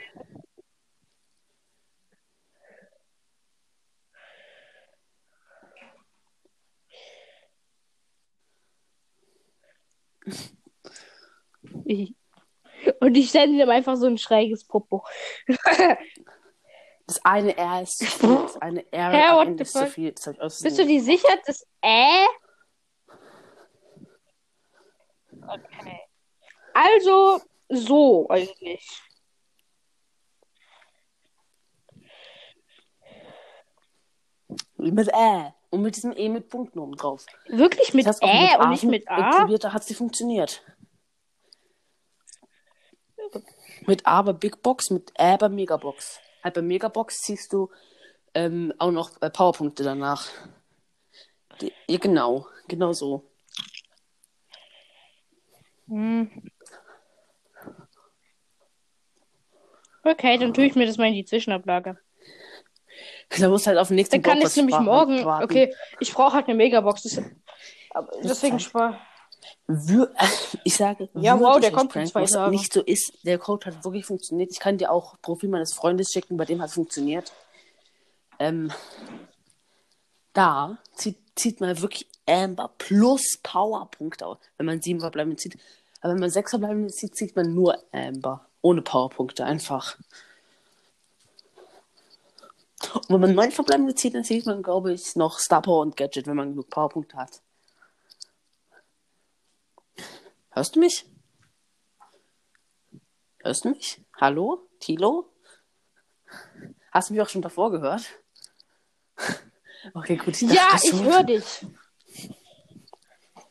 Und 12.99 13.15
ich 13.15 13.31
sende 13.31 13.63
ihm 13.63 13.69
einfach 13.69 13.95
so 13.95 14.07
ein 14.07 14.17
schräges 14.17 14.65
Popo. 14.65 15.05
Das 17.07 17.23
eine 17.23 17.57
R 17.57 17.81
ist 17.81 17.99
zu 17.99 18.05
viel. 18.05 18.35
Das 18.35 18.57
eine 18.61 18.91
R 18.91 19.11
Hä, 19.11 19.23
am 19.27 19.35
what 19.37 19.47
Ende 19.47 19.57
the 19.57 19.61
ist 19.63 19.73
zu 19.73 19.79
fuck? 19.79 19.89
viel. 19.93 20.11
Das 20.11 20.27
hab 20.27 20.33
ich 20.35 20.41
aus 20.41 20.61
Bist 20.61 20.77
du 20.77 20.85
dir 20.85 21.01
sicher, 21.01 21.37
dass 21.45 21.65
äh? 21.81 22.25
Okay. 25.47 26.01
Also, 26.73 27.41
so 27.69 28.27
eigentlich. 28.29 28.85
Mit 34.77 35.07
Ä. 35.13 35.53
Und 35.69 35.81
mit 35.81 35.95
diesem 35.95 36.13
E 36.15 36.29
mit 36.29 36.49
Punkten 36.49 36.79
oben 36.79 36.95
drauf. 36.95 37.25
Wirklich 37.47 37.93
mit 37.93 38.05
Das 38.05 38.21
auch 38.21 38.27
Ä 38.27 38.55
und 38.55 38.61
A 38.65 38.69
nicht 38.69 38.83
mit 38.83 39.07
A? 39.09 39.39
Probiert, 39.39 39.63
da 39.63 39.73
hat 39.73 39.83
sie 39.83 39.95
funktioniert. 39.95 40.63
Mit 43.85 44.05
A 44.05 44.21
bei 44.21 44.33
Big 44.33 44.61
Box, 44.61 44.89
mit 44.89 45.11
Ä 45.19 45.37
bei 45.37 45.49
Megabox. 45.49 46.19
Halt 46.47 46.53
bei 46.53 46.61
Megabox 46.61 47.23
ziehst 47.23 47.51
du 47.51 47.69
ähm, 48.33 48.73
auch 48.77 48.91
noch 48.91 49.21
äh, 49.21 49.29
Powerpunkte 49.29 49.83
danach. 49.83 50.29
Die, 51.59 51.73
ja, 51.89 51.97
genau. 51.97 52.47
Genau 52.69 52.93
so. 52.93 53.29
Hm. 55.89 56.49
Okay, 60.05 60.37
dann 60.37 60.53
tue 60.53 60.63
ich 60.63 60.75
mir 60.75 60.85
das 60.85 60.97
mal 60.97 61.07
in 61.09 61.15
die 61.15 61.25
Zwischenablage. 61.25 61.97
Da 63.37 63.49
musst 63.49 63.65
du 63.65 63.71
halt 63.71 63.79
auf 63.79 63.89
den 63.89 63.95
nächsten 63.95 64.21
Dann 64.21 64.21
kann 64.21 64.41
ich 64.41 64.55
nämlich 64.55 64.79
morgen. 64.79 65.25
warten. 65.25 65.43
Okay, 65.43 65.75
ich 65.99 66.13
brauche 66.13 66.31
halt 66.31 66.47
eine 66.47 66.55
Megabox. 66.55 67.03
Das, 67.03 67.21
deswegen 68.23 68.57
Zeit. 68.59 68.97
ich 70.63 70.75
sage, 70.75 71.09
Ja, 71.15 71.39
wow, 71.39 71.59
der 71.59 71.71
kommt 71.71 71.91
zwei 71.91 72.21
was 72.21 72.31
Tagen. 72.31 72.51
nicht 72.51 72.71
so 72.73 72.81
ist. 72.81 73.13
Der 73.23 73.37
Code 73.37 73.67
hat 73.67 73.83
wirklich 73.83 74.05
funktioniert. 74.05 74.51
Ich 74.51 74.59
kann 74.59 74.77
dir 74.77 74.91
auch 74.91 75.15
Profil 75.21 75.49
meines 75.49 75.73
Freundes 75.73 76.11
schicken, 76.11 76.37
bei 76.37 76.45
dem 76.45 76.61
hat 76.61 76.69
es 76.69 76.75
funktioniert. 76.75 77.31
Ähm, 78.39 78.71
da 80.33 80.77
zieht, 80.95 81.17
zieht 81.35 81.59
man 81.59 81.81
wirklich 81.81 82.07
Amber 82.27 82.71
plus 82.77 83.39
Powerpunkte 83.41 84.25
aus, 84.25 84.37
wenn 84.57 84.65
man 84.65 84.81
sieben 84.81 84.99
verbleibende 84.99 85.37
zieht. 85.37 85.57
Aber 86.01 86.13
wenn 86.13 86.19
man 86.19 86.29
sechs 86.29 86.51
verbleibende 86.51 86.93
zieht, 86.93 87.15
zieht 87.15 87.35
man 87.35 87.53
nur 87.53 87.77
Amber. 87.91 88.45
Ohne 88.61 88.81
Powerpunkte, 88.81 89.45
einfach. 89.45 89.97
Und 92.93 93.09
wenn 93.09 93.21
man 93.21 93.35
neun 93.35 93.51
verbleibende 93.51 93.95
zieht, 93.95 94.13
dann 94.13 94.23
zieht 94.23 94.45
man, 94.45 94.61
glaube 94.61 94.93
ich, 94.93 95.15
noch 95.15 95.39
Star 95.39 95.61
Power 95.61 95.81
und 95.81 95.97
Gadget, 95.97 96.27
wenn 96.27 96.35
man 96.35 96.51
genug 96.51 96.69
Powerpunkte 96.69 97.17
hat. 97.17 97.41
Hörst 100.57 100.75
du 100.75 100.79
mich? 100.79 101.05
Hörst 103.43 103.63
du 103.63 103.69
mich? 103.69 104.01
Hallo? 104.19 104.67
Tilo? 104.79 105.31
Hast 106.91 107.09
du 107.09 107.13
mich 107.13 107.21
auch 107.21 107.29
schon 107.29 107.43
davor 107.43 107.69
gehört? 107.71 108.03
Okay, 109.93 110.17
gut. 110.17 110.41
Ja, 110.41 110.71
dachte 110.71 110.87
ich 110.87 111.01
höre 111.01 111.23
dich. 111.23 111.65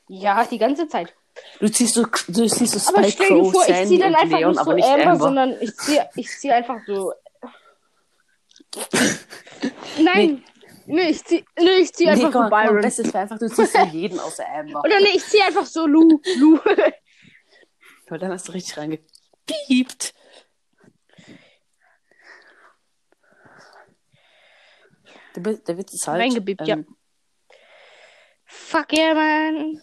Ja, 0.08 0.44
die 0.44 0.58
ganze 0.58 0.86
Zeit. 0.86 1.14
Du 1.60 1.70
ziehst 1.70 1.94
so, 1.94 2.04
du 2.28 2.46
ziehst 2.46 2.78
so 2.78 2.92
Aber 2.92 3.04
Spike, 3.04 3.24
stell 3.24 3.40
dir 3.40 3.52
vor, 3.52 3.66
ich 3.66 3.86
ziehe 3.86 4.00
dann 4.00 4.14
einfach 4.14 4.38
Leon, 4.38 4.50
nicht 4.50 4.58
so 4.58 4.62
aber 4.62 4.74
nicht 4.74 4.88
Amber, 4.88 5.06
Amber. 5.06 5.24
sondern 5.24 5.62
ich 5.62 5.74
ziehe 5.76 6.10
ich 6.16 6.28
zieh 6.28 6.50
einfach 6.50 6.80
so. 6.86 7.14
Nein. 10.02 10.42
Nee, 10.42 10.42
ich 10.86 11.24
zieh, 11.24 11.44
nee, 11.58 11.78
ich 11.80 11.92
zieh 11.92 12.04
Nee, 12.04 12.10
einfach 12.10 12.32
guck 12.32 12.44
so 12.44 12.50
Byron. 12.50 12.80
Bestes 12.80 13.06
wäre 13.06 13.18
einfach, 13.18 13.38
du 13.38 13.48
ziehst 13.48 13.72
so 13.72 13.84
jeden 13.84 14.20
außer 14.20 14.44
Amber. 14.48 14.80
Oder 14.80 15.00
nee, 15.00 15.16
ich 15.16 15.24
zieh 15.24 15.42
einfach 15.42 15.66
so 15.66 15.86
Lu. 15.86 16.20
Lu. 16.38 16.58
Aber 18.06 18.18
dann 18.18 18.30
hast 18.30 18.48
du 18.48 18.52
richtig 18.52 18.76
reingepiept. 18.76 20.14
Der, 25.36 25.54
der 25.54 25.78
Witz 25.78 25.92
ist 25.92 26.06
halt. 26.06 26.22
Reingebiebt, 26.22 26.66
ja. 26.66 26.76
ähm, 26.76 26.96
Fuck 28.44 28.92
yeah, 28.92 29.14
man. 29.14 29.80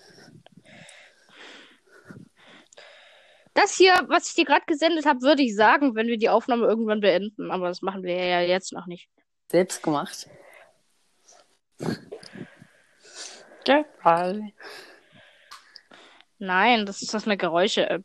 Das 3.53 3.75
hier, 3.75 3.93
was 4.07 4.29
ich 4.29 4.33
dir 4.33 4.45
gerade 4.45 4.65
gesendet 4.65 5.05
habe, 5.05 5.21
würde 5.21 5.43
ich 5.43 5.55
sagen, 5.55 5.95
wenn 5.95 6.07
wir 6.07 6.17
die 6.17 6.29
Aufnahme 6.29 6.65
irgendwann 6.65 7.01
beenden. 7.01 7.51
Aber 7.51 7.67
das 7.67 7.81
machen 7.81 8.03
wir 8.03 8.15
ja 8.15 8.41
jetzt 8.41 8.73
noch 8.73 8.87
nicht. 8.87 9.09
Selbst 9.51 9.83
gemacht. 9.83 10.27
Fall. 14.01 14.51
Nein, 16.39 16.85
das 16.85 17.01
ist 17.01 17.13
das 17.13 17.25
eine 17.25 17.37
Geräusche-App. 17.37 18.03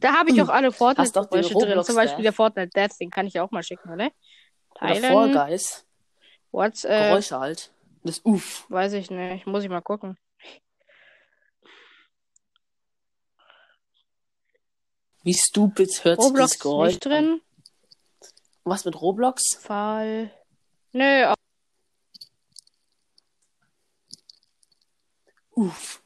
Da 0.00 0.14
habe 0.14 0.30
ich 0.30 0.40
auch 0.40 0.48
alle 0.48 0.72
Hm. 0.72 1.12
Doch 1.12 1.26
den 1.26 1.44
Fortnite-Geräusche 1.44 1.54
drin. 1.54 1.84
Zum 1.84 1.96
Beispiel 1.96 2.22
der 2.22 2.32
Fortnite 2.32 2.70
Dance, 2.72 2.96
den 2.98 3.10
kann 3.10 3.26
ich 3.26 3.38
auch 3.38 3.50
mal 3.50 3.62
schicken, 3.62 3.92
oder? 3.92 4.10
Oder. 4.80 4.94
Fall 5.00 5.32
Guys. 5.32 5.86
WhatsApp. 6.50 7.10
Geräusche 7.10 7.38
halt. 7.38 7.70
Das 8.02 8.20
Uff. 8.24 8.64
Weiß 8.70 8.94
ich 8.94 9.10
nicht. 9.10 9.46
Muss 9.46 9.62
ich 9.62 9.68
mal 9.68 9.82
gucken. 9.82 10.16
Wie 15.22 15.34
stupid 15.34 16.02
hört 16.02 16.22
sich 16.22 16.32
das 16.32 16.58
Geräusch 16.58 16.92
nicht 16.92 17.04
drin. 17.04 17.42
Was 18.64 18.84
mit 18.84 19.00
Roblox? 19.00 19.56
Fall. 19.56 20.30
Nö, 20.92 21.34
Uff. 25.54 26.02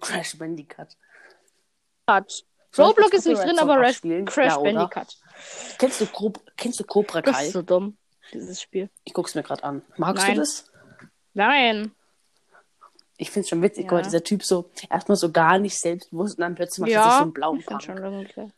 Crash 0.00 0.36
Bandicoot. 0.38 0.88
Ich 2.28 2.44
Roblox 2.78 3.12
ist 3.14 3.26
nicht 3.26 3.42
drin, 3.42 3.58
aber 3.58 3.78
Rash-? 3.80 4.00
Crash 4.26 4.52
Ja? 4.52 4.58
Bandicoot. 4.58 5.16
Kennst 5.78 6.00
du, 6.00 6.06
Cobra, 6.06 6.42
kennst 6.56 6.80
du 6.80 6.84
Cobra 6.84 7.22
Das 7.22 7.36
Kai? 7.36 7.46
ist 7.46 7.52
so 7.52 7.62
dumm, 7.62 7.96
dieses 8.32 8.60
Spiel. 8.60 8.90
Ich 9.04 9.12
guck's 9.12 9.34
mir 9.34 9.42
gerade 9.42 9.62
an. 9.64 9.82
Magst 9.96 10.24
Nein. 10.26 10.34
du 10.34 10.40
das? 10.40 10.70
Nein. 11.32 11.92
Ich 13.16 13.30
find's 13.30 13.48
schon 13.48 13.62
witzig, 13.62 13.86
Ja. 13.86 13.92
weil 13.92 14.02
dieser 14.02 14.24
Typ 14.24 14.42
so 14.44 14.70
erstmal 14.90 15.16
so 15.16 15.30
gar 15.30 15.58
nicht 15.58 15.78
selbstbewusst 15.78 16.38
und 16.38 16.42
dann 16.42 16.54
plötzlich 16.56 16.80
macht 16.80 16.90
er 16.90 17.02
sich 17.02 17.10
Ja, 17.12 17.16
so 17.18 17.22
einen 17.22 17.32
blauen 17.32 17.60
ich 17.60 17.66
Punk. 17.66 17.82
schon 17.82 17.96
irgendwie. 17.98 18.52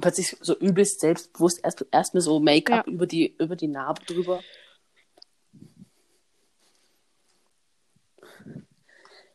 Plötzlich 0.00 0.36
so 0.40 0.56
übelst 0.56 1.00
selbstbewusst, 1.00 1.60
erst, 1.62 1.86
erst 1.90 2.14
mal 2.14 2.20
so 2.20 2.40
Make-up 2.40 2.86
über, 2.86 3.06
die, 3.06 3.34
über 3.38 3.56
die 3.56 3.68
Narbe 3.68 4.04
drüber. 4.04 4.40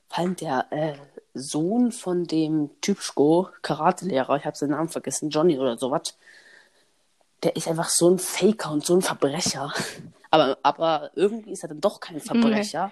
Vor 0.10 0.18
allem 0.18 0.36
der 0.36 0.68
äh, 0.72 0.96
Sohn 1.34 1.92
von 1.92 2.26
dem 2.26 2.72
Typschko 2.82 3.50
Karatelehrer, 3.62 4.38
ich 4.38 4.46
habe 4.46 4.58
seinen 4.58 4.72
Namen 4.72 4.90
vergessen, 4.90 5.30
Johnny 5.30 5.60
oder 5.60 5.78
sowas, 5.78 6.18
der 7.44 7.56
ist 7.56 7.68
einfach 7.68 7.90
so 7.90 8.10
ein 8.10 8.20
Faker 8.20 8.72
und 8.72 8.86
so 8.86 8.96
ein 8.96 9.02
Verbrecher. 9.02 9.74
Aber, 10.30 10.58
aber 10.64 11.12
irgendwie 11.16 11.52
ist 11.52 11.64
er 11.64 11.70
dann 11.70 11.82
doch 11.82 12.00
kein 12.00 12.20
Verbrecher 12.20 12.92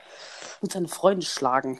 und 0.62 0.72
seine 0.72 0.88
Freunde 0.88 1.26
schlagen. 1.26 1.80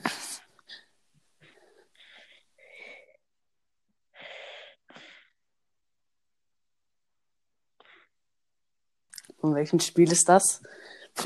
Von 9.46 9.54
welchem 9.54 9.80
Spiel 9.80 10.12
ist 10.12 10.28
das? 10.28 10.64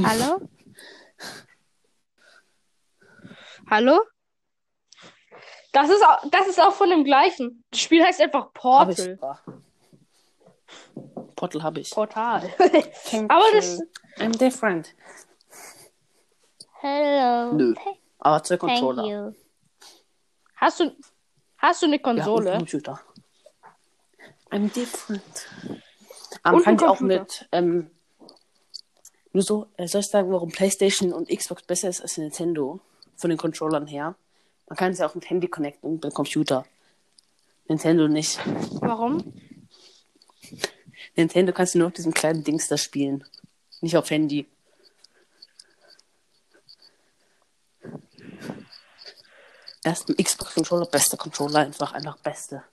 Hallo? 0.04 0.42
Hallo? 3.70 4.02
Das 5.72 5.90
ist, 5.90 6.04
auch, 6.04 6.30
das 6.30 6.48
ist 6.48 6.60
auch 6.60 6.74
von 6.74 6.90
dem 6.90 7.06
gleichen. 7.06 7.64
Das 7.72 7.80
Spiel 7.80 8.04
heißt 8.04 8.20
einfach 8.20 8.48
Hab 8.48 8.54
Portal. 8.56 9.14
ich. 9.16 9.24
Ah. 9.24 9.40
Portal 11.38 11.64
habe 11.64 11.80
ich. 11.80 11.92
Portal. 11.92 12.54
Aber 13.30 13.46
das- 13.54 13.80
I'm 14.18 14.38
different. 14.38 14.94
Hello. 16.82 17.54
Nö. 17.54 17.74
Aber 18.20 18.44
Thank 18.44 18.60
Controller. 18.60 19.06
you. 19.06 19.34
Hast 20.58 20.82
du, 20.82 20.94
hast 21.58 21.82
du 21.82 21.86
eine 21.86 21.96
Ja, 21.96 22.00
und 22.10 22.18
Konsole? 22.18 22.52
Computer. 22.58 23.00
I'm 24.52 24.70
different. 24.74 25.48
Kann 26.44 26.66
ein 26.66 26.78
die 26.78 26.86
auch 26.86 27.00
mit, 27.00 27.48
ähm, 27.52 27.92
nur 29.32 29.44
so, 29.44 29.68
äh, 29.78 29.88
soll 29.88 30.02
ich 30.02 30.08
sagen, 30.08 30.32
warum 30.32 30.50
PlayStation 30.50 31.14
und 31.14 31.30
Xbox 31.30 31.64
besser 31.64 31.90
ist 31.90 32.02
als 32.02 32.18
Nintendo? 32.18 32.80
Von 33.16 33.30
den 33.30 33.38
Controllern 33.38 33.86
her. 33.86 34.16
Man 34.68 34.78
kann 34.78 34.92
es 34.92 35.00
ja 35.00 35.08
auch 35.08 35.16
mit 35.16 35.30
Handy 35.30 35.48
connecten 35.48 35.90
und 35.90 36.04
mit 36.04 36.14
Computer. 36.14 36.66
Nintendo 37.68 38.08
nicht. 38.08 38.40
Warum? 38.80 39.34
Nintendo 41.16 41.52
kannst 41.52 41.76
du 41.76 41.80
nur 41.80 41.88
auf 41.88 41.94
diesem 41.94 42.14
kleinen 42.14 42.44
Dings 42.44 42.68
da 42.68 42.78
spielen. 42.78 43.26
Nicht 43.82 43.98
auf 43.98 44.10
Handy. 44.10 44.48
Erst 49.84 50.10
ein 50.10 50.16
Xbox-Controller, 50.18 50.86
bester 50.86 51.18
Controller, 51.18 51.60
einfach, 51.60 51.94
einfach 51.94 52.18
beste. 52.18 52.64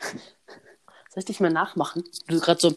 Soll 0.00 1.18
ich 1.18 1.24
dich 1.24 1.40
mal 1.40 1.50
nachmachen? 1.50 2.04
Du 2.26 2.38
gerade 2.40 2.60
so. 2.60 2.76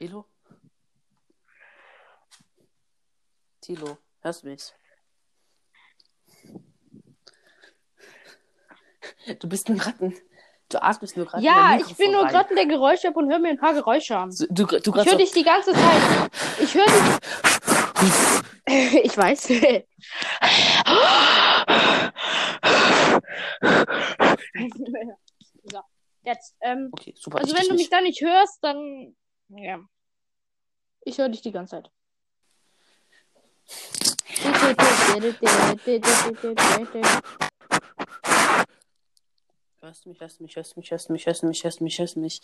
Tilo? 0.00 0.24
Tilo, 3.60 3.98
hörst 4.22 4.42
du 4.42 4.48
mich? 4.48 4.72
Du 9.40 9.46
bist 9.46 9.68
ein. 9.68 9.78
Du 10.70 10.82
atmest 10.82 11.18
nur 11.18 11.26
gerade. 11.26 11.44
Ja, 11.44 11.76
ich 11.76 11.94
bin 11.98 12.12
nur 12.12 12.26
gerade 12.26 12.48
in 12.48 12.56
der 12.56 12.64
Geräusch-App 12.64 13.14
und 13.14 13.30
höre 13.30 13.40
mir 13.40 13.50
ein 13.50 13.58
paar 13.58 13.74
Geräusche 13.74 14.16
an. 14.16 14.32
So, 14.32 14.46
Du, 14.48 14.64
du 14.64 14.78
Ich 14.78 15.06
höre 15.06 15.18
dich 15.18 15.32
die 15.32 15.42
ganze 15.42 15.74
Zeit. 15.74 16.30
Ich 16.62 16.74
höre 16.74 16.86
dich. 16.86 17.20
ich 19.04 19.14
weiß. 19.18 19.48
so, 25.64 25.80
jetzt. 26.22 26.56
Ähm, 26.62 26.88
Okay, 26.92 27.14
super. 27.18 27.40
also 27.40 27.54
wenn 27.54 27.68
du 27.68 27.74
mich 27.74 27.90
da 27.90 28.00
nicht 28.00 28.22
hörst, 28.22 28.64
dann. 28.64 29.14
Ja. 29.50 29.80
Ich 31.02 31.18
höre 31.18 31.28
dich 31.28 31.42
die 31.42 31.52
ganze 31.52 31.82
Zeit. 31.82 31.90
Hörst 39.80 40.04
du 40.04 40.10
mich, 40.10 40.20
hörst 40.20 40.38
du 40.38 40.44
mich, 40.44 40.56
hörst 40.56 40.76
du 40.76 40.80
mich, 40.80 40.90
hörst 40.90 41.08
du 41.08 41.12
mich, 41.12 41.26
hörst 41.26 41.42
du 41.42 41.46
mich, 41.46 41.64
hörst 41.64 41.80
du 41.80 41.84
mich, 41.84 41.98
hörst 41.98 42.16
du 42.16 42.20
mich. 42.20 42.42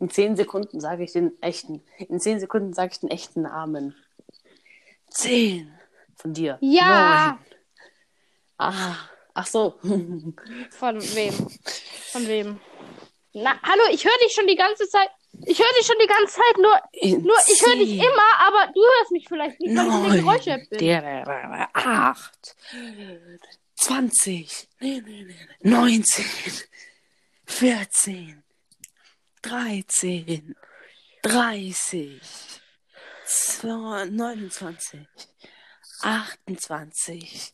In 0.00 0.08
10 0.08 0.36
Sekunden 0.36 0.80
sage 0.80 1.02
ich 1.02 1.12
den 1.12 1.40
echten. 1.42 1.82
In 1.98 2.20
10 2.20 2.40
Sekunden 2.40 2.72
sage 2.72 2.92
ich 2.92 3.00
den 3.00 3.10
echten 3.10 3.42
Namen. 3.42 3.94
10 5.10 5.72
von 6.14 6.32
dir. 6.32 6.58
Ja. 6.60 7.32
Neun. 7.32 7.38
Ah, 8.58 8.96
ach 9.34 9.46
so. 9.46 9.78
Von 10.70 11.00
wem? 11.14 11.34
Von 12.12 12.26
wem? 12.26 12.60
Na, 13.32 13.60
hallo, 13.62 13.82
ich 13.92 14.04
höre 14.04 14.18
dich 14.24 14.32
schon 14.32 14.46
die 14.46 14.56
ganze 14.56 14.88
Zeit. 14.88 15.10
Ich 15.46 15.58
höre 15.58 15.72
dich 15.78 15.86
schon 15.86 15.96
die 16.02 16.06
ganze 16.06 16.34
Zeit, 16.34 16.56
nur, 16.56 16.80
nur 17.20 17.36
ich 17.46 17.62
höre 17.64 17.76
dich 17.76 17.90
10, 17.90 18.00
immer, 18.00 18.40
aber 18.40 18.72
du 18.72 18.80
hörst 18.80 19.12
mich 19.12 19.28
vielleicht 19.28 19.60
nicht, 19.60 19.76
weil 19.76 19.86
ich 19.86 19.94
in 19.94 20.00
der 20.00 20.24
Neun. 20.24 20.24
Geräusch-App 20.24 20.68
bin. 20.70 20.78
Der, 20.78 21.70
acht, 21.74 22.56
20, 23.76 24.68
19, 25.60 26.24
14, 27.46 28.42
13, 29.42 30.56
30, 31.22 32.20
29, 34.10 35.06
28, 36.02 37.52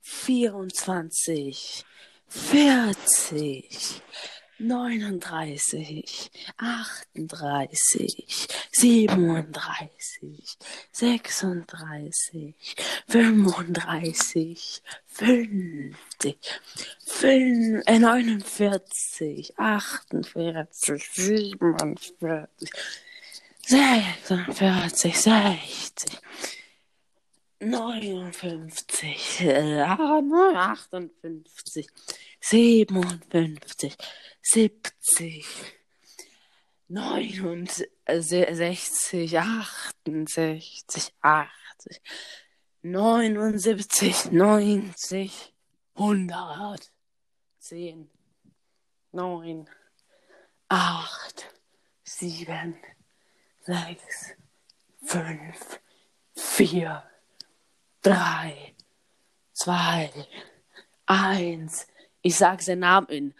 24, 0.00 1.84
40, 2.28 4.02
39, 4.58 6.30
38, 6.56 8.48
37, 8.72 10.58
36, 10.92 12.54
35, 13.08 14.82
50, 15.06 16.38
5, 17.06 17.82
äh, 17.86 17.98
49, 17.98 19.52
48, 19.56 21.12
47, 21.12 22.48
46, 23.68 25.02
60, 25.02 26.20
59, 27.60 29.40
äh, 29.40 29.82
58, 29.82 31.88
57, 32.48 33.18
70, 33.32 33.96
69, 34.40 35.42
68, 38.06 39.34
80, 41.24 42.84
79, 42.84 44.30
90, 44.30 45.52
100, 45.96 46.92
10, 47.58 48.08
9, 49.12 49.66
8, 50.70 51.50
7, 52.04 52.80
6, 53.66 54.36
5, 55.02 55.80
4, 56.36 57.02
3, 58.02 58.74
2, 59.52 60.28
1. 61.08 61.95
Ich 62.26 62.34
sage 62.34 62.60
seinen 62.60 62.80
Namen 62.80 63.06
in. 63.06 63.34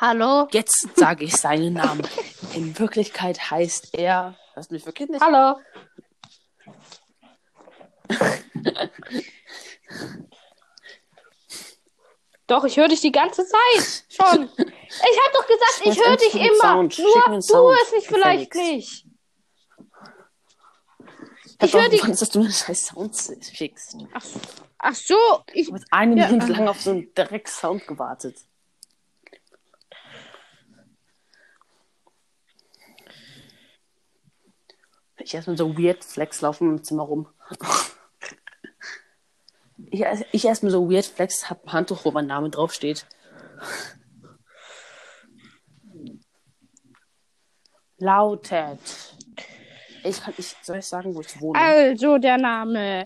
Hallo? 0.00 0.48
Jetzt 0.52 0.88
sage 0.96 1.24
ich 1.26 1.36
seinen 1.36 1.74
Namen. 1.74 2.00
In 2.54 2.78
Wirklichkeit 2.78 3.50
heißt 3.50 3.90
er. 3.92 4.38
Du 4.54 4.74
mich 4.74 4.86
wirklich 4.86 5.10
nicht? 5.10 5.20
Hallo? 5.20 5.58
Doch, 12.46 12.64
ich 12.64 12.76
höre 12.76 12.88
dich 12.88 13.00
die 13.00 13.12
ganze 13.12 13.44
Zeit. 13.46 14.04
Schon. 14.08 14.48
Ich 14.56 15.18
hab 15.24 15.32
doch 15.34 15.46
gesagt, 15.46 15.80
ich 15.84 15.98
höre 15.98 16.16
dich 16.16 16.34
immer. 16.34 16.74
Sound. 16.74 16.98
Nur 16.98 17.24
du 17.36 17.40
Sound. 17.42 17.76
hörst 17.78 17.92
mich 17.92 18.06
vielleicht 18.08 18.50
Gefälligst. 18.50 19.04
nicht. 19.06 19.06
Ich 21.60 21.68
Ich 21.68 21.74
höre 21.74 21.88
dich. 21.88 22.00
dass 22.02 22.30
du 22.30 22.40
mir 22.40 22.50
scheiß 22.50 22.86
Sounds 22.86 23.30
schickst. 23.52 23.96
Ach, 24.14 24.24
ach 24.82 24.94
so, 24.94 25.16
ich. 25.54 25.68
habe 25.68 25.82
eine 25.90 26.20
Ja. 26.20 26.28
Minute 26.28 26.52
lang 26.52 26.68
auf 26.68 26.80
so 26.80 26.90
einen 26.90 27.14
Dreck-Sound 27.14 27.86
gewartet. 27.86 28.36
Ich 35.18 35.34
erstmal 35.34 35.56
so 35.56 35.78
weird 35.78 36.04
Flex 36.04 36.40
laufen 36.40 36.68
im 36.68 36.84
Zimmer 36.84 37.04
rum. 37.04 37.28
Ich, 39.90 40.04
ich 40.32 40.44
erstmal 40.44 40.72
so 40.72 40.90
weird 40.90 41.06
Flex, 41.06 41.48
hab 41.48 41.64
ein 41.64 41.72
Handtuch, 41.72 42.04
wo 42.04 42.10
mein 42.10 42.26
Name 42.26 42.50
draufsteht. 42.50 43.06
Lautet. 47.98 48.80
Ich 50.02 50.20
kann, 50.20 50.34
ich 50.36 50.56
soll 50.62 50.78
ich 50.78 50.86
sagen, 50.86 51.14
wo 51.14 51.20
ich 51.20 51.40
wohne? 51.40 51.58
Also, 51.60 52.18
der 52.18 52.38
Name. 52.38 53.04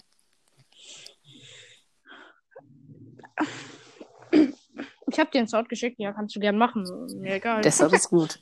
Ich 5.09 5.19
habe 5.21 5.31
dir 5.31 5.39
einen 5.39 5.49
Sound 5.49 5.69
geschickt, 5.69 5.99
ja, 5.99 6.13
kannst 6.13 6.35
du 6.35 6.41
gern 6.41 6.59
machen. 6.59 6.85
Mir 7.21 7.35
egal. 7.35 7.63
Der 7.63 7.73
Sound 7.73 7.93
ist 7.93 8.11
gut. 8.11 8.41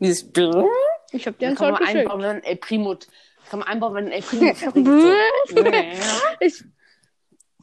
Dieses 0.00 0.30
ich 1.12 1.26
habe 1.26 1.36
dir 1.38 1.48
einen 1.48 1.56
Sound 1.56 1.78
geschickt. 1.78 1.98
einbauen, 1.98 2.22
wenn 2.22 2.42
El 2.42 2.56
Primo, 2.56 2.96
kann 3.50 3.60
man 3.60 3.68
einbauen, 3.68 3.94
wenn 3.94 4.08
El 4.08 4.22
Primo 4.22 4.54
springt. 4.54 4.86
so. 4.86 5.62
Ich, 6.40 6.64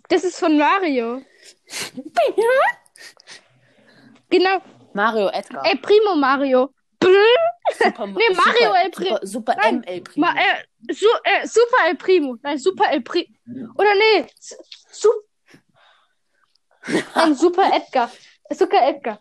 das 0.10 0.24
ist 0.24 0.40
von 0.40 0.58
Mario. 0.58 1.22
Genau. 4.30 4.64
Mario 4.94 5.30
Edgar. 5.30 5.64
El 5.64 5.78
Primo 5.78 6.16
Mario. 6.16 6.74
Super, 7.78 8.08
nee, 8.08 8.30
Mario 8.34 8.68
super, 8.68 8.84
El 8.84 8.92
Primo. 8.92 9.16
Super, 9.16 9.28
super 9.28 9.56
Nein, 9.56 9.76
M 9.76 9.84
El 9.86 10.02
Primo. 10.02 10.26
Ma, 10.26 10.34
äh, 10.36 10.94
su, 10.94 11.06
äh, 11.24 11.48
Super 11.48 11.88
El 11.88 11.96
Primo. 11.96 12.38
Nein, 12.44 12.58
Super 12.58 12.92
El 12.92 13.02
Primo. 13.02 13.34
Oder 13.78 13.96
nee. 13.96 14.28
Su, 14.92 15.10
Nein, 17.16 17.36
Super 17.36 17.72
Edgar. 17.74 18.10
Super 18.52 18.88
Edgar. 18.88 19.20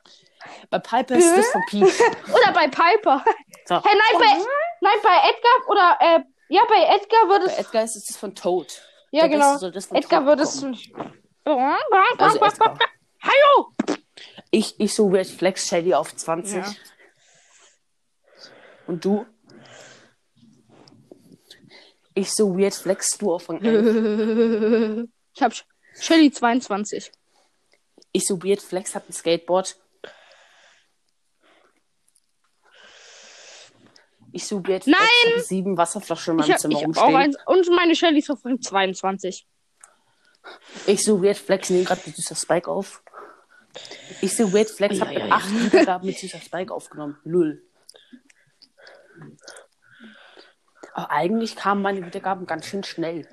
Bei 0.71 0.79
Piper 0.79 1.15
ist 1.17 1.37
das 1.37 1.47
von 1.51 1.63
Peach. 1.69 2.01
Oder 2.35 2.53
bei 2.53 2.67
Piper. 2.69 3.25
So. 3.67 3.83
Hey, 3.83 3.95
nein, 3.95 4.19
bei, 4.19 4.45
nein, 4.81 4.99
bei 5.03 5.17
Edgar 5.31 5.69
oder, 5.69 5.97
äh, 6.01 6.21
ja, 6.49 6.63
bei 6.69 6.83
Edgar 6.97 7.29
würde 7.29 7.47
Bei 7.47 7.53
es, 7.53 7.59
Edgar 7.59 7.85
ist 7.85 7.97
es 7.97 8.07
das 8.07 8.17
von 8.17 8.35
Toad. 8.35 8.67
ja, 9.13 9.29
genau. 9.29 9.57
Von 9.59 9.73
Edgar 9.73 10.27
würde 10.27 10.43
es. 10.43 10.65
Also. 11.45 12.65
Hallo! 13.23 13.73
Ich, 14.51 14.75
ich 14.79 14.95
so 14.95 15.13
Weird 15.13 15.29
Flex 15.29 15.69
Shelly 15.69 15.95
auf 15.95 16.15
20. 16.15 16.57
Ja. 16.57 16.65
Und 18.87 19.05
du? 19.05 19.27
Ich 22.15 22.31
so 22.33 22.57
Weird 22.59 22.75
Flex, 22.75 23.17
du 23.19 23.33
auf 23.33 23.49
Rang 23.49 23.61
11. 23.63 25.09
Ich 25.35 25.41
hab 25.43 25.53
Sh- 25.55 25.65
Shelly 25.99 26.31
22. 26.31 27.11
Ich 28.13 28.27
so 28.27 28.43
Weird 28.43 28.61
Flex, 28.61 28.95
hab 28.95 29.09
ein 29.09 29.13
Skateboard. 29.15 29.77
Ich 34.33 34.47
so 34.47 34.57
Weird 34.67 34.85
Flex, 34.85 34.99
Nein! 34.99 35.35
hab 35.37 35.41
sieben 35.43 35.77
Wasserflaschen 35.77 36.35
in 36.35 36.41
Ich 36.41 36.47
meinem 36.49 36.53
hab, 36.55 36.61
Zimmer 36.61 36.73
ich 36.79 36.85
hab 36.85 36.97
auch 36.99 37.03
rumstehen. 37.09 37.17
eins. 37.17 37.37
Und 37.47 37.69
meine 37.77 37.95
Shelly 37.95 38.19
ist 38.19 38.31
auf 38.31 38.45
Rang 38.45 38.61
22. 38.61 39.47
Ich 40.87 41.03
so 41.05 41.23
Weird 41.23 41.39
Flex, 41.39 41.71
nehme 41.71 41.85
gerade 41.85 42.01
mit 42.07 42.17
süßer 42.17 42.35
Spike 42.35 42.71
auf. 42.71 43.03
Ich 44.21 44.37
so 44.37 44.53
Weird 44.53 44.69
Flex, 44.71 45.01
hab 45.01 45.11
Ja, 45.13 45.19
ja, 45.21 45.27
ja. 45.29 45.35
acht 45.35 45.51
Wiedergaben 45.51 46.07
mit 46.07 46.19
süßer 46.19 46.41
Spike 46.41 46.73
aufgenommen. 46.75 47.19
Null. 47.25 47.63
Aber 50.95 51.11
eigentlich 51.11 51.57
kamen 51.57 51.83
meine 51.83 52.05
Wiedergaben 52.05 52.47
ganz 52.47 52.67
schön 52.67 52.85
schnell. 52.85 53.27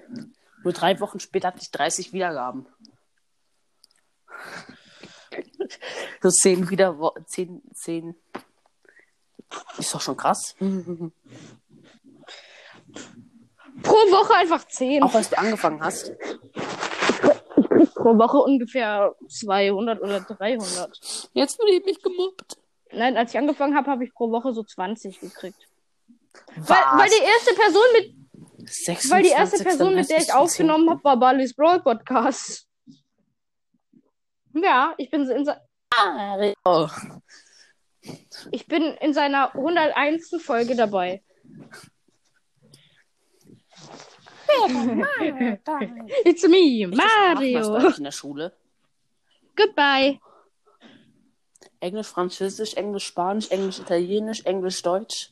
Nur 0.64 0.74
drei 0.74 1.00
Wochen 1.00 1.20
später 1.20 1.50
hatte 1.50 1.60
ich 1.62 1.72
30 1.72 2.14
Wiedergaben. 2.14 2.68
So 6.22 6.30
zehn 6.30 6.70
wieder, 6.70 6.98
zehn, 7.28 7.62
zehn. 7.74 8.16
Ist 9.78 9.94
doch 9.94 10.02
schon 10.02 10.18
krass. 10.18 10.56
Pro 10.60 11.12
Woche 13.94 14.36
einfach 14.36 14.68
10. 14.68 15.04
Auch 15.04 15.14
als 15.14 15.30
du 15.30 15.38
angefangen 15.38 15.82
hast. 15.82 16.12
Pro 17.96 18.18
Woche 18.18 18.38
ungefähr 18.38 19.16
200 19.30 20.02
oder 20.02 20.22
300. 20.22 21.30
Jetzt 21.34 21.60
wurde 21.60 21.74
ich 21.74 21.86
mich 21.86 22.02
gemobbt. 22.02 22.58
Nein, 22.92 23.16
als 23.16 23.32
ich 23.32 23.38
angefangen 23.38 23.76
habe, 23.76 23.90
habe 23.90 24.04
ich 24.04 24.14
pro 24.14 24.32
Woche 24.32 24.54
so 24.54 24.64
20 24.64 25.20
gekriegt. 25.20 25.69
Was? 26.56 26.70
Weil, 26.70 27.00
weil 27.00 27.10
die 27.10 27.24
erste 27.24 27.54
Person 27.56 27.84
mit, 27.94 28.16
weil 29.12 29.24
die 29.24 29.30
erste 29.30 29.58
26. 29.58 29.64
Person, 29.66 29.96
mit 29.96 30.10
der 30.10 30.18
ich 30.20 30.34
aufgenommen 30.34 30.90
habe, 30.90 31.04
war 31.04 31.18
Balis 31.18 31.54
Brawl 31.56 31.82
Podcast. 31.82 32.68
Ja, 34.54 34.94
ich 34.98 35.10
bin 35.10 35.30
in, 35.30 35.46
se- 35.46 35.60
habe. 35.96 36.54
Oh. 36.66 36.88
ich 38.52 38.68
bin 38.68 38.84
in 38.84 39.14
seiner 39.14 39.54
101. 39.56 40.36
Folge 40.42 40.76
dabei. 40.76 41.24
It's 46.26 46.44
me, 46.48 46.88
Was 46.92 46.98
war 47.00 47.36
Mario. 47.36 47.90
ich 47.90 47.98
in 47.98 48.04
der 48.04 48.12
Schule? 48.12 48.54
Goodbye. 49.56 50.20
Englisch, 51.80 52.08
Französisch, 52.08 52.74
Englisch, 52.74 53.06
Spanisch, 53.06 53.50
Englisch, 53.52 53.80
Italienisch, 53.80 54.42
Englisch, 54.46 54.82
Deutsch. 54.82 55.32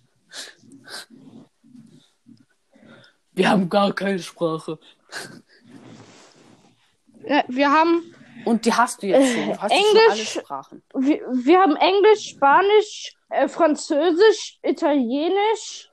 Wir 3.34 3.50
haben 3.50 3.70
gar 3.70 3.94
keine 3.94 4.20
Sprache. 4.20 4.80
Ja, 7.26 7.44
wir 7.48 7.72
haben 7.72 8.16
Und 8.46 8.66
die 8.66 8.74
hast 8.74 9.04
du 9.04 9.08
jetzt 9.08 9.34
schon. 9.34 9.46
Du 9.48 9.62
hast 9.62 9.72
schon 9.74 9.98
alle 9.98 10.06
Englisch- 10.12 10.30
Sprachen. 10.32 10.84
wir, 10.96 11.20
wir 11.46 11.60
haben 11.60 11.76
Englisch, 11.76 12.30
Spanisch, 12.30 13.16
äh, 13.30 13.48
Französisch, 13.48 14.60
Italienisch. 14.64 15.92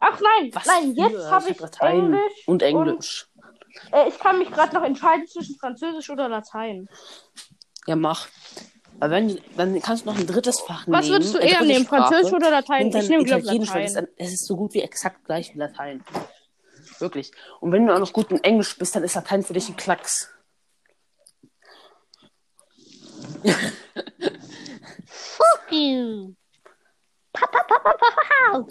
Ach 0.00 0.20
nein, 0.20 0.50
Was 0.54 0.66
nein, 0.66 0.94
für? 0.94 1.00
jetzt 1.02 1.30
habe 1.30 1.50
ich 1.50 1.58
Latein 1.58 1.96
Englisch 2.14 2.32
und 2.46 2.62
Englisch. 2.62 3.26
äh, 3.92 4.08
ich 4.08 4.18
kann 4.18 4.38
mich 4.38 4.50
gerade 4.50 4.74
noch 4.74 4.82
entscheiden 4.82 5.26
zwischen 5.26 5.56
Französisch 5.58 6.10
oder 6.10 6.28
Latein. 6.28 6.88
Ja, 7.86 7.96
mach. 7.96 8.28
Aber 9.00 9.10
wenn, 9.10 9.28
du- 9.28 9.38
dann 9.56 9.80
kannst 9.82 10.04
du 10.04 10.10
noch 10.10 10.18
ein 10.18 10.26
drittes 10.26 10.60
Fach 10.60 10.86
nehmen. 10.86 10.98
Was 10.98 11.08
würdest 11.08 11.34
du 11.34 11.38
eher 11.38 11.62
nehmen, 11.62 11.84
Sprache. 11.84 12.12
Französisch 12.12 12.32
oder 12.32 12.50
Latein? 12.50 12.88
Ich 12.94 13.08
nehme 13.08 13.24
glaube 13.24 13.44
Latein. 13.44 14.08
es 14.16 14.32
ist 14.32 14.46
so 14.46 14.56
gut 14.56 14.72
wie 14.74 14.82
exakt 14.82 15.24
gleich 15.24 15.52
wie 15.54 15.58
Latein. 15.58 16.04
Wirklich. 17.00 17.32
Und 17.60 17.72
wenn 17.72 17.86
du 17.86 17.94
auch 17.94 17.98
noch 17.98 18.12
gut 18.12 18.30
in 18.30 18.42
Englisch 18.44 18.76
bist, 18.78 18.94
dann 18.94 19.04
ist 19.04 19.14
Latein 19.14 19.42
für 19.42 19.52
dich 19.52 19.68
ein 19.68 19.76
Klacks. 19.76 20.30
Fuck 25.06 25.70
you. 25.72 26.34
Pa, 27.32 27.46
pa, 27.46 27.62
pa, 27.64 27.78
pa, 27.78 27.92
pa. 27.94 28.64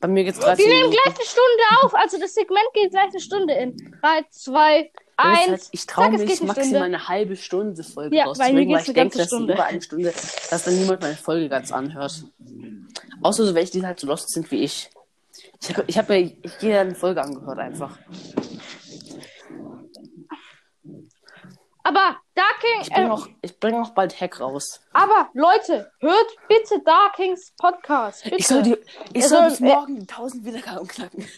Bei 0.00 0.08
mir 0.08 0.24
geht's 0.24 0.38
13 0.38 0.58
Wir 0.58 0.74
nehmen 0.74 0.90
gleich 0.90 1.06
eine 1.06 1.24
Stunde 1.24 1.62
auf, 1.82 1.94
also 1.94 2.18
das 2.18 2.34
Segment 2.34 2.66
geht 2.74 2.90
gleich 2.90 3.10
eine 3.10 3.20
Stunde 3.20 3.54
in. 3.54 3.76
3, 4.02 4.24
2, 4.30 4.92
Das 5.18 5.26
ist 5.32 5.38
1. 5.38 5.48
halt, 5.50 5.68
ich 5.72 5.86
traue 5.86 6.10
mich 6.10 6.20
maximal 6.42 6.54
Stunde. 6.64 6.82
eine 6.82 7.08
halbe 7.08 7.36
Stunde 7.36 7.82
Folge 7.84 8.16
Ja, 8.16 8.24
rauszubringen, 8.26 8.68
mir 8.68 8.74
weil 8.76 8.76
geht's 8.84 8.88
ich 8.88 8.94
denke, 8.94 9.18
dass 9.18 9.26
Stunde. 9.28 9.54
über 9.54 9.64
eine 9.64 9.80
Stunde, 9.82 10.12
dass 10.50 10.64
dann 10.64 10.78
niemand 10.78 11.00
meine 11.00 11.14
Folge 11.16 11.48
ganz 11.48 11.72
anhört. 11.72 12.24
Außer 13.22 13.46
so 13.46 13.54
welche, 13.54 13.72
die 13.72 13.86
halt 13.86 13.98
so 13.98 14.06
lost 14.06 14.28
sind 14.30 14.50
wie 14.50 14.62
ich. 14.64 14.90
Ich 15.62 15.70
habe 15.74 15.84
ich 15.86 15.96
hab 15.98 16.10
ja 16.10 16.16
jeder 16.60 16.80
eine 16.80 16.94
Folge 16.94 17.22
angehört 17.22 17.58
einfach. 17.58 17.96
Aber 21.82 22.16
Darking, 22.34 22.80
Ich 22.82 22.90
bringe 22.92 23.06
äh, 23.08 23.12
auch, 23.12 23.28
ich 23.42 23.60
bring 23.60 23.74
auch 23.76 23.90
bald 23.90 24.20
Hack 24.20 24.40
raus. 24.40 24.80
aber 24.92 25.28
Leute, 25.34 25.90
hört 26.00 26.26
bitte 26.48 26.82
Darkings 26.84 27.52
Podcast. 27.56 28.24
Bitte. 28.24 28.36
Ich 28.36 28.48
soll, 28.48 28.62
die, 28.64 28.76
ich 29.12 29.24
soll, 29.28 29.38
soll- 29.42 29.50
bis 29.50 29.60
morgen 29.60 29.94
die 29.94 30.00
1000 30.00 30.44
Wiedergaben 30.44 30.88
knacken. 30.88 31.28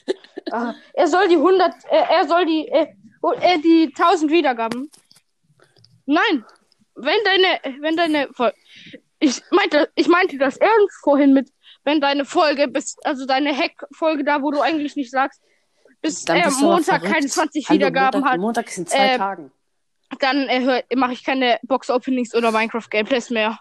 Ah, 0.51 0.73
er 0.95 1.07
soll 1.07 1.29
die 1.29 1.37
100, 1.37 1.75
äh, 1.91 1.97
er 2.11 2.27
soll 2.27 2.47
die, 2.47 2.67
äh, 2.69 2.87
oh, 3.23 3.33
äh, 3.33 3.59
die 3.59 3.93
1000 3.97 4.31
Wiedergaben. 4.31 4.91
Nein, 6.07 6.45
wenn 6.95 7.17
deine, 7.25 7.81
wenn 7.83 7.97
deine, 7.97 8.29
Fol- 8.29 8.53
ich 9.21 9.41
meinte, 9.51 9.91
ich 9.95 10.09
meinte 10.09 10.39
das 10.39 10.57
ernst 10.57 10.97
vorhin 11.03 11.33
mit, 11.35 11.51
wenn 11.85 12.01
deine 12.01 12.25
Folge 12.25 12.69
bis, 12.69 12.97
also 13.05 13.27
deine 13.27 13.55
Hack-Folge 13.57 14.25
da, 14.25 14.43
wo 14.43 14.51
du 14.51 14.61
eigentlich 14.61 14.97
nicht 14.97 15.11
sagst, 15.11 15.41
bis 16.01 16.25
Dann 16.25 16.39
äh, 16.39 16.51
Montag 16.61 17.03
keine 17.03 17.27
20 17.27 17.69
Hallo, 17.69 17.77
Wiedergaben 17.77 18.21
Montag, 18.21 18.33
hat, 18.35 18.41
Montag 18.41 18.67
ist 18.69 18.79
in 18.79 18.87
zwei 18.87 19.15
Äh, 19.15 19.19
Tagen. 19.19 19.53
dann 20.21 20.49
äh, 20.49 20.83
mache 20.97 21.13
ich 21.13 21.25
keine 21.25 21.59
Box-Openings 21.65 22.35
oder 22.35 22.53
Minecraft-Gameplays 22.53 23.31
mehr. 23.31 23.59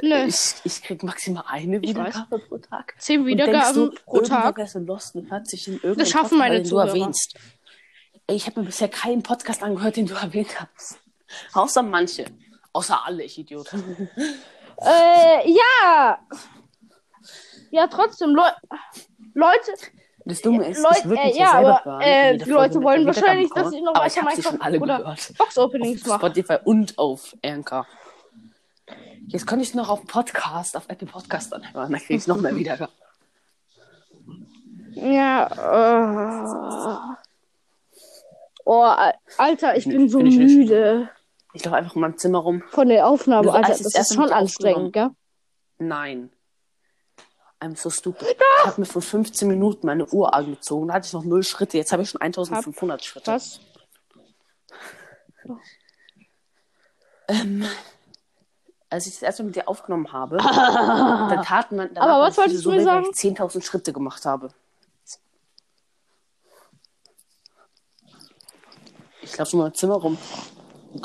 Nö, 0.00 0.24
Ich, 0.26 0.54
ich 0.64 0.82
krieg 0.82 1.02
maximal 1.02 1.44
eine 1.48 1.82
Wiedergabe 1.82 2.38
pro 2.38 2.58
Tag. 2.58 2.94
10 2.98 3.20
Und 3.20 3.26
denkst 3.26 3.44
Wiedergaben 3.48 3.90
pro 4.06 4.20
Tag. 4.20 4.56
Das 4.56 6.10
schaffen 6.10 6.38
meine 6.38 6.62
Zuhörer. 6.62 7.10
Ich 8.28 8.46
habe 8.46 8.60
mir 8.60 8.66
bisher 8.66 8.88
keinen 8.88 9.22
Podcast 9.22 9.62
angehört, 9.62 9.96
den 9.96 10.06
du 10.06 10.14
erwähnt 10.14 10.60
hast. 10.60 10.98
Außer 11.52 11.82
manche. 11.82 12.26
Außer 12.72 13.04
alle, 13.04 13.24
ich 13.24 13.38
Idiot. 13.38 13.70
Äh, 14.84 15.48
ja. 15.52 16.18
Ja, 17.70 17.86
trotzdem, 17.86 18.34
Leu 18.34 18.48
Leute, 19.34 19.72
Das 20.24 20.40
Dumme 20.42 20.66
ist, 20.66 20.82
Leute, 20.82 21.14
ich 21.14 21.36
äh, 21.36 21.38
ja, 21.38 21.52
selber 21.52 21.86
aber, 21.86 22.04
äh, 22.04 22.32
die 22.36 22.44
Folge 22.44 22.52
Leute 22.52 22.78
mit 22.78 22.84
wollen 22.84 23.06
wahrscheinlich, 23.06 23.50
dass 23.50 23.72
ich 23.72 23.82
noch 23.82 23.94
weiter 23.94 24.24
Minecraft 24.24 24.58
alle 24.60 24.80
oder 24.80 24.98
gehört. 24.98 25.32
Box-Openings 25.38 26.02
Auf 26.02 26.08
mache. 26.08 26.18
Spotify 26.18 26.56
und 26.64 26.98
auf 26.98 27.36
Anchor. 27.44 27.86
Jetzt 29.28 29.46
könnte 29.46 29.62
ich 29.62 29.74
noch 29.74 29.88
auf 29.88 30.04
Podcast, 30.06 30.76
auf 30.76 30.84
Apple 30.88 31.06
Podcast 31.06 31.54
anhören. 31.54 31.92
Dann 31.92 32.00
kriege 32.00 32.14
ich 32.18 32.26
noch 32.26 32.38
mehr 32.38 32.56
Wiedergaben. 32.56 32.94
Ja, 34.94 35.46
äh. 37.14 37.31
Oh, 38.64 38.82
Al- 38.82 39.14
Alter, 39.38 39.76
ich 39.76 39.84
bin 39.84 40.08
so 40.08 40.20
ich 40.20 40.36
müde 40.36 41.08
Ich 41.52 41.64
laufe 41.64 41.76
einfach 41.76 41.94
in 41.94 42.00
meinem 42.00 42.16
Zimmer 42.18 42.38
rum. 42.38 42.62
von 42.70 42.88
der 42.88 43.06
Aufnahme, 43.06 43.52
als 43.52 43.68
Alter. 43.70 43.82
Das 43.84 43.94
ist 43.94 44.14
schon 44.14 44.30
anstrengend, 44.32 44.92
gell? 44.92 45.10
Nein. 45.78 46.30
I'm 47.60 47.76
so 47.76 47.90
stupid. 47.90 48.26
Ich 48.60 48.66
habe 48.66 48.80
mir 48.80 48.86
vor 48.86 49.02
15 49.02 49.46
Minuten 49.48 49.86
meine 49.86 50.06
Uhr 50.06 50.34
angezogen. 50.34 50.88
Da 50.88 50.94
hatte 50.94 51.06
ich 51.06 51.12
noch 51.12 51.24
null 51.24 51.42
Schritte. 51.44 51.76
Jetzt 51.76 51.92
habe 51.92 52.02
ich 52.02 52.10
schon 52.10 52.20
1500 52.20 53.04
Schritte. 53.04 53.30
Was? 53.32 53.60
Ähm, 57.28 57.64
als 58.90 59.06
ich 59.06 59.14
das 59.14 59.22
erste 59.22 59.42
Mal 59.42 59.46
mit 59.48 59.56
dir 59.56 59.68
aufgenommen 59.68 60.12
habe, 60.12 60.36
dann 60.38 61.42
taten 61.44 61.76
man. 61.76 61.96
Aber 61.96 62.22
was 62.26 62.36
wolltest 62.36 62.62
so 62.62 62.70
du 62.70 62.76
mir 62.76 62.82
sagen? 62.84 63.06
ich 63.10 63.16
10.000 63.18 63.62
Schritte 63.64 63.92
gemacht 63.92 64.24
habe. 64.24 64.48
Ich 69.22 69.36
laufe 69.38 69.52
in 69.56 69.58
meinem 69.62 69.74
Zimmer 69.74 69.94
rum. 69.94 70.18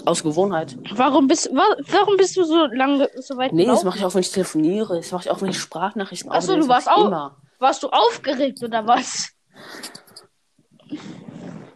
Aus 0.05 0.21
Gewohnheit. 0.21 0.77
Warum 0.95 1.27
bist, 1.27 1.49
wa 1.53 1.63
warum 1.91 2.17
bist 2.17 2.35
du 2.35 2.43
so 2.43 2.65
lange, 2.73 3.09
so 3.21 3.37
weit 3.37 3.53
Nee, 3.53 3.61
das 3.63 3.67
gelaufen? 3.81 3.85
mache 3.87 3.97
ich 3.99 4.05
auch, 4.05 4.13
wenn 4.15 4.21
ich 4.21 4.31
telefoniere. 4.31 4.97
Das 4.97 5.11
mache 5.11 5.23
ich 5.25 5.31
auch, 5.31 5.41
wenn 5.41 5.49
ich 5.51 5.59
Sprachnachrichten 5.59 6.29
Ach 6.31 6.41
so, 6.41 6.51
aufnehme. 6.53 6.61
du 6.61 6.67
Das 6.67 6.85
warst 6.85 6.89
auch- 6.89 7.05
Immer. 7.07 7.37
Warst 7.59 7.83
du 7.83 7.87
aufgeregt 7.89 8.61
oder 8.63 8.85
was? 8.85 9.29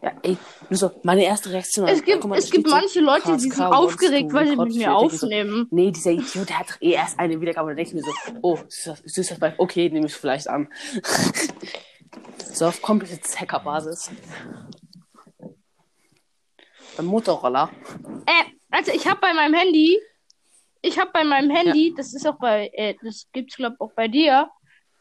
Ja, 0.01 0.11
ey, 0.23 0.37
nur 0.69 0.77
so, 0.77 0.91
meine 1.03 1.23
erste 1.23 1.51
Reaktion. 1.51 1.87
Es 1.87 2.03
gibt, 2.03 2.23
mal, 2.25 2.37
es 2.37 2.49
gibt 2.51 2.67
steht 2.67 2.69
so, 2.69 2.75
manche 2.75 2.99
Leute, 3.01 3.37
die 3.37 3.49
sind 3.49 3.61
aufgeregt, 3.61 4.33
weil 4.33 4.47
sie 4.47 4.55
mit 4.55 4.69
mir. 4.69 4.75
Ich 4.75 4.85
so, 4.85 4.91
aufnehmen. 5.25 5.67
Nee, 5.71 5.91
dieser 5.91 6.11
Idiot, 6.11 6.49
der 6.49 6.59
hat 6.59 6.69
doch 6.69 6.81
eh 6.81 6.91
erst 6.91 7.19
eine 7.19 7.39
Wiedergabe. 7.39 7.69
Da 7.69 7.75
denke 7.75 7.89
ich 7.89 7.95
mir 7.95 8.03
so, 8.03 8.11
oh, 8.41 8.57
süßer 8.67 9.35
Vibe, 9.37 9.53
okay, 9.57 9.89
nehme 9.89 10.07
ich 10.07 10.13
vielleicht 10.13 10.47
an. 10.49 10.67
so 12.53 12.65
auf 12.65 12.81
komplette 12.81 13.21
Hackerbasis. 13.39 14.11
Beim 17.01 17.07
Motorroller. 17.07 17.71
Äh, 18.27 18.51
also 18.69 18.91
ich 18.91 19.07
habe 19.07 19.19
bei 19.19 19.33
meinem 19.33 19.55
Handy, 19.55 19.97
ich 20.83 20.99
habe 20.99 21.09
bei 21.11 21.23
meinem 21.23 21.49
Handy, 21.49 21.95
das 21.97 22.13
ist 22.13 22.27
auch 22.27 22.37
bei, 22.37 22.69
äh, 22.73 22.93
das 23.01 23.25
gibt's 23.33 23.55
glaube 23.55 23.75
auch 23.79 23.91
bei 23.93 24.07
dir, 24.07 24.51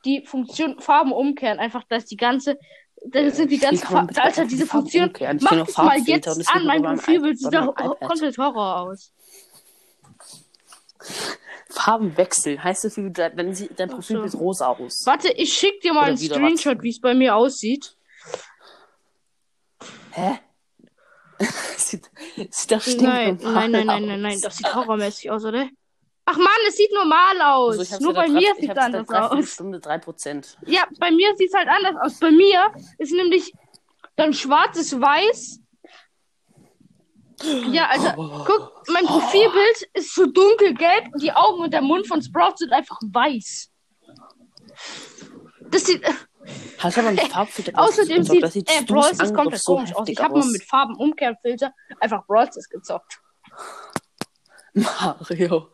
die 0.06 0.24
Funktion 0.24 0.81
Farben 0.81 1.12
umkehren. 1.12 1.59
Einfach, 1.59 1.85
dass 1.90 2.06
die 2.06 2.16
ganze, 2.16 2.59
da 3.05 3.31
sind 3.31 3.51
die 3.51 3.59
ganzen 3.59 3.86
Farben, 3.86 4.16
Alter, 4.16 4.47
diese 4.47 4.66
Farben 4.66 4.85
Funktion, 4.85 5.09
umkehren? 5.09 5.39
Mach 5.43 5.66
das 5.66 5.77
mal 5.77 5.98
jetzt 5.98 6.27
das 6.27 6.48
an, 6.48 6.64
mein 6.64 6.82
Profilbild 6.82 7.39
sieht 7.39 7.52
doch 7.52 7.74
komplett 7.74 8.39
Horror 8.39 8.81
aus. 8.81 9.12
Farben 11.68 12.16
wechseln. 12.16 12.64
Heißt 12.64 12.81
so 12.81 12.89
viel, 12.89 13.10
dann 13.10 13.55
sieht 13.55 13.78
dein 13.78 13.90
Profilbild 13.90 14.35
rosa 14.36 14.68
aus. 14.68 15.02
Warte, 15.05 15.31
ich 15.32 15.52
schick 15.52 15.82
dir 15.82 15.93
mal 15.93 16.01
Oder 16.01 16.09
einen 16.09 16.20
wieder 16.20 16.36
Screenshot, 16.36 16.82
wie 16.82 16.90
es 16.90 17.01
bei 17.01 17.12
mir 17.12 17.36
aussieht. 17.36 17.94
Hä? 20.12 20.40
sieht, 21.77 22.11
sieht 22.51 22.71
doch 22.71 22.87
Nein, 22.87 23.39
stinknormal 23.39 23.69
nein, 23.69 23.71
nein, 23.71 23.87
nein, 23.87 24.03
aus. 24.03 24.09
nein, 24.09 24.21
nein, 24.21 24.41
das 24.41 24.57
sieht 24.57 24.75
horrormäßig 24.75 25.31
aus, 25.31 25.45
oder? 25.45 25.69
Ach 26.27 26.37
man, 26.37 26.47
es 26.69 26.77
sieht 26.77 26.93
normal 26.93 27.41
aus. 27.41 27.79
Also 27.79 27.99
Nur 28.05 28.15
bei 28.15 28.27
da 28.27 28.33
mir 28.33 28.55
sieht 28.55 28.69
es 28.69 28.75
da 28.75 28.83
anders 28.83 29.09
eine 29.09 29.31
aus. 29.33 29.53
Stunde 29.53 29.79
3%. 29.79 30.57
Ja, 30.67 30.85
bei 30.99 31.11
mir 31.11 31.35
sieht 31.37 31.49
es 31.49 31.55
halt 31.55 31.69
anders 31.69 31.97
aus. 32.01 32.21
Bei 32.21 32.31
mir 32.31 32.73
ist 32.99 33.12
nämlich 33.12 33.53
dann 34.17 34.33
schwarzes 34.33 34.93
Weiß. 35.01 35.61
Ja, 37.73 37.89
also, 37.89 38.11
guck, 38.47 38.83
mein 38.93 39.07
Profilbild 39.07 39.89
ist 39.95 40.15
so 40.15 40.27
dunkelgelb 40.27 41.07
und 41.15 41.23
die 41.23 41.33
Augen 41.33 41.62
und 41.62 41.73
der 41.73 41.81
Mund 41.81 42.07
von 42.07 42.21
Sprout 42.23 42.57
sind 42.57 42.71
einfach 42.73 43.01
weiß. 43.03 43.71
Das 45.71 45.85
sieht, 45.87 46.03
Hast 46.78 46.97
du 46.97 47.01
aber 47.01 47.10
einen 47.10 47.18
Farbfilter 47.18 47.72
außerdem 47.78 48.22
sieht, 48.24 48.43
Das 48.43 48.52
sieht 48.55 48.68
äh, 48.70 48.72
Stu's 48.82 48.86
Brawl 48.86 49.14
Stars 49.14 49.35
komplett 49.35 49.62
so 49.62 49.74
komisch 49.77 49.94
aus. 49.94 50.09
Ich 50.09 50.18
habe 50.18 50.39
mal 50.39 50.48
mit 50.51 50.62
Farbenumkehrfilter 50.64 51.72
einfach 52.01 52.27
Brawl 52.27 52.47
Stars 52.47 52.68
gezockt. 52.68 53.20
Mario. 54.74 55.68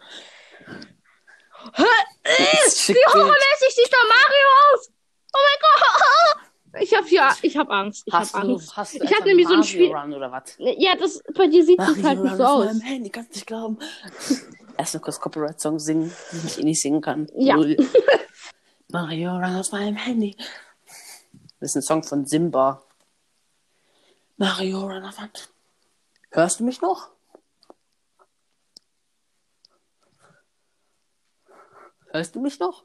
Wie 1.76 2.94
horrormäßig 3.12 3.74
sieht 3.74 3.92
der 3.92 4.06
Mario 4.08 4.48
aus? 4.72 4.90
Oh 5.32 5.38
mein 5.42 5.58
Gott! 5.60 6.82
Ich 6.82 6.94
hab 6.94 7.06
hier, 7.06 7.28
ich 7.42 7.56
hab 7.56 7.70
Angst. 7.70 8.02
Ich 8.06 8.12
Hast 8.12 8.34
hab 8.34 8.42
du, 8.42 8.52
Angst. 8.54 8.76
hast 8.76 8.94
du 8.94 9.04
Ich 9.04 9.14
hab 9.14 9.24
nämlich 9.24 9.46
so 9.48 9.54
ein 9.54 9.64
Spiel- 9.64 9.92
Run 9.94 10.12
oder 10.12 10.30
was? 10.30 10.54
Ja, 10.58 10.94
das, 10.94 11.22
bei 11.34 11.46
dir 11.46 11.64
sieht 11.64 11.80
es 11.80 12.02
halt 12.02 12.20
nicht 12.22 12.36
so 12.36 12.44
aus. 12.44 12.66
meinem 12.66 12.80
Handy, 12.80 13.10
kannst 13.10 13.34
nicht 13.34 13.46
glauben. 13.46 13.78
Erst 14.76 14.94
noch 14.94 15.00
kurz 15.02 15.18
Copyright-Song 15.20 15.78
singen, 15.78 16.12
den 16.32 16.46
ich 16.46 16.58
eh 16.58 16.64
nicht 16.64 16.82
singen 16.82 17.00
kann. 17.00 17.28
Ja. 17.34 17.56
Mario 18.92 19.30
Run 19.36 19.56
auf 19.56 19.72
meinem 19.72 19.96
Handy. 19.96 20.36
Das 21.60 21.70
ist 21.70 21.76
ein 21.76 21.82
Song 21.82 22.02
von 22.02 22.26
Simba. 22.26 22.82
Mario 24.36 24.80
Runnerman. 24.80 25.30
Hörst 26.30 26.60
du 26.60 26.64
mich 26.64 26.82
noch? 26.82 27.10
Hörst 32.10 32.34
du 32.34 32.40
mich 32.40 32.58
noch? 32.58 32.84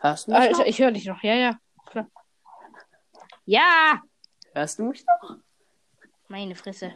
Hörst 0.00 0.26
du 0.26 0.32
mich 0.32 0.40
ah, 0.40 0.42
Alter, 0.42 0.58
noch? 0.58 0.66
ich 0.66 0.78
höre 0.78 0.90
dich 0.92 1.06
noch. 1.06 1.22
Ja, 1.22 1.34
ja. 1.34 1.58
Ja! 3.46 4.02
Hörst 4.52 4.78
du 4.78 4.84
mich 4.84 5.04
noch? 5.06 5.38
Meine 6.28 6.54
Fresse. 6.54 6.92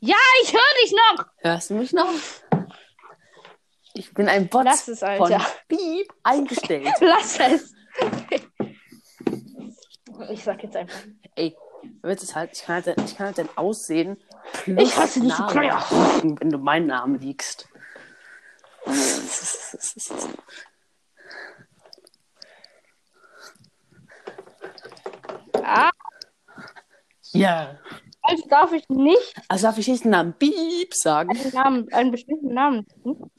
Ja, 0.00 0.16
ich 0.42 0.52
höre 0.52 0.82
dich 0.82 0.92
noch! 0.92 1.26
Hörst 1.38 1.70
du 1.70 1.74
mich 1.74 1.92
noch? 1.92 2.10
Ich 3.94 4.12
bin 4.12 4.28
ein 4.28 4.48
Bot 4.48 4.64
Lass 4.64 4.88
es, 4.88 4.98
von 5.00 5.08
Alter. 5.08 5.46
Beep 5.68 6.12
eingestellt. 6.24 6.88
Lass 7.00 7.38
es. 7.38 7.72
Ich 10.30 10.42
sag 10.42 10.62
jetzt 10.64 10.76
einfach. 10.76 10.98
Ey, 11.36 11.56
wird 12.02 12.22
es 12.22 12.34
halt, 12.34 12.50
ich 12.52 12.62
kann 12.64 12.84
halt, 12.84 13.00
ich 13.00 13.16
kann 13.16 13.26
halt 13.28 13.38
dein 13.38 13.56
Aussehen 13.56 14.16
plus 14.64 14.82
Ich 14.82 14.96
hasse 14.96 15.20
dich, 15.20 15.32
du 15.32 15.38
Name 15.42 15.52
Kleiner. 15.52 15.80
sagen, 15.80 16.40
wenn 16.40 16.50
du 16.50 16.58
meinen 16.58 16.86
Namen 16.88 17.20
liegst. 17.20 17.68
Ah, 25.62 25.90
Ja. 27.32 27.78
also 28.22 28.46
darf 28.48 28.72
ich 28.72 28.88
nicht 28.88 29.34
Also 29.48 29.66
darf 29.66 29.78
ich 29.78 29.88
nicht 29.88 30.04
den 30.04 30.10
Namen 30.10 30.34
Beep 30.38 30.94
sagen? 30.94 31.30
einen 31.30 31.52
Namen, 31.52 31.92
einen 31.92 32.10
bestimmten 32.10 32.52
Namen 32.54 32.86
nennen? 33.04 33.30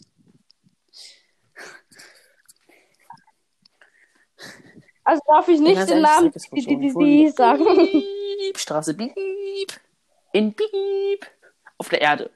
Also 5.06 5.22
darf 5.28 5.48
ich 5.48 5.60
nicht 5.60 5.88
den 5.90 6.02
Namen 6.02 6.32
sagen. 7.32 7.64
Beep, 7.64 8.58
Straße 8.58 8.94
Beep. 8.96 9.80
In 10.34 10.54
Beep. 10.54 11.26
Auf 11.78 11.90
der 11.90 12.02
Erde. 12.02 12.32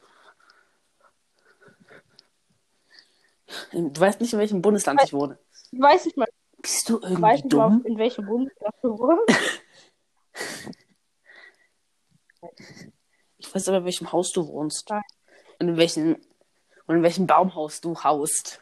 Du 3.72 4.00
weißt 4.00 4.22
nicht, 4.22 4.34
in 4.34 4.40
welchem 4.40 4.62
Bundesland 4.62 5.02
ich 5.04 5.12
wohne. 5.12 5.40
Ich 5.72 5.80
weiß 5.82 6.06
nicht 6.06 6.16
mal, 6.18 6.28
Bist 6.62 6.88
du 6.90 7.00
irgendwie 7.00 7.22
weiß 7.22 7.44
nicht 7.44 7.54
mal 7.56 7.70
dumm? 7.70 7.86
in 7.86 7.98
welchem 7.98 8.26
Bundesland 8.26 8.76
du 8.82 8.98
wohnst. 8.98 9.62
Ich 13.38 13.56
weiß 13.56 13.68
aber, 13.70 13.78
in 13.80 13.86
welchem 13.86 14.12
Haus 14.12 14.32
du 14.32 14.48
wohnst. 14.48 14.92
Und 15.60 15.70
in 15.70 15.78
welchem, 15.78 16.22
und 16.86 16.96
in 16.98 17.04
welchem 17.04 17.26
Baumhaus 17.26 17.82
du 17.82 18.02
haust. 18.04 18.62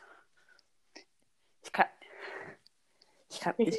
Ich 1.63 1.71
kann. 1.71 1.88
Ich 3.30 3.40
kann. 3.40 3.54
Ich, 3.58 3.78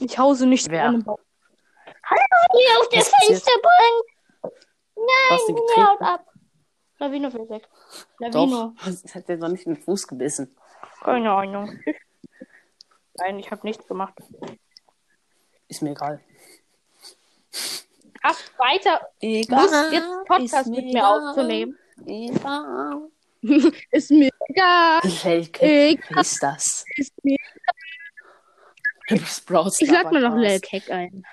Ich 0.00 0.18
hause 0.18 0.46
nicht 0.46 0.70
Wer? 0.70 0.84
einem 0.84 1.02
Baum. 1.02 1.18
Hier 2.52 2.80
auf 2.80 2.88
der? 2.88 3.02
Fensterbank. 3.02 4.04
Nein, 4.94 5.38
getreten? 5.56 5.86
haut 5.86 6.00
ab. 6.00 6.26
Lavino 6.98 7.30
fällt 7.30 7.50
weg. 7.50 7.68
Lavino. 8.18 8.74
Doch. 8.76 8.86
Es 8.86 9.14
hat 9.14 9.28
dir 9.28 9.38
doch 9.38 9.48
nicht 9.48 9.66
in 9.66 9.74
den 9.74 9.82
Fuß 9.82 10.06
gebissen. 10.06 10.56
Keine 11.02 11.30
Ahnung. 11.30 11.78
Nein, 13.14 13.38
ich 13.38 13.50
habe 13.50 13.66
nichts 13.66 13.86
gemacht. 13.86 14.14
Ist 15.68 15.82
mir 15.82 15.90
egal. 15.90 16.20
Ach, 18.22 18.38
weiter. 18.58 19.00
Lust, 19.20 19.92
jetzt 19.92 20.08
Podcast 20.26 20.68
mit 20.68 20.84
mir 20.92 21.06
aufzunehmen. 21.08 21.78
Egal. 22.06 23.10
Ist 23.92 24.10
mir 24.10 24.30
egal. 24.48 25.00
Welche 25.02 25.62
Egal. 25.62 26.20
ist 26.20 26.42
das? 26.42 26.84
Ist 26.96 27.12
mir 27.22 27.36
Sprouts 29.26 29.80
Ich 29.80 29.90
lade 29.90 30.10
mir 30.10 30.20
noch. 30.20 30.60
Keck 30.60 30.90
ein. 30.90 31.24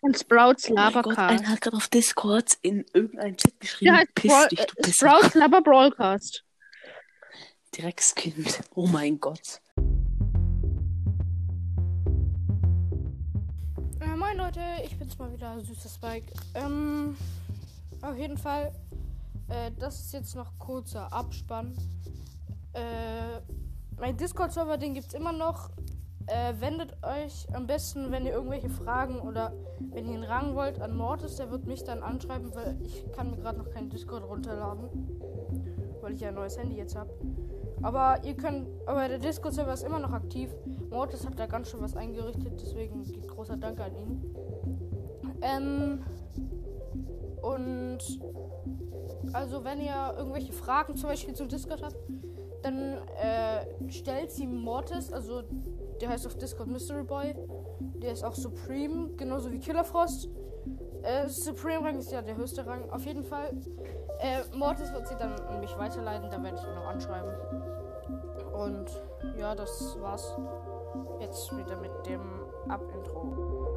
Und 0.00 0.18
Sprouts 0.18 0.68
Oh 0.68 0.74
mein 0.74 0.92
Gott, 0.92 1.06
Labercast. 1.06 1.18
einer 1.40 1.48
hat 1.48 1.60
gerade 1.62 1.76
auf 1.78 1.88
Discord 1.88 2.50
in 2.60 2.84
irgendeinen 2.92 3.36
Chat 3.38 3.52
Der 3.52 3.58
geschrieben, 3.60 3.96
heißt 3.96 4.14
piss 4.14 4.48
dich, 4.48 4.66
du 4.66 4.74
Pisser. 4.82 4.92
Sprouts 5.08 5.34
Laber 5.34 5.62
Brawlcast. 5.62 6.44
Dreckskind. 7.72 8.60
Oh 8.74 8.86
mein 8.86 9.18
Gott. 9.18 9.62
Äh, 14.00 14.14
moin 14.16 14.36
Leute, 14.36 14.60
ich 14.84 14.98
bin's 14.98 15.18
mal 15.18 15.32
wieder, 15.32 15.58
süßer 15.60 15.88
Spike. 15.88 16.26
Ähm, 16.54 17.16
auf 18.02 18.18
jeden 18.18 18.36
Fall, 18.36 18.72
äh, 19.48 19.70
das 19.78 20.00
ist 20.00 20.12
jetzt 20.12 20.34
noch 20.34 20.58
kurzer 20.58 21.12
Abspann. 21.12 21.74
Äh, 22.72 23.40
mein 23.98 24.16
Discord-Server, 24.16 24.78
den 24.78 24.94
gibt's 24.94 25.14
immer 25.14 25.32
noch. 25.32 25.70
Äh, 26.26 26.54
wendet 26.58 26.96
euch 27.02 27.46
am 27.52 27.66
besten, 27.66 28.10
wenn 28.10 28.24
ihr 28.24 28.32
irgendwelche 28.32 28.70
Fragen 28.70 29.20
oder 29.20 29.52
wenn 29.90 30.08
ihr 30.08 30.14
einen 30.14 30.24
Rang 30.24 30.54
wollt, 30.54 30.80
an 30.80 30.96
Mortis. 30.96 31.36
Der 31.36 31.50
wird 31.50 31.66
mich 31.66 31.84
dann 31.84 32.02
anschreiben, 32.02 32.54
weil 32.54 32.80
ich 32.82 33.04
kann 33.12 33.30
mir 33.30 33.36
gerade 33.36 33.58
noch 33.58 33.70
keinen 33.70 33.90
Discord 33.90 34.24
runterladen. 34.24 34.88
Weil 36.00 36.14
ich 36.14 36.20
ja 36.20 36.28
ein 36.28 36.34
neues 36.34 36.58
Handy 36.58 36.76
jetzt 36.76 36.96
habe. 36.96 37.10
Aber 37.82 38.24
ihr 38.24 38.34
könnt, 38.34 38.68
aber 38.86 39.08
der 39.08 39.18
Discord-Server 39.18 39.74
ist 39.74 39.84
immer 39.84 39.98
noch 39.98 40.12
aktiv. 40.12 40.50
Mortis 40.88 41.26
hat 41.26 41.38
da 41.38 41.46
ganz 41.46 41.70
schön 41.70 41.82
was 41.82 41.96
eingerichtet, 41.96 42.58
deswegen 42.60 43.04
geht 43.04 43.28
großer 43.28 43.56
Dank 43.56 43.78
an 43.80 43.94
ihn. 43.94 44.24
Ähm, 45.42 46.04
und 47.42 47.98
also 49.32 49.64
wenn 49.64 49.80
ihr 49.80 50.14
irgendwelche 50.16 50.52
Fragen 50.52 50.96
zum 50.96 51.08
Beispiel 51.08 51.34
zum 51.34 51.48
Discord 51.48 51.82
habt, 51.82 51.96
dann 52.62 52.98
äh, 53.20 53.90
stellt 53.90 54.30
sie 54.30 54.46
Mortis, 54.46 55.12
also 55.12 55.42
der 56.00 56.08
heißt 56.08 56.26
auf 56.26 56.36
Discord 56.36 56.68
Mystery 56.68 57.04
Boy, 57.04 57.34
der 58.02 58.12
ist 58.12 58.24
auch 58.24 58.34
Supreme, 58.34 59.10
genauso 59.16 59.52
wie 59.52 59.58
Killerfrost. 59.58 60.28
Äh, 61.02 61.28
Supreme 61.28 61.84
Rang 61.84 61.98
ist 61.98 62.10
ja 62.10 62.22
der 62.22 62.36
höchste 62.36 62.66
Rang. 62.66 62.88
Auf 62.90 63.04
jeden 63.04 63.24
Fall. 63.24 63.50
Äh, 64.20 64.40
Mortis 64.56 64.92
wird 64.92 65.06
sie 65.06 65.16
dann 65.16 65.38
an 65.40 65.60
mich 65.60 65.76
weiterleiten, 65.76 66.30
da 66.30 66.42
werde 66.42 66.56
ich 66.56 66.66
ihn 66.66 66.74
noch 66.74 66.86
anschreiben. 66.86 67.30
Und 68.54 69.02
ja, 69.38 69.54
das 69.54 69.98
war's 70.00 70.34
jetzt 71.20 71.54
wieder 71.56 71.76
mit 71.80 71.90
dem 72.06 72.22
Ab-Intro. 72.68 73.74